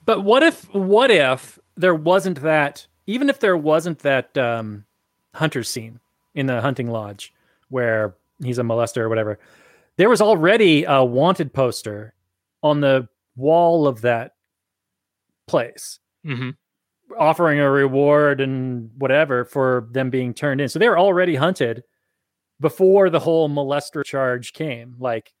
But 0.04 0.22
what 0.22 0.42
if 0.42 0.64
what 0.74 1.10
if 1.10 1.58
there 1.76 1.94
wasn't 1.94 2.42
that 2.42 2.86
even 3.06 3.28
if 3.28 3.38
there 3.38 3.56
wasn't 3.56 4.00
that 4.00 4.36
um, 4.36 4.84
hunter 5.34 5.62
scene 5.62 6.00
in 6.34 6.46
the 6.46 6.60
hunting 6.60 6.90
lodge 6.90 7.32
where 7.68 8.14
he's 8.42 8.58
a 8.58 8.62
molester 8.62 8.98
or 8.98 9.08
whatever, 9.08 9.38
there 9.96 10.08
was 10.08 10.20
already 10.20 10.84
a 10.84 11.04
wanted 11.04 11.52
poster 11.52 12.14
on 12.62 12.80
the 12.80 13.08
wall 13.36 13.86
of 13.86 14.00
that 14.00 14.34
place. 15.46 16.00
Mm-hmm. 16.26 16.50
Offering 17.18 17.60
a 17.60 17.70
reward 17.70 18.40
and 18.40 18.90
whatever 18.96 19.44
for 19.44 19.88
them 19.90 20.10
being 20.10 20.34
turned 20.34 20.60
in. 20.60 20.68
So 20.68 20.78
they 20.78 20.88
were 20.88 20.98
already 20.98 21.34
hunted 21.34 21.82
before 22.60 23.10
the 23.10 23.20
whole 23.20 23.48
molester 23.48 24.04
charge 24.04 24.52
came. 24.52 24.94
Like, 24.98 25.32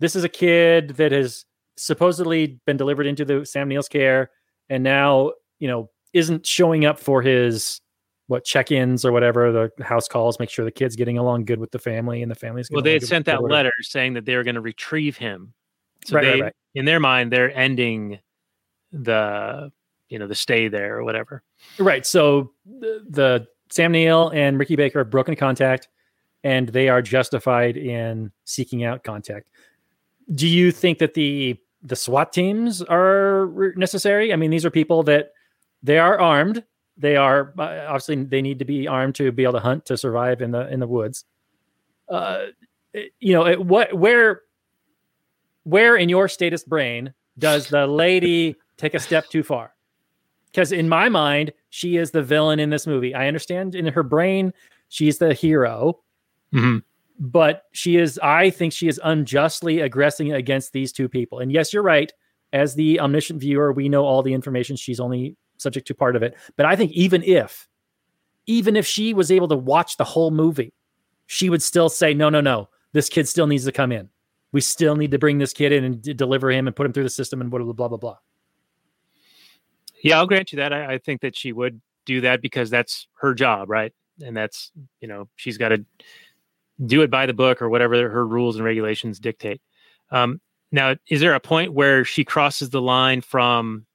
this 0.00 0.16
is 0.16 0.24
a 0.24 0.28
kid 0.28 0.90
that 0.96 1.12
has 1.12 1.44
supposedly 1.76 2.60
been 2.66 2.76
delivered 2.76 3.06
into 3.06 3.24
the 3.24 3.46
Sam 3.46 3.68
Neill's 3.68 3.88
care 3.88 4.30
and 4.68 4.82
now, 4.82 5.32
you 5.58 5.68
know, 5.68 5.90
isn't 6.12 6.46
showing 6.46 6.84
up 6.84 6.98
for 6.98 7.22
his 7.22 7.80
what 8.26 8.44
check-ins 8.44 9.04
or 9.04 9.12
whatever 9.12 9.52
the 9.52 9.84
house 9.84 10.08
calls 10.08 10.38
make 10.38 10.48
sure 10.48 10.64
the 10.64 10.70
kid's 10.70 10.96
getting 10.96 11.18
along 11.18 11.44
good 11.44 11.58
with 11.58 11.70
the 11.70 11.78
family 11.78 12.22
and 12.22 12.30
the 12.30 12.34
family's 12.34 12.68
well 12.70 12.80
they 12.80 12.92
had 12.92 13.02
sent 13.02 13.26
that 13.26 13.42
letter 13.42 13.72
saying 13.80 14.14
that 14.14 14.24
they 14.24 14.36
were 14.36 14.44
going 14.44 14.54
to 14.54 14.60
retrieve 14.60 15.16
him 15.16 15.52
so 16.04 16.16
right, 16.16 16.22
they, 16.22 16.30
right, 16.30 16.42
right. 16.42 16.52
in 16.74 16.84
their 16.84 17.00
mind 17.00 17.32
they're 17.32 17.54
ending 17.54 18.18
the 18.92 19.70
you 20.12 20.18
know 20.18 20.26
the 20.26 20.34
stay 20.34 20.68
there 20.68 20.98
or 20.98 21.04
whatever. 21.04 21.42
Right. 21.78 22.04
So 22.04 22.52
the, 22.66 23.02
the 23.08 23.46
sam 23.70 23.92
neill 23.92 24.28
and 24.28 24.58
ricky 24.58 24.76
baker 24.76 24.98
have 24.98 25.10
broken 25.10 25.34
contact 25.34 25.88
and 26.44 26.68
they 26.68 26.90
are 26.90 27.00
justified 27.00 27.78
in 27.78 28.30
seeking 28.44 28.84
out 28.84 29.04
contact. 29.04 29.48
Do 30.34 30.46
you 30.46 30.70
think 30.70 30.98
that 30.98 31.14
the 31.14 31.58
the 31.82 31.96
swat 31.96 32.32
teams 32.32 32.82
are 32.82 33.72
necessary? 33.74 34.34
I 34.34 34.36
mean 34.36 34.50
these 34.50 34.66
are 34.66 34.70
people 34.70 35.02
that 35.04 35.32
they 35.82 35.98
are 35.98 36.20
armed. 36.20 36.62
They 36.98 37.16
are 37.16 37.54
uh, 37.58 37.86
obviously 37.88 38.22
they 38.24 38.42
need 38.42 38.58
to 38.58 38.66
be 38.66 38.86
armed 38.86 39.14
to 39.14 39.32
be 39.32 39.44
able 39.44 39.54
to 39.54 39.60
hunt 39.60 39.86
to 39.86 39.96
survive 39.96 40.42
in 40.42 40.50
the 40.50 40.70
in 40.70 40.78
the 40.78 40.86
woods. 40.86 41.24
Uh 42.10 42.48
you 43.18 43.32
know 43.32 43.46
it, 43.46 43.64
what 43.64 43.94
where 43.94 44.42
where 45.62 45.96
in 45.96 46.10
your 46.10 46.28
statist 46.28 46.68
brain 46.68 47.14
does 47.38 47.68
the 47.68 47.86
lady 47.86 48.56
take 48.76 48.92
a 48.92 49.00
step 49.00 49.26
too 49.30 49.42
far 49.42 49.72
because 50.52 50.72
in 50.72 50.88
my 50.88 51.08
mind 51.08 51.52
she 51.70 51.96
is 51.96 52.10
the 52.10 52.22
villain 52.22 52.60
in 52.60 52.70
this 52.70 52.86
movie. 52.86 53.14
I 53.14 53.26
understand 53.26 53.74
in 53.74 53.86
her 53.86 54.02
brain 54.02 54.52
she's 54.88 55.18
the 55.18 55.34
hero. 55.34 55.98
Mm-hmm. 56.54 56.78
but 57.18 57.64
she 57.72 57.96
is 57.96 58.18
i 58.22 58.50
think 58.50 58.74
she 58.74 58.86
is 58.86 59.00
unjustly 59.04 59.80
aggressing 59.80 60.32
against 60.32 60.72
these 60.72 60.92
two 60.92 61.08
people. 61.08 61.38
And 61.38 61.50
yes 61.50 61.72
you're 61.72 61.82
right. 61.82 62.12
As 62.52 62.74
the 62.74 63.00
omniscient 63.00 63.40
viewer 63.40 63.72
we 63.72 63.88
know 63.88 64.04
all 64.04 64.22
the 64.22 64.34
information. 64.34 64.76
She's 64.76 65.00
only 65.00 65.36
subject 65.56 65.86
to 65.86 65.94
part 65.94 66.14
of 66.14 66.22
it. 66.22 66.36
But 66.56 66.66
i 66.66 66.76
think 66.76 66.92
even 66.92 67.22
if 67.22 67.68
even 68.46 68.76
if 68.76 68.86
she 68.86 69.14
was 69.14 69.30
able 69.30 69.48
to 69.48 69.56
watch 69.56 69.96
the 69.96 70.04
whole 70.04 70.30
movie 70.30 70.74
she 71.26 71.48
would 71.48 71.62
still 71.62 71.88
say 71.88 72.12
no 72.12 72.28
no 72.28 72.42
no. 72.42 72.68
This 72.92 73.08
kid 73.08 73.26
still 73.26 73.46
needs 73.46 73.64
to 73.64 73.72
come 73.72 73.92
in. 73.92 74.10
We 74.52 74.60
still 74.60 74.96
need 74.96 75.12
to 75.12 75.18
bring 75.18 75.38
this 75.38 75.54
kid 75.54 75.72
in 75.72 75.84
and 75.84 76.02
d- 76.02 76.12
deliver 76.12 76.50
him 76.50 76.66
and 76.66 76.76
put 76.76 76.84
him 76.84 76.92
through 76.92 77.04
the 77.04 77.08
system 77.08 77.40
and 77.40 77.50
blah 77.50 77.60
blah 77.60 77.72
blah 77.72 77.88
blah 77.88 77.96
blah 77.96 78.16
yeah 80.02 80.18
i'll 80.18 80.26
grant 80.26 80.52
you 80.52 80.56
that 80.58 80.72
I, 80.72 80.94
I 80.94 80.98
think 80.98 81.20
that 81.22 81.36
she 81.36 81.52
would 81.52 81.80
do 82.04 82.20
that 82.22 82.42
because 82.42 82.68
that's 82.70 83.06
her 83.20 83.34
job 83.34 83.70
right? 83.70 83.92
And 84.22 84.36
that's 84.36 84.72
you 85.00 85.08
know 85.08 85.28
she's 85.36 85.56
got 85.56 85.68
to 85.70 85.84
do 86.84 87.02
it 87.02 87.10
by 87.10 87.26
the 87.26 87.32
book 87.32 87.62
or 87.62 87.68
whatever 87.68 88.08
her 88.08 88.26
rules 88.26 88.56
and 88.56 88.64
regulations 88.64 89.18
dictate. 89.20 89.60
Um, 90.10 90.40
now 90.70 90.96
is 91.08 91.20
there 91.20 91.34
a 91.34 91.40
point 91.40 91.72
where 91.72 92.04
she 92.04 92.24
crosses 92.24 92.70
the 92.70 92.82
line 92.82 93.20
from 93.20 93.86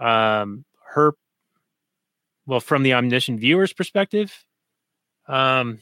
um, 0.00 0.64
her 0.90 1.14
well 2.46 2.60
from 2.60 2.82
the 2.82 2.94
omniscient 2.94 3.40
viewer's 3.40 3.72
perspective? 3.72 4.44
Um, 5.28 5.78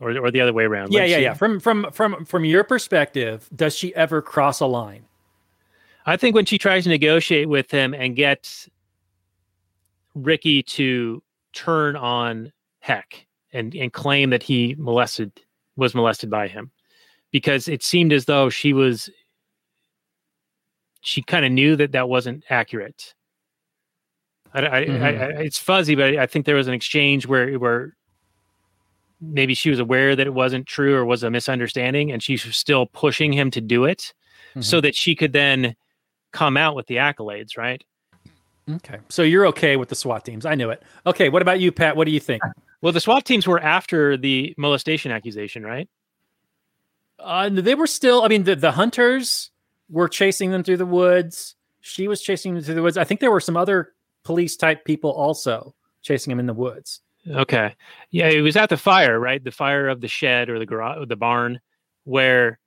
or, 0.00 0.16
or 0.18 0.30
the 0.30 0.40
other 0.40 0.52
way 0.52 0.64
around 0.64 0.92
yeah 0.92 1.00
Like 1.00 1.10
yeah 1.10 1.16
she- 1.16 1.22
yeah. 1.22 1.34
From 1.34 1.60
from 1.60 1.90
from 1.92 2.24
from 2.24 2.44
your 2.44 2.64
perspective 2.64 3.48
does 3.54 3.76
she 3.76 3.94
ever 3.94 4.22
cross 4.22 4.60
a 4.60 4.66
line 4.66 5.04
I 6.06 6.16
think 6.16 6.34
when 6.34 6.44
she 6.46 6.58
tries 6.58 6.84
to 6.84 6.90
negotiate 6.90 7.48
with 7.48 7.70
him 7.70 7.94
and 7.94 8.16
get 8.16 8.68
Ricky 10.14 10.62
to 10.64 11.22
turn 11.52 11.96
on 11.96 12.52
Hec 12.80 13.26
and 13.52 13.74
and 13.74 13.92
claim 13.92 14.30
that 14.30 14.42
he 14.42 14.74
molested 14.78 15.32
was 15.76 15.94
molested 15.94 16.28
by 16.30 16.48
him, 16.48 16.70
because 17.30 17.68
it 17.68 17.82
seemed 17.82 18.12
as 18.12 18.24
though 18.24 18.50
she 18.50 18.72
was 18.72 19.08
she 21.02 21.22
kind 21.22 21.44
of 21.44 21.52
knew 21.52 21.76
that 21.76 21.92
that 21.92 22.08
wasn't 22.08 22.44
accurate. 22.50 23.14
I, 24.54 24.60
I, 24.60 24.78
I, 24.78 24.84
Mhm. 24.84 25.02
I, 25.38 25.42
it's 25.42 25.58
fuzzy, 25.58 25.94
but 25.94 26.16
I 26.16 26.26
think 26.26 26.46
there 26.46 26.56
was 26.56 26.68
an 26.68 26.74
exchange 26.74 27.26
where 27.26 27.58
where 27.58 27.96
maybe 29.20 29.54
she 29.54 29.70
was 29.70 29.78
aware 29.78 30.16
that 30.16 30.26
it 30.26 30.34
wasn't 30.34 30.66
true 30.66 30.94
or 30.94 31.04
was 31.04 31.22
a 31.22 31.30
misunderstanding, 31.30 32.10
and 32.10 32.22
she 32.22 32.32
was 32.32 32.56
still 32.56 32.86
pushing 32.86 33.32
him 33.32 33.50
to 33.52 33.60
do 33.60 33.84
it 33.84 34.12
so 34.60 34.80
that 34.82 34.94
she 34.94 35.14
could 35.14 35.32
then 35.32 35.74
come 36.32 36.56
out 36.56 36.74
with 36.74 36.86
the 36.86 36.96
accolades, 36.96 37.56
right? 37.56 37.82
okay 38.70 38.98
so 39.08 39.22
you're 39.22 39.44
okay 39.44 39.76
with 39.76 39.88
the 39.88 39.94
swat 39.96 40.24
teams 40.24 40.46
i 40.46 40.54
knew 40.54 40.70
it 40.70 40.84
okay 41.04 41.28
what 41.28 41.42
about 41.42 41.58
you 41.58 41.72
pat 41.72 41.96
what 41.96 42.04
do 42.04 42.12
you 42.12 42.20
think 42.20 42.40
Well, 42.82 42.92
the 42.92 43.00
SWAT 43.00 43.24
teams 43.24 43.46
were 43.46 43.60
after 43.60 44.16
the 44.16 44.54
molestation 44.58 45.12
accusation, 45.12 45.62
right? 45.62 45.88
Uh, 47.18 47.48
they 47.48 47.76
were 47.76 47.86
still. 47.86 48.22
I 48.22 48.28
mean, 48.28 48.42
the, 48.42 48.56
the 48.56 48.72
hunters 48.72 49.52
were 49.88 50.08
chasing 50.08 50.50
them 50.50 50.64
through 50.64 50.78
the 50.78 50.86
woods. 50.86 51.54
She 51.80 52.08
was 52.08 52.20
chasing 52.20 52.54
them 52.54 52.64
through 52.64 52.74
the 52.74 52.82
woods. 52.82 52.98
I 52.98 53.04
think 53.04 53.20
there 53.20 53.30
were 53.30 53.40
some 53.40 53.56
other 53.56 53.92
police 54.24 54.56
type 54.56 54.84
people 54.84 55.12
also 55.12 55.74
chasing 56.02 56.32
them 56.32 56.40
in 56.40 56.46
the 56.46 56.54
woods. 56.54 57.00
Okay. 57.28 57.76
Yeah, 58.10 58.28
it 58.28 58.40
was 58.40 58.56
at 58.56 58.68
the 58.68 58.76
fire, 58.76 59.18
right? 59.18 59.42
The 59.42 59.52
fire 59.52 59.88
of 59.88 60.00
the 60.00 60.08
shed 60.08 60.50
or 60.50 60.58
the 60.58 60.66
garage, 60.66 61.06
the 61.08 61.14
barn, 61.14 61.60
where 62.02 62.58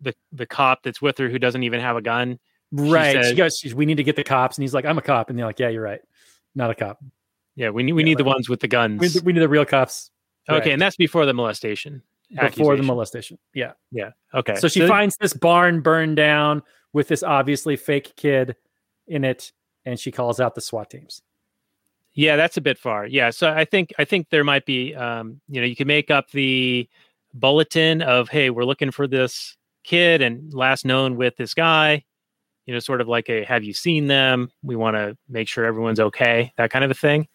the 0.00 0.14
the 0.32 0.46
cop 0.46 0.82
that's 0.82 1.02
with 1.02 1.18
her 1.18 1.28
who 1.28 1.38
doesn't 1.38 1.62
even 1.62 1.80
have 1.80 1.96
a 1.96 2.02
gun. 2.02 2.38
Right. 2.72 3.12
says- 3.14 3.28
She 3.30 3.34
goes, 3.36 3.74
we 3.74 3.86
need 3.86 3.96
to 3.96 4.04
get 4.04 4.16
the 4.16 4.24
cops, 4.24 4.56
and 4.58 4.62
he's 4.62 4.74
like, 4.74 4.84
I'm 4.84 4.98
a 4.98 5.02
cop, 5.02 5.30
and 5.30 5.38
they're 5.38 5.46
like, 5.46 5.58
Yeah, 5.58 5.68
you're 5.68 5.82
right, 5.82 6.00
not 6.54 6.70
a 6.70 6.74
cop. 6.74 7.02
Yeah, 7.54 7.70
we 7.70 7.82
need 7.82 7.92
we 7.92 8.02
Yeah, 8.02 8.06
need 8.06 8.18
the 8.18 8.24
ones 8.24 8.48
with 8.48 8.60
the 8.60 8.68
guns. 8.68 9.00
We, 9.00 9.20
we 9.22 9.32
need 9.32 9.40
the 9.40 9.48
real 9.48 9.64
cops. 9.64 10.10
okay, 10.48 10.58
Right. 10.58 10.72
and 10.72 10.80
that's 10.82 10.96
before 10.96 11.24
the 11.26 11.32
molestation. 11.34 12.02
before 12.30 12.76
the 12.76 12.82
molestation. 12.82 13.38
Yeah. 13.54 13.72
Yeah. 13.92 14.10
Okay. 14.34 14.56
So 14.56 14.66
she 14.68 14.86
finds 14.86 15.16
this 15.16 15.32
barn 15.32 15.80
burned 15.80 16.16
down 16.16 16.62
with 16.92 17.08
this 17.08 17.22
obviously 17.22 17.76
fake 17.76 18.14
kid 18.16 18.56
in 19.06 19.24
it, 19.24 19.52
and 19.84 19.98
she 19.98 20.10
calls 20.10 20.40
out 20.40 20.54
the 20.54 20.60
SWAT 20.60 20.90
teams. 20.90 21.22
Yeah, 22.14 22.36
that's 22.36 22.56
a 22.56 22.60
bit 22.60 22.78
far. 22.78 23.06
Yeah, 23.06 23.30
so 23.30 23.50
I 23.52 23.64
think 23.64 23.92
I 23.98 24.04
think 24.04 24.30
there 24.30 24.42
might 24.44 24.66
be 24.66 24.94
um, 24.94 25.40
you 25.48 25.60
know, 25.60 25.66
you 25.66 25.76
can 25.76 25.86
make 25.86 26.10
up 26.10 26.30
the 26.32 26.88
bulletin 27.34 28.02
of 28.02 28.28
hey, 28.28 28.50
we're 28.50 28.64
looking 28.64 28.90
for 28.90 29.06
this 29.06 29.56
kid 29.84 30.20
and 30.22 30.52
last 30.52 30.84
known 30.84 31.16
with 31.16 31.36
this 31.36 31.54
guy, 31.54 32.04
you 32.66 32.74
know, 32.74 32.78
sort 32.80 33.00
of 33.00 33.08
like 33.08 33.28
a 33.28 33.44
have 33.44 33.64
you 33.64 33.72
seen 33.72 34.06
them? 34.06 34.50
We 34.62 34.76
want 34.76 34.96
to 34.96 35.16
make 35.28 35.48
sure 35.48 35.64
everyone's 35.64 36.00
okay, 36.00 36.52
that 36.56 36.70
kind 36.70 36.84
of 36.84 36.90
a 36.90 36.94
thing. 36.94 37.28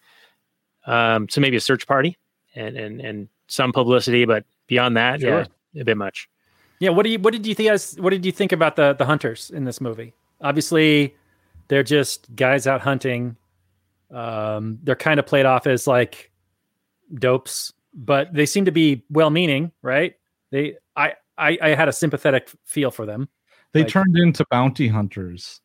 Um, 0.86 1.28
so 1.28 1.40
maybe 1.40 1.56
a 1.56 1.60
search 1.60 1.86
party 1.86 2.16
and 2.54 2.76
and 2.76 3.00
and 3.00 3.28
some 3.48 3.72
publicity, 3.72 4.24
but 4.24 4.44
beyond 4.66 4.96
that, 4.96 5.20
Sure. 5.20 5.46
yeah, 5.72 5.82
a 5.82 5.84
bit 5.84 5.96
much. 5.96 6.28
Yeah, 6.78 6.90
what 6.90 7.04
do 7.04 7.10
you 7.10 7.18
what 7.18 7.32
did 7.32 7.46
you 7.46 7.54
think 7.54 7.70
as 7.70 7.96
what 7.98 8.10
did 8.10 8.24
you 8.24 8.32
think 8.32 8.52
about 8.52 8.76
the 8.76 8.92
the 8.92 9.06
hunters 9.06 9.50
in 9.50 9.64
this 9.64 9.80
movie? 9.80 10.12
Obviously, 10.40 11.14
they're 11.68 11.82
just 11.82 12.34
guys 12.34 12.66
out 12.66 12.80
hunting. 12.80 13.36
Um, 14.10 14.78
they're 14.82 14.94
kind 14.96 15.18
of 15.18 15.26
played 15.26 15.46
off 15.46 15.66
as 15.66 15.86
like 15.86 16.30
dopes 17.14 17.72
but 17.94 18.32
they 18.32 18.46
seem 18.46 18.64
to 18.64 18.72
be 18.72 19.04
well-meaning, 19.10 19.72
right? 19.82 20.14
They, 20.50 20.76
I, 20.96 21.14
I, 21.36 21.58
I 21.60 21.68
had 21.70 21.88
a 21.88 21.92
sympathetic 21.92 22.50
feel 22.64 22.90
for 22.90 23.06
them. 23.06 23.28
They 23.72 23.80
Like- 23.80 23.88
turned 23.88 24.16
into 24.18 24.44
bounty 24.50 24.88
hunters. 24.88 25.60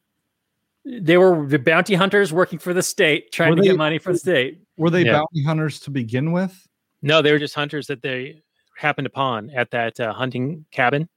They 0.86 1.18
were 1.18 1.46
the 1.46 1.60
bounty 1.60 1.96
hunters 1.96 2.32
working 2.32 2.60
for 2.60 2.74
the 2.74 2.82
state, 2.82 3.32
trying 3.34 3.50
Were 3.52 3.56
to 3.58 3.62
they- 3.62 3.68
get 3.70 3.78
money 3.78 3.98
for 4.00 4.14
the 4.14 4.20
state. 4.20 4.62
Were 4.78 4.90
they 4.90 5.04
Yeah. 5.06 5.14
bounty 5.14 5.44
hunters 5.44 5.80
to 5.82 5.92
begin 5.92 6.32
with? 6.32 6.68
No, 7.02 7.22
they 7.22 7.32
were 7.32 7.40
just 7.40 7.56
hunters 7.56 7.88
that 7.88 8.02
they 8.02 8.42
happened 8.78 9.08
upon 9.08 9.50
at 9.52 9.72
that 9.72 10.00
uh, 10.00 10.14
hunting 10.14 10.66
cabin, 10.72 11.10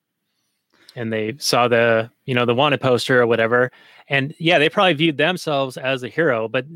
and 0.96 1.12
they 1.12 1.36
saw 1.38 1.68
the 1.68 2.10
you 2.24 2.34
know 2.34 2.44
the 2.44 2.54
wanted 2.54 2.80
poster 2.80 3.20
or 3.22 3.26
whatever, 3.26 3.70
and 4.08 4.34
yeah, 4.38 4.58
they 4.58 4.68
probably 4.68 4.94
viewed 4.94 5.16
themselves 5.18 5.76
as 5.76 6.02
a 6.02 6.08
hero, 6.08 6.48
but 6.48 6.66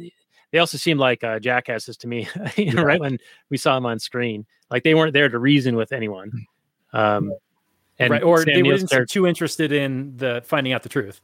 they 0.53 0.59
also 0.59 0.79
seemed 0.79 1.01
like 1.01 1.25
uh, 1.25 1.41
jackasses 1.41 1.97
to 1.97 2.07
me. 2.07 2.29
you 2.57 2.73
know, 2.73 2.83
Yeah. 2.83 2.87
right 2.87 3.01
when 3.01 3.19
we 3.51 3.57
saw 3.57 3.75
them 3.75 3.87
on 3.87 3.99
screen, 3.99 4.47
like 4.71 4.85
they 4.85 4.95
weren't 4.95 5.13
there 5.15 5.29
to 5.29 5.39
reason 5.39 5.75
with 5.75 5.91
anyone. 5.91 6.47
Um, 6.93 7.33
and 7.99 8.11
right. 8.11 8.23
Or 8.23 8.39
Sam 8.39 8.47
they 8.55 8.63
Neill's 8.63 8.81
weren't 8.81 8.91
character- 8.91 9.13
too 9.13 9.27
interested 9.27 9.73
in 9.73 10.17
the 10.17 10.43
finding 10.45 10.73
out 10.73 10.83
the 10.83 10.89
truth. 10.89 11.21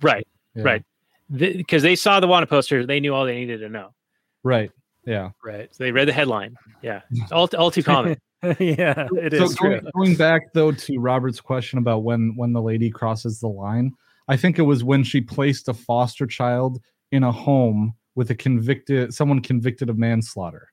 right, 0.00 0.26
Yeah. 0.54 0.62
right, 0.62 0.84
because 1.30 1.82
they 1.82 1.94
saw 1.96 2.20
the 2.20 2.26
wanted 2.26 2.48
poster, 2.48 2.84
they 2.86 3.00
knew 3.00 3.14
all 3.14 3.24
they 3.24 3.36
needed 3.36 3.58
to 3.60 3.68
know. 3.68 3.94
Right. 4.42 4.70
Yeah. 5.04 5.30
Right. 5.44 5.68
So 5.74 5.84
they 5.84 5.92
read 5.92 6.08
the 6.08 6.12
headline. 6.12 6.56
Yeah, 6.82 7.02
it's 7.10 7.32
all 7.32 7.48
all 7.58 7.70
too 7.70 7.82
common. 7.82 8.16
yeah, 8.58 9.06
it 9.12 9.32
so 9.32 9.44
is 9.44 9.56
true. 9.56 9.70
going, 9.80 9.90
going 9.96 10.16
back 10.16 10.52
though 10.52 10.72
to 10.72 10.98
Robert's 10.98 11.40
question 11.40 11.78
about 11.78 12.02
when 12.04 12.34
when 12.36 12.52
the 12.52 12.62
lady 12.62 12.90
crosses 12.90 13.38
the 13.40 13.48
line, 13.48 13.92
I 14.28 14.36
think 14.36 14.58
it 14.58 14.62
was 14.62 14.82
when 14.84 15.04
she 15.04 15.20
placed 15.20 15.68
a 15.68 15.74
foster 15.74 16.26
child 16.26 16.80
in 17.12 17.22
a 17.22 17.30
home 17.32 17.94
with 18.16 18.30
a 18.30 18.34
convicted 18.34 19.14
someone 19.14 19.40
convicted 19.40 19.88
of 19.90 19.96
manslaughter. 19.98 20.72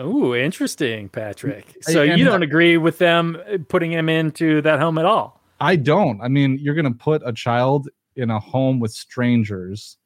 Ooh, 0.00 0.34
interesting, 0.34 1.08
Patrick. 1.08 1.76
So 1.82 2.02
and- 2.02 2.18
you 2.18 2.24
don't 2.24 2.42
agree 2.42 2.76
with 2.76 2.98
them 2.98 3.40
uh, 3.50 3.58
putting 3.68 3.92
him 3.92 4.08
into 4.08 4.62
that 4.62 4.78
home 4.78 4.98
at 4.98 5.04
all? 5.04 5.40
I 5.60 5.76
don't. 5.76 6.20
I 6.20 6.28
mean, 6.28 6.58
you're 6.60 6.74
going 6.74 6.92
to 6.92 6.98
put 6.98 7.22
a 7.24 7.32
child 7.32 7.88
in 8.16 8.30
a 8.30 8.40
home 8.40 8.80
with 8.80 8.92
strangers. 8.92 9.96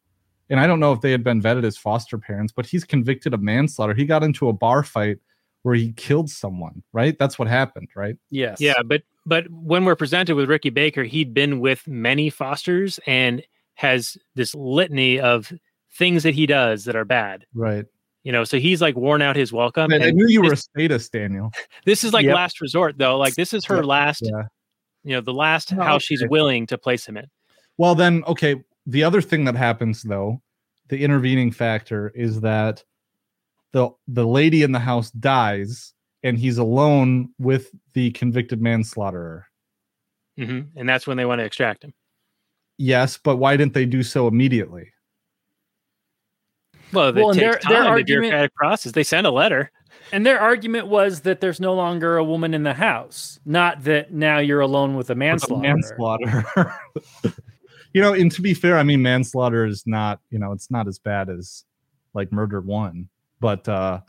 And 0.50 0.60
I 0.60 0.66
don't 0.66 0.80
know 0.80 0.92
if 0.92 1.00
they 1.00 1.10
had 1.10 1.24
been 1.24 1.42
vetted 1.42 1.64
as 1.64 1.76
foster 1.76 2.18
parents, 2.18 2.52
but 2.52 2.66
he's 2.66 2.84
convicted 2.84 3.34
of 3.34 3.42
manslaughter. 3.42 3.94
He 3.94 4.04
got 4.04 4.22
into 4.22 4.48
a 4.48 4.52
bar 4.52 4.82
fight 4.82 5.18
where 5.62 5.74
he 5.74 5.92
killed 5.92 6.30
someone, 6.30 6.82
right? 6.92 7.18
That's 7.18 7.38
what 7.38 7.48
happened, 7.48 7.88
right? 7.96 8.16
Yes. 8.30 8.60
Yeah, 8.60 8.82
but 8.84 9.02
but 9.24 9.50
when 9.50 9.84
we're 9.84 9.96
presented 9.96 10.36
with 10.36 10.48
Ricky 10.48 10.70
Baker, 10.70 11.02
he'd 11.02 11.34
been 11.34 11.58
with 11.58 11.88
many 11.88 12.30
fosters 12.30 13.00
and 13.06 13.42
has 13.74 14.16
this 14.36 14.54
litany 14.54 15.18
of 15.18 15.52
things 15.92 16.22
that 16.22 16.34
he 16.34 16.46
does 16.46 16.84
that 16.84 16.94
are 16.94 17.04
bad. 17.04 17.46
Right. 17.52 17.86
You 18.26 18.32
know, 18.32 18.42
so 18.42 18.58
he's 18.58 18.82
like 18.82 18.96
worn 18.96 19.22
out 19.22 19.36
his 19.36 19.52
welcome. 19.52 19.92
I, 19.92 20.08
I 20.08 20.10
knew 20.10 20.26
you 20.26 20.40
were 20.42 20.48
a 20.48 20.50
this, 20.50 20.62
statist, 20.62 21.12
Daniel. 21.12 21.52
this 21.84 22.02
is 22.02 22.12
like 22.12 22.24
Yep. 22.24 22.34
last 22.34 22.60
resort 22.60 22.98
though. 22.98 23.16
Like 23.18 23.36
this 23.36 23.54
is 23.54 23.64
her 23.66 23.76
Yeah, 23.76 23.82
last, 23.82 24.22
yeah. 24.26 24.42
you 25.04 25.12
know, 25.14 25.20
the 25.20 25.32
last 25.32 25.72
Oh, 25.72 25.80
house 25.80 26.02
she's 26.02 26.24
willing 26.26 26.66
to 26.66 26.76
place 26.76 27.06
him 27.06 27.16
in. 27.16 27.26
Well, 27.78 27.94
then, 27.94 28.24
okay. 28.26 28.56
The 28.84 29.04
other 29.04 29.22
thing 29.22 29.44
that 29.44 29.54
happens, 29.54 30.02
though, 30.02 30.42
the 30.88 30.98
intervening 31.04 31.52
factor 31.52 32.08
is 32.16 32.40
that 32.40 32.82
the 33.70 33.90
the 34.08 34.26
lady 34.26 34.64
in 34.64 34.72
the 34.72 34.80
house 34.80 35.12
dies, 35.12 35.94
and 36.24 36.36
he's 36.36 36.58
alone 36.58 37.28
with 37.38 37.70
the 37.92 38.10
convicted 38.10 38.60
manslaughterer. 38.60 39.46
hmm 40.36 40.62
And 40.74 40.88
that's 40.88 41.06
when 41.06 41.16
they 41.16 41.26
want 41.26 41.38
to 41.38 41.44
extract 41.44 41.84
him. 41.84 41.94
Yes, 42.76 43.18
but 43.22 43.36
why 43.36 43.56
didn't 43.56 43.74
they 43.74 43.86
do 43.86 44.02
so 44.02 44.26
immediately? 44.26 44.90
Well, 46.92 47.08
it 47.08 47.14
Well, 47.16 47.30
and 47.30 47.38
takes 47.38 47.40
their- 47.40 47.50
their 47.52 47.60
time, 47.60 47.84
the 47.84 47.88
argument- 47.90 48.22
bureaucratic 48.22 48.54
process. 48.54 48.92
They 48.92 49.02
send 49.04 49.26
a 49.26 49.30
letter. 49.30 49.70
And 50.12 50.24
their 50.24 50.38
argument 50.40 50.86
was 50.86 51.22
that 51.22 51.40
there's 51.40 51.58
no 51.58 51.74
longer 51.74 52.16
a 52.16 52.22
woman 52.24 52.54
in 52.54 52.62
the 52.62 52.74
house, 52.74 53.40
not 53.44 53.82
that 53.84 54.12
now 54.12 54.38
you're 54.38 54.60
alone 54.60 54.94
with 54.96 55.10
a 55.10 55.14
With 55.14 55.16
a 55.16 55.18
manslaughter. 55.18 55.62
manslaughter. 55.62 56.74
you 57.92 58.00
know, 58.00 58.12
and 58.12 58.30
to 58.30 58.40
be 58.40 58.54
fair, 58.54 58.78
I 58.78 58.84
mean, 58.84 59.02
manslaughter 59.02 59.66
is 59.66 59.82
not, 59.84 60.20
you 60.30 60.38
know, 60.38 60.52
it's 60.52 60.70
not 60.70 60.86
as 60.86 60.98
bad 61.00 61.28
as 61.28 61.64
like 62.14 62.30
murder 62.30 62.60
one, 62.60 63.08
but 63.40 63.68
uh 63.68 64.00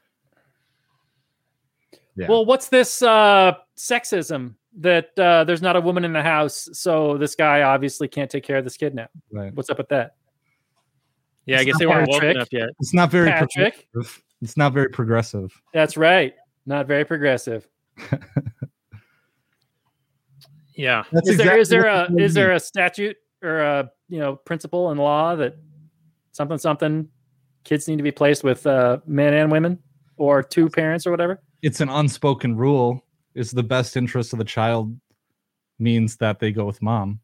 Yeah. 2.16 2.28
Well, 2.30 2.46
what's 2.46 2.70
this 2.70 3.02
uh, 3.02 3.54
sexism 3.76 4.54
that 4.80 5.18
uh, 5.18 5.44
there's 5.46 5.62
not 5.64 5.76
a 5.76 5.82
woman 5.82 6.06
in 6.06 6.14
the 6.14 6.22
house, 6.22 6.70
so 6.74 7.18
this 7.18 7.34
guy 7.34 7.64
obviously 7.64 8.08
can't 8.08 8.30
take 8.30 8.44
care 8.44 8.58
of 8.58 8.64
this 8.64 8.78
kid 8.78 8.94
now? 8.94 9.08
right. 9.32 9.52
What's 9.56 9.70
up 9.72 9.78
with 9.80 9.90
that? 9.90 10.16
Yeah, 11.48 11.60
I 11.60 11.64
guess 11.64 11.80
they 11.80 11.88
weren't 11.88 12.10
woke 12.10 12.24
enough 12.24 12.50
yet. 12.52 12.70
It's 12.80 12.94
not 12.94 13.10
very 13.10 13.30
Patrick? 13.32 13.88
progressive. 13.92 14.24
It's 14.42 14.58
not 14.58 14.74
very 14.74 14.90
progressive. 14.90 15.52
That's 15.74 15.98
right. 15.98 16.36
Not 16.68 16.86
very 16.86 17.06
progressive. 17.06 17.68
Yeah. 20.78 21.04
That's 21.12 21.28
is 21.28 21.38
there 21.38 21.58
is 21.58 21.70
there 21.70 21.88
exactly 21.88 22.22
a 22.22 22.26
is 22.26 22.34
there 22.36 22.52
a 22.54 22.60
statute 22.60 23.18
or 23.44 23.60
a 23.60 23.92
you 24.08 24.20
know 24.20 24.36
principle 24.36 24.92
in 24.92 24.98
law 24.98 25.36
that 25.36 25.58
something 26.32 26.58
something 26.60 27.10
kids 27.64 27.88
need 27.88 27.98
to 27.98 28.04
be 28.04 28.12
placed 28.12 28.44
with 28.44 28.66
uh, 28.66 29.00
men 29.06 29.34
and 29.34 29.52
women 29.52 29.80
or 30.16 30.42
two 30.44 30.70
parents 30.70 31.06
or 31.06 31.12
whatever? 31.12 31.42
it's 31.64 31.82
an 31.82 31.90
unspoken 31.90 32.56
rule 32.56 33.04
is 33.34 33.50
the 33.50 33.64
best 33.64 33.98
interest 33.98 34.32
of 34.32 34.38
the 34.40 34.46
child 34.46 34.96
means 35.80 36.18
that 36.18 36.40
they 36.40 36.52
go 36.52 36.66
with 36.66 36.82
mom 36.82 37.20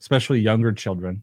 especially 0.00 0.40
younger 0.40 0.72
children 0.72 1.22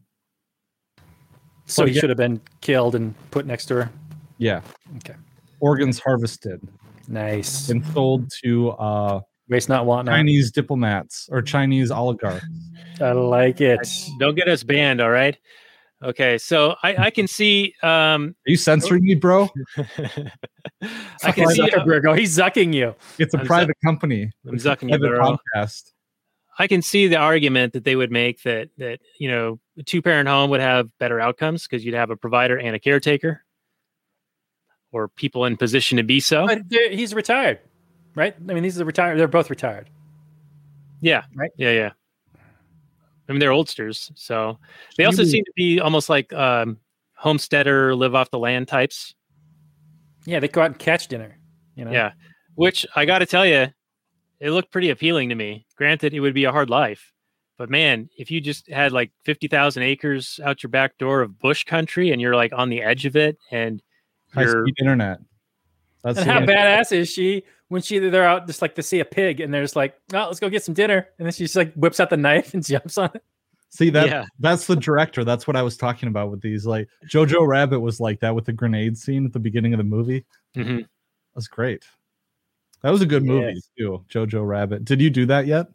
So 1.70 1.82
Oh, 1.82 1.86
he 1.86 1.92
yeah. 1.94 2.00
should 2.00 2.10
have 2.10 2.16
been 2.18 2.40
killed 2.60 2.94
and 2.94 3.14
put 3.30 3.46
next 3.46 3.66
to 3.66 3.74
her. 3.76 3.90
yeah 4.38 4.60
Okay. 4.98 5.14
organs 5.60 5.98
harvested 5.98 6.60
Nice. 7.08 7.68
and 7.70 7.84
sold 7.94 8.30
to 8.44 8.70
uh 8.72 9.20
Waste 9.48 9.68
not, 9.68 9.84
want 9.86 10.06
not. 10.06 10.12
chinese 10.12 10.50
diplomats 10.52 11.28
or 11.30 11.42
chinese 11.42 11.90
oligarchs 11.90 12.44
I 13.00 13.12
like 13.12 13.60
it. 13.62 13.80
Don't 14.18 14.34
get 14.36 14.46
us 14.46 14.62
banned, 14.62 15.00
all 15.00 15.08
right? 15.10 15.34
Okay, 16.02 16.36
so 16.36 16.76
I, 16.82 17.06
I 17.06 17.10
can 17.10 17.26
see 17.26 17.74
um 17.82 18.34
are 18.46 18.50
you 18.50 18.56
censoring 18.56 19.04
me 19.04 19.14
bro 19.14 19.48
I 21.22 21.32
can 21.32 21.48
see 21.48 21.62
Zuckerberg. 21.62 22.06
Oh, 22.08 22.14
he's 22.14 22.36
zucking 22.36 22.72
you. 22.74 22.94
it's 23.18 23.34
a 23.34 23.38
I'm 23.38 23.46
private 23.46 23.76
company 23.84 24.30
I'm 24.48 24.54
It's 24.54 24.64
zucking 24.64 24.90
you, 24.90 24.98
bro. 24.98 25.36
podcast 25.54 25.92
I 26.60 26.66
can 26.66 26.82
see 26.82 27.08
the 27.08 27.16
argument 27.16 27.72
that 27.72 27.84
they 27.84 27.96
would 27.96 28.10
make 28.12 28.42
that 28.42 28.68
that 28.76 29.00
you 29.18 29.30
know 29.30 29.58
a 29.78 29.82
two 29.82 30.02
parent 30.02 30.28
home 30.28 30.50
would 30.50 30.60
have 30.60 30.96
better 30.98 31.18
outcomes 31.18 31.66
because 31.66 31.84
you'd 31.84 31.94
have 31.94 32.10
a 32.10 32.16
provider 32.16 32.58
and 32.58 32.76
a 32.76 32.78
caretaker, 32.78 33.42
or 34.92 35.08
people 35.08 35.46
in 35.46 35.56
position 35.56 35.96
to 35.96 36.02
be 36.02 36.20
so. 36.20 36.46
But 36.46 36.62
he's 36.70 37.14
retired, 37.14 37.60
right? 38.14 38.36
I 38.48 38.52
mean, 38.52 38.62
these 38.62 38.78
are 38.80 38.84
retired. 38.84 39.18
They're 39.18 39.26
both 39.28 39.48
retired. 39.48 39.88
Yeah, 41.00 41.24
Right. 41.34 41.50
Yeah, 41.56 41.70
yeah. 41.72 41.90
I 43.26 43.32
mean, 43.32 43.40
they're 43.40 43.52
oldsters, 43.52 44.10
so 44.16 44.58
they 44.98 45.04
also 45.04 45.22
You- 45.22 45.28
seem 45.28 45.44
to 45.44 45.52
be 45.56 45.80
almost 45.80 46.10
like 46.10 46.30
um, 46.34 46.76
homesteader, 47.14 47.94
live 47.94 48.14
off 48.14 48.30
the 48.30 48.38
land 48.38 48.68
types. 48.68 49.14
Yeah, 50.26 50.40
they 50.40 50.48
go 50.48 50.60
out 50.60 50.66
and 50.66 50.78
catch 50.78 51.08
dinner. 51.08 51.38
You 51.74 51.86
know. 51.86 51.92
Yeah, 51.92 52.12
which 52.56 52.84
I 52.94 53.06
got 53.06 53.20
to 53.20 53.26
tell 53.26 53.46
you, 53.46 53.68
it 54.40 54.50
looked 54.50 54.72
pretty 54.72 54.90
appealing 54.90 55.28
to 55.28 55.34
me. 55.34 55.66
Granted, 55.76 56.14
it 56.14 56.20
would 56.20 56.34
be 56.34 56.44
a 56.44 56.52
hard 56.52 56.70
life, 56.70 57.12
but 57.58 57.70
man, 57.70 58.08
if 58.16 58.30
you 58.30 58.40
just 58.40 58.68
had 58.68 58.92
like 58.92 59.10
fifty 59.24 59.48
thousand 59.48 59.82
acres 59.84 60.40
out 60.44 60.62
your 60.62 60.70
back 60.70 60.98
door 60.98 61.20
of 61.22 61.38
bush 61.38 61.64
country, 61.64 62.10
and 62.10 62.20
you're 62.20 62.34
like 62.36 62.52
on 62.52 62.68
the 62.70 62.82
edge 62.82 63.06
of 63.06 63.16
it, 63.16 63.38
and 63.50 63.82
high 64.32 64.42
you're 64.42 64.64
speed 64.64 64.74
internet 64.80 65.18
that's 66.02 66.18
And 66.18 66.30
how 66.30 66.40
way- 66.40 66.46
badass 66.46 66.92
is 66.92 67.10
she 67.10 67.42
when 67.68 67.82
she 67.82 67.98
they're 67.98 68.24
out 68.24 68.46
just 68.46 68.62
like 68.62 68.74
to 68.76 68.82
see 68.82 68.98
a 69.00 69.04
pig 69.04 69.40
and 69.40 69.52
they're 69.54 69.62
just 69.62 69.76
like, 69.76 69.94
oh, 70.12 70.26
let's 70.26 70.40
go 70.40 70.48
get 70.48 70.64
some 70.64 70.74
dinner, 70.74 71.06
and 71.18 71.26
then 71.26 71.32
she 71.32 71.44
just 71.44 71.56
like 71.56 71.72
whips 71.74 72.00
out 72.00 72.10
the 72.10 72.16
knife 72.16 72.54
and 72.54 72.64
jumps 72.66 72.96
on 72.98 73.10
it. 73.14 73.22
see 73.68 73.90
that 73.90 74.08
yeah, 74.08 74.24
that's 74.40 74.66
the 74.66 74.74
director 74.74 75.22
that's 75.22 75.46
what 75.46 75.54
i 75.54 75.62
was 75.62 75.76
talking 75.76 76.08
about 76.08 76.28
with 76.28 76.40
these 76.40 76.66
like 76.66 76.88
jojo 77.06 77.46
rabbit 77.46 77.78
was 77.78 78.00
like 78.00 78.18
that 78.18 78.34
with 78.34 78.44
the 78.44 78.52
grenade 78.52 78.98
scene 78.98 79.24
at 79.24 79.32
the 79.32 79.38
beginning 79.38 79.72
of 79.72 79.78
the 79.78 79.84
movie 79.84 80.24
mhm. 80.56 80.84
That's 81.36 81.46
great. 81.46 81.84
That 82.82 82.90
was 82.90 83.02
a 83.02 83.06
good 83.06 83.24
movie 83.24 83.52
Yes. 83.54 83.70
too. 83.76 84.04
Jojo 84.08 84.46
Rabbit. 84.46 84.84
Did 84.84 85.00
you 85.00 85.10
do 85.10 85.26
that 85.26 85.46
yet? 85.46 85.66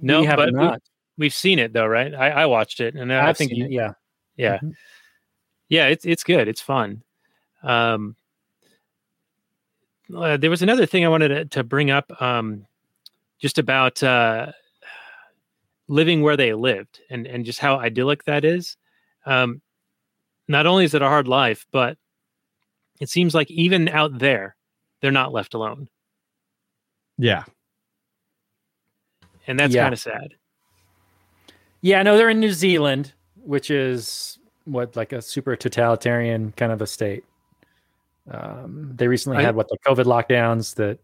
no, 0.00 0.20
we 0.20 0.26
have 0.26 0.36
but 0.36 0.48
we, 0.52 0.58
not. 0.58 0.82
we've 1.16 1.34
seen 1.34 1.58
it 1.58 1.72
though, 1.72 1.86
right? 1.86 2.14
I, 2.14 2.30
I 2.30 2.46
watched 2.46 2.80
it, 2.80 2.94
and 2.94 3.12
I 3.12 3.28
I've 3.28 3.36
think 3.36 3.50
seen 3.50 3.66
it, 3.66 3.70
yeah. 3.70 3.92
yeah, 4.36 4.58
Mhm. 4.58 4.72
yeah, 5.68 5.86
it's 5.86 6.04
it's 6.04 6.24
good. 6.24 6.48
It's 6.48 6.60
fun. 6.60 7.02
Um, 7.62 8.16
uh, 10.14 10.36
there 10.36 10.50
was 10.50 10.62
another 10.62 10.86
thing 10.86 11.04
I 11.04 11.08
wanted 11.08 11.28
to, 11.28 11.44
to 11.46 11.64
bring 11.64 11.90
up, 11.90 12.10
um, 12.22 12.66
just 13.38 13.58
about 13.58 14.02
uh, 14.02 14.52
living 15.88 16.22
where 16.22 16.36
they 16.36 16.54
lived 16.54 17.00
and 17.10 17.26
and 17.26 17.44
just 17.44 17.58
how 17.60 17.78
idyllic 17.78 18.24
that 18.24 18.44
is. 18.44 18.76
Um, 19.26 19.60
not 20.48 20.66
only 20.66 20.84
is 20.84 20.94
it 20.94 21.02
a 21.02 21.08
hard 21.08 21.28
life, 21.28 21.66
but 21.72 21.98
it 23.00 23.08
seems 23.10 23.34
like 23.34 23.50
even 23.50 23.88
out 23.88 24.18
there, 24.18 24.56
they're 25.00 25.10
not 25.12 25.32
left 25.32 25.54
alone, 25.54 25.88
Yeah. 27.18 27.44
and 29.46 29.58
that's 29.58 29.74
Yeah. 29.74 29.84
kind 29.84 29.92
of 29.94 29.98
sad. 30.00 30.34
Yeah, 31.80 32.02
no, 32.02 32.16
they're 32.16 32.28
in 32.28 32.40
New 32.40 32.52
Zealand, 32.52 33.12
which 33.36 33.70
is 33.70 34.38
what 34.64 34.94
like 34.96 35.12
a 35.12 35.22
super 35.22 35.56
totalitarian 35.56 36.52
kind 36.52 36.70
of 36.72 36.82
a 36.82 36.86
state. 36.86 37.24
Um, 38.30 38.92
they 38.94 39.08
recently 39.08 39.38
I- 39.38 39.42
had 39.42 39.54
what 39.56 39.68
the 39.68 39.78
COVID 39.86 40.04
lockdowns 40.04 40.74
that 40.74 40.98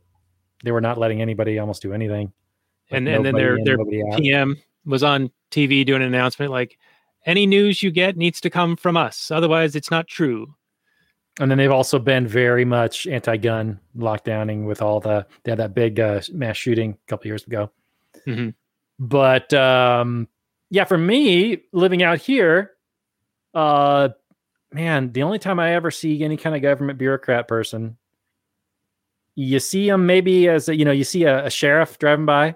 they 0.62 0.72
were 0.72 0.80
not 0.82 0.98
letting 0.98 1.22
anybody 1.22 1.58
almost 1.58 1.80
do 1.80 1.92
anything. 1.94 2.32
Like, 2.90 2.98
And- 2.98 3.08
and 3.08 3.24
then 3.24 3.34
their- 3.34 3.56
in, 3.56 3.64
their 3.64 3.76
nobody 3.78 4.02
out. 4.12 4.18
PM 4.18 4.56
was 4.84 5.02
on 5.02 5.30
TV 5.50 5.84
doing 5.84 6.02
an 6.02 6.08
announcement 6.08 6.50
like, 6.52 6.78
any 7.26 7.46
news 7.46 7.82
you 7.82 7.90
get 7.90 8.18
needs 8.18 8.38
to 8.42 8.50
come 8.50 8.76
from 8.76 8.96
us. 8.98 9.30
Otherwise, 9.30 9.74
it's 9.74 9.90
not 9.90 10.06
true. 10.06 10.54
And 11.40 11.50
then 11.50 11.58
they've 11.58 11.70
also 11.70 11.98
been 11.98 12.28
very 12.28 12.64
much 12.64 13.06
anti-gun 13.08 13.80
lockdowning 13.96 14.66
with 14.66 14.80
all 14.80 15.00
the 15.00 15.26
they 15.42 15.50
had 15.50 15.58
that 15.58 15.74
big 15.74 15.98
uh, 15.98 16.20
mass 16.32 16.56
shooting 16.56 16.92
a 16.92 17.08
couple 17.08 17.26
years 17.26 17.44
ago. 17.44 17.70
Mhm. 18.26 18.54
But 19.00 19.52
um, 19.52 20.28
yeah, 20.70 20.84
for 20.84 20.96
me 20.96 21.62
living 21.72 22.02
out 22.02 22.18
here, 22.18 22.72
uh, 23.52 24.10
man, 24.72 25.12
the 25.12 25.24
only 25.24 25.38
time 25.40 25.58
I 25.58 25.74
ever 25.74 25.90
see 25.90 26.22
any 26.22 26.36
kind 26.36 26.54
of 26.54 26.62
government 26.62 26.98
bureaucrat 26.98 27.48
person, 27.48 27.96
you 29.34 29.58
see 29.58 29.88
them 29.88 30.06
maybe 30.06 30.48
as 30.48 30.68
a, 30.68 30.76
you 30.76 30.84
know 30.84 30.92
you 30.92 31.04
see 31.04 31.24
a, 31.24 31.46
a 31.46 31.50
sheriff 31.50 31.98
driving 31.98 32.26
by. 32.26 32.54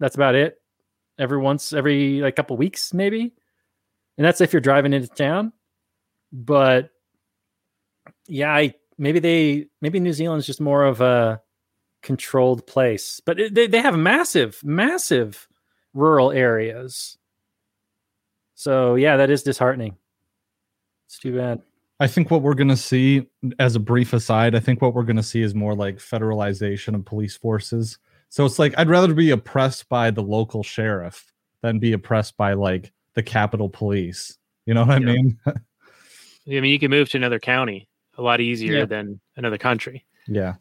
That's 0.00 0.16
about 0.16 0.34
it. 0.34 0.60
Every 1.16 1.38
once 1.38 1.72
every 1.72 2.20
like 2.20 2.34
couple 2.34 2.56
weeks 2.56 2.92
maybe, 2.92 3.32
and 4.18 4.24
that's 4.24 4.40
if 4.40 4.52
you're 4.52 4.60
driving 4.60 4.92
into 4.92 5.06
town. 5.06 5.52
But 6.32 6.90
yeah, 8.26 8.54
I 8.54 8.74
maybe 8.98 9.18
they 9.18 9.66
maybe 9.80 10.00
New 10.00 10.12
Zealand's 10.12 10.46
just 10.46 10.60
more 10.60 10.84
of 10.84 11.00
a 11.00 11.40
controlled 12.02 12.66
place, 12.66 13.20
but 13.24 13.40
it, 13.40 13.54
they 13.54 13.66
they 13.66 13.80
have 13.80 13.96
massive, 13.96 14.60
massive 14.62 15.48
rural 15.92 16.30
areas. 16.32 17.18
So 18.54 18.94
yeah, 18.94 19.16
that 19.16 19.30
is 19.30 19.42
disheartening. 19.42 19.96
It's 21.06 21.18
too 21.18 21.36
bad. 21.36 21.62
I 22.00 22.06
think 22.06 22.30
what 22.30 22.42
we're 22.42 22.54
going 22.54 22.68
to 22.68 22.76
see, 22.76 23.28
as 23.58 23.76
a 23.76 23.80
brief 23.80 24.12
aside, 24.12 24.54
I 24.54 24.60
think 24.60 24.82
what 24.82 24.94
we're 24.94 25.04
going 25.04 25.16
to 25.16 25.22
see 25.22 25.42
is 25.42 25.54
more 25.54 25.74
like 25.74 25.98
federalization 25.98 26.94
of 26.94 27.04
police 27.04 27.36
forces. 27.36 27.98
So 28.30 28.44
it's 28.44 28.58
like 28.58 28.74
I'd 28.76 28.88
rather 28.88 29.14
be 29.14 29.30
oppressed 29.30 29.88
by 29.88 30.10
the 30.10 30.22
local 30.22 30.62
sheriff 30.62 31.32
than 31.62 31.78
be 31.78 31.92
oppressed 31.92 32.36
by 32.36 32.54
like 32.54 32.92
the 33.14 33.22
Capitol 33.22 33.68
Police. 33.68 34.38
You 34.66 34.74
know 34.74 34.84
what 34.84 34.96
I 34.96 34.98
mean? 34.98 35.38
I 35.46 35.52
mean, 36.46 36.64
you 36.64 36.78
can 36.78 36.90
move 36.90 37.08
to 37.10 37.16
another 37.16 37.38
county 37.38 37.88
a 38.18 38.22
lot 38.22 38.40
easier 38.40 38.78
Yeah. 38.78 38.84
than 38.86 39.20
another 39.36 39.58
country. 39.58 40.04
yeah. 40.26 40.54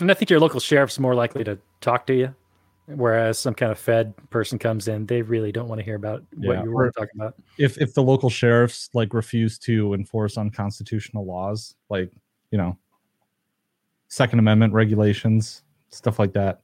And 0.00 0.10
I 0.10 0.14
think 0.14 0.30
your 0.30 0.40
local 0.40 0.60
sheriff's 0.60 0.98
more 0.98 1.14
likely 1.14 1.44
to 1.44 1.58
talk 1.82 2.06
to 2.06 2.14
you, 2.14 2.34
whereas 2.86 3.38
some 3.38 3.52
kind 3.52 3.70
of 3.70 3.78
Fed 3.78 4.14
person 4.30 4.58
comes 4.58 4.88
in, 4.88 5.04
they 5.04 5.20
really 5.20 5.52
don't 5.52 5.68
want 5.68 5.78
to 5.78 5.84
hear 5.84 5.96
about 5.96 6.22
what 6.36 6.54
Yeah, 6.56 6.62
you 6.64 6.70
or- 6.70 6.74
were 6.74 6.90
talking 6.92 7.20
about. 7.20 7.34
If 7.58 7.76
if 7.78 7.92
the 7.92 8.02
local 8.02 8.30
sheriffs 8.30 8.88
like 8.94 9.12
refuse 9.12 9.58
to 9.60 9.92
enforce 9.92 10.38
unconstitutional 10.38 11.26
laws, 11.26 11.74
like 11.90 12.10
you 12.50 12.56
know, 12.58 12.78
Second 14.08 14.38
Amendment 14.38 14.72
regulations, 14.72 15.62
stuff 15.90 16.18
like 16.18 16.32
that. 16.32 16.62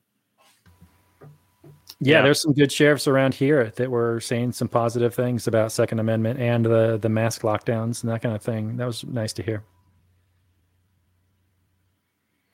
Yeah, 2.01 2.17
Yeah. 2.19 2.23
there's 2.23 2.41
some 2.43 2.53
good 2.55 2.73
sheriffs 2.73 3.07
around 3.07 3.35
here 3.35 3.71
that 3.77 3.91
were 3.91 4.19
saying 4.21 4.53
some 4.53 4.69
positive 4.69 5.15
things 5.15 5.47
about 5.47 5.73
Second 5.73 5.99
Amendment 5.99 6.41
and 6.41 6.65
the 6.65 6.99
the 7.01 7.09
mask 7.09 7.43
lockdowns 7.43 8.03
and 8.03 8.11
that 8.13 8.23
kind 8.23 8.35
of 8.35 8.43
thing. 8.43 8.77
That 8.79 8.87
was 8.87 9.05
nice 9.05 9.33
to 9.35 9.43
hear. 9.43 9.63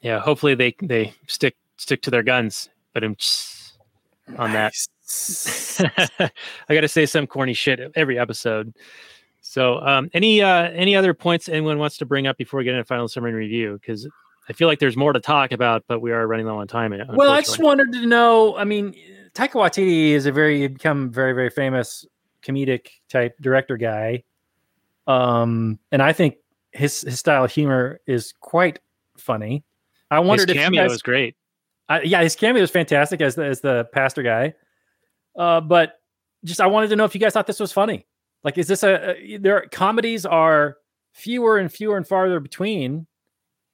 Yeah, 0.02 0.20
hopefully 0.20 0.54
they 0.54 0.74
they 0.82 1.14
stick 1.26 1.56
stick 1.76 2.02
to 2.02 2.10
their 2.10 2.22
guns. 2.22 2.68
But 2.92 3.04
I'm 3.04 3.16
on 4.36 4.52
that. 4.52 4.74
I 6.68 6.74
got 6.74 6.82
to 6.82 6.88
say 6.88 7.06
some 7.06 7.26
corny 7.26 7.54
shit 7.54 7.80
every 7.94 8.18
episode. 8.18 8.74
So, 9.40 9.80
um, 9.80 10.08
any 10.14 10.40
uh, 10.40 10.70
any 10.70 10.94
other 10.94 11.14
points 11.14 11.48
anyone 11.48 11.78
wants 11.78 11.96
to 11.98 12.06
bring 12.06 12.26
up 12.26 12.36
before 12.36 12.58
we 12.58 12.64
get 12.64 12.74
into 12.74 12.84
final 12.84 13.08
summary 13.08 13.32
review? 13.32 13.78
Because 13.80 14.08
I 14.48 14.52
feel 14.52 14.68
like 14.68 14.78
there's 14.78 14.96
more 14.96 15.12
to 15.12 15.20
talk 15.20 15.52
about, 15.52 15.84
but 15.86 16.00
we 16.00 16.12
are 16.12 16.26
running 16.26 16.46
low 16.46 16.58
on 16.58 16.68
time. 16.68 16.94
Well, 17.10 17.30
I 17.30 17.40
just 17.40 17.58
wanted 17.58 17.92
to 17.92 18.06
know. 18.06 18.56
I 18.56 18.64
mean, 18.64 18.94
Taika 19.34 19.52
Waititi 19.52 20.10
is 20.10 20.26
a 20.26 20.32
very 20.32 20.66
become 20.68 21.10
very 21.10 21.32
very 21.32 21.50
famous 21.50 22.06
comedic 22.42 22.88
type 23.08 23.36
director 23.40 23.76
guy, 23.76 24.24
um, 25.06 25.78
and 25.90 26.02
I 26.02 26.12
think 26.12 26.36
his 26.70 27.02
his 27.02 27.18
style 27.18 27.44
of 27.44 27.50
humor 27.50 28.00
is 28.06 28.32
quite 28.40 28.78
funny. 29.16 29.64
I 30.12 30.20
his 30.20 30.28
wondered 30.28 30.50
if 30.50 30.56
cameo 30.56 30.82
guys, 30.82 30.90
was 30.90 31.02
great. 31.02 31.36
Yeah, 32.04 32.22
his 32.22 32.36
cameo 32.36 32.60
was 32.60 32.70
fantastic 32.70 33.20
as 33.20 33.34
the 33.34 33.44
as 33.44 33.60
the 33.60 33.86
pastor 33.92 34.22
guy. 34.22 34.54
Uh, 35.36 35.60
but 35.60 35.94
just 36.44 36.60
I 36.60 36.66
wanted 36.66 36.88
to 36.88 36.96
know 36.96 37.04
if 37.04 37.14
you 37.14 37.20
guys 37.20 37.32
thought 37.32 37.46
this 37.46 37.60
was 37.60 37.72
funny. 37.72 38.06
Like, 38.44 38.58
is 38.58 38.66
this 38.66 38.82
a, 38.82 39.16
a 39.16 39.36
there? 39.38 39.66
Comedies 39.70 40.26
are 40.26 40.76
fewer 41.12 41.58
and 41.58 41.72
fewer 41.72 41.96
and 41.96 42.06
farther 42.06 42.40
between 42.40 43.06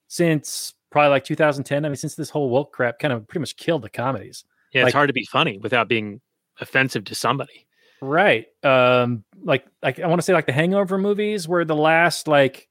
since 0.08 0.74
probably 0.90 1.10
like 1.10 1.24
2010. 1.24 1.84
I 1.84 1.88
mean, 1.88 1.96
since 1.96 2.14
this 2.14 2.30
whole 2.30 2.50
woke 2.50 2.72
crap 2.72 2.98
kind 2.98 3.12
of 3.12 3.26
pretty 3.26 3.40
much 3.40 3.56
killed 3.56 3.82
the 3.82 3.90
comedies. 3.90 4.44
Yeah, 4.72 4.84
it's 4.84 4.94
hard 4.94 5.08
to 5.08 5.14
be 5.14 5.24
funny 5.24 5.58
without 5.58 5.88
being 5.88 6.20
offensive 6.60 7.04
to 7.06 7.14
somebody. 7.14 7.66
Right. 8.00 8.46
Um, 8.62 9.24
like 9.42 9.64
like 9.82 9.98
I 9.98 10.06
want 10.06 10.20
to 10.20 10.24
say 10.24 10.32
like 10.32 10.46
the 10.46 10.52
hangover 10.52 10.98
movies 10.98 11.48
were 11.48 11.64
the 11.64 11.74
last 11.74 12.28
like 12.28 12.68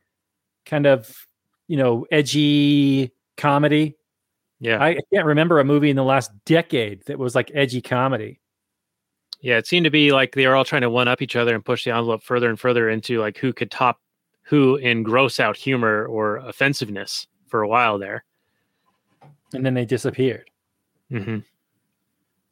kind 0.65 0.85
of 0.85 1.13
you 1.67 1.77
know 1.77 2.05
edgy 2.11 3.11
comedy. 3.37 3.95
Yeah, 4.59 4.77
I, 4.83 4.89
I 4.89 4.99
can't 5.13 5.25
remember 5.25 5.59
a 5.59 5.63
movie 5.63 5.89
in 5.91 5.95
the 5.95 6.03
last 6.03 6.31
decade 6.45 7.05
that 7.05 7.19
was 7.19 7.35
like 7.35 7.51
edgy 7.53 7.81
comedy. 7.81 8.39
yeah. 9.39 9.57
It 9.57 9.67
seemed 9.67 9.83
to 9.83 9.91
be 9.91 10.11
like 10.11 10.33
they 10.33 10.47
were 10.47 10.55
all 10.55 10.65
trying 10.65 10.81
to 10.81 10.89
one 10.89 11.07
up 11.07 11.21
each 11.21 11.35
other 11.35 11.53
and 11.53 11.63
push 11.63 11.83
the 11.85 11.91
envelope 11.91 12.23
further 12.23 12.49
and 12.49 12.59
further 12.59 12.89
into 12.89 13.19
like 13.19 13.37
who 13.37 13.53
could 13.53 13.69
top 13.69 14.01
who 14.43 14.75
in 14.77 15.03
gross 15.03 15.39
out 15.39 15.55
humor 15.57 16.05
or 16.07 16.37
offensiveness 16.37 17.27
for 17.47 17.61
a 17.61 17.67
while 17.67 17.99
there. 17.99 18.23
and 19.53 19.65
then 19.65 19.73
they 19.75 19.85
disappeared. 19.85 20.49
hmm 21.11 21.39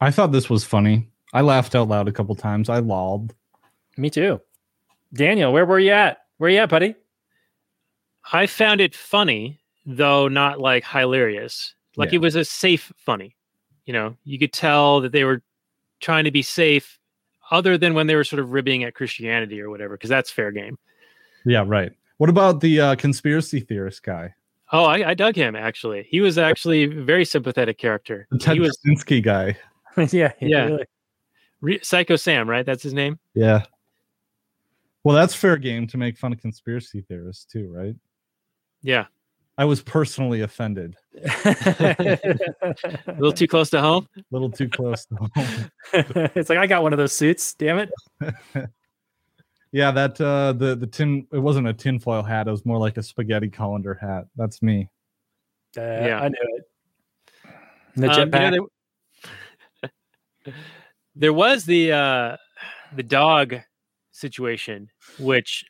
I 0.01 0.11
thought 0.11 0.31
this 0.33 0.49
was 0.49 0.63
funny. 0.63 1.07
I 1.33 1.41
laughed 1.41 1.73
out 1.73 1.87
loud 1.87 2.07
a 2.07 2.11
couple 2.11 2.35
times. 2.35 2.69
I 2.69 2.79
lolled. 2.79 3.33
Me 3.97 4.09
too. 4.09 4.41
Daniel, 5.13 5.51
where 5.53 5.65
were 5.65 5.79
you 5.79 5.91
at? 5.91 6.19
Where 6.37 6.49
you 6.49 6.57
at, 6.59 6.69
buddy? 6.69 6.95
I 8.31 8.45
found 8.45 8.81
it 8.81 8.93
funny, 8.95 9.61
though 9.85 10.27
not 10.27 10.59
like 10.59 10.85
hilarious. 10.85 11.73
Like 11.95 12.11
Yeah. 12.11 12.15
it 12.17 12.21
was 12.21 12.35
a 12.35 12.45
safe 12.45 12.91
funny. 12.97 13.35
You 13.85 13.93
know, 13.93 14.17
you 14.23 14.39
could 14.39 14.51
tell 14.53 15.01
that 15.01 15.11
they 15.11 15.23
were 15.23 15.41
trying 15.99 16.23
to 16.25 16.31
be 16.31 16.41
safe, 16.41 16.99
other 17.51 17.77
than 17.77 17.93
when 17.93 18.07
they 18.07 18.15
were 18.15 18.23
sort 18.23 18.39
of 18.39 18.51
ribbing 18.51 18.83
at 18.83 18.95
Christianity 18.95 19.61
or 19.61 19.69
whatever, 19.69 19.95
because 19.95 20.09
that's 20.09 20.31
fair 20.31 20.51
game. 20.51 20.77
Yeah, 21.45 21.63
right. 21.65 21.91
What 22.17 22.29
about 22.29 22.61
the 22.61 22.79
uh, 22.81 22.95
conspiracy 22.95 23.59
theorist 23.59 24.01
guy? 24.03 24.33
Oh, 24.71 24.85
I, 24.85 25.09
I 25.09 25.13
dug 25.13 25.35
him 25.35 25.55
actually. 25.55 26.07
He 26.09 26.21
was 26.21 26.37
actually 26.39 26.83
a 26.83 26.87
very 26.87 27.23
sympathetic 27.25 27.77
character. 27.77 28.27
The 28.31 28.39
Ted 28.39 28.55
He 28.55 28.59
was 28.59 28.77
Kaczynski 28.85 29.23
guy. 29.23 29.57
yeah, 30.11 30.31
Yeah. 30.41 30.65
really. 30.65 30.85
Re- 31.61 31.79
Psycho 31.83 32.15
Sam, 32.15 32.49
right? 32.49 32.65
That's 32.65 32.81
his 32.83 32.93
name. 32.93 33.19
Yeah. 33.35 33.63
Well, 35.03 35.15
that's 35.15 35.35
fair 35.35 35.57
game 35.57 35.85
to 35.87 35.97
make 35.97 36.17
fun 36.17 36.33
of 36.33 36.41
conspiracy 36.41 37.01
theorists 37.07 37.45
too, 37.45 37.71
right? 37.71 37.95
Yeah, 38.81 39.05
I 39.57 39.63
was 39.65 39.81
personally 39.81 40.41
offended. 40.41 40.95
a 41.23 42.17
little 43.17 43.31
too 43.31 43.47
close 43.47 43.69
to 43.69 43.79
home. 43.81 44.07
A 44.17 44.21
little 44.31 44.49
too 44.51 44.67
close 44.67 45.05
to 45.05 45.15
home. 45.15 45.31
it's 46.35 46.49
like 46.49 46.57
I 46.59 46.67
got 46.67 46.83
one 46.83 46.91
of 46.93 46.97
those 46.97 47.13
suits. 47.13 47.53
Damn 47.55 47.79
it! 47.79 47.91
Yeah, 49.71 49.91
that 49.91 50.21
uh 50.21 50.53
the 50.53 50.75
the 50.77 50.87
tin 50.87 51.27
it 51.33 51.39
wasn't 51.39 51.67
a 51.67 51.73
tinfoil 51.73 52.23
hat, 52.23 52.47
it 52.47 52.51
was 52.51 52.65
more 52.65 52.77
like 52.77 52.95
a 52.95 53.03
spaghetti 53.03 53.49
colander 53.49 53.93
hat. 53.93 54.23
That's 54.37 54.61
me. 54.61 54.89
Uh, 55.77 55.81
Yeah. 55.81 56.19
I 56.21 56.27
knew 56.29 56.37
it. 56.57 56.63
The 57.97 58.09
Um, 58.09 58.19
you 58.19 58.25
know, 58.25 58.69
jetpack. 59.83 59.91
there, 60.45 60.53
there 61.15 61.33
was 61.33 61.65
the 61.65 61.91
uh, 61.91 62.37
the 62.95 63.03
dog 63.03 63.55
situation, 64.11 64.89
which 65.19 65.65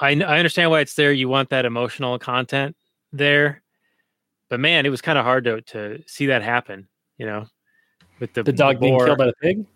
I 0.00 0.10
I 0.10 0.38
understand 0.38 0.70
why 0.70 0.80
it's 0.80 0.94
there. 0.94 1.12
You 1.12 1.28
want 1.28 1.50
that 1.50 1.64
emotional 1.64 2.18
content 2.18 2.76
there, 3.12 3.62
but 4.48 4.60
man, 4.60 4.86
it 4.86 4.90
was 4.90 5.00
kind 5.00 5.18
of 5.18 5.24
hard 5.24 5.44
to 5.44 5.62
to 5.62 6.02
see 6.06 6.26
that 6.26 6.42
happen. 6.42 6.88
You 7.16 7.26
know, 7.26 7.46
with 8.20 8.34
the 8.34 8.42
the 8.42 8.52
dog 8.52 8.80
being 8.80 8.96
boar. 8.96 9.06
killed 9.06 9.18
by 9.18 9.26
the 9.26 9.34
pig. 9.40 9.66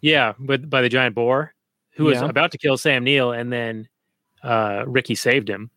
yeah, 0.00 0.34
with 0.38 0.68
by 0.68 0.82
the 0.82 0.88
giant 0.88 1.14
boar 1.14 1.54
who 1.96 2.04
was 2.04 2.20
about 2.20 2.52
to 2.52 2.58
kill 2.58 2.76
Sam 2.76 3.04
Neill, 3.04 3.32
and 3.32 3.52
then 3.52 3.88
uh, 4.42 4.84
Ricky 4.86 5.14
saved 5.14 5.48
him 5.48 5.70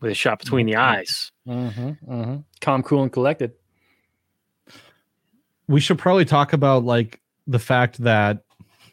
with 0.00 0.12
a 0.12 0.14
shot 0.14 0.38
between 0.38 0.66
the 0.66 0.76
eyes. 0.76 1.32
Mm-hmm, 1.46 2.12
mm-hmm. 2.12 2.36
Calm, 2.60 2.82
cool, 2.82 3.02
and 3.02 3.12
collected. 3.12 3.52
We 5.66 5.80
should 5.80 5.98
probably 5.98 6.24
talk 6.24 6.52
about 6.52 6.84
like 6.84 7.20
the 7.46 7.58
fact 7.58 7.98
that 8.04 8.42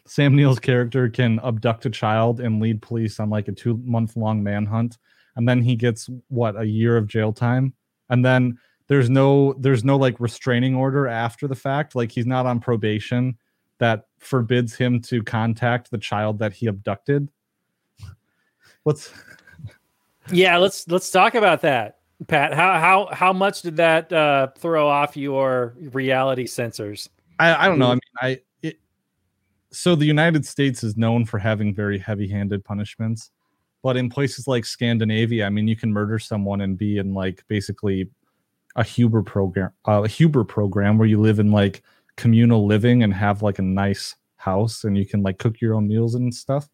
Sam 0.06 0.36
Neill's 0.36 0.60
character 0.60 1.08
can 1.08 1.40
abduct 1.40 1.86
a 1.86 1.90
child 1.90 2.40
and 2.40 2.60
lead 2.60 2.80
police 2.80 3.20
on 3.20 3.28
like 3.28 3.48
a 3.48 3.52
two 3.52 3.76
month 3.84 4.16
long 4.16 4.42
manhunt, 4.42 4.98
and 5.34 5.48
then 5.48 5.62
he 5.62 5.76
gets 5.76 6.08
what 6.28 6.58
a 6.58 6.64
year 6.64 6.96
of 6.96 7.06
jail 7.06 7.32
time, 7.32 7.74
and 8.08 8.24
then 8.24 8.58
there's 8.88 9.10
no 9.10 9.54
there's 9.54 9.84
no 9.84 9.96
like 9.96 10.18
restraining 10.20 10.74
order 10.74 11.08
after 11.08 11.48
the 11.48 11.54
fact, 11.54 11.94
like 11.94 12.12
he's 12.12 12.26
not 12.26 12.46
on 12.46 12.60
probation 12.60 13.36
that 13.78 14.06
forbids 14.18 14.74
him 14.74 15.00
to 15.02 15.22
contact 15.22 15.90
the 15.90 15.98
child 15.98 16.38
that 16.38 16.52
he 16.52 16.66
abducted. 16.66 17.28
What's 18.84 19.12
yeah, 20.30 20.56
let's 20.56 20.86
let's 20.88 21.10
talk 21.10 21.34
about 21.34 21.62
that, 21.62 21.98
Pat. 22.28 22.54
How 22.54 22.78
how 22.78 23.08
how 23.12 23.32
much 23.32 23.62
did 23.62 23.76
that 23.76 24.12
uh, 24.12 24.48
throw 24.56 24.88
off 24.88 25.16
your 25.16 25.74
reality 25.78 26.46
sensors? 26.46 27.08
I, 27.38 27.66
I 27.66 27.68
don't 27.68 27.78
know. 27.78 27.88
I 27.88 27.94
mean, 27.94 28.00
I 28.20 28.28
it, 28.28 28.45
so 29.76 29.94
the 29.94 30.06
United 30.06 30.46
States 30.46 30.82
is 30.82 30.96
known 30.96 31.26
for 31.26 31.38
having 31.38 31.74
very 31.74 31.98
heavy-handed 31.98 32.64
punishments, 32.64 33.30
but 33.82 33.96
in 33.96 34.08
places 34.08 34.48
like 34.48 34.64
Scandinavia, 34.64 35.44
I 35.46 35.50
mean, 35.50 35.68
you 35.68 35.76
can 35.76 35.92
murder 35.92 36.18
someone 36.18 36.62
and 36.62 36.78
be 36.78 36.96
in 36.96 37.12
like 37.12 37.44
basically 37.46 38.08
a 38.74 38.82
Huber 38.82 39.22
program, 39.22 39.70
uh, 39.86 40.02
a 40.04 40.08
Huber 40.08 40.44
program 40.44 40.96
where 40.96 41.06
you 41.06 41.20
live 41.20 41.38
in 41.38 41.52
like 41.52 41.82
communal 42.16 42.66
living 42.66 43.02
and 43.02 43.12
have 43.12 43.42
like 43.42 43.58
a 43.58 43.62
nice 43.62 44.16
house 44.36 44.84
and 44.84 44.96
you 44.96 45.04
can 45.04 45.22
like 45.22 45.38
cook 45.38 45.60
your 45.60 45.74
own 45.74 45.86
meals 45.86 46.14
and 46.14 46.34
stuff. 46.34 46.70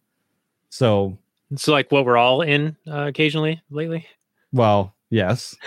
So 0.71 1.19
it's 1.51 1.67
like 1.67 1.91
what 1.91 2.05
we're 2.05 2.17
all 2.17 2.43
in 2.43 2.77
uh, 2.87 3.07
occasionally 3.09 3.61
lately. 3.69 4.07
Well, 4.53 4.95
yes. 5.11 5.57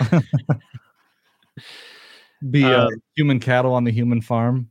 Be 2.50 2.64
uh, 2.64 2.86
um, 2.86 3.02
human 3.14 3.40
cattle 3.40 3.74
on 3.74 3.84
the 3.84 3.92
human 3.92 4.22
farm. 4.22 4.70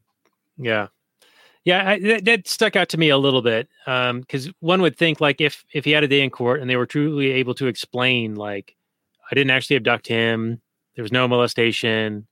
Yeah, 0.57 0.87
yeah, 1.65 1.89
I, 1.89 1.99
that, 1.99 2.25
that, 2.25 2.47
stuck 2.47 2.75
out 2.75 2.89
to 2.89 2.97
me 2.97 3.09
a 3.09 3.17
little 3.17 3.41
bit 3.41 3.67
because 3.85 4.47
um, 4.47 4.53
one 4.59 4.81
would 4.83 4.95
think 4.95 5.19
like 5.19 5.41
if 5.41 5.65
if 5.73 5.83
he 5.83 5.91
had 5.91 6.03
a 6.03 6.07
day 6.07 6.21
in 6.21 6.29
court 6.29 6.61
and 6.61 6.69
they 6.69 6.75
were 6.75 6.85
truly 6.85 7.31
able 7.31 7.55
to 7.55 7.65
explain 7.65 8.35
like 8.35 8.75
I 9.29 9.35
didn't 9.35 9.49
actually 9.49 9.77
abduct 9.77 10.07
him, 10.07 10.61
there 10.95 11.01
was 11.01 11.11
no 11.11 11.27
molestation, 11.27 12.27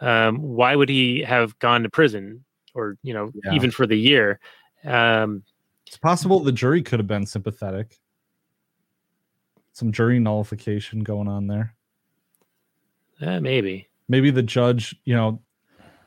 um, 0.00 0.42
why 0.42 0.74
would 0.74 0.88
he 0.88 1.22
have 1.22 1.56
gone 1.60 1.84
to 1.84 1.88
prison 1.88 2.44
or 2.74 2.98
you 3.04 3.14
know 3.14 3.30
yeah. 3.44 3.54
even 3.54 3.70
for 3.70 3.86
the 3.86 3.98
year? 3.98 4.40
Um, 4.84 5.44
it's 5.86 5.96
possible 5.96 6.40
the 6.40 6.50
jury 6.50 6.82
could 6.82 6.98
have 6.98 7.06
been 7.06 7.26
sympathetic. 7.26 8.00
Some 9.74 9.92
jury 9.92 10.18
nullification 10.18 11.04
going 11.04 11.28
on 11.28 11.46
there. 11.46 11.74
Uh, 13.20 13.38
maybe. 13.40 13.88
Maybe 14.08 14.30
the 14.30 14.42
judge, 14.42 14.96
you 15.04 15.14
know, 15.14 15.40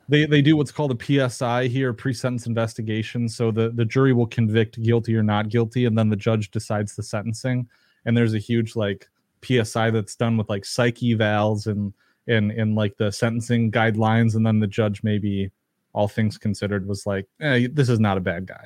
they 0.07 0.25
they 0.25 0.41
do 0.41 0.55
what's 0.55 0.71
called 0.71 0.91
a 0.91 1.29
PSI 1.29 1.67
here, 1.67 1.93
pre-sentence 1.93 2.45
investigation. 2.45 3.27
So 3.27 3.51
the 3.51 3.69
the 3.69 3.85
jury 3.85 4.13
will 4.13 4.27
convict 4.27 4.81
guilty 4.81 5.15
or 5.15 5.23
not 5.23 5.49
guilty, 5.49 5.85
and 5.85 5.97
then 5.97 6.09
the 6.09 6.15
judge 6.15 6.51
decides 6.51 6.95
the 6.95 7.03
sentencing. 7.03 7.67
And 8.05 8.15
there's 8.15 8.35
a 8.35 8.39
huge 8.39 8.75
like 8.75 9.09
PSI 9.43 9.89
that's 9.91 10.15
done 10.15 10.37
with 10.37 10.49
like 10.49 10.65
psych 10.65 10.95
evals 10.95 11.67
and 11.67 11.93
and 12.27 12.51
and 12.51 12.75
like 12.75 12.97
the 12.97 13.11
sentencing 13.11 13.71
guidelines, 13.71 14.35
and 14.35 14.45
then 14.45 14.59
the 14.59 14.67
judge 14.67 15.03
maybe 15.03 15.51
all 15.93 16.07
things 16.07 16.37
considered 16.37 16.87
was 16.87 17.05
like, 17.05 17.25
eh, 17.39 17.67
this 17.71 17.89
is 17.89 17.99
not 17.99 18.17
a 18.17 18.21
bad 18.21 18.45
guy. 18.45 18.65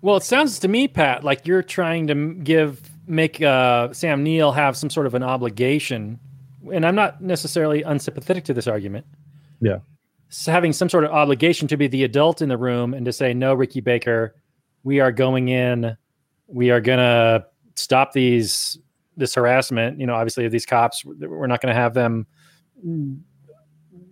Well, 0.00 0.16
it 0.16 0.22
sounds 0.22 0.58
to 0.60 0.68
me, 0.68 0.86
Pat, 0.86 1.24
like 1.24 1.46
you're 1.46 1.62
trying 1.62 2.06
to 2.06 2.34
give 2.34 2.80
make 3.06 3.42
uh, 3.42 3.92
Sam 3.92 4.22
Neill 4.22 4.52
have 4.52 4.76
some 4.76 4.90
sort 4.90 5.06
of 5.06 5.14
an 5.14 5.22
obligation, 5.22 6.18
and 6.72 6.86
I'm 6.86 6.94
not 6.94 7.20
necessarily 7.20 7.82
unsympathetic 7.82 8.44
to 8.44 8.54
this 8.54 8.66
argument. 8.66 9.06
Yeah, 9.60 9.78
having 10.46 10.72
some 10.72 10.88
sort 10.88 11.04
of 11.04 11.10
obligation 11.10 11.68
to 11.68 11.76
be 11.76 11.86
the 11.86 12.04
adult 12.04 12.42
in 12.42 12.48
the 12.48 12.56
room 12.56 12.94
and 12.94 13.04
to 13.06 13.12
say, 13.12 13.34
"No, 13.34 13.54
Ricky 13.54 13.80
Baker, 13.80 14.34
we 14.82 15.00
are 15.00 15.12
going 15.12 15.48
in. 15.48 15.96
We 16.46 16.70
are 16.70 16.80
gonna 16.80 17.46
stop 17.74 18.12
these 18.12 18.78
this 19.16 19.34
harassment. 19.34 20.00
You 20.00 20.06
know, 20.06 20.14
obviously, 20.14 20.48
these 20.48 20.66
cops. 20.66 21.04
We're 21.04 21.46
not 21.46 21.60
going 21.60 21.72
to 21.72 21.80
have 21.80 21.94
them 21.94 22.26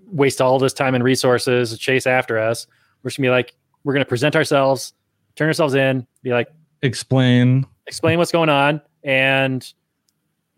waste 0.07 0.41
all 0.41 0.61
this 0.61 0.73
time 0.73 0.95
and 0.95 1.03
resources 1.03 1.77
chase 1.77 2.07
after 2.07 2.39
us. 2.39 2.67
We're 3.03 3.11
just 3.11 3.19
gonna 3.19 3.27
be 3.27 3.31
like, 3.31 3.55
we're 3.83 3.95
gonna 3.95 4.05
present 4.05 4.37
ourselves." 4.37 4.93
turn 5.37 5.49
ourselves 5.49 5.75
in, 5.75 6.07
be 6.23 6.31
like, 6.31 6.49
explain, 6.83 7.67
explain 7.87 8.19
what's 8.19 8.33
going 8.33 8.49
on, 8.49 8.81
and 9.03 9.73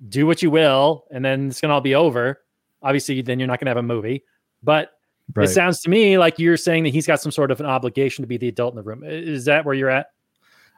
do 0.09 0.27
what 0.27 0.43
you 0.43 0.51
will, 0.51 1.05
and 1.11 1.25
then 1.25 1.49
it's 1.49 1.61
gonna 1.61 1.75
all 1.75 1.81
be 1.81 1.95
over. 1.95 2.43
Obviously, 2.83 3.23
then 3.23 3.39
you're 3.39 3.49
not 3.49 3.61
gonna 3.61 3.71
have 3.71 3.77
a 3.77 3.83
movie, 3.83 4.25
but 4.63 4.91
right. 5.35 5.49
it 5.49 5.53
sounds 5.53 5.81
to 5.83 5.91
me 5.91 6.19
like 6.19 6.39
you're 6.39 6.57
saying 6.57 6.85
that 6.85 6.91
he's 6.91 7.07
got 7.07 7.21
some 7.21 7.33
sort 7.33 7.51
of 7.51 7.61
an 7.61 7.67
obligation 7.67 8.23
to 8.23 8.27
be 8.27 8.37
the 8.37 8.49
adult 8.49 8.73
in 8.73 8.77
the 8.77 8.83
room. 8.83 9.03
Is 9.05 9.45
that 9.47 9.65
where 9.65 9.75
you're 9.75 9.91
at? 9.91 10.09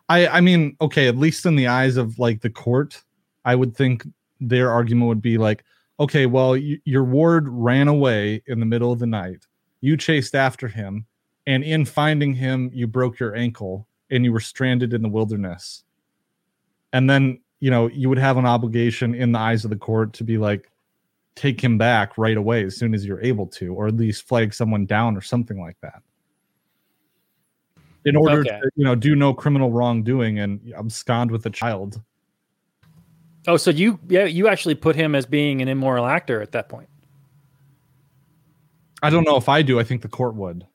I 0.08 0.28
I 0.28 0.40
mean, 0.40 0.76
okay, 0.80 1.08
at 1.08 1.16
least 1.16 1.46
in 1.46 1.56
the 1.56 1.66
eyes 1.66 1.96
of 1.96 2.18
like 2.18 2.40
the 2.40 2.50
court, 2.50 3.02
I 3.44 3.54
would 3.54 3.76
think 3.76 4.06
their 4.40 4.70
argument 4.70 5.08
would 5.08 5.22
be 5.22 5.38
like, 5.38 5.64
okay, 5.98 6.26
well, 6.26 6.50
y- 6.50 6.78
your 6.84 7.04
ward 7.04 7.48
ran 7.48 7.88
away 7.88 8.42
in 8.46 8.60
the 8.60 8.66
middle 8.66 8.92
of 8.92 8.98
the 8.98 9.06
night. 9.06 9.46
You 9.80 9.96
chased 9.96 10.34
after 10.34 10.68
him 10.68 11.06
and 11.46 11.62
in 11.62 11.84
finding 11.84 12.34
him 12.34 12.70
you 12.72 12.86
broke 12.86 13.18
your 13.18 13.34
ankle 13.34 13.86
and 14.10 14.24
you 14.24 14.32
were 14.32 14.40
stranded 14.40 14.92
in 14.92 15.02
the 15.02 15.08
wilderness 15.08 15.84
and 16.92 17.08
then 17.08 17.40
you 17.60 17.70
know 17.70 17.88
you 17.88 18.08
would 18.08 18.18
have 18.18 18.36
an 18.36 18.46
obligation 18.46 19.14
in 19.14 19.32
the 19.32 19.38
eyes 19.38 19.64
of 19.64 19.70
the 19.70 19.76
court 19.76 20.12
to 20.12 20.24
be 20.24 20.38
like 20.38 20.70
take 21.36 21.62
him 21.62 21.78
back 21.78 22.18
right 22.18 22.36
away 22.36 22.64
as 22.64 22.76
soon 22.76 22.94
as 22.94 23.06
you're 23.06 23.22
able 23.22 23.46
to 23.46 23.72
or 23.74 23.86
at 23.86 23.96
least 23.96 24.26
flag 24.26 24.52
someone 24.52 24.84
down 24.86 25.16
or 25.16 25.20
something 25.20 25.60
like 25.60 25.76
that 25.80 26.02
in 28.04 28.16
order 28.16 28.40
okay. 28.40 28.50
to 28.50 28.70
you 28.74 28.84
know 28.84 28.94
do 28.94 29.14
no 29.14 29.32
criminal 29.32 29.70
wrongdoing 29.70 30.38
and 30.40 30.72
abscond 30.76 31.30
with 31.30 31.46
a 31.46 31.50
child 31.50 32.00
oh 33.46 33.56
so 33.56 33.70
you 33.70 33.98
yeah 34.08 34.24
you 34.24 34.48
actually 34.48 34.74
put 34.74 34.96
him 34.96 35.14
as 35.14 35.26
being 35.26 35.62
an 35.62 35.68
immoral 35.68 36.06
actor 36.06 36.42
at 36.42 36.52
that 36.52 36.68
point 36.68 36.88
i 39.02 39.10
don't 39.10 39.24
know 39.24 39.36
if 39.36 39.48
i 39.48 39.62
do 39.62 39.78
i 39.78 39.84
think 39.84 40.02
the 40.02 40.08
court 40.08 40.34
would 40.34 40.66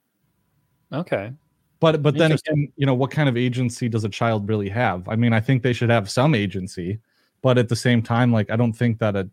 Okay. 0.94 1.32
But 1.80 2.04
but 2.04 2.16
then 2.16 2.32
again, 2.34 2.72
you 2.76 2.86
know, 2.86 2.94
what 2.94 3.10
kind 3.10 3.28
of 3.28 3.36
agency 3.36 3.90
does 3.90 4.04
a 4.04 4.10
child 4.10 4.48
really 4.48 4.70
have? 4.70 5.08
I 5.08 5.16
mean, 5.16 5.34
I 5.34 5.40
think 5.40 5.64
they 5.64 5.74
should 5.74 5.90
have 5.90 6.12
some 6.12 6.36
agency, 6.36 7.00
but 7.42 7.58
at 7.58 7.70
the 7.70 7.76
same 7.76 8.04
time, 8.04 8.32
like 8.32 8.52
I 8.52 8.56
don't 8.56 8.74
think 8.74 9.00
that 9.00 9.16
a 9.16 9.28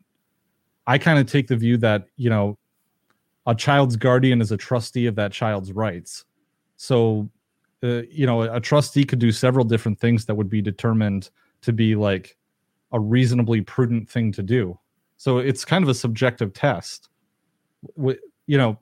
I 0.89 0.99
kind 0.99 1.21
of 1.21 1.27
take 1.27 1.47
the 1.47 1.57
view 1.57 1.77
that, 1.77 2.09
you 2.17 2.31
know, 2.31 2.59
a 3.47 3.55
child's 3.55 3.95
guardian 3.95 4.41
is 4.41 4.51
a 4.51 4.57
trustee 4.57 5.07
of 5.07 5.15
that 5.15 5.31
child's 5.31 5.71
rights. 5.71 6.25
So 6.77 7.31
uh, 7.83 8.03
you 8.11 8.27
know, 8.27 8.43
a 8.43 8.61
trustee 8.61 9.05
could 9.05 9.19
do 9.21 9.31
several 9.31 9.65
different 9.65 10.01
things 10.01 10.25
that 10.25 10.35
would 10.35 10.51
be 10.51 10.61
determined 10.61 11.31
to 11.63 11.73
be 11.73 11.95
like 11.95 12.37
a 12.93 12.99
reasonably 12.99 13.61
prudent 13.61 14.09
thing 14.09 14.33
to 14.33 14.43
do. 14.43 14.79
So 15.17 15.39
it's 15.39 15.65
kind 15.65 15.85
of 15.85 15.89
a 15.89 15.95
subjective 15.95 16.53
test. 16.53 17.09
You 17.97 18.19
know, 18.59 18.79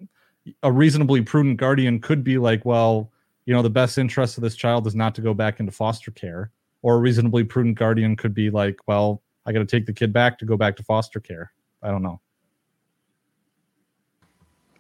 a 0.63 0.73
reasonably 0.73 1.23
prudent 1.23 1.59
guardian 1.59 2.01
could 2.01 2.25
be 2.25 2.39
like, 2.39 2.65
well, 2.65 3.13
you 3.45 3.53
know, 3.53 3.63
the 3.63 3.71
best 3.71 3.99
interest 3.99 4.39
of 4.39 4.43
this 4.43 4.57
child 4.57 4.87
is 4.87 4.95
not 4.95 5.15
to 5.17 5.21
go 5.21 5.35
back 5.35 5.61
into 5.61 5.73
foster 5.73 6.11
care. 6.11 6.51
Or 6.83 6.95
a 6.95 6.99
reasonably 6.99 7.45
prudent 7.45 7.79
guardian 7.79 8.17
could 8.17 8.33
be 8.33 8.49
like, 8.49 8.79
well, 8.87 9.23
I 9.45 9.53
got 9.53 9.59
to 9.59 9.67
take 9.67 9.87
the 9.87 9.93
kid 9.93 10.13
back 10.13 10.39
to 10.39 10.45
go 10.45 10.57
back 10.57 10.77
to 10.77 10.83
foster 10.83 11.21
care. 11.21 11.53
I 11.87 11.91
don't 11.93 12.03
know. 12.03 12.21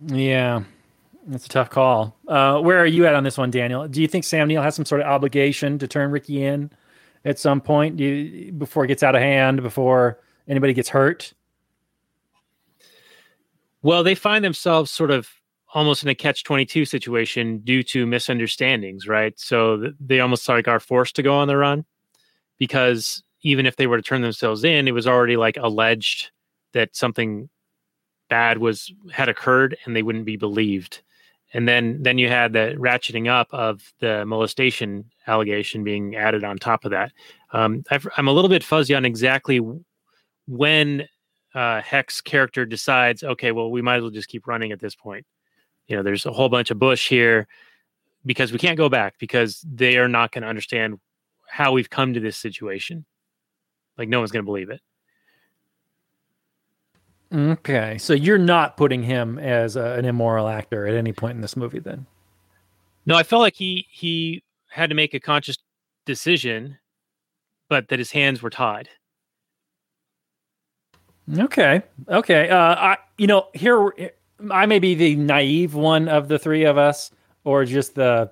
Yeah, 0.00 0.64
that's 1.28 1.46
a 1.46 1.48
tough 1.48 1.70
call. 1.70 2.16
Uh, 2.26 2.58
where 2.58 2.80
are 2.80 2.86
you 2.86 3.06
at 3.06 3.14
on 3.14 3.22
this 3.22 3.38
one, 3.38 3.52
Daniel? 3.52 3.86
Do 3.86 4.02
you 4.02 4.08
think 4.08 4.24
Sam 4.24 4.48
Neill 4.48 4.60
has 4.60 4.74
some 4.74 4.84
sort 4.84 5.02
of 5.02 5.06
obligation 5.06 5.78
to 5.78 5.86
turn 5.86 6.10
Ricky 6.10 6.42
in 6.42 6.68
at 7.24 7.38
some 7.38 7.60
point 7.60 8.00
you, 8.00 8.52
before 8.52 8.84
it 8.84 8.88
gets 8.88 9.04
out 9.04 9.14
of 9.14 9.22
hand, 9.22 9.62
before 9.62 10.18
anybody 10.48 10.74
gets 10.74 10.88
hurt? 10.88 11.32
Well, 13.82 14.02
they 14.02 14.16
find 14.16 14.44
themselves 14.44 14.90
sort 14.90 15.12
of 15.12 15.28
almost 15.74 16.02
in 16.02 16.08
a 16.08 16.14
catch 16.14 16.42
22 16.42 16.86
situation 16.86 17.58
due 17.58 17.84
to 17.84 18.04
misunderstandings, 18.04 19.06
right? 19.06 19.38
So 19.38 19.92
they 20.00 20.18
almost 20.18 20.48
like 20.48 20.66
are 20.66 20.80
forced 20.80 21.14
to 21.16 21.22
go 21.22 21.34
on 21.34 21.46
the 21.46 21.56
run 21.56 21.84
because 22.58 23.22
even 23.42 23.64
if 23.64 23.76
they 23.76 23.86
were 23.86 23.96
to 23.96 24.02
turn 24.02 24.22
themselves 24.22 24.64
in, 24.64 24.88
it 24.88 24.92
was 24.92 25.06
already 25.06 25.36
like 25.36 25.56
alleged 25.56 26.32
that 26.76 26.94
something 26.94 27.48
bad 28.30 28.58
was 28.58 28.92
had 29.12 29.28
occurred 29.28 29.76
and 29.84 29.96
they 29.96 30.02
wouldn't 30.02 30.24
be 30.24 30.36
believed. 30.36 31.02
And 31.52 31.68
then 31.68 32.02
then 32.02 32.18
you 32.18 32.28
had 32.28 32.52
the 32.52 32.76
ratcheting 32.78 33.28
up 33.28 33.48
of 33.52 33.92
the 34.00 34.24
molestation 34.24 35.10
allegation 35.26 35.84
being 35.84 36.16
added 36.16 36.44
on 36.44 36.56
top 36.56 36.84
of 36.84 36.90
that. 36.92 37.12
Um, 37.52 37.84
i 37.90 37.98
am 38.18 38.28
a 38.28 38.32
little 38.32 38.50
bit 38.50 38.64
fuzzy 38.64 38.94
on 38.94 39.04
exactly 39.04 39.60
when 40.46 41.08
uh, 41.54 41.80
Hec's 41.80 42.20
character 42.20 42.66
decides, 42.66 43.22
okay, 43.22 43.50
well, 43.50 43.70
we 43.70 43.82
might 43.82 43.96
as 43.96 44.02
well 44.02 44.10
just 44.10 44.28
keep 44.28 44.46
running 44.46 44.72
at 44.72 44.80
this 44.80 44.94
point 44.94 45.26
you 45.86 45.96
know 45.96 46.02
there's 46.02 46.26
a 46.26 46.32
whole 46.32 46.48
bunch 46.48 46.70
of 46.70 46.78
bush 46.78 47.08
here 47.08 47.46
because 48.24 48.52
we 48.52 48.58
can't 48.58 48.76
go 48.76 48.88
back 48.88 49.14
because 49.18 49.64
they 49.70 49.98
are 49.98 50.08
not 50.08 50.32
going 50.32 50.42
to 50.42 50.48
understand 50.48 50.98
how 51.48 51.72
we've 51.72 51.90
come 51.90 52.14
to 52.14 52.20
this 52.20 52.36
situation 52.36 53.04
like 53.98 54.08
no 54.08 54.18
one's 54.18 54.32
going 54.32 54.44
to 54.44 54.46
believe 54.46 54.70
it 54.70 54.80
okay 57.34 57.98
so 57.98 58.12
you're 58.12 58.38
not 58.38 58.76
putting 58.76 59.02
him 59.02 59.38
as 59.38 59.76
a, 59.76 59.92
an 59.94 60.04
immoral 60.04 60.48
actor 60.48 60.86
at 60.86 60.94
any 60.94 61.12
point 61.12 61.34
in 61.34 61.40
this 61.40 61.56
movie 61.56 61.80
then 61.80 62.06
no 63.04 63.16
i 63.16 63.22
felt 63.22 63.40
like 63.40 63.54
he 63.54 63.86
he 63.90 64.42
had 64.68 64.88
to 64.88 64.94
make 64.94 65.14
a 65.14 65.20
conscious 65.20 65.56
decision 66.04 66.78
but 67.68 67.88
that 67.88 67.98
his 67.98 68.12
hands 68.12 68.42
were 68.42 68.50
tied 68.50 68.88
okay 71.38 71.82
okay 72.08 72.48
uh 72.48 72.74
i 72.76 72.96
you 73.18 73.26
know 73.26 73.48
here 73.54 73.92
I 74.50 74.66
may 74.66 74.78
be 74.78 74.94
the 74.94 75.16
naive 75.16 75.74
one 75.74 76.08
of 76.08 76.28
the 76.28 76.38
three 76.38 76.64
of 76.64 76.76
us, 76.76 77.10
or 77.44 77.64
just 77.64 77.94
the 77.94 78.30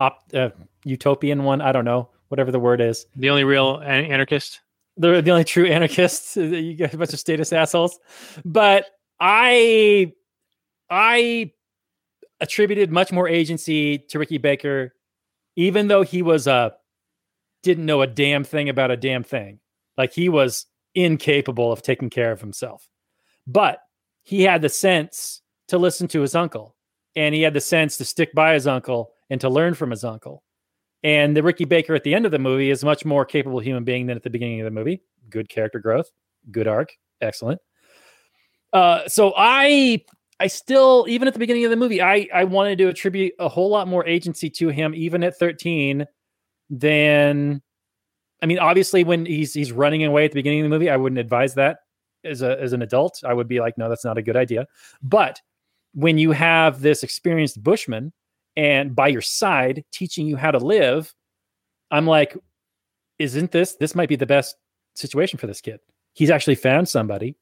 op, 0.00 0.22
uh, 0.34 0.50
utopian 0.84 1.44
one. 1.44 1.60
I 1.60 1.72
don't 1.72 1.84
know, 1.84 2.08
whatever 2.28 2.50
the 2.50 2.58
word 2.58 2.80
is. 2.80 3.06
The 3.16 3.30
only 3.30 3.44
real 3.44 3.80
anarchist. 3.84 4.60
They're 5.00 5.22
the 5.22 5.30
only 5.30 5.44
true 5.44 5.66
anarchists. 5.66 6.36
Uh, 6.36 6.42
you 6.42 6.76
got 6.76 6.92
a 6.92 6.98
bunch 6.98 7.14
of 7.14 7.18
statist 7.18 7.54
assholes. 7.54 7.98
But 8.44 8.84
I 9.18 10.12
I 10.90 11.52
attributed 12.40 12.92
much 12.92 13.10
more 13.10 13.26
agency 13.26 13.98
to 14.10 14.18
Ricky 14.18 14.36
Baker, 14.36 14.94
even 15.56 15.88
though 15.88 16.02
he 16.02 16.20
was 16.20 16.46
a 16.46 16.74
didn't 17.62 17.86
know 17.86 18.02
a 18.02 18.06
damn 18.06 18.44
thing 18.44 18.68
about 18.68 18.90
a 18.90 18.96
damn 18.96 19.22
thing. 19.22 19.60
Like 19.96 20.12
he 20.12 20.28
was 20.28 20.66
incapable 20.94 21.72
of 21.72 21.80
taking 21.80 22.10
care 22.10 22.30
of 22.30 22.42
himself. 22.42 22.86
But 23.46 23.78
he 24.22 24.42
had 24.42 24.60
the 24.60 24.68
sense 24.68 25.40
to 25.68 25.78
listen 25.78 26.08
to 26.08 26.20
his 26.20 26.34
uncle 26.34 26.76
and 27.16 27.34
he 27.34 27.42
had 27.42 27.54
the 27.54 27.60
sense 27.60 27.96
to 27.96 28.04
stick 28.04 28.34
by 28.34 28.52
his 28.52 28.66
uncle 28.66 29.12
and 29.30 29.40
to 29.40 29.48
learn 29.48 29.72
from 29.74 29.90
his 29.90 30.04
uncle. 30.04 30.42
And 31.02 31.36
the 31.36 31.42
Ricky 31.42 31.64
Baker 31.64 31.94
at 31.94 32.04
the 32.04 32.14
end 32.14 32.26
of 32.26 32.32
the 32.32 32.38
movie 32.38 32.70
is 32.70 32.84
much 32.84 33.04
more 33.04 33.24
capable 33.24 33.58
human 33.60 33.84
being 33.84 34.06
than 34.06 34.16
at 34.16 34.22
the 34.22 34.30
beginning 34.30 34.60
of 34.60 34.64
the 34.64 34.70
movie. 34.70 35.02
Good 35.30 35.48
character 35.48 35.78
growth, 35.78 36.10
good 36.50 36.68
arc, 36.68 36.90
excellent. 37.20 37.60
Uh, 38.72 39.08
so 39.08 39.32
I 39.36 40.04
I 40.38 40.46
still, 40.46 41.06
even 41.08 41.28
at 41.28 41.34
the 41.34 41.40
beginning 41.40 41.64
of 41.64 41.70
the 41.70 41.76
movie, 41.76 42.00
I 42.02 42.28
I 42.32 42.44
wanted 42.44 42.78
to 42.78 42.88
attribute 42.88 43.32
a 43.38 43.48
whole 43.48 43.70
lot 43.70 43.88
more 43.88 44.06
agency 44.06 44.50
to 44.50 44.68
him, 44.68 44.94
even 44.94 45.22
at 45.22 45.38
13, 45.38 46.06
than 46.70 47.62
I 48.42 48.46
mean, 48.46 48.58
obviously 48.58 49.04
when 49.04 49.26
he's 49.26 49.52
he's 49.52 49.72
running 49.72 50.04
away 50.04 50.24
at 50.24 50.30
the 50.32 50.36
beginning 50.36 50.60
of 50.60 50.64
the 50.64 50.70
movie, 50.70 50.88
I 50.88 50.96
wouldn't 50.96 51.18
advise 51.18 51.54
that 51.54 51.78
as 52.24 52.42
a 52.42 52.60
as 52.60 52.72
an 52.72 52.82
adult. 52.82 53.20
I 53.26 53.34
would 53.34 53.48
be 53.48 53.60
like, 53.60 53.76
no, 53.76 53.88
that's 53.88 54.04
not 54.04 54.18
a 54.18 54.22
good 54.22 54.36
idea. 54.36 54.66
But 55.02 55.40
when 55.92 56.18
you 56.18 56.30
have 56.30 56.80
this 56.80 57.02
experienced 57.02 57.62
bushman 57.62 58.12
and 58.60 58.94
by 58.94 59.08
your 59.08 59.22
side 59.22 59.86
teaching 59.90 60.26
you 60.26 60.36
how 60.36 60.50
to 60.50 60.58
live, 60.58 61.14
I'm 61.90 62.06
like, 62.06 62.36
isn't 63.18 63.52
this 63.52 63.76
this 63.76 63.94
might 63.94 64.10
be 64.10 64.16
the 64.16 64.26
best 64.26 64.54
situation 64.94 65.38
for 65.38 65.46
this 65.46 65.62
kid? 65.62 65.80
He's 66.12 66.28
actually 66.28 66.56
found 66.56 66.86
somebody 66.86 67.36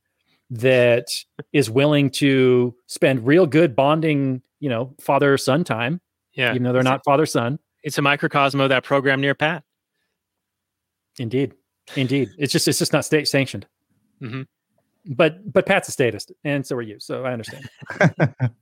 that 0.51 1.09
is 1.53 1.69
willing 1.69 2.11
to 2.11 2.73
spend 2.87 3.27
real 3.27 3.47
good 3.47 3.75
bonding, 3.75 4.43
you 4.61 4.69
know, 4.69 4.95
father 5.01 5.37
son 5.37 5.65
time. 5.65 6.01
Yeah. 6.35 6.51
Even 6.51 6.63
though 6.63 6.73
they're 6.73 6.85
not 6.85 7.03
father 7.05 7.27
son. 7.27 7.59
It's 7.83 7.99
a 7.99 8.03
microcosm 8.03 8.61
of 8.61 8.69
that 8.69 8.85
program 8.85 9.21
near 9.21 9.35
Pat. 9.35 9.65
Indeed. 11.19 11.53
Indeed. 11.97 12.29
It's 12.39 12.53
just 12.53 12.69
it's 12.69 12.79
just 12.79 12.93
not 12.93 13.05
state 13.05 13.27
sanctioned. 13.27 13.67
Mm-hmm. 14.23 14.43
But 15.17 15.53
but 15.53 15.67
Pat's 15.67 15.89
a 15.89 15.93
statist, 15.93 16.31
and 16.45 16.65
so 16.65 16.77
are 16.77 16.83
you. 16.83 17.01
So 17.01 17.25
I 17.25 17.33
understand. 17.33 17.69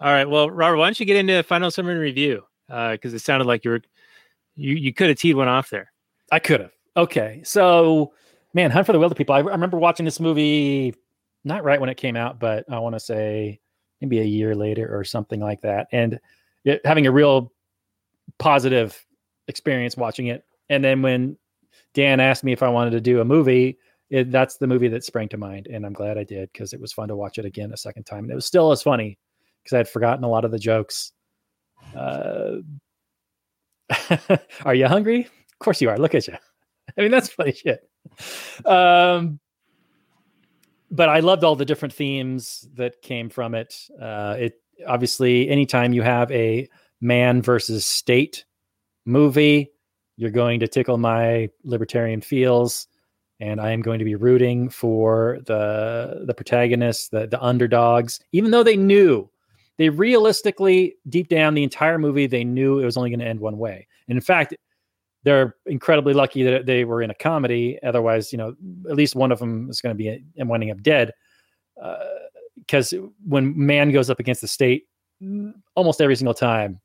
All 0.00 0.12
right. 0.12 0.28
Well, 0.28 0.50
Robert, 0.50 0.76
why 0.76 0.86
don't 0.86 0.98
you 0.98 1.06
get 1.06 1.16
into 1.16 1.42
final 1.42 1.70
summary 1.70 1.98
review? 1.98 2.42
Because 2.68 3.12
uh, 3.12 3.16
it 3.16 3.20
sounded 3.20 3.46
like 3.46 3.64
you 3.64 3.72
were 3.72 3.82
you 4.56 4.74
you 4.74 4.92
could 4.92 5.08
have 5.08 5.18
teed 5.18 5.36
one 5.36 5.48
off 5.48 5.70
there. 5.70 5.92
I 6.32 6.38
could 6.38 6.60
have. 6.60 6.72
Okay. 6.96 7.42
So 7.44 8.12
man, 8.54 8.70
Hunt 8.70 8.86
for 8.86 8.92
the 8.92 8.98
Wilderpeople. 8.98 9.30
I, 9.30 9.38
I 9.38 9.52
remember 9.52 9.78
watching 9.78 10.04
this 10.04 10.20
movie 10.20 10.94
not 11.44 11.64
right 11.64 11.80
when 11.80 11.90
it 11.90 11.96
came 11.96 12.16
out, 12.16 12.38
but 12.40 12.64
I 12.70 12.78
want 12.78 12.94
to 12.94 13.00
say 13.00 13.60
maybe 14.00 14.20
a 14.20 14.24
year 14.24 14.54
later 14.54 14.88
or 14.96 15.04
something 15.04 15.40
like 15.40 15.60
that, 15.62 15.88
and 15.92 16.18
it, 16.64 16.80
having 16.84 17.06
a 17.06 17.12
real 17.12 17.52
positive 18.38 19.04
experience 19.48 19.96
watching 19.96 20.28
it. 20.28 20.44
And 20.70 20.82
then 20.82 21.02
when 21.02 21.36
Dan 21.92 22.20
asked 22.20 22.44
me 22.44 22.52
if 22.52 22.62
I 22.62 22.68
wanted 22.68 22.90
to 22.90 23.00
do 23.00 23.20
a 23.20 23.24
movie, 23.24 23.78
it, 24.10 24.30
that's 24.30 24.56
the 24.56 24.66
movie 24.66 24.88
that 24.88 25.04
sprang 25.04 25.28
to 25.28 25.36
mind, 25.36 25.66
and 25.66 25.84
I'm 25.84 25.92
glad 25.92 26.18
I 26.18 26.24
did 26.24 26.50
because 26.52 26.72
it 26.72 26.80
was 26.80 26.92
fun 26.92 27.08
to 27.08 27.16
watch 27.16 27.38
it 27.38 27.44
again 27.44 27.72
a 27.72 27.76
second 27.76 28.04
time, 28.04 28.24
and 28.24 28.32
it 28.32 28.34
was 28.34 28.46
still 28.46 28.72
as 28.72 28.82
funny 28.82 29.18
because 29.64 29.74
I 29.74 29.78
had 29.78 29.88
forgotten 29.88 30.24
a 30.24 30.28
lot 30.28 30.44
of 30.44 30.50
the 30.50 30.58
jokes. 30.58 31.12
Uh, 31.96 32.56
are 34.64 34.74
you 34.74 34.86
hungry? 34.86 35.20
Of 35.24 35.58
course 35.58 35.80
you 35.80 35.88
are. 35.88 35.98
Look 35.98 36.14
at 36.14 36.28
you. 36.28 36.34
I 36.98 37.00
mean, 37.00 37.10
that's 37.10 37.30
funny 37.30 37.52
shit. 37.52 37.88
Um, 38.66 39.40
but 40.90 41.08
I 41.08 41.20
loved 41.20 41.42
all 41.42 41.56
the 41.56 41.64
different 41.64 41.94
themes 41.94 42.68
that 42.74 43.02
came 43.02 43.30
from 43.30 43.54
it. 43.54 43.74
Uh, 44.00 44.36
it 44.38 44.60
obviously, 44.86 45.48
anytime 45.48 45.92
you 45.92 46.02
have 46.02 46.30
a 46.30 46.68
man 47.00 47.42
versus 47.42 47.86
state 47.86 48.44
movie, 49.06 49.72
you're 50.16 50.30
going 50.30 50.60
to 50.60 50.68
tickle 50.68 50.98
my 50.98 51.48
libertarian 51.64 52.20
feels 52.20 52.86
and 53.40 53.60
I 53.60 53.72
am 53.72 53.82
going 53.82 53.98
to 53.98 54.04
be 54.04 54.14
rooting 54.14 54.68
for 54.68 55.38
the 55.46 56.22
the 56.26 56.34
protagonists, 56.34 57.08
the 57.08 57.26
the 57.26 57.42
underdogs, 57.42 58.20
even 58.32 58.50
though 58.50 58.62
they 58.62 58.76
knew 58.76 59.28
they 59.78 59.88
realistically 59.88 60.96
deep 61.08 61.28
down 61.28 61.54
the 61.54 61.62
entire 61.62 61.98
movie 61.98 62.26
they 62.26 62.44
knew 62.44 62.78
it 62.78 62.84
was 62.84 62.96
only 62.96 63.10
going 63.10 63.20
to 63.20 63.26
end 63.26 63.40
one 63.40 63.58
way. 63.58 63.86
And 64.08 64.16
in 64.16 64.22
fact, 64.22 64.54
they're 65.24 65.56
incredibly 65.66 66.12
lucky 66.12 66.42
that 66.42 66.66
they 66.66 66.84
were 66.84 67.02
in 67.02 67.10
a 67.10 67.14
comedy. 67.14 67.78
Otherwise, 67.82 68.32
you 68.32 68.38
know, 68.38 68.54
at 68.88 68.96
least 68.96 69.16
one 69.16 69.32
of 69.32 69.38
them 69.38 69.68
is 69.70 69.80
going 69.80 69.96
to 69.96 69.98
be 69.98 70.22
and 70.36 70.48
winding 70.48 70.70
up 70.70 70.82
dead. 70.82 71.12
Because 72.56 72.92
uh, 72.92 72.98
when 73.26 73.54
man 73.56 73.90
goes 73.90 74.10
up 74.10 74.20
against 74.20 74.42
the 74.42 74.48
state, 74.48 74.84
almost 75.74 76.00
every 76.00 76.16
single 76.16 76.34
time, 76.34 76.80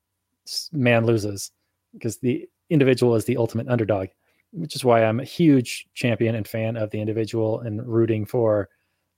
man 0.71 1.05
loses 1.05 1.51
because 1.93 2.17
the 2.19 2.47
individual 2.69 3.15
is 3.15 3.25
the 3.25 3.37
ultimate 3.37 3.67
underdog 3.67 4.07
which 4.51 4.75
is 4.75 4.83
why 4.83 5.03
I'm 5.03 5.19
a 5.19 5.25
huge 5.25 5.87
champion 5.93 6.35
and 6.35 6.47
fan 6.47 6.75
of 6.77 6.89
the 6.91 6.99
individual 6.99 7.59
and 7.61 7.85
rooting 7.85 8.25
for. 8.25 8.69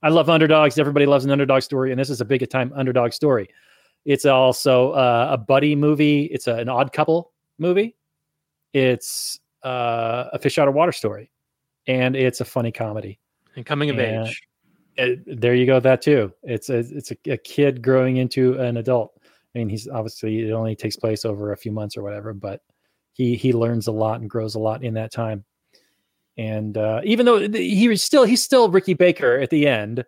I 0.02 0.08
love 0.08 0.28
underdogs. 0.28 0.78
Everybody 0.78 1.06
loves 1.06 1.24
an 1.24 1.30
underdog 1.30 1.62
story, 1.62 1.90
and 1.92 2.00
this 2.00 2.10
is 2.10 2.20
a 2.20 2.24
big 2.24 2.48
time 2.50 2.72
underdog 2.74 3.12
story. 3.12 3.48
It's 4.04 4.24
also 4.24 4.92
uh, 4.92 5.28
a 5.30 5.38
buddy 5.38 5.76
movie. 5.76 6.24
It's 6.24 6.48
a, 6.48 6.56
an 6.56 6.68
odd 6.68 6.92
couple 6.92 7.32
movie. 7.58 7.96
It's 8.72 9.38
uh, 9.62 10.24
a 10.32 10.38
fish 10.38 10.58
out 10.58 10.66
of 10.66 10.74
water 10.74 10.92
story, 10.92 11.30
and 11.86 12.16
it's 12.16 12.40
a 12.40 12.44
funny 12.44 12.72
comedy. 12.72 13.20
And 13.54 13.64
coming 13.64 13.90
of 13.90 13.98
and 13.98 14.26
age. 14.26 14.42
It, 14.96 15.40
there 15.40 15.54
you 15.54 15.66
go. 15.66 15.78
That 15.80 16.02
too. 16.02 16.32
It's 16.42 16.68
a 16.68 16.78
it's 16.78 17.12
a, 17.12 17.32
a 17.32 17.36
kid 17.36 17.80
growing 17.80 18.16
into 18.16 18.58
an 18.58 18.78
adult. 18.78 19.18
I 19.54 19.58
mean, 19.58 19.68
he's 19.68 19.88
obviously 19.88 20.48
it 20.48 20.52
only 20.52 20.74
takes 20.74 20.96
place 20.96 21.24
over 21.24 21.52
a 21.52 21.56
few 21.56 21.72
months 21.72 21.96
or 21.96 22.02
whatever, 22.02 22.32
but 22.32 22.60
he 23.12 23.36
he 23.36 23.52
learns 23.52 23.86
a 23.86 23.92
lot 23.92 24.20
and 24.20 24.28
grows 24.28 24.54
a 24.54 24.58
lot 24.58 24.82
in 24.82 24.94
that 24.94 25.12
time. 25.12 25.44
And 26.38 26.76
uh, 26.78 27.00
even 27.04 27.26
though 27.26 27.48
he 27.48 27.88
was 27.88 28.02
still 28.02 28.24
he's 28.24 28.42
still 28.42 28.70
Ricky 28.70 28.94
Baker 28.94 29.38
at 29.38 29.50
the 29.50 29.66
end, 29.66 30.04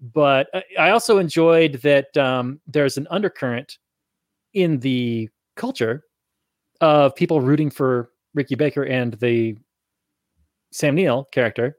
but 0.00 0.48
I 0.78 0.90
also 0.90 1.18
enjoyed 1.18 1.74
that 1.82 2.16
um, 2.16 2.60
there's 2.66 2.96
an 2.96 3.08
undercurrent 3.10 3.78
in 4.54 4.78
the 4.80 5.28
culture 5.56 6.04
of 6.80 7.14
people 7.16 7.40
rooting 7.40 7.70
for 7.70 8.10
Ricky 8.34 8.54
Baker 8.54 8.84
and 8.84 9.14
the 9.14 9.56
Sam 10.70 10.94
Neill 10.94 11.24
character 11.32 11.76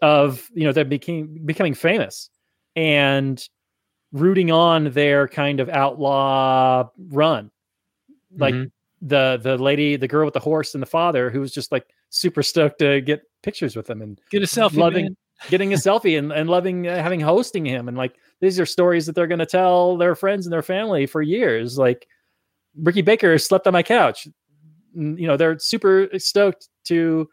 of 0.00 0.48
you 0.54 0.64
know 0.64 0.72
that 0.72 0.88
became 0.88 1.40
becoming 1.44 1.74
famous 1.74 2.30
and 2.76 3.42
rooting 4.12 4.50
on 4.50 4.92
their 4.92 5.26
kind 5.26 5.60
of 5.60 5.68
outlaw 5.68 6.88
run. 7.10 7.50
Like 8.36 8.54
mm-hmm. 8.54 9.06
the 9.06 9.40
the 9.42 9.56
lady, 9.56 9.96
the 9.96 10.08
girl 10.08 10.26
with 10.26 10.34
the 10.34 10.40
horse, 10.40 10.74
and 10.74 10.82
the 10.82 10.86
father, 10.86 11.30
who 11.30 11.40
was 11.40 11.52
just 11.52 11.72
like 11.72 11.86
super 12.10 12.42
stoked 12.42 12.78
to 12.80 13.00
get 13.00 13.22
pictures 13.42 13.76
with 13.76 13.88
him 13.88 14.02
and 14.02 14.20
get 14.30 14.42
a 14.42 14.46
selfie, 14.46 14.76
loving 14.76 15.04
man. 15.04 15.16
getting 15.50 15.72
a 15.72 15.76
selfie 15.76 16.18
and, 16.18 16.32
and 16.32 16.48
loving 16.48 16.86
uh, 16.86 17.02
having 17.02 17.20
hosting 17.20 17.64
him. 17.64 17.88
And 17.88 17.96
like 17.96 18.16
these 18.40 18.58
are 18.58 18.66
stories 18.66 19.06
that 19.06 19.14
they're 19.14 19.26
going 19.26 19.38
to 19.38 19.46
tell 19.46 19.96
their 19.96 20.14
friends 20.14 20.46
and 20.46 20.52
their 20.52 20.62
family 20.62 21.06
for 21.06 21.22
years. 21.22 21.78
Like 21.78 22.06
Ricky 22.76 23.02
Baker 23.02 23.38
slept 23.38 23.66
on 23.66 23.72
my 23.72 23.82
couch. 23.82 24.26
You 24.94 25.26
know, 25.26 25.36
they're 25.36 25.58
super 25.58 26.08
stoked 26.18 26.68
to 26.84 27.28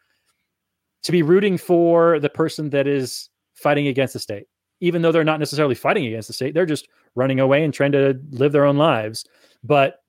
to 1.03 1.11
be 1.11 1.21
rooting 1.21 1.57
for 1.57 2.19
the 2.19 2.30
person 2.30 2.69
that 2.71 2.88
is 2.88 3.30
fighting 3.53 3.88
against 3.88 4.13
the 4.13 4.19
state, 4.19 4.47
even 4.82 5.01
though 5.01 5.11
they're 5.11 5.23
not 5.23 5.39
necessarily 5.39 5.76
fighting 5.76 6.05
against 6.05 6.28
the 6.28 6.34
state. 6.34 6.53
They're 6.53 6.65
just 6.65 6.88
running 7.15 7.39
away 7.39 7.63
and 7.63 7.73
trying 7.73 7.93
to 7.93 8.19
live 8.32 8.51
their 8.51 8.65
own 8.65 8.78
lives. 8.78 9.26
But 9.63 9.99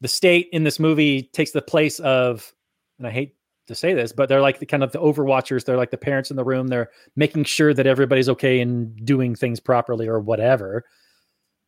the 0.00 0.08
state 0.08 0.48
in 0.52 0.64
this 0.64 0.78
movie 0.78 1.24
takes 1.32 1.50
the 1.50 1.62
place 1.62 1.98
of, 2.00 2.52
and 2.98 3.06
I 3.06 3.10
hate 3.10 3.34
to 3.66 3.74
say 3.74 3.94
this, 3.94 4.12
but 4.12 4.28
they're 4.28 4.40
like 4.40 4.58
the 4.58 4.66
kind 4.66 4.82
of 4.82 4.92
the 4.92 5.00
overwatchers. 5.00 5.64
They're 5.64 5.76
like 5.76 5.90
the 5.90 5.96
parents 5.96 6.30
in 6.30 6.36
the 6.36 6.44
room. 6.44 6.68
They're 6.68 6.90
making 7.16 7.44
sure 7.44 7.74
that 7.74 7.86
everybody's 7.86 8.28
okay 8.28 8.60
and 8.60 9.04
doing 9.04 9.34
things 9.34 9.60
properly 9.60 10.06
or 10.06 10.20
whatever. 10.20 10.84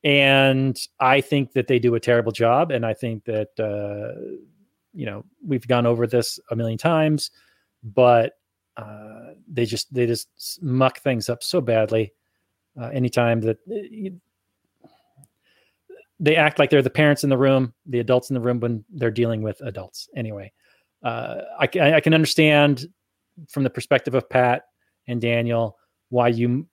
And 0.04 0.78
I 1.00 1.20
think 1.20 1.52
that 1.54 1.66
they 1.66 1.78
do 1.78 1.96
a 1.96 2.00
terrible 2.00 2.32
job. 2.32 2.70
And 2.70 2.86
I 2.86 2.94
think 2.94 3.24
that, 3.24 3.48
uh, 3.58 4.38
you 4.92 5.06
know, 5.06 5.24
we've 5.44 5.66
gone 5.66 5.86
over 5.86 6.06
this 6.06 6.38
a 6.50 6.56
million 6.56 6.78
times, 6.78 7.30
but 7.82 8.34
uh, 8.76 9.32
they 9.52 9.64
just 9.64 9.92
they 9.92 10.06
just 10.06 10.28
muck 10.62 11.00
things 11.00 11.28
up 11.28 11.42
so 11.42 11.60
badly. 11.60 12.12
Uh, 12.80 12.88
anytime 12.90 13.40
that 13.40 13.56
they 16.20 16.36
act 16.36 16.60
like 16.60 16.70
they're 16.70 16.80
the 16.80 16.90
parents 16.90 17.24
in 17.24 17.30
the 17.30 17.38
room, 17.38 17.74
the 17.86 17.98
adults 17.98 18.30
in 18.30 18.34
the 18.34 18.40
room 18.40 18.60
when 18.60 18.84
they're 18.90 19.10
dealing 19.10 19.42
with 19.42 19.60
adults. 19.62 20.08
Anyway, 20.14 20.52
uh, 21.02 21.42
I, 21.58 21.68
I 21.94 22.00
can 22.00 22.14
understand 22.14 22.86
from 23.48 23.62
the 23.62 23.70
perspective 23.70 24.14
of 24.14 24.28
Pat 24.28 24.62
and 25.06 25.20
Daniel 25.20 25.76
why 26.10 26.28
you 26.28 26.66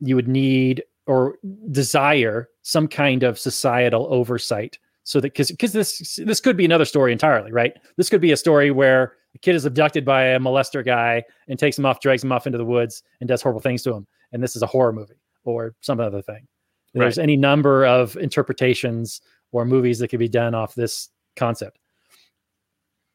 you 0.00 0.14
would 0.16 0.28
need 0.28 0.82
or 1.06 1.36
desire 1.70 2.48
some 2.62 2.88
kind 2.88 3.22
of 3.22 3.38
societal 3.38 4.06
oversight 4.10 4.78
so 5.02 5.20
that 5.20 5.32
because 5.32 5.50
because 5.50 5.72
this 5.72 6.18
this 6.24 6.40
could 6.40 6.56
be 6.56 6.64
another 6.64 6.84
story 6.84 7.12
entirely 7.12 7.52
right 7.52 7.74
this 7.96 8.08
could 8.08 8.20
be 8.20 8.32
a 8.32 8.36
story 8.36 8.70
where 8.70 9.14
a 9.34 9.38
kid 9.38 9.54
is 9.54 9.64
abducted 9.64 10.04
by 10.04 10.24
a 10.24 10.38
molester 10.38 10.84
guy 10.84 11.22
and 11.48 11.58
takes 11.58 11.78
him 11.78 11.86
off, 11.86 12.00
drags 12.00 12.22
him 12.22 12.32
off 12.32 12.46
into 12.46 12.58
the 12.58 12.64
woods, 12.64 13.02
and 13.20 13.28
does 13.28 13.42
horrible 13.42 13.60
things 13.60 13.82
to 13.82 13.92
him. 13.92 14.06
And 14.32 14.42
this 14.42 14.54
is 14.56 14.62
a 14.62 14.66
horror 14.66 14.92
movie 14.92 15.20
or 15.44 15.74
some 15.80 16.00
other 16.00 16.22
thing. 16.22 16.46
There's 16.92 17.18
Right. 17.18 17.22
any 17.24 17.36
number 17.36 17.84
of 17.84 18.16
interpretations 18.16 19.20
or 19.52 19.64
movies 19.64 19.98
that 19.98 20.08
could 20.08 20.20
be 20.20 20.28
done 20.28 20.54
off 20.54 20.74
this 20.74 21.08
concept. 21.36 21.78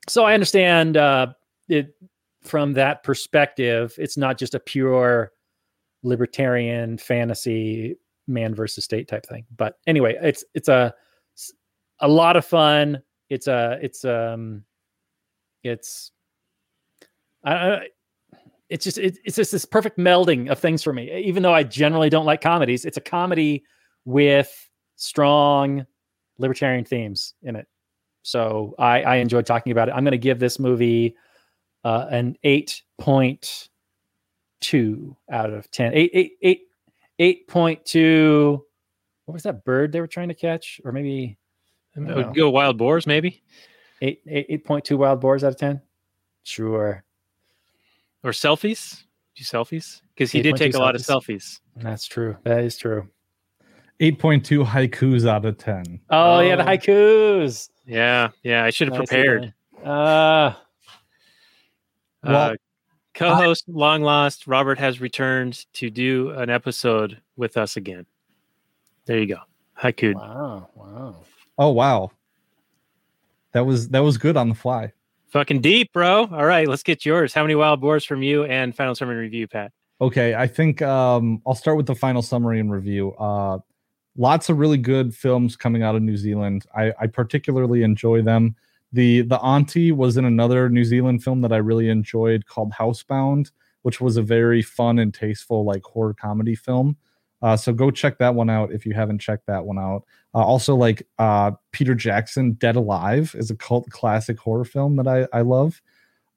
So 0.10 0.26
I 0.26 0.34
understand 0.34 0.98
uh, 0.98 1.28
it 1.68 1.96
from 2.42 2.74
that 2.74 3.04
perspective. 3.04 3.94
It's 3.98 4.18
not 4.18 4.38
just 4.38 4.56
a 4.56 4.60
pure 4.60 5.32
libertarian 6.04 6.98
fantasy 6.98 7.98
man 8.28 8.56
versus 8.56 8.86
state 8.86 9.08
type 9.08 9.26
thing. 9.26 9.46
But 9.56 9.78
anyway, 9.88 10.18
it's 10.22 10.44
it's 10.54 10.70
a 10.70 10.94
a 12.00 12.08
lot 12.08 12.38
of 12.38 12.46
fun. 12.46 13.02
It's 13.30 13.48
a 13.48 13.78
it's 13.82 14.06
um 14.06 14.64
it's 15.64 16.12
I, 17.44 17.88
it's 18.70 18.84
just 18.84 18.98
it, 18.98 19.18
it's 19.26 19.36
just 19.36 19.52
this 19.52 19.66
perfect 19.66 19.98
melding 19.98 20.50
of 20.50 20.60
things 20.60 20.84
for 20.84 20.94
me. 20.94 21.12
Even 21.24 21.44
though 21.44 21.54
I 21.54 21.64
generally 21.64 22.10
don't 22.10 22.26
like 22.26 22.42
comedies, 22.42 22.86
it's 22.86 22.98
a 22.98 23.02
comedy 23.02 23.64
with 24.06 24.70
strong 24.96 25.86
libertarian 26.38 26.86
themes 26.86 27.34
in 27.44 27.56
it. 27.56 27.68
So 28.30 28.76
I, 28.78 29.02
I 29.02 29.16
enjoyed 29.16 29.48
talking 29.48 29.72
about 29.72 29.90
it. 29.90 29.94
I'm 29.94 30.04
going 30.04 30.12
to 30.12 30.18
give 30.20 30.38
this 30.38 30.60
movie 30.60 31.16
uh, 31.84 32.06
an 32.12 32.38
eight 32.44 32.84
point 33.00 33.70
two 34.62 35.18
out 35.32 35.50
of 35.50 35.72
ten. 35.72 35.96
Eight 35.96 36.12
eight 36.14 36.32
eight 36.44 36.62
eight 37.18 37.48
point 37.48 37.86
two. 37.86 38.64
What 39.26 39.34
was 39.34 39.44
that 39.44 39.66
bird 39.66 39.92
they 39.92 40.00
were 40.00 40.08
trying 40.08 40.28
to 40.28 40.36
catch? 40.36 40.80
Or 40.86 40.92
maybe 40.92 41.40
I 41.98 42.14
would 42.14 42.36
go 42.36 42.52
wild 42.52 42.78
boars, 42.78 43.08
maybe, 43.08 43.42
eight 44.02 44.22
eight 44.28 44.64
point 44.64 44.86
two 44.86 44.98
wild 44.98 45.22
boars 45.22 45.44
out 45.44 45.54
of 45.54 45.58
ten. 45.58 45.82
Sure, 46.44 47.04
or 48.24 48.32
selfies. 48.32 49.04
Do 49.36 49.44
selfies 49.44 50.02
because 50.14 50.32
he 50.32 50.44
did 50.44 50.56
take 50.56 50.76
a 50.76 50.80
lot 50.80 50.96
of 50.96 51.02
selfies. 51.02 51.60
selfies. 51.78 51.84
that's 51.84 52.06
true. 52.06 52.38
That 52.44 52.64
is 52.64 52.78
true. 52.78 53.10
8.2 54.00 54.66
haikus 54.66 55.28
out 55.28 55.46
of 55.46 55.58
10. 55.58 56.00
Oh, 56.10 56.40
yeah, 56.40 56.56
the 56.56 56.64
Oh. 56.64 56.66
haikus. 56.68 57.70
Yeah, 57.86 58.30
yeah. 58.44 58.64
I 58.64 58.70
should 58.70 58.88
have 58.90 58.98
Nice, 59.00 59.08
prepared. 59.10 59.54
yeah. 59.84 59.90
Uh, 59.92 60.54
Uh, 62.22 62.30
Well, 62.32 62.56
co-host 63.14 63.64
long 63.70 64.02
lost 64.02 64.46
Robert 64.48 64.78
has 64.80 65.00
returned 65.00 65.66
to 65.74 65.90
do 65.90 66.32
an 66.32 66.50
episode 66.50 67.22
with 67.38 67.56
us 67.58 67.78
again. 67.78 68.06
There 69.06 69.18
you 69.20 69.26
go. 69.28 69.38
Haiku. 69.82 70.14
wow, 70.16 70.70
wow. 70.76 71.16
Oh 71.58 71.70
wow. 71.72 72.12
That 73.54 73.66
was 73.66 73.88
that 73.90 74.00
was 74.04 74.18
good 74.18 74.36
on 74.36 74.50
the 74.50 74.56
fly. 74.56 74.92
Fucking 75.30 75.62
deep, 75.62 75.94
bro. 75.94 76.26
All 76.26 76.46
right, 76.46 76.68
let's 76.68 76.84
get 76.84 77.06
yours. 77.06 77.34
How 77.34 77.44
many 77.44 77.56
wild 77.56 77.80
boars 77.80 78.04
from 78.04 78.22
you 78.22 78.44
and 78.44 78.76
final 78.76 78.96
summary 78.96 79.16
review, 79.18 79.48
Pat? 79.48 79.72
Okay, 80.02 80.36
I 80.36 80.46
think 80.48 80.82
um, 80.82 81.42
I'll 81.48 81.56
start 81.56 81.78
with 81.78 81.86
the 81.86 81.96
final 81.96 82.22
summary 82.22 82.60
and 82.60 82.70
review. 82.72 83.14
Uh, 83.14 83.60
lots 84.20 84.50
of 84.50 84.60
really 84.60 84.78
good 84.78 85.16
films 85.16 85.56
coming 85.56 85.82
out 85.82 85.96
of 85.96 86.04
New 86.04 86.18
Zealand. 86.18 86.66
I, 86.76 86.94
I 87.00 87.08
particularly 87.08 87.84
enjoy 87.84 88.22
them. 88.22 88.56
The 88.92 89.22
the 89.22 89.40
auntie 89.40 89.92
was 89.92 90.18
in 90.18 90.26
another 90.26 90.70
New 90.70 90.84
Zealand 90.84 91.24
film 91.24 91.42
that 91.42 91.54
I 91.54 91.58
really 91.58 91.90
enjoyed 91.90 92.46
called 92.46 92.74
Housebound, 92.74 93.52
which 93.84 94.02
was 94.02 94.18
a 94.18 94.22
very 94.22 94.62
fun 94.62 95.00
and 95.00 95.14
tasteful 95.14 95.64
like 95.64 95.84
horror 95.84 96.14
comedy 96.14 96.56
film. 96.56 96.98
Uh, 97.42 97.56
so 97.56 97.72
go 97.72 97.90
check 97.90 98.18
that 98.18 98.36
one 98.36 98.50
out 98.50 98.74
if 98.74 98.86
you 98.86 98.94
haven't 98.94 99.20
checked 99.20 99.48
that 99.48 99.64
one 99.64 99.80
out. 99.80 100.04
Uh, 100.36 100.44
also, 100.44 100.76
like 100.76 101.08
uh, 101.18 101.52
Peter 101.72 101.96
Jackson, 101.96 102.54
Dead 102.54 102.76
Alive 102.76 103.34
is 103.38 103.50
a 103.50 103.56
cult 103.56 103.90
classic 103.90 104.38
horror 104.38 104.66
film 104.66 104.98
that 104.98 105.08
I 105.08 105.28
I 105.32 105.42
love. 105.42 105.82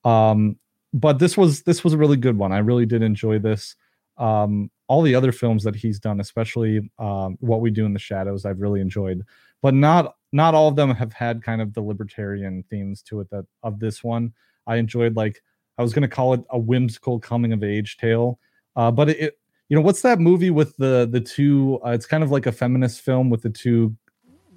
Um, 0.04 0.56
but 0.94 1.18
this 1.18 1.36
was 1.36 1.62
this 1.62 1.82
was 1.82 1.94
a 1.94 1.98
really 1.98 2.16
good 2.16 2.38
one. 2.38 2.52
I 2.52 2.58
really 2.58 2.86
did 2.86 3.02
enjoy 3.02 3.40
this. 3.40 3.74
Um, 4.18 4.70
all 4.92 5.00
the 5.00 5.14
other 5.14 5.32
films 5.32 5.64
that 5.64 5.74
he's 5.74 5.98
done, 5.98 6.20
especially 6.20 6.90
um, 6.98 7.38
What 7.40 7.62
We 7.62 7.70
Do 7.70 7.86
in 7.86 7.94
the 7.94 7.98
Shadows, 7.98 8.44
I've 8.44 8.60
really 8.60 8.82
enjoyed. 8.82 9.24
But 9.62 9.72
not 9.72 10.16
not 10.32 10.54
all 10.54 10.68
of 10.68 10.76
them 10.76 10.94
have 10.94 11.14
had 11.14 11.42
kind 11.42 11.62
of 11.62 11.72
the 11.72 11.80
libertarian 11.80 12.62
themes 12.68 13.00
to 13.04 13.20
it 13.20 13.30
that 13.30 13.46
of 13.62 13.80
this 13.80 14.04
one. 14.04 14.34
I 14.66 14.76
enjoyed 14.76 15.16
like 15.16 15.42
I 15.78 15.82
was 15.82 15.94
gonna 15.94 16.08
call 16.08 16.34
it 16.34 16.44
a 16.50 16.58
whimsical 16.58 17.18
coming 17.18 17.54
of 17.54 17.64
age 17.64 17.96
tale. 17.96 18.38
Uh, 18.76 18.90
but 18.90 19.08
it, 19.08 19.18
it 19.18 19.38
you 19.70 19.76
know 19.76 19.80
what's 19.80 20.02
that 20.02 20.20
movie 20.20 20.50
with 20.50 20.76
the 20.76 21.08
the 21.10 21.22
two? 21.22 21.80
Uh, 21.82 21.92
it's 21.92 22.04
kind 22.04 22.22
of 22.22 22.30
like 22.30 22.44
a 22.44 22.52
feminist 22.52 23.00
film 23.00 23.30
with 23.30 23.40
the 23.40 23.48
two 23.50 23.96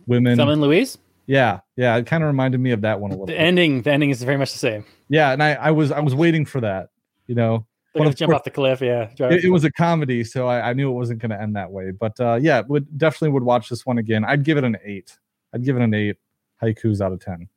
women. 0.05 0.35
Thelma 0.35 0.51
and 0.51 0.61
Louise. 0.61 0.97
Yeah, 1.27 1.61
yeah. 1.77 1.95
It 1.95 2.07
kind 2.07 2.23
of 2.23 2.27
reminded 2.27 2.59
me 2.59 2.71
of 2.71 2.81
that 2.81 2.99
one 2.99 3.11
a 3.11 3.13
little. 3.13 3.27
The 3.27 3.31
bit. 3.31 3.39
ending, 3.39 3.83
the 3.83 3.93
ending 3.93 4.09
is 4.09 4.21
very 4.21 4.37
much 4.37 4.51
the 4.51 4.59
same. 4.59 4.83
Yeah, 5.07 5.31
and 5.31 5.41
I 5.41 5.53
I 5.53 5.71
was 5.71 5.93
I 5.93 6.01
was 6.01 6.13
waiting 6.13 6.45
for 6.45 6.59
that. 6.59 6.89
You 7.25 7.35
know, 7.35 7.67
They're 7.95 8.01
But 8.01 8.07
gonna 8.07 8.15
jump 8.15 8.29
course- 8.31 8.39
off 8.39 8.43
the 8.43 8.51
cliff. 8.51 8.81
Yeah, 8.81 9.09
it, 9.31 9.45
it 9.45 9.49
was 9.49 9.63
a 9.63 9.71
comedy, 9.71 10.25
so 10.25 10.47
I, 10.47 10.69
I 10.71 10.73
knew 10.73 10.89
it 10.91 10.93
wasn't 10.93 11.19
going 11.21 11.29
to 11.31 11.41
end 11.41 11.55
that 11.55 11.71
way. 11.71 11.91
But 11.91 12.19
uh, 12.19 12.37
yeah, 12.41 12.61
would 12.67 12.97
definitely 12.97 13.29
would 13.29 13.43
watch 13.43 13.69
this 13.69 13.85
one 13.85 13.97
again. 13.99 14.25
I'd 14.25 14.43
give 14.43 14.57
it 14.57 14.65
an 14.65 14.75
eight. 14.83 15.17
I'd 15.53 15.63
give 15.63 15.77
it 15.77 15.81
an 15.81 15.93
eight 15.93 16.17
haikus 16.61 16.99
out 16.99 17.13
of 17.13 17.21
ten. 17.21 17.47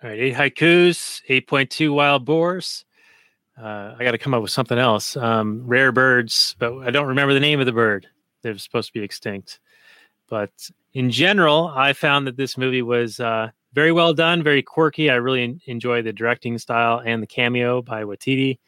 All 0.00 0.10
right, 0.10 0.18
eight 0.20 0.34
haikus, 0.34 1.22
eight 1.28 1.48
point 1.48 1.70
two 1.70 1.92
wild 1.92 2.24
boars. 2.24 2.84
Uh, 3.60 3.96
I 3.98 4.04
got 4.04 4.12
to 4.12 4.18
come 4.18 4.32
up 4.32 4.42
with 4.42 4.52
something 4.52 4.78
else. 4.78 5.16
Um, 5.16 5.66
rare 5.66 5.90
birds, 5.90 6.54
but 6.60 6.72
I 6.78 6.90
don't 6.92 7.08
remember 7.08 7.34
the 7.34 7.40
name 7.40 7.58
of 7.58 7.66
the 7.66 7.72
bird. 7.72 8.06
They're 8.42 8.56
supposed 8.58 8.86
to 8.86 8.92
be 8.92 9.02
extinct. 9.04 9.58
But 10.28 10.52
in 10.94 11.10
general, 11.10 11.72
I 11.74 11.92
found 11.94 12.28
that 12.28 12.36
this 12.36 12.56
movie 12.56 12.82
was 12.82 13.18
uh, 13.18 13.50
very 13.72 13.90
well 13.90 14.14
done, 14.14 14.44
very 14.44 14.62
quirky. 14.62 15.10
I 15.10 15.14
really 15.16 15.42
en- 15.42 15.60
enjoy 15.66 16.02
the 16.02 16.12
directing 16.12 16.56
style 16.58 17.02
and 17.04 17.20
the 17.20 17.26
cameo 17.26 17.82
by 17.82 18.04
Waititi. 18.04 18.58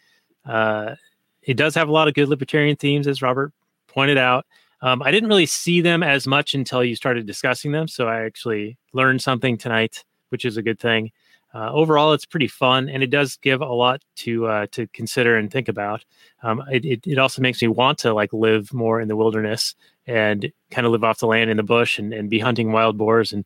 Uh, 0.44 0.94
it 1.42 1.56
does 1.56 1.74
have 1.74 1.88
a 1.88 1.92
lot 1.92 2.08
of 2.08 2.14
good 2.14 2.28
libertarian 2.28 2.76
themes, 2.76 3.06
as 3.06 3.22
Robert 3.22 3.52
pointed 3.86 4.18
out. 4.18 4.46
Um, 4.82 5.02
I 5.02 5.10
didn't 5.10 5.28
really 5.28 5.46
see 5.46 5.80
them 5.80 6.02
as 6.02 6.26
much 6.26 6.54
until 6.54 6.82
you 6.82 6.96
started 6.96 7.26
discussing 7.26 7.72
them, 7.72 7.88
so 7.88 8.08
I 8.08 8.24
actually 8.24 8.78
learned 8.92 9.20
something 9.20 9.58
tonight, 9.58 10.04
which 10.30 10.44
is 10.44 10.56
a 10.56 10.62
good 10.62 10.78
thing. 10.78 11.10
Uh, 11.52 11.70
overall, 11.72 12.12
it's 12.12 12.24
pretty 12.24 12.46
fun, 12.46 12.88
and 12.88 13.02
it 13.02 13.10
does 13.10 13.36
give 13.36 13.60
a 13.60 13.66
lot 13.66 14.02
to 14.14 14.46
uh, 14.46 14.66
to 14.70 14.86
consider 14.88 15.36
and 15.36 15.50
think 15.50 15.68
about. 15.68 16.04
Um, 16.42 16.62
it, 16.70 16.84
it 16.84 17.06
it 17.06 17.18
also 17.18 17.42
makes 17.42 17.60
me 17.60 17.68
want 17.68 17.98
to 17.98 18.14
like 18.14 18.32
live 18.32 18.72
more 18.72 19.00
in 19.00 19.08
the 19.08 19.16
wilderness 19.16 19.74
and 20.06 20.52
kind 20.70 20.86
of 20.86 20.92
live 20.92 21.04
off 21.04 21.18
the 21.18 21.26
land 21.26 21.50
in 21.50 21.56
the 21.56 21.62
bush 21.64 21.98
and, 21.98 22.12
and 22.14 22.30
be 22.30 22.38
hunting 22.38 22.72
wild 22.72 22.96
boars 22.96 23.32
and 23.32 23.44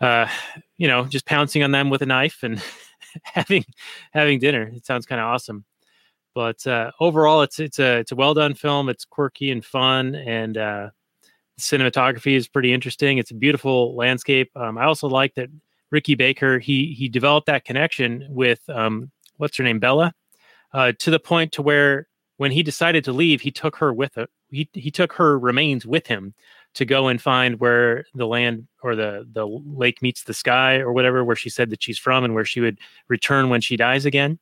uh, 0.00 0.28
you 0.76 0.86
know 0.86 1.06
just 1.06 1.24
pouncing 1.24 1.62
on 1.62 1.70
them 1.70 1.88
with 1.88 2.02
a 2.02 2.06
knife 2.06 2.42
and 2.42 2.62
having 3.22 3.64
having 4.12 4.38
dinner. 4.38 4.70
It 4.74 4.84
sounds 4.84 5.06
kind 5.06 5.20
of 5.20 5.26
awesome. 5.26 5.64
But 6.36 6.66
uh, 6.66 6.90
overall, 7.00 7.40
it's 7.40 7.58
it's 7.58 7.78
a 7.78 7.96
it's 7.96 8.12
a 8.12 8.14
well 8.14 8.34
done 8.34 8.52
film. 8.52 8.90
It's 8.90 9.06
quirky 9.06 9.50
and 9.50 9.64
fun, 9.64 10.14
and 10.14 10.58
uh, 10.58 10.90
cinematography 11.58 12.36
is 12.36 12.46
pretty 12.46 12.74
interesting. 12.74 13.16
It's 13.16 13.30
a 13.30 13.34
beautiful 13.34 13.96
landscape. 13.96 14.50
Um, 14.54 14.76
I 14.76 14.84
also 14.84 15.08
like 15.08 15.34
that 15.36 15.48
Ricky 15.90 16.14
Baker 16.14 16.58
he 16.58 16.92
he 16.92 17.08
developed 17.08 17.46
that 17.46 17.64
connection 17.64 18.26
with 18.28 18.60
um, 18.68 19.10
what's 19.38 19.56
her 19.56 19.64
name 19.64 19.78
Bella 19.78 20.12
uh, 20.74 20.92
to 20.98 21.10
the 21.10 21.18
point 21.18 21.52
to 21.52 21.62
where 21.62 22.06
when 22.36 22.52
he 22.52 22.62
decided 22.62 23.02
to 23.04 23.12
leave, 23.12 23.40
he 23.40 23.50
took 23.50 23.76
her 23.76 23.90
with 23.94 24.18
it. 24.18 24.28
He 24.50 24.68
he 24.74 24.90
took 24.90 25.14
her 25.14 25.38
remains 25.38 25.86
with 25.86 26.06
him 26.06 26.34
to 26.74 26.84
go 26.84 27.08
and 27.08 27.18
find 27.18 27.60
where 27.60 28.04
the 28.14 28.26
land 28.26 28.66
or 28.82 28.94
the 28.94 29.26
the 29.32 29.46
lake 29.46 30.02
meets 30.02 30.24
the 30.24 30.34
sky 30.34 30.80
or 30.80 30.92
whatever, 30.92 31.24
where 31.24 31.34
she 31.34 31.48
said 31.48 31.70
that 31.70 31.82
she's 31.82 31.98
from 31.98 32.24
and 32.24 32.34
where 32.34 32.44
she 32.44 32.60
would 32.60 32.78
return 33.08 33.48
when 33.48 33.62
she 33.62 33.78
dies 33.78 34.04
again. 34.04 34.38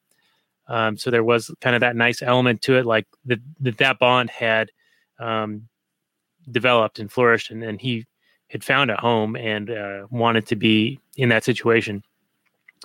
Um, 0.66 0.96
so 0.96 1.10
there 1.10 1.24
was 1.24 1.50
kind 1.60 1.76
of 1.76 1.80
that 1.80 1.96
nice 1.96 2.22
element 2.22 2.62
to 2.62 2.76
it, 2.76 2.86
like 2.86 3.06
that 3.26 3.40
that, 3.60 3.78
that 3.78 3.98
bond 3.98 4.30
had 4.30 4.70
um, 5.18 5.68
developed 6.50 6.98
and 6.98 7.10
flourished, 7.10 7.50
and, 7.50 7.62
and 7.62 7.80
he 7.80 8.06
had 8.48 8.64
found 8.64 8.90
a 8.90 8.96
home 8.96 9.36
and 9.36 9.70
uh, 9.70 10.06
wanted 10.10 10.46
to 10.46 10.56
be 10.56 11.00
in 11.16 11.28
that 11.28 11.44
situation. 11.44 12.02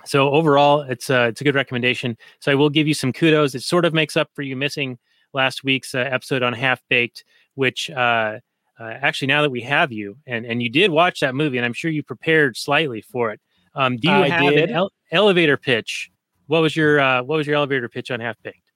So 0.05 0.29
overall, 0.29 0.81
it's 0.81 1.09
a 1.09 1.27
it's 1.27 1.41
a 1.41 1.43
good 1.43 1.55
recommendation. 1.55 2.17
So 2.39 2.51
I 2.51 2.55
will 2.55 2.69
give 2.69 2.87
you 2.87 2.93
some 2.93 3.13
kudos. 3.13 3.55
It 3.55 3.63
sort 3.63 3.85
of 3.85 3.93
makes 3.93 4.17
up 4.17 4.29
for 4.33 4.41
you 4.41 4.55
missing 4.55 4.97
last 5.33 5.63
week's 5.63 5.93
uh, 5.93 5.99
episode 5.99 6.43
on 6.43 6.53
Half 6.53 6.81
Baked, 6.89 7.23
which 7.55 7.89
uh, 7.89 8.39
uh, 8.79 8.83
actually 8.83 9.27
now 9.27 9.41
that 9.41 9.49
we 9.49 9.61
have 9.61 9.91
you 9.91 10.17
and 10.25 10.45
and 10.45 10.63
you 10.63 10.69
did 10.69 10.91
watch 10.91 11.19
that 11.19 11.35
movie, 11.35 11.57
and 11.57 11.65
I'm 11.65 11.73
sure 11.73 11.91
you 11.91 12.03
prepared 12.03 12.57
slightly 12.57 13.01
for 13.01 13.31
it. 13.31 13.39
Um, 13.75 13.97
do 13.97 14.09
you 14.09 14.15
I 14.15 14.29
have 14.29 14.53
did. 14.53 14.69
an 14.69 14.75
ele- 14.75 14.93
elevator 15.11 15.57
pitch? 15.57 16.09
What 16.49 16.63
was 16.63 16.75
your 16.75 16.99
uh, 16.99 17.21
what 17.21 17.37
was 17.37 17.45
your 17.45 17.55
elevator 17.57 17.87
pitch 17.87 18.09
on 18.09 18.19
Half 18.19 18.37
Baked? 18.43 18.71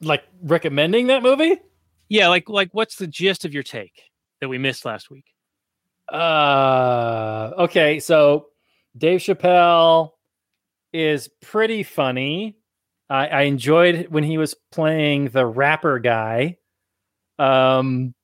like 0.00 0.24
recommending 0.42 1.08
that 1.08 1.22
movie. 1.22 1.58
Yeah, 2.08 2.28
like 2.28 2.48
like 2.48 2.70
what's 2.72 2.96
the 2.96 3.06
gist 3.06 3.44
of 3.44 3.52
your 3.52 3.62
take 3.62 4.04
that 4.40 4.48
we 4.48 4.56
missed 4.56 4.86
last 4.86 5.10
week? 5.10 5.26
Uh, 6.10 7.50
okay, 7.58 8.00
so 8.00 8.46
Dave 8.96 9.20
Chappelle 9.20 10.12
is 10.94 11.28
pretty 11.42 11.82
funny. 11.82 12.56
I, 13.10 13.26
I 13.28 13.40
enjoyed 13.42 14.08
when 14.08 14.24
he 14.24 14.38
was 14.38 14.54
playing 14.72 15.26
the 15.28 15.44
rapper 15.44 15.98
guy. 15.98 16.56
Um, 17.38 18.14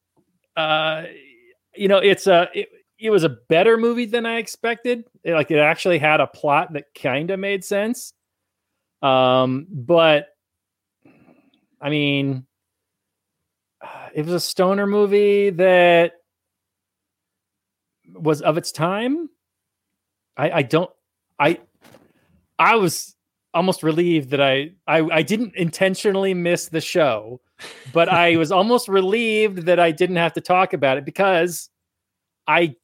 uh, 0.56 1.04
you 1.74 1.88
know, 1.88 1.98
it's 1.98 2.26
a 2.26 2.48
it, 2.54 2.68
it 2.98 3.10
was 3.10 3.24
a 3.24 3.28
better 3.28 3.76
movie 3.76 4.06
than 4.06 4.24
I 4.24 4.36
expected. 4.38 5.04
It- 5.22 5.34
like 5.34 5.50
it 5.50 5.58
actually 5.58 5.98
had 5.98 6.20
a 6.20 6.26
plot 6.26 6.72
that 6.72 6.86
kind 6.94 7.30
of 7.30 7.38
made 7.38 7.62
sense. 7.64 8.14
Um, 9.02 9.66
but 9.70 10.28
I 11.80 11.90
mean, 11.90 12.46
it 14.14 14.24
was 14.24 14.34
a 14.34 14.40
stoner 14.40 14.86
movie 14.86 15.50
that 15.50 16.12
was 18.14 18.40
of 18.42 18.56
its 18.56 18.72
time. 18.72 19.28
I, 20.36 20.50
I 20.50 20.62
don't 20.62 20.90
I 21.38 21.60
I 22.58 22.76
was 22.76 23.14
almost 23.54 23.82
relieved 23.82 24.30
that 24.30 24.40
I, 24.40 24.70
I 24.86 25.00
I 25.00 25.22
didn't 25.22 25.54
intentionally 25.56 26.34
miss 26.34 26.68
the 26.68 26.80
show, 26.80 27.40
but 27.92 28.08
I 28.08 28.36
was 28.38 28.52
almost 28.52 28.88
relieved 28.88 29.66
that 29.66 29.80
I 29.80 29.90
didn't 29.90 30.16
have 30.16 30.34
to 30.34 30.40
talk 30.40 30.72
about 30.72 30.98
it 30.98 31.04
because 31.04 31.70
I 32.46 32.74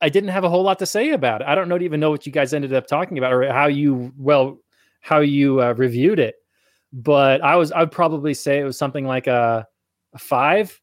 I 0.00 0.08
didn't 0.08 0.30
have 0.30 0.44
a 0.44 0.48
whole 0.48 0.62
lot 0.62 0.78
to 0.80 0.86
say 0.86 1.10
about 1.10 1.40
it. 1.40 1.48
I 1.48 1.54
don't 1.54 1.68
know 1.68 1.78
even 1.78 2.00
know 2.00 2.10
what 2.10 2.26
you 2.26 2.32
guys 2.32 2.52
ended 2.54 2.72
up 2.72 2.86
talking 2.86 3.18
about 3.18 3.32
or 3.32 3.52
how 3.52 3.66
you 3.66 4.12
well 4.16 4.58
how 5.06 5.20
you 5.20 5.62
uh, 5.62 5.72
reviewed 5.74 6.18
it, 6.18 6.34
but 6.92 7.40
I 7.40 7.54
was 7.54 7.70
I 7.70 7.80
would 7.80 7.92
probably 7.92 8.34
say 8.34 8.58
it 8.58 8.64
was 8.64 8.76
something 8.76 9.06
like 9.06 9.28
a, 9.28 9.66
a 10.12 10.18
five. 10.18 10.80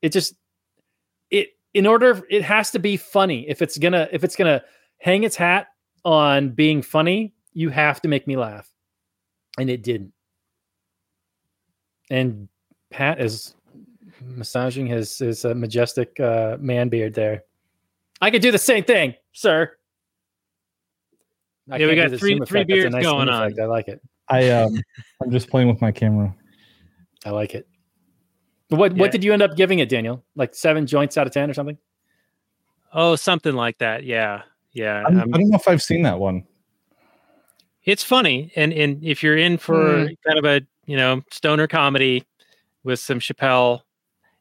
It 0.00 0.10
just 0.10 0.34
it 1.30 1.48
in 1.74 1.86
order 1.86 2.22
it 2.30 2.42
has 2.42 2.70
to 2.70 2.78
be 2.78 2.96
funny. 2.96 3.46
If 3.46 3.60
it's 3.60 3.76
gonna 3.76 4.08
if 4.10 4.24
it's 4.24 4.36
gonna 4.36 4.62
hang 4.96 5.24
its 5.24 5.36
hat 5.36 5.66
on 6.02 6.50
being 6.50 6.80
funny 6.80 7.34
you 7.52 7.70
have 7.70 8.00
to 8.00 8.08
make 8.08 8.26
me 8.26 8.36
laugh. 8.36 8.72
And 9.58 9.68
it 9.68 9.82
didn't. 9.82 10.12
And 12.08 12.48
pat 12.90 13.20
is 13.20 13.54
massaging 14.22 14.86
his 14.86 15.18
his 15.18 15.44
uh, 15.44 15.54
majestic 15.54 16.18
uh, 16.20 16.56
man 16.60 16.88
beard 16.88 17.14
there. 17.14 17.42
I 18.20 18.30
could 18.30 18.42
do 18.42 18.50
the 18.50 18.58
same 18.58 18.84
thing 18.84 19.14
sir 19.32 19.72
I 21.70 21.76
yeah 21.78 21.86
we 21.86 21.96
got 21.96 22.18
three 22.18 22.40
three 22.46 22.64
beards 22.64 22.94
nice 22.94 23.04
going 23.04 23.28
on. 23.28 23.60
I 23.60 23.64
like 23.64 23.88
it. 23.88 24.00
I 24.28 24.50
um 24.50 24.78
i'm 25.22 25.30
just 25.30 25.48
playing 25.50 25.68
with 25.68 25.80
my 25.80 25.92
camera. 25.92 26.34
I 27.24 27.30
like 27.30 27.54
it. 27.54 27.68
What 28.68 28.96
yeah. 28.96 29.00
what 29.00 29.12
did 29.12 29.24
you 29.24 29.32
end 29.32 29.42
up 29.42 29.56
giving 29.56 29.78
it 29.78 29.88
daniel? 29.88 30.24
Like 30.36 30.54
seven 30.54 30.86
joints 30.86 31.16
out 31.16 31.26
of 31.26 31.32
ten 31.32 31.50
or 31.50 31.54
something? 31.54 31.78
Oh 32.92 33.16
something 33.16 33.54
like 33.54 33.78
that. 33.78 34.04
Yeah. 34.04 34.42
Yeah. 34.72 35.04
I 35.06 35.10
don't 35.10 35.30
know 35.30 35.56
if 35.56 35.68
i've 35.68 35.82
seen 35.82 36.02
that 36.02 36.18
one. 36.18 36.44
It's 37.88 38.04
funny, 38.04 38.52
and 38.54 38.70
and 38.72 39.02
if 39.02 39.22
you're 39.22 39.38
in 39.38 39.56
for 39.56 39.78
mm. 39.78 40.16
kind 40.26 40.38
of 40.38 40.44
a 40.44 40.60
you 40.84 40.94
know 40.94 41.22
stoner 41.32 41.66
comedy 41.66 42.22
with 42.84 43.00
some 43.00 43.18
Chappelle, 43.18 43.80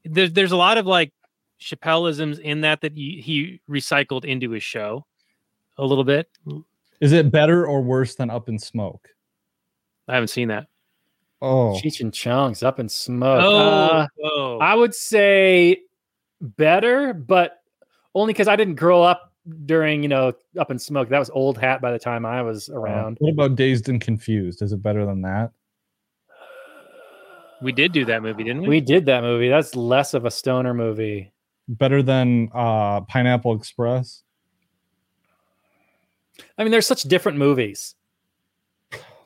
there's 0.04 0.34
there's 0.34 0.52
a 0.52 0.58
lot 0.58 0.78
of 0.78 0.86
like 0.86 1.14
Chappelleisms 1.62 2.40
in 2.40 2.60
that 2.62 2.82
that 2.82 2.94
he, 2.94 3.22
he 3.24 3.62
recycled 3.70 4.26
into 4.26 4.52
his 4.52 4.64
show 4.64 5.06
a 5.78 5.86
little 5.86 6.04
bit. 6.04 6.28
Is 7.00 7.12
it 7.12 7.32
better 7.32 7.66
or 7.66 7.82
worse 7.82 8.16
than 8.16 8.30
Up 8.30 8.50
in 8.50 8.58
Smoke? 8.58 9.10
I 10.08 10.16
haven't 10.16 10.30
seen 10.30 10.48
that. 10.48 10.68
Oh, 11.41 11.80
Cheech 11.84 12.02
and 12.02 12.14
Chong's 12.14 12.64
Up 12.64 12.80
in 12.80 12.89
Smoke. 12.89 13.41
Oh, 13.43 13.58
uh, 13.58 14.08
oh. 14.24 14.58
I 14.60 14.74
would 14.74 14.95
say 14.95 15.82
better, 16.41 17.14
but 17.14 17.62
only 18.16 18.34
because 18.34 18.48
I 18.48 18.56
didn't 18.56 18.76
grow 18.76 19.04
up 19.04 19.34
during 19.66 20.04
you 20.04 20.10
know 20.10 20.34
up 20.60 20.72
in 20.72 20.80
smoke. 20.80 21.10
That 21.10 21.20
was 21.20 21.30
old 21.30 21.58
hat 21.58 21.82
by 21.82 21.91
the 21.91 22.00
time 22.00 22.26
i 22.26 22.41
was 22.41 22.70
around. 22.70 23.18
What 23.20 23.32
about 23.32 23.56
dazed 23.56 23.89
and 23.89 24.02
confused? 24.02 24.62
Is 24.62 24.74
it 24.74 24.82
better 24.82 25.06
than 25.06 25.22
that? 25.22 25.52
We 27.62 27.72
did 27.72 27.91
do 27.91 28.06
that 28.06 28.22
movie 28.22 28.43
didn't 28.43 28.64
we? 28.64 28.68
We 28.68 28.82
did 28.82 29.06
that 29.08 29.24
movie. 29.24 29.50
That's 29.50 29.76
less 29.76 30.14
of 30.14 30.26
a 30.26 30.32
stoner 30.32 30.74
movie. 30.74 31.32
Better 31.68 32.02
than 32.02 32.50
uh 32.54 33.02
pineapple 33.02 33.56
express 33.56 34.24
i 36.58 36.64
mean 36.64 36.72
they're 36.72 36.82
such 36.82 37.04
different 37.04 37.38
movies 37.38 37.96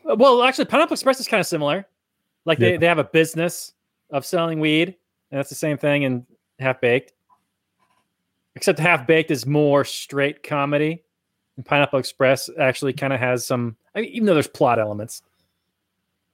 well 0.04 0.44
actually 0.44 0.66
pineapple 0.66 0.94
express 0.94 1.20
is 1.20 1.28
kind 1.28 1.42
of 1.42 1.48
similar 1.48 1.88
like 2.46 2.60
yeah. 2.60 2.72
they, 2.72 2.78
they 2.78 2.86
have 2.86 3.00
a 3.00 3.04
business 3.04 3.74
of 4.10 4.26
selling 4.26 4.60
weed 4.60 4.96
and 5.32 5.38
that's 5.40 5.50
the 5.50 5.56
same 5.56 5.78
thing 5.78 6.04
in 6.04 6.26
half 6.60 6.82
baked 6.82 7.14
except 8.56 8.80
Half 8.80 9.08
Baked 9.08 9.32
is 9.32 9.46
more 9.46 9.86
straight 9.86 10.44
comedy. 10.44 11.04
And 11.58 11.66
Pineapple 11.66 12.00
Express 12.00 12.50
actually 12.60 12.94
kind 12.94 13.14
of 13.14 13.20
has 13.20 13.46
some, 13.46 13.76
I 13.96 14.02
mean, 14.02 14.12
even 14.12 14.26
though 14.26 14.34
there's 14.34 14.48
plot 14.48 14.80
elements, 14.80 15.22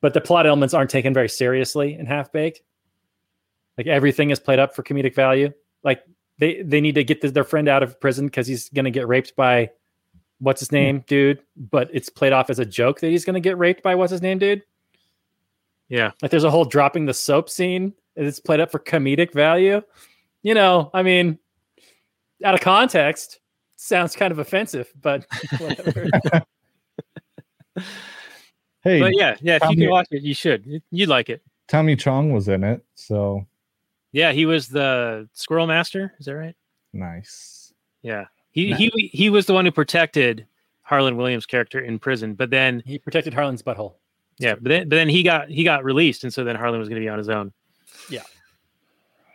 but 0.01 0.13
the 0.13 0.21
plot 0.21 0.45
elements 0.45 0.73
aren't 0.73 0.89
taken 0.89 1.13
very 1.13 1.29
seriously 1.29 1.93
in 1.93 2.05
Half 2.05 2.31
Baked. 2.31 2.61
Like 3.77 3.87
everything 3.87 4.29
is 4.29 4.39
played 4.39 4.59
up 4.59 4.75
for 4.75 4.83
comedic 4.83 5.15
value. 5.15 5.53
Like 5.83 6.03
they 6.39 6.61
they 6.61 6.81
need 6.81 6.95
to 6.95 7.03
get 7.03 7.21
the, 7.21 7.29
their 7.29 7.43
friend 7.43 7.67
out 7.67 7.83
of 7.83 7.99
prison 7.99 8.25
because 8.25 8.47
he's 8.47 8.69
going 8.69 8.85
to 8.85 8.91
get 8.91 9.07
raped 9.07 9.35
by 9.35 9.69
what's 10.39 10.59
his 10.59 10.71
name, 10.71 11.03
dude. 11.07 11.39
But 11.55 11.89
it's 11.93 12.09
played 12.09 12.33
off 12.33 12.49
as 12.49 12.59
a 12.59 12.65
joke 12.65 12.99
that 13.01 13.09
he's 13.09 13.25
going 13.25 13.35
to 13.35 13.39
get 13.39 13.57
raped 13.57 13.83
by 13.83 13.95
what's 13.95 14.11
his 14.11 14.21
name, 14.21 14.39
dude. 14.39 14.63
Yeah, 15.89 16.11
like 16.21 16.31
there's 16.31 16.43
a 16.43 16.51
whole 16.51 16.65
dropping 16.65 17.05
the 17.05 17.13
soap 17.13 17.49
scene. 17.49 17.93
It's 18.15 18.39
played 18.39 18.59
up 18.59 18.71
for 18.71 18.79
comedic 18.79 19.33
value. 19.33 19.81
You 20.43 20.53
know, 20.53 20.89
I 20.93 21.03
mean, 21.03 21.39
out 22.43 22.55
of 22.55 22.61
context 22.61 23.39
sounds 23.75 24.15
kind 24.15 24.31
of 24.31 24.39
offensive, 24.39 24.91
but 25.01 25.25
whatever. 25.59 26.09
hey, 28.83 28.99
but 28.99 29.15
yeah, 29.15 29.35
yeah. 29.41 29.55
If 29.55 29.61
Tommy, 29.61 29.75
you 29.75 29.81
can 29.83 29.91
watch 29.91 30.07
it, 30.11 30.23
you 30.23 30.33
should. 30.33 30.81
You'd 30.91 31.09
like 31.09 31.29
it. 31.29 31.41
Tommy 31.67 31.95
Chong 31.95 32.31
was 32.33 32.47
in 32.47 32.63
it, 32.63 32.83
so 32.95 33.45
yeah, 34.11 34.31
he 34.31 34.45
was 34.45 34.67
the 34.67 35.29
Squirrel 35.33 35.67
Master. 35.67 36.13
Is 36.19 36.25
that 36.25 36.35
right? 36.35 36.55
Nice. 36.93 37.73
Yeah, 38.01 38.25
he 38.57 38.73
he 38.73 39.09
he 39.13 39.29
was 39.29 39.45
the 39.45 39.53
one 39.53 39.65
who 39.65 39.71
protected 39.71 40.47
Harland 40.81 41.15
Williams' 41.15 41.45
character 41.45 41.79
in 41.79 41.99
prison, 41.99 42.33
but 42.33 42.49
then 42.49 42.81
he 42.85 42.97
protected 42.97 43.33
Harland's 43.33 43.61
butthole. 43.61 43.93
Yeah, 44.39 44.55
but 44.55 44.69
then 44.69 44.89
but 44.89 44.95
then 44.95 45.09
he 45.09 45.21
got 45.21 45.49
he 45.49 45.63
got 45.63 45.83
released, 45.83 46.23
and 46.23 46.33
so 46.33 46.43
then 46.43 46.55
Harland 46.55 46.79
was 46.79 46.89
going 46.89 46.99
to 46.99 47.05
be 47.05 47.09
on 47.09 47.19
his 47.19 47.29
own. 47.29 47.53
Yeah. 48.09 48.23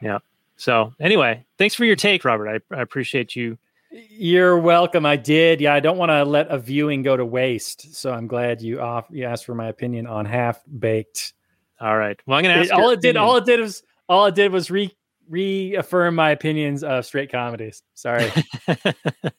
Yeah. 0.01 0.19
So 0.57 0.93
anyway, 0.99 1.45
thanks 1.57 1.77
for 1.77 1.85
your 1.85 1.95
take, 1.95 2.25
Robert. 2.25 2.49
I, 2.49 2.75
I 2.75 2.83
appreciate 2.83 3.37
you. 3.37 3.59
You're 3.93 4.59
welcome. 4.59 5.07
I 5.07 5.17
did. 5.17 5.61
Yeah, 5.61 5.75
I 5.75 5.81
don't 5.81 5.99
want 5.99 6.11
to 6.11 6.25
let 6.25 6.49
a 6.51 6.59
viewing 6.59 7.03
go 7.03 7.17
to 7.17 7.25
waste. 7.25 7.95
So 7.95 8.13
I'm 8.13 8.27
glad 8.27 8.61
you 8.61 8.81
off 8.81 9.07
you 9.11 9.25
asked 9.25 9.45
for 9.45 9.55
my 9.55 9.69
opinion 9.69 10.09
on 10.09 10.25
half 10.25 10.61
baked. 10.81 11.35
All 11.81 11.97
right. 11.97 12.19
Well, 12.27 12.39
I'm 12.39 12.43
gonna 12.43 12.55
ask. 12.55 12.71
It, 12.71 12.73
all 12.73 12.91
it 12.91 12.99
opinion. 12.99 13.15
did, 13.15 13.17
all 13.17 13.37
it 13.37 13.45
did 13.45 13.61
was, 13.61 13.83
all 14.09 14.27
it 14.27 14.35
did 14.35 14.51
was 14.51 14.69
re 14.69 14.93
reaffirm 15.33 16.15
my 16.15 16.31
opinions 16.31 16.85
of 16.85 17.05
straight 17.07 17.33
comedies. 17.33 17.83
Sorry, 17.95 18.31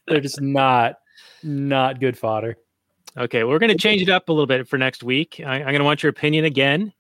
they're 0.07 0.19
just 0.19 0.41
not 0.41 0.95
not 1.43 1.99
good 1.99 2.17
fodder. 2.17 2.57
Okay, 3.15 3.43
we're 3.43 3.59
going 3.59 3.71
to 3.71 3.77
change 3.77 4.01
it 4.01 4.09
up 4.09 4.27
a 4.27 4.33
little 4.33 4.47
bit 4.47 4.67
for 4.67 4.77
next 4.77 5.03
week. 5.03 5.39
I, 5.45 5.59
am 5.59 5.65
going 5.65 5.79
to 5.79 5.83
want 5.83 6.01
your 6.01 6.09
opinion 6.09 6.45
again. 6.45 6.91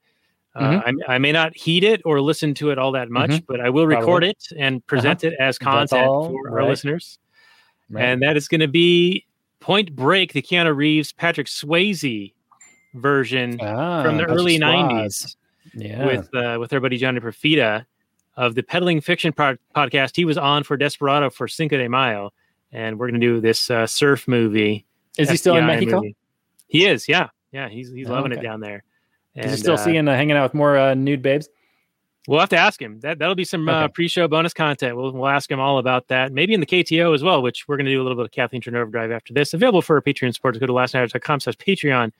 Mm-hmm. 0.55 1.01
Uh, 1.01 1.05
I, 1.09 1.15
I, 1.15 1.17
may 1.17 1.31
not 1.31 1.57
heed 1.57 1.83
it 1.83 2.03
or 2.05 2.21
listen 2.21 2.53
to 2.55 2.69
it 2.69 2.77
all 2.77 2.91
that 2.91 3.09
much, 3.09 3.31
mm-hmm. 3.31 3.45
but 3.47 3.59
I 3.59 3.71
will 3.71 3.87
record 3.87 4.21
Probably. 4.21 4.29
it 4.29 4.47
and 4.55 4.85
present 4.85 5.23
uh-huh. 5.23 5.33
it 5.33 5.43
as 5.43 5.57
content 5.57 6.05
for 6.05 6.43
right. 6.43 6.61
our 6.61 6.69
listeners. 6.69 7.17
Right. 7.89 8.05
And 8.05 8.21
that 8.21 8.37
is 8.37 8.47
going 8.47 8.61
to 8.61 8.67
be 8.67 9.25
Point 9.59 9.95
Break, 9.95 10.33
the 10.33 10.43
Keanu 10.43 10.75
Reeves, 10.75 11.11
Patrick 11.11 11.47
Swayze 11.47 12.33
version 12.93 13.59
ah, 13.59 14.03
from 14.03 14.17
the 14.17 14.25
early 14.25 14.59
'90s. 14.59 15.35
Yeah, 15.73 16.05
with 16.05 16.35
uh, 16.35 16.57
with 16.59 16.71
our 16.71 16.79
buddy 16.79 16.97
Johnny 16.97 17.19
Profita 17.19 17.85
of 18.35 18.55
the 18.55 18.63
Peddling 18.63 19.01
Fiction 19.01 19.33
pod- 19.33 19.59
podcast. 19.75 20.15
He 20.15 20.25
was 20.25 20.37
on 20.37 20.63
for 20.63 20.77
Desperado 20.77 21.29
for 21.29 21.47
Cinco 21.47 21.77
de 21.77 21.87
Mayo, 21.87 22.31
and 22.71 22.99
we're 22.99 23.09
going 23.09 23.19
to 23.19 23.25
do 23.25 23.41
this 23.41 23.69
uh, 23.69 23.87
surf 23.87 24.27
movie. 24.27 24.85
Is 25.17 25.29
he 25.29 25.37
still 25.37 25.55
in 25.55 25.65
Mexico? 25.65 25.97
Movie. 25.97 26.15
He 26.67 26.85
is. 26.85 27.07
Yeah, 27.07 27.29
yeah. 27.51 27.69
He's 27.69 27.91
he's 27.91 28.09
oh, 28.09 28.13
loving 28.13 28.31
okay. 28.31 28.41
it 28.41 28.43
down 28.43 28.59
there. 28.59 28.83
And, 29.35 29.45
Is 29.45 29.53
he 29.53 29.57
still 29.57 29.75
uh, 29.75 29.77
seeing 29.77 30.07
uh, 30.07 30.15
hanging 30.15 30.35
out 30.35 30.43
with 30.43 30.53
more 30.53 30.77
uh, 30.77 30.93
nude 30.93 31.21
babes? 31.21 31.49
We'll 32.27 32.39
have 32.39 32.49
to 32.49 32.57
ask 32.57 32.81
him. 32.81 32.99
That 33.01 33.19
that'll 33.19 33.35
be 33.35 33.43
some 33.43 33.67
uh, 33.67 33.83
okay. 33.83 33.91
pre-show 33.93 34.27
bonus 34.27 34.53
content. 34.53 34.95
We'll 34.95 35.11
we'll 35.11 35.27
ask 35.27 35.51
him 35.51 35.59
all 35.59 35.77
about 35.77 36.07
that. 36.07 36.31
Maybe 36.31 36.53
in 36.53 36.61
the 36.61 36.65
KTO 36.65 37.13
as 37.13 37.21
well, 37.21 37.41
which 37.41 37.67
we're 37.67 37.77
going 37.77 37.85
to 37.85 37.91
do 37.91 38.01
a 38.01 38.03
little 38.03 38.15
bit 38.15 38.25
of 38.25 38.31
Kathleen 38.31 38.61
Turner 38.61 38.85
Drive 38.85 39.11
after 39.11 39.33
this. 39.33 39.53
Available 39.53 39.81
for 39.81 39.97
our 39.97 40.01
Patreon 40.01 40.33
supporters. 40.33 40.59
Go 40.59 40.67
to 40.67 40.73
lastnighters.com 40.73 41.41
slash 41.41 41.57
Patreon 41.57 42.11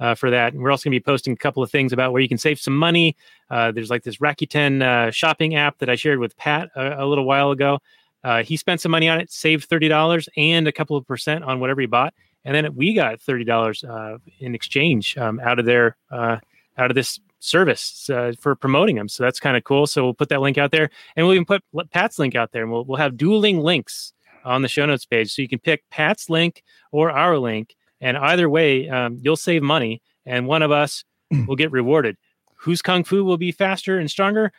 uh, 0.00 0.14
for 0.14 0.30
that. 0.30 0.52
And 0.52 0.62
we're 0.62 0.70
also 0.70 0.88
going 0.88 0.94
to 0.94 1.00
be 1.00 1.04
posting 1.04 1.32
a 1.32 1.36
couple 1.36 1.62
of 1.62 1.70
things 1.70 1.92
about 1.92 2.12
where 2.12 2.22
you 2.22 2.28
can 2.28 2.38
save 2.38 2.58
some 2.60 2.76
money. 2.76 3.16
Uh, 3.50 3.72
there's 3.72 3.90
like 3.90 4.02
this 4.02 4.18
Rakuten 4.18 4.82
uh, 4.82 5.10
shopping 5.10 5.54
app 5.54 5.78
that 5.78 5.88
I 5.88 5.96
shared 5.96 6.18
with 6.18 6.36
Pat 6.36 6.70
a, 6.76 7.04
a 7.04 7.06
little 7.06 7.24
while 7.24 7.50
ago. 7.50 7.78
Uh, 8.24 8.42
he 8.42 8.56
spent 8.56 8.80
some 8.80 8.90
money 8.90 9.08
on 9.08 9.20
it, 9.20 9.30
saved 9.30 9.68
thirty 9.68 9.88
dollars 9.88 10.28
and 10.36 10.66
a 10.66 10.72
couple 10.72 10.96
of 10.96 11.06
percent 11.06 11.44
on 11.44 11.60
whatever 11.60 11.80
he 11.80 11.86
bought, 11.86 12.12
and 12.44 12.54
then 12.54 12.74
we 12.74 12.92
got 12.92 13.20
thirty 13.20 13.44
dollars 13.44 13.84
uh, 13.84 14.18
in 14.40 14.54
exchange 14.54 15.16
um, 15.16 15.38
out 15.40 15.58
of 15.58 15.64
there 15.64 15.96
out 16.10 16.90
of 16.90 16.94
this 16.94 17.20
service 17.38 18.10
uh, 18.10 18.32
for 18.40 18.56
promoting 18.56 18.96
them. 18.96 19.08
So 19.08 19.22
that's 19.22 19.38
kind 19.38 19.56
of 19.56 19.64
cool. 19.64 19.86
So 19.86 20.02
we'll 20.04 20.14
put 20.14 20.28
that 20.30 20.40
link 20.40 20.58
out 20.58 20.72
there, 20.72 20.90
and 21.14 21.24
we'll 21.24 21.34
even 21.34 21.44
put 21.44 21.62
Pat's 21.90 22.18
link 22.18 22.34
out 22.34 22.52
there, 22.52 22.62
and 22.62 22.72
we'll 22.72 22.84
we'll 22.84 22.98
have 22.98 23.16
dueling 23.16 23.60
links 23.60 24.12
on 24.44 24.62
the 24.62 24.68
show 24.68 24.86
notes 24.86 25.04
page, 25.04 25.32
so 25.32 25.42
you 25.42 25.48
can 25.48 25.58
pick 25.58 25.82
Pat's 25.90 26.30
link 26.30 26.62
or 26.92 27.10
our 27.10 27.38
link, 27.38 27.74
and 28.00 28.16
either 28.16 28.48
way, 28.48 28.88
um, 28.88 29.18
you'll 29.20 29.36
save 29.36 29.62
money, 29.62 30.02
and 30.24 30.46
one 30.46 30.62
of 30.62 30.70
us 30.70 31.04
will 31.46 31.56
get 31.56 31.72
rewarded. 31.72 32.16
Whose 32.56 32.82
kung 32.82 33.04
fu 33.04 33.24
will 33.24 33.36
be 33.36 33.52
faster 33.52 33.98
and 33.98 34.10
stronger? 34.10 34.52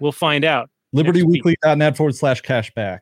We'll 0.00 0.12
find 0.12 0.44
out. 0.44 0.70
LibertyWeekly.net 0.94 1.96
forward 1.96 2.14
slash 2.14 2.42
cashback. 2.42 3.00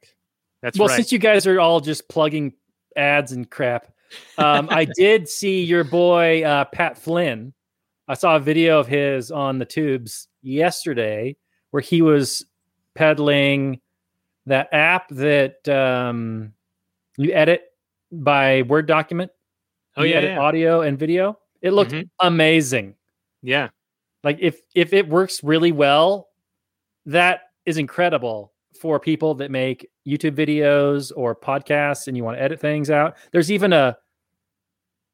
That's 0.62 0.78
well, 0.78 0.88
right. 0.88 0.96
since 0.96 1.12
you 1.12 1.18
guys 1.18 1.46
are 1.46 1.60
all 1.60 1.80
just 1.80 2.08
plugging 2.08 2.52
ads 2.96 3.32
and 3.32 3.50
crap, 3.50 3.92
um, 4.38 4.68
I 4.70 4.84
did 4.96 5.28
see 5.28 5.62
your 5.62 5.84
boy 5.84 6.42
uh, 6.44 6.66
Pat 6.66 6.96
Flynn 6.96 7.52
I 8.08 8.14
saw 8.14 8.36
a 8.36 8.40
video 8.40 8.78
of 8.78 8.88
his 8.88 9.30
on 9.30 9.58
the 9.58 9.64
tubes 9.64 10.28
yesterday 10.42 11.36
where 11.70 11.80
he 11.80 12.02
was 12.02 12.44
peddling 12.94 13.80
that 14.46 14.68
app 14.72 15.08
that 15.10 15.66
um, 15.68 16.52
you 17.16 17.32
edit 17.32 17.62
by 18.10 18.62
Word 18.62 18.86
document. 18.86 19.30
Oh 19.96 20.02
You 20.02 20.10
yeah, 20.10 20.16
edit 20.16 20.30
yeah. 20.30 20.40
audio 20.40 20.80
and 20.82 20.98
video. 20.98 21.38
It 21.60 21.72
looked 21.72 21.92
Mhm. 21.92 22.08
amazing. 22.20 22.94
yeah. 23.42 23.68
Like 24.24 24.38
if 24.40 24.60
if 24.74 24.92
it 24.92 25.08
works 25.08 25.42
really 25.42 25.72
well, 25.72 26.28
that 27.06 27.40
is 27.66 27.76
incredible 27.78 28.52
for 28.80 28.98
people 29.00 29.34
that 29.34 29.50
make 29.50 29.88
YouTube 30.06 30.32
videos 30.36 31.12
or 31.16 31.34
podcasts 31.36 32.06
and 32.08 32.16
you 32.16 32.22
want 32.24 32.36
to 32.38 32.42
edit 32.42 32.60
things 32.60 32.88
out. 32.90 33.16
There's 33.32 33.50
even 33.50 33.72
a 33.72 33.96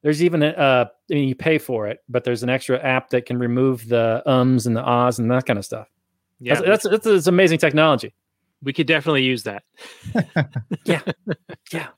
there's 0.02 0.22
even 0.22 0.42
a 0.42 0.48
uh, 0.50 0.84
I 1.10 1.14
mean 1.14 1.28
you 1.28 1.34
pay 1.34 1.59
for 1.59 1.88
it, 1.88 2.00
but 2.09 2.24
there's 2.24 2.42
an 2.42 2.50
extra 2.50 2.78
app 2.82 3.09
that 3.10 3.24
can 3.26 3.38
remove 3.38 3.88
the 3.88 4.22
ums 4.26 4.66
and 4.66 4.76
the 4.76 4.82
ahs 4.82 5.18
and 5.18 5.30
that 5.30 5.46
kind 5.46 5.59
of 5.59 5.64
stuff. 5.64 5.88
Yeah, 6.38 6.55
That's 6.55 6.66
that's, 6.66 6.88
that's, 6.88 7.05
that's 7.05 7.26
amazing 7.26 7.59
technology. 7.59 8.14
we 8.62 8.72
could 8.72 8.86
definitely 8.86 9.24
use 9.24 9.42
that. 9.44 9.62
Yeah. 10.84 11.00
Yeah. 11.72 11.88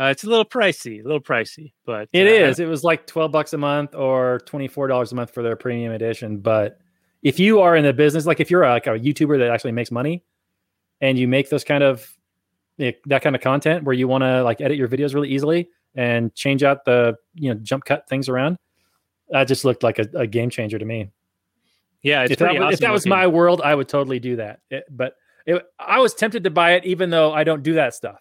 Uh, 0.00 0.06
it's 0.06 0.24
a 0.24 0.26
little 0.26 0.46
pricey, 0.46 1.00
a 1.00 1.02
little 1.02 1.20
pricey, 1.20 1.72
but 1.84 2.08
It 2.14 2.26
uh, 2.26 2.48
is. 2.48 2.58
It 2.58 2.66
was 2.66 2.82
like 2.82 3.06
12 3.06 3.30
bucks 3.30 3.52
a 3.52 3.58
month 3.58 3.94
or 3.94 4.40
$24 4.46 5.12
a 5.12 5.14
month 5.14 5.34
for 5.34 5.42
their 5.42 5.56
premium 5.56 5.92
edition. 5.92 6.38
But 6.38 6.78
if 7.22 7.38
you 7.38 7.60
are 7.60 7.76
in 7.76 7.84
the 7.84 7.92
business, 7.92 8.24
like 8.24 8.40
if 8.40 8.50
you're 8.50 8.62
a, 8.62 8.70
like 8.70 8.86
a 8.86 8.98
YouTuber 8.98 9.38
that 9.38 9.50
actually 9.50 9.72
makes 9.72 9.90
money 9.90 10.24
and 11.02 11.18
you 11.18 11.28
make 11.28 11.50
those 11.50 11.64
kind 11.64 11.84
of 11.84 12.16
eh, 12.78 12.92
that 13.06 13.20
kind 13.20 13.36
of 13.36 13.42
content 13.42 13.84
where 13.84 13.92
you 13.92 14.08
want 14.08 14.22
to 14.22 14.42
like 14.42 14.62
edit 14.62 14.78
your 14.78 14.88
videos 14.88 15.12
really 15.12 15.28
easily 15.28 15.68
and 15.94 16.34
change 16.34 16.62
out 16.62 16.86
the, 16.86 17.16
you 17.34 17.52
know, 17.52 17.60
jump 17.62 17.84
cut 17.84 18.08
things 18.08 18.30
around, 18.30 18.56
that 19.28 19.48
just 19.48 19.66
looked 19.66 19.82
like 19.82 19.98
a, 19.98 20.06
a 20.14 20.26
game 20.26 20.48
changer 20.48 20.78
to 20.78 20.84
me. 20.86 21.10
Yeah, 22.00 22.22
it's 22.22 22.32
if 22.32 22.38
that, 22.38 22.58
was, 22.58 22.74
if 22.74 22.80
that 22.80 22.90
was 22.90 23.02
looking. 23.04 23.10
my 23.10 23.26
world, 23.26 23.60
I 23.62 23.74
would 23.74 23.88
totally 23.88 24.18
do 24.18 24.36
that. 24.36 24.60
It- 24.70 24.84
but 24.88 25.12
it, 25.44 25.62
I 25.78 25.98
was 25.98 26.14
tempted 26.14 26.44
to 26.44 26.50
buy 26.50 26.72
it, 26.72 26.86
even 26.86 27.10
though 27.10 27.34
I 27.34 27.44
don't 27.44 27.62
do 27.62 27.74
that 27.74 27.94
stuff. 27.94 28.20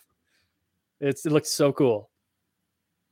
It's, 0.99 1.25
it 1.25 1.31
looks 1.31 1.49
so 1.51 1.71
cool. 1.71 2.09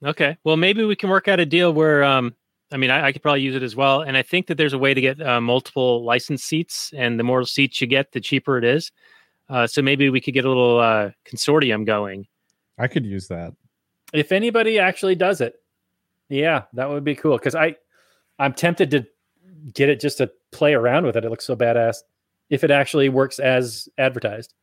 Okay. 0.06 0.38
Well, 0.44 0.58
maybe 0.58 0.84
we 0.84 0.96
can 0.96 1.10
work 1.10 1.28
out 1.28 1.40
a 1.40 1.46
deal 1.46 1.74
where, 1.74 2.04
um, 2.04 2.36
I 2.72 2.78
mean, 2.78 2.92
I, 2.92 3.08
I 3.08 3.12
could 3.12 3.22
probably 3.24 3.42
use 3.42 3.56
it 3.56 3.64
as 3.64 3.76
well. 3.76 4.02
And 4.02 4.16
I 4.18 4.22
think 4.22 4.48
that 4.48 4.56
there's 4.58 4.74
a 4.74 4.78
way 4.78 4.94
to 4.94 5.02
get 5.02 5.22
uh, 5.22 5.42
multiple 5.42 6.04
license 6.04 6.44
seats, 6.44 6.92
and 6.96 7.20
the 7.20 7.24
more 7.24 7.44
seats 7.46 7.82
you 7.82 7.88
get, 7.88 8.12
the 8.12 8.20
cheaper 8.20 8.58
it 8.58 8.64
is. 8.66 8.92
Uh, 9.50 9.66
so 9.66 9.82
maybe 9.82 10.10
we 10.10 10.20
could 10.22 10.34
get 10.34 10.46
a 10.46 10.50
little 10.50 10.80
uh, 10.80 11.12
consortium 11.26 11.86
going. 11.86 12.28
I 12.78 12.88
could 12.88 13.06
use 13.06 13.28
that. 13.30 13.54
if 14.14 14.32
anybody 14.32 14.80
actually 14.80 15.16
does 15.16 15.42
it 15.42 15.56
yeah 16.30 16.64
that 16.74 16.90
would 16.90 17.04
be 17.04 17.16
cool 17.16 17.38
because 17.38 17.56
i 17.56 17.76
i'm 18.40 18.54
tempted 18.54 18.92
to 18.92 19.06
get 19.74 19.90
it 19.90 20.00
just 20.00 20.18
to 20.20 20.30
play 20.52 20.74
around 20.74 21.06
with 21.06 21.16
it 21.18 21.26
it 21.26 21.30
looks 21.30 21.46
so 21.46 21.56
badass 21.56 21.98
if 22.50 22.64
it 22.64 22.72
actually 22.72 23.10
works 23.10 23.40
as 23.40 23.90
advertised 23.98 24.54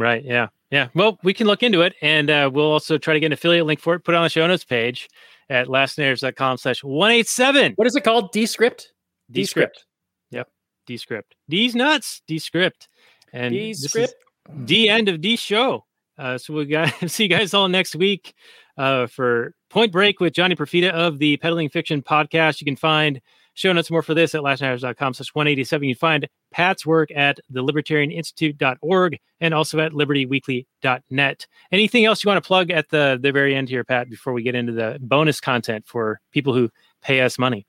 Right. 0.00 0.24
Yeah. 0.24 0.48
Yeah. 0.70 0.88
Well, 0.94 1.18
we 1.22 1.34
can 1.34 1.46
look 1.46 1.62
into 1.62 1.82
it, 1.82 1.94
and 2.00 2.30
uh, 2.30 2.50
we'll 2.52 2.70
also 2.70 2.96
try 2.96 3.14
to 3.14 3.20
get 3.20 3.26
an 3.26 3.32
affiliate 3.32 3.66
link 3.66 3.80
for 3.80 3.94
it. 3.94 4.00
Put 4.00 4.14
it 4.14 4.18
on 4.18 4.24
the 4.24 4.30
show 4.30 4.46
notes 4.46 4.64
page 4.64 5.08
at 5.48 5.66
lastnighters.com 5.66 6.58
slash 6.58 6.82
one 6.84 7.10
eight 7.10 7.28
seven. 7.28 7.72
what 7.74 7.86
is 7.86 7.96
it 7.96 8.04
called 8.04 8.32
descript 8.32 8.92
Descript. 9.30 9.84
Yep. 10.30 10.48
Descript. 10.86 11.36
D's 11.48 11.74
nuts. 11.74 12.22
Descript. 12.26 12.88
And 13.32 13.54
descript 13.54 14.14
the 14.48 14.88
end 14.88 15.08
of 15.08 15.22
the 15.22 15.36
show. 15.36 15.84
Uh, 16.18 16.36
so 16.36 16.54
we 16.54 16.66
got 16.66 16.92
see 17.10 17.24
you 17.24 17.28
guys 17.28 17.54
all 17.54 17.68
next 17.68 17.94
week 17.94 18.34
uh, 18.76 19.06
for 19.06 19.54
Point 19.68 19.92
Break 19.92 20.20
with 20.20 20.32
Johnny 20.32 20.56
Profita 20.56 20.90
of 20.90 21.18
the 21.18 21.36
Peddling 21.36 21.68
Fiction 21.68 22.02
podcast. 22.02 22.60
You 22.60 22.64
can 22.64 22.76
find 22.76 23.20
show 23.54 23.72
notes 23.72 23.90
more 23.90 24.02
for 24.02 24.14
this 24.14 24.34
at 24.34 24.42
lastnighters.com 24.42 25.14
slash 25.14 25.34
187. 25.34 25.88
You 25.88 25.94
can 25.94 25.98
find 25.98 26.28
Pat's 26.52 26.86
work 26.86 27.10
at 27.14 27.38
the 27.48 27.62
libertarianinstitute.org 27.62 29.18
and 29.40 29.54
also 29.54 29.80
at 29.80 29.92
libertyweekly.net. 29.92 31.46
Anything 31.72 32.04
else 32.04 32.24
you 32.24 32.28
want 32.28 32.42
to 32.42 32.46
plug 32.46 32.70
at 32.70 32.88
the, 32.90 33.18
the 33.20 33.32
very 33.32 33.54
end 33.54 33.68
here, 33.68 33.84
Pat, 33.84 34.10
before 34.10 34.32
we 34.32 34.42
get 34.42 34.54
into 34.54 34.72
the 34.72 34.98
bonus 35.00 35.40
content 35.40 35.86
for 35.86 36.20
people 36.32 36.54
who 36.54 36.70
pay 37.02 37.20
us 37.20 37.38
money? 37.38 37.66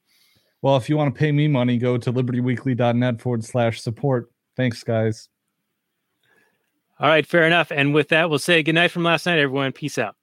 Well, 0.61 0.77
if 0.77 0.89
you 0.89 0.97
want 0.97 1.13
to 1.13 1.19
pay 1.19 1.31
me 1.31 1.47
money, 1.47 1.77
go 1.77 1.97
to 1.97 2.13
libertyweekly.net 2.13 3.19
forward 3.19 3.43
slash 3.43 3.81
support. 3.81 4.31
Thanks, 4.55 4.83
guys. 4.83 5.29
All 6.99 7.07
right, 7.07 7.25
fair 7.25 7.47
enough. 7.47 7.71
And 7.71 7.95
with 7.95 8.09
that, 8.09 8.29
we'll 8.29 8.37
say 8.37 8.61
goodnight 8.61 8.91
from 8.91 9.03
last 9.03 9.25
night, 9.25 9.39
everyone. 9.39 9.71
Peace 9.71 9.97
out. 9.97 10.15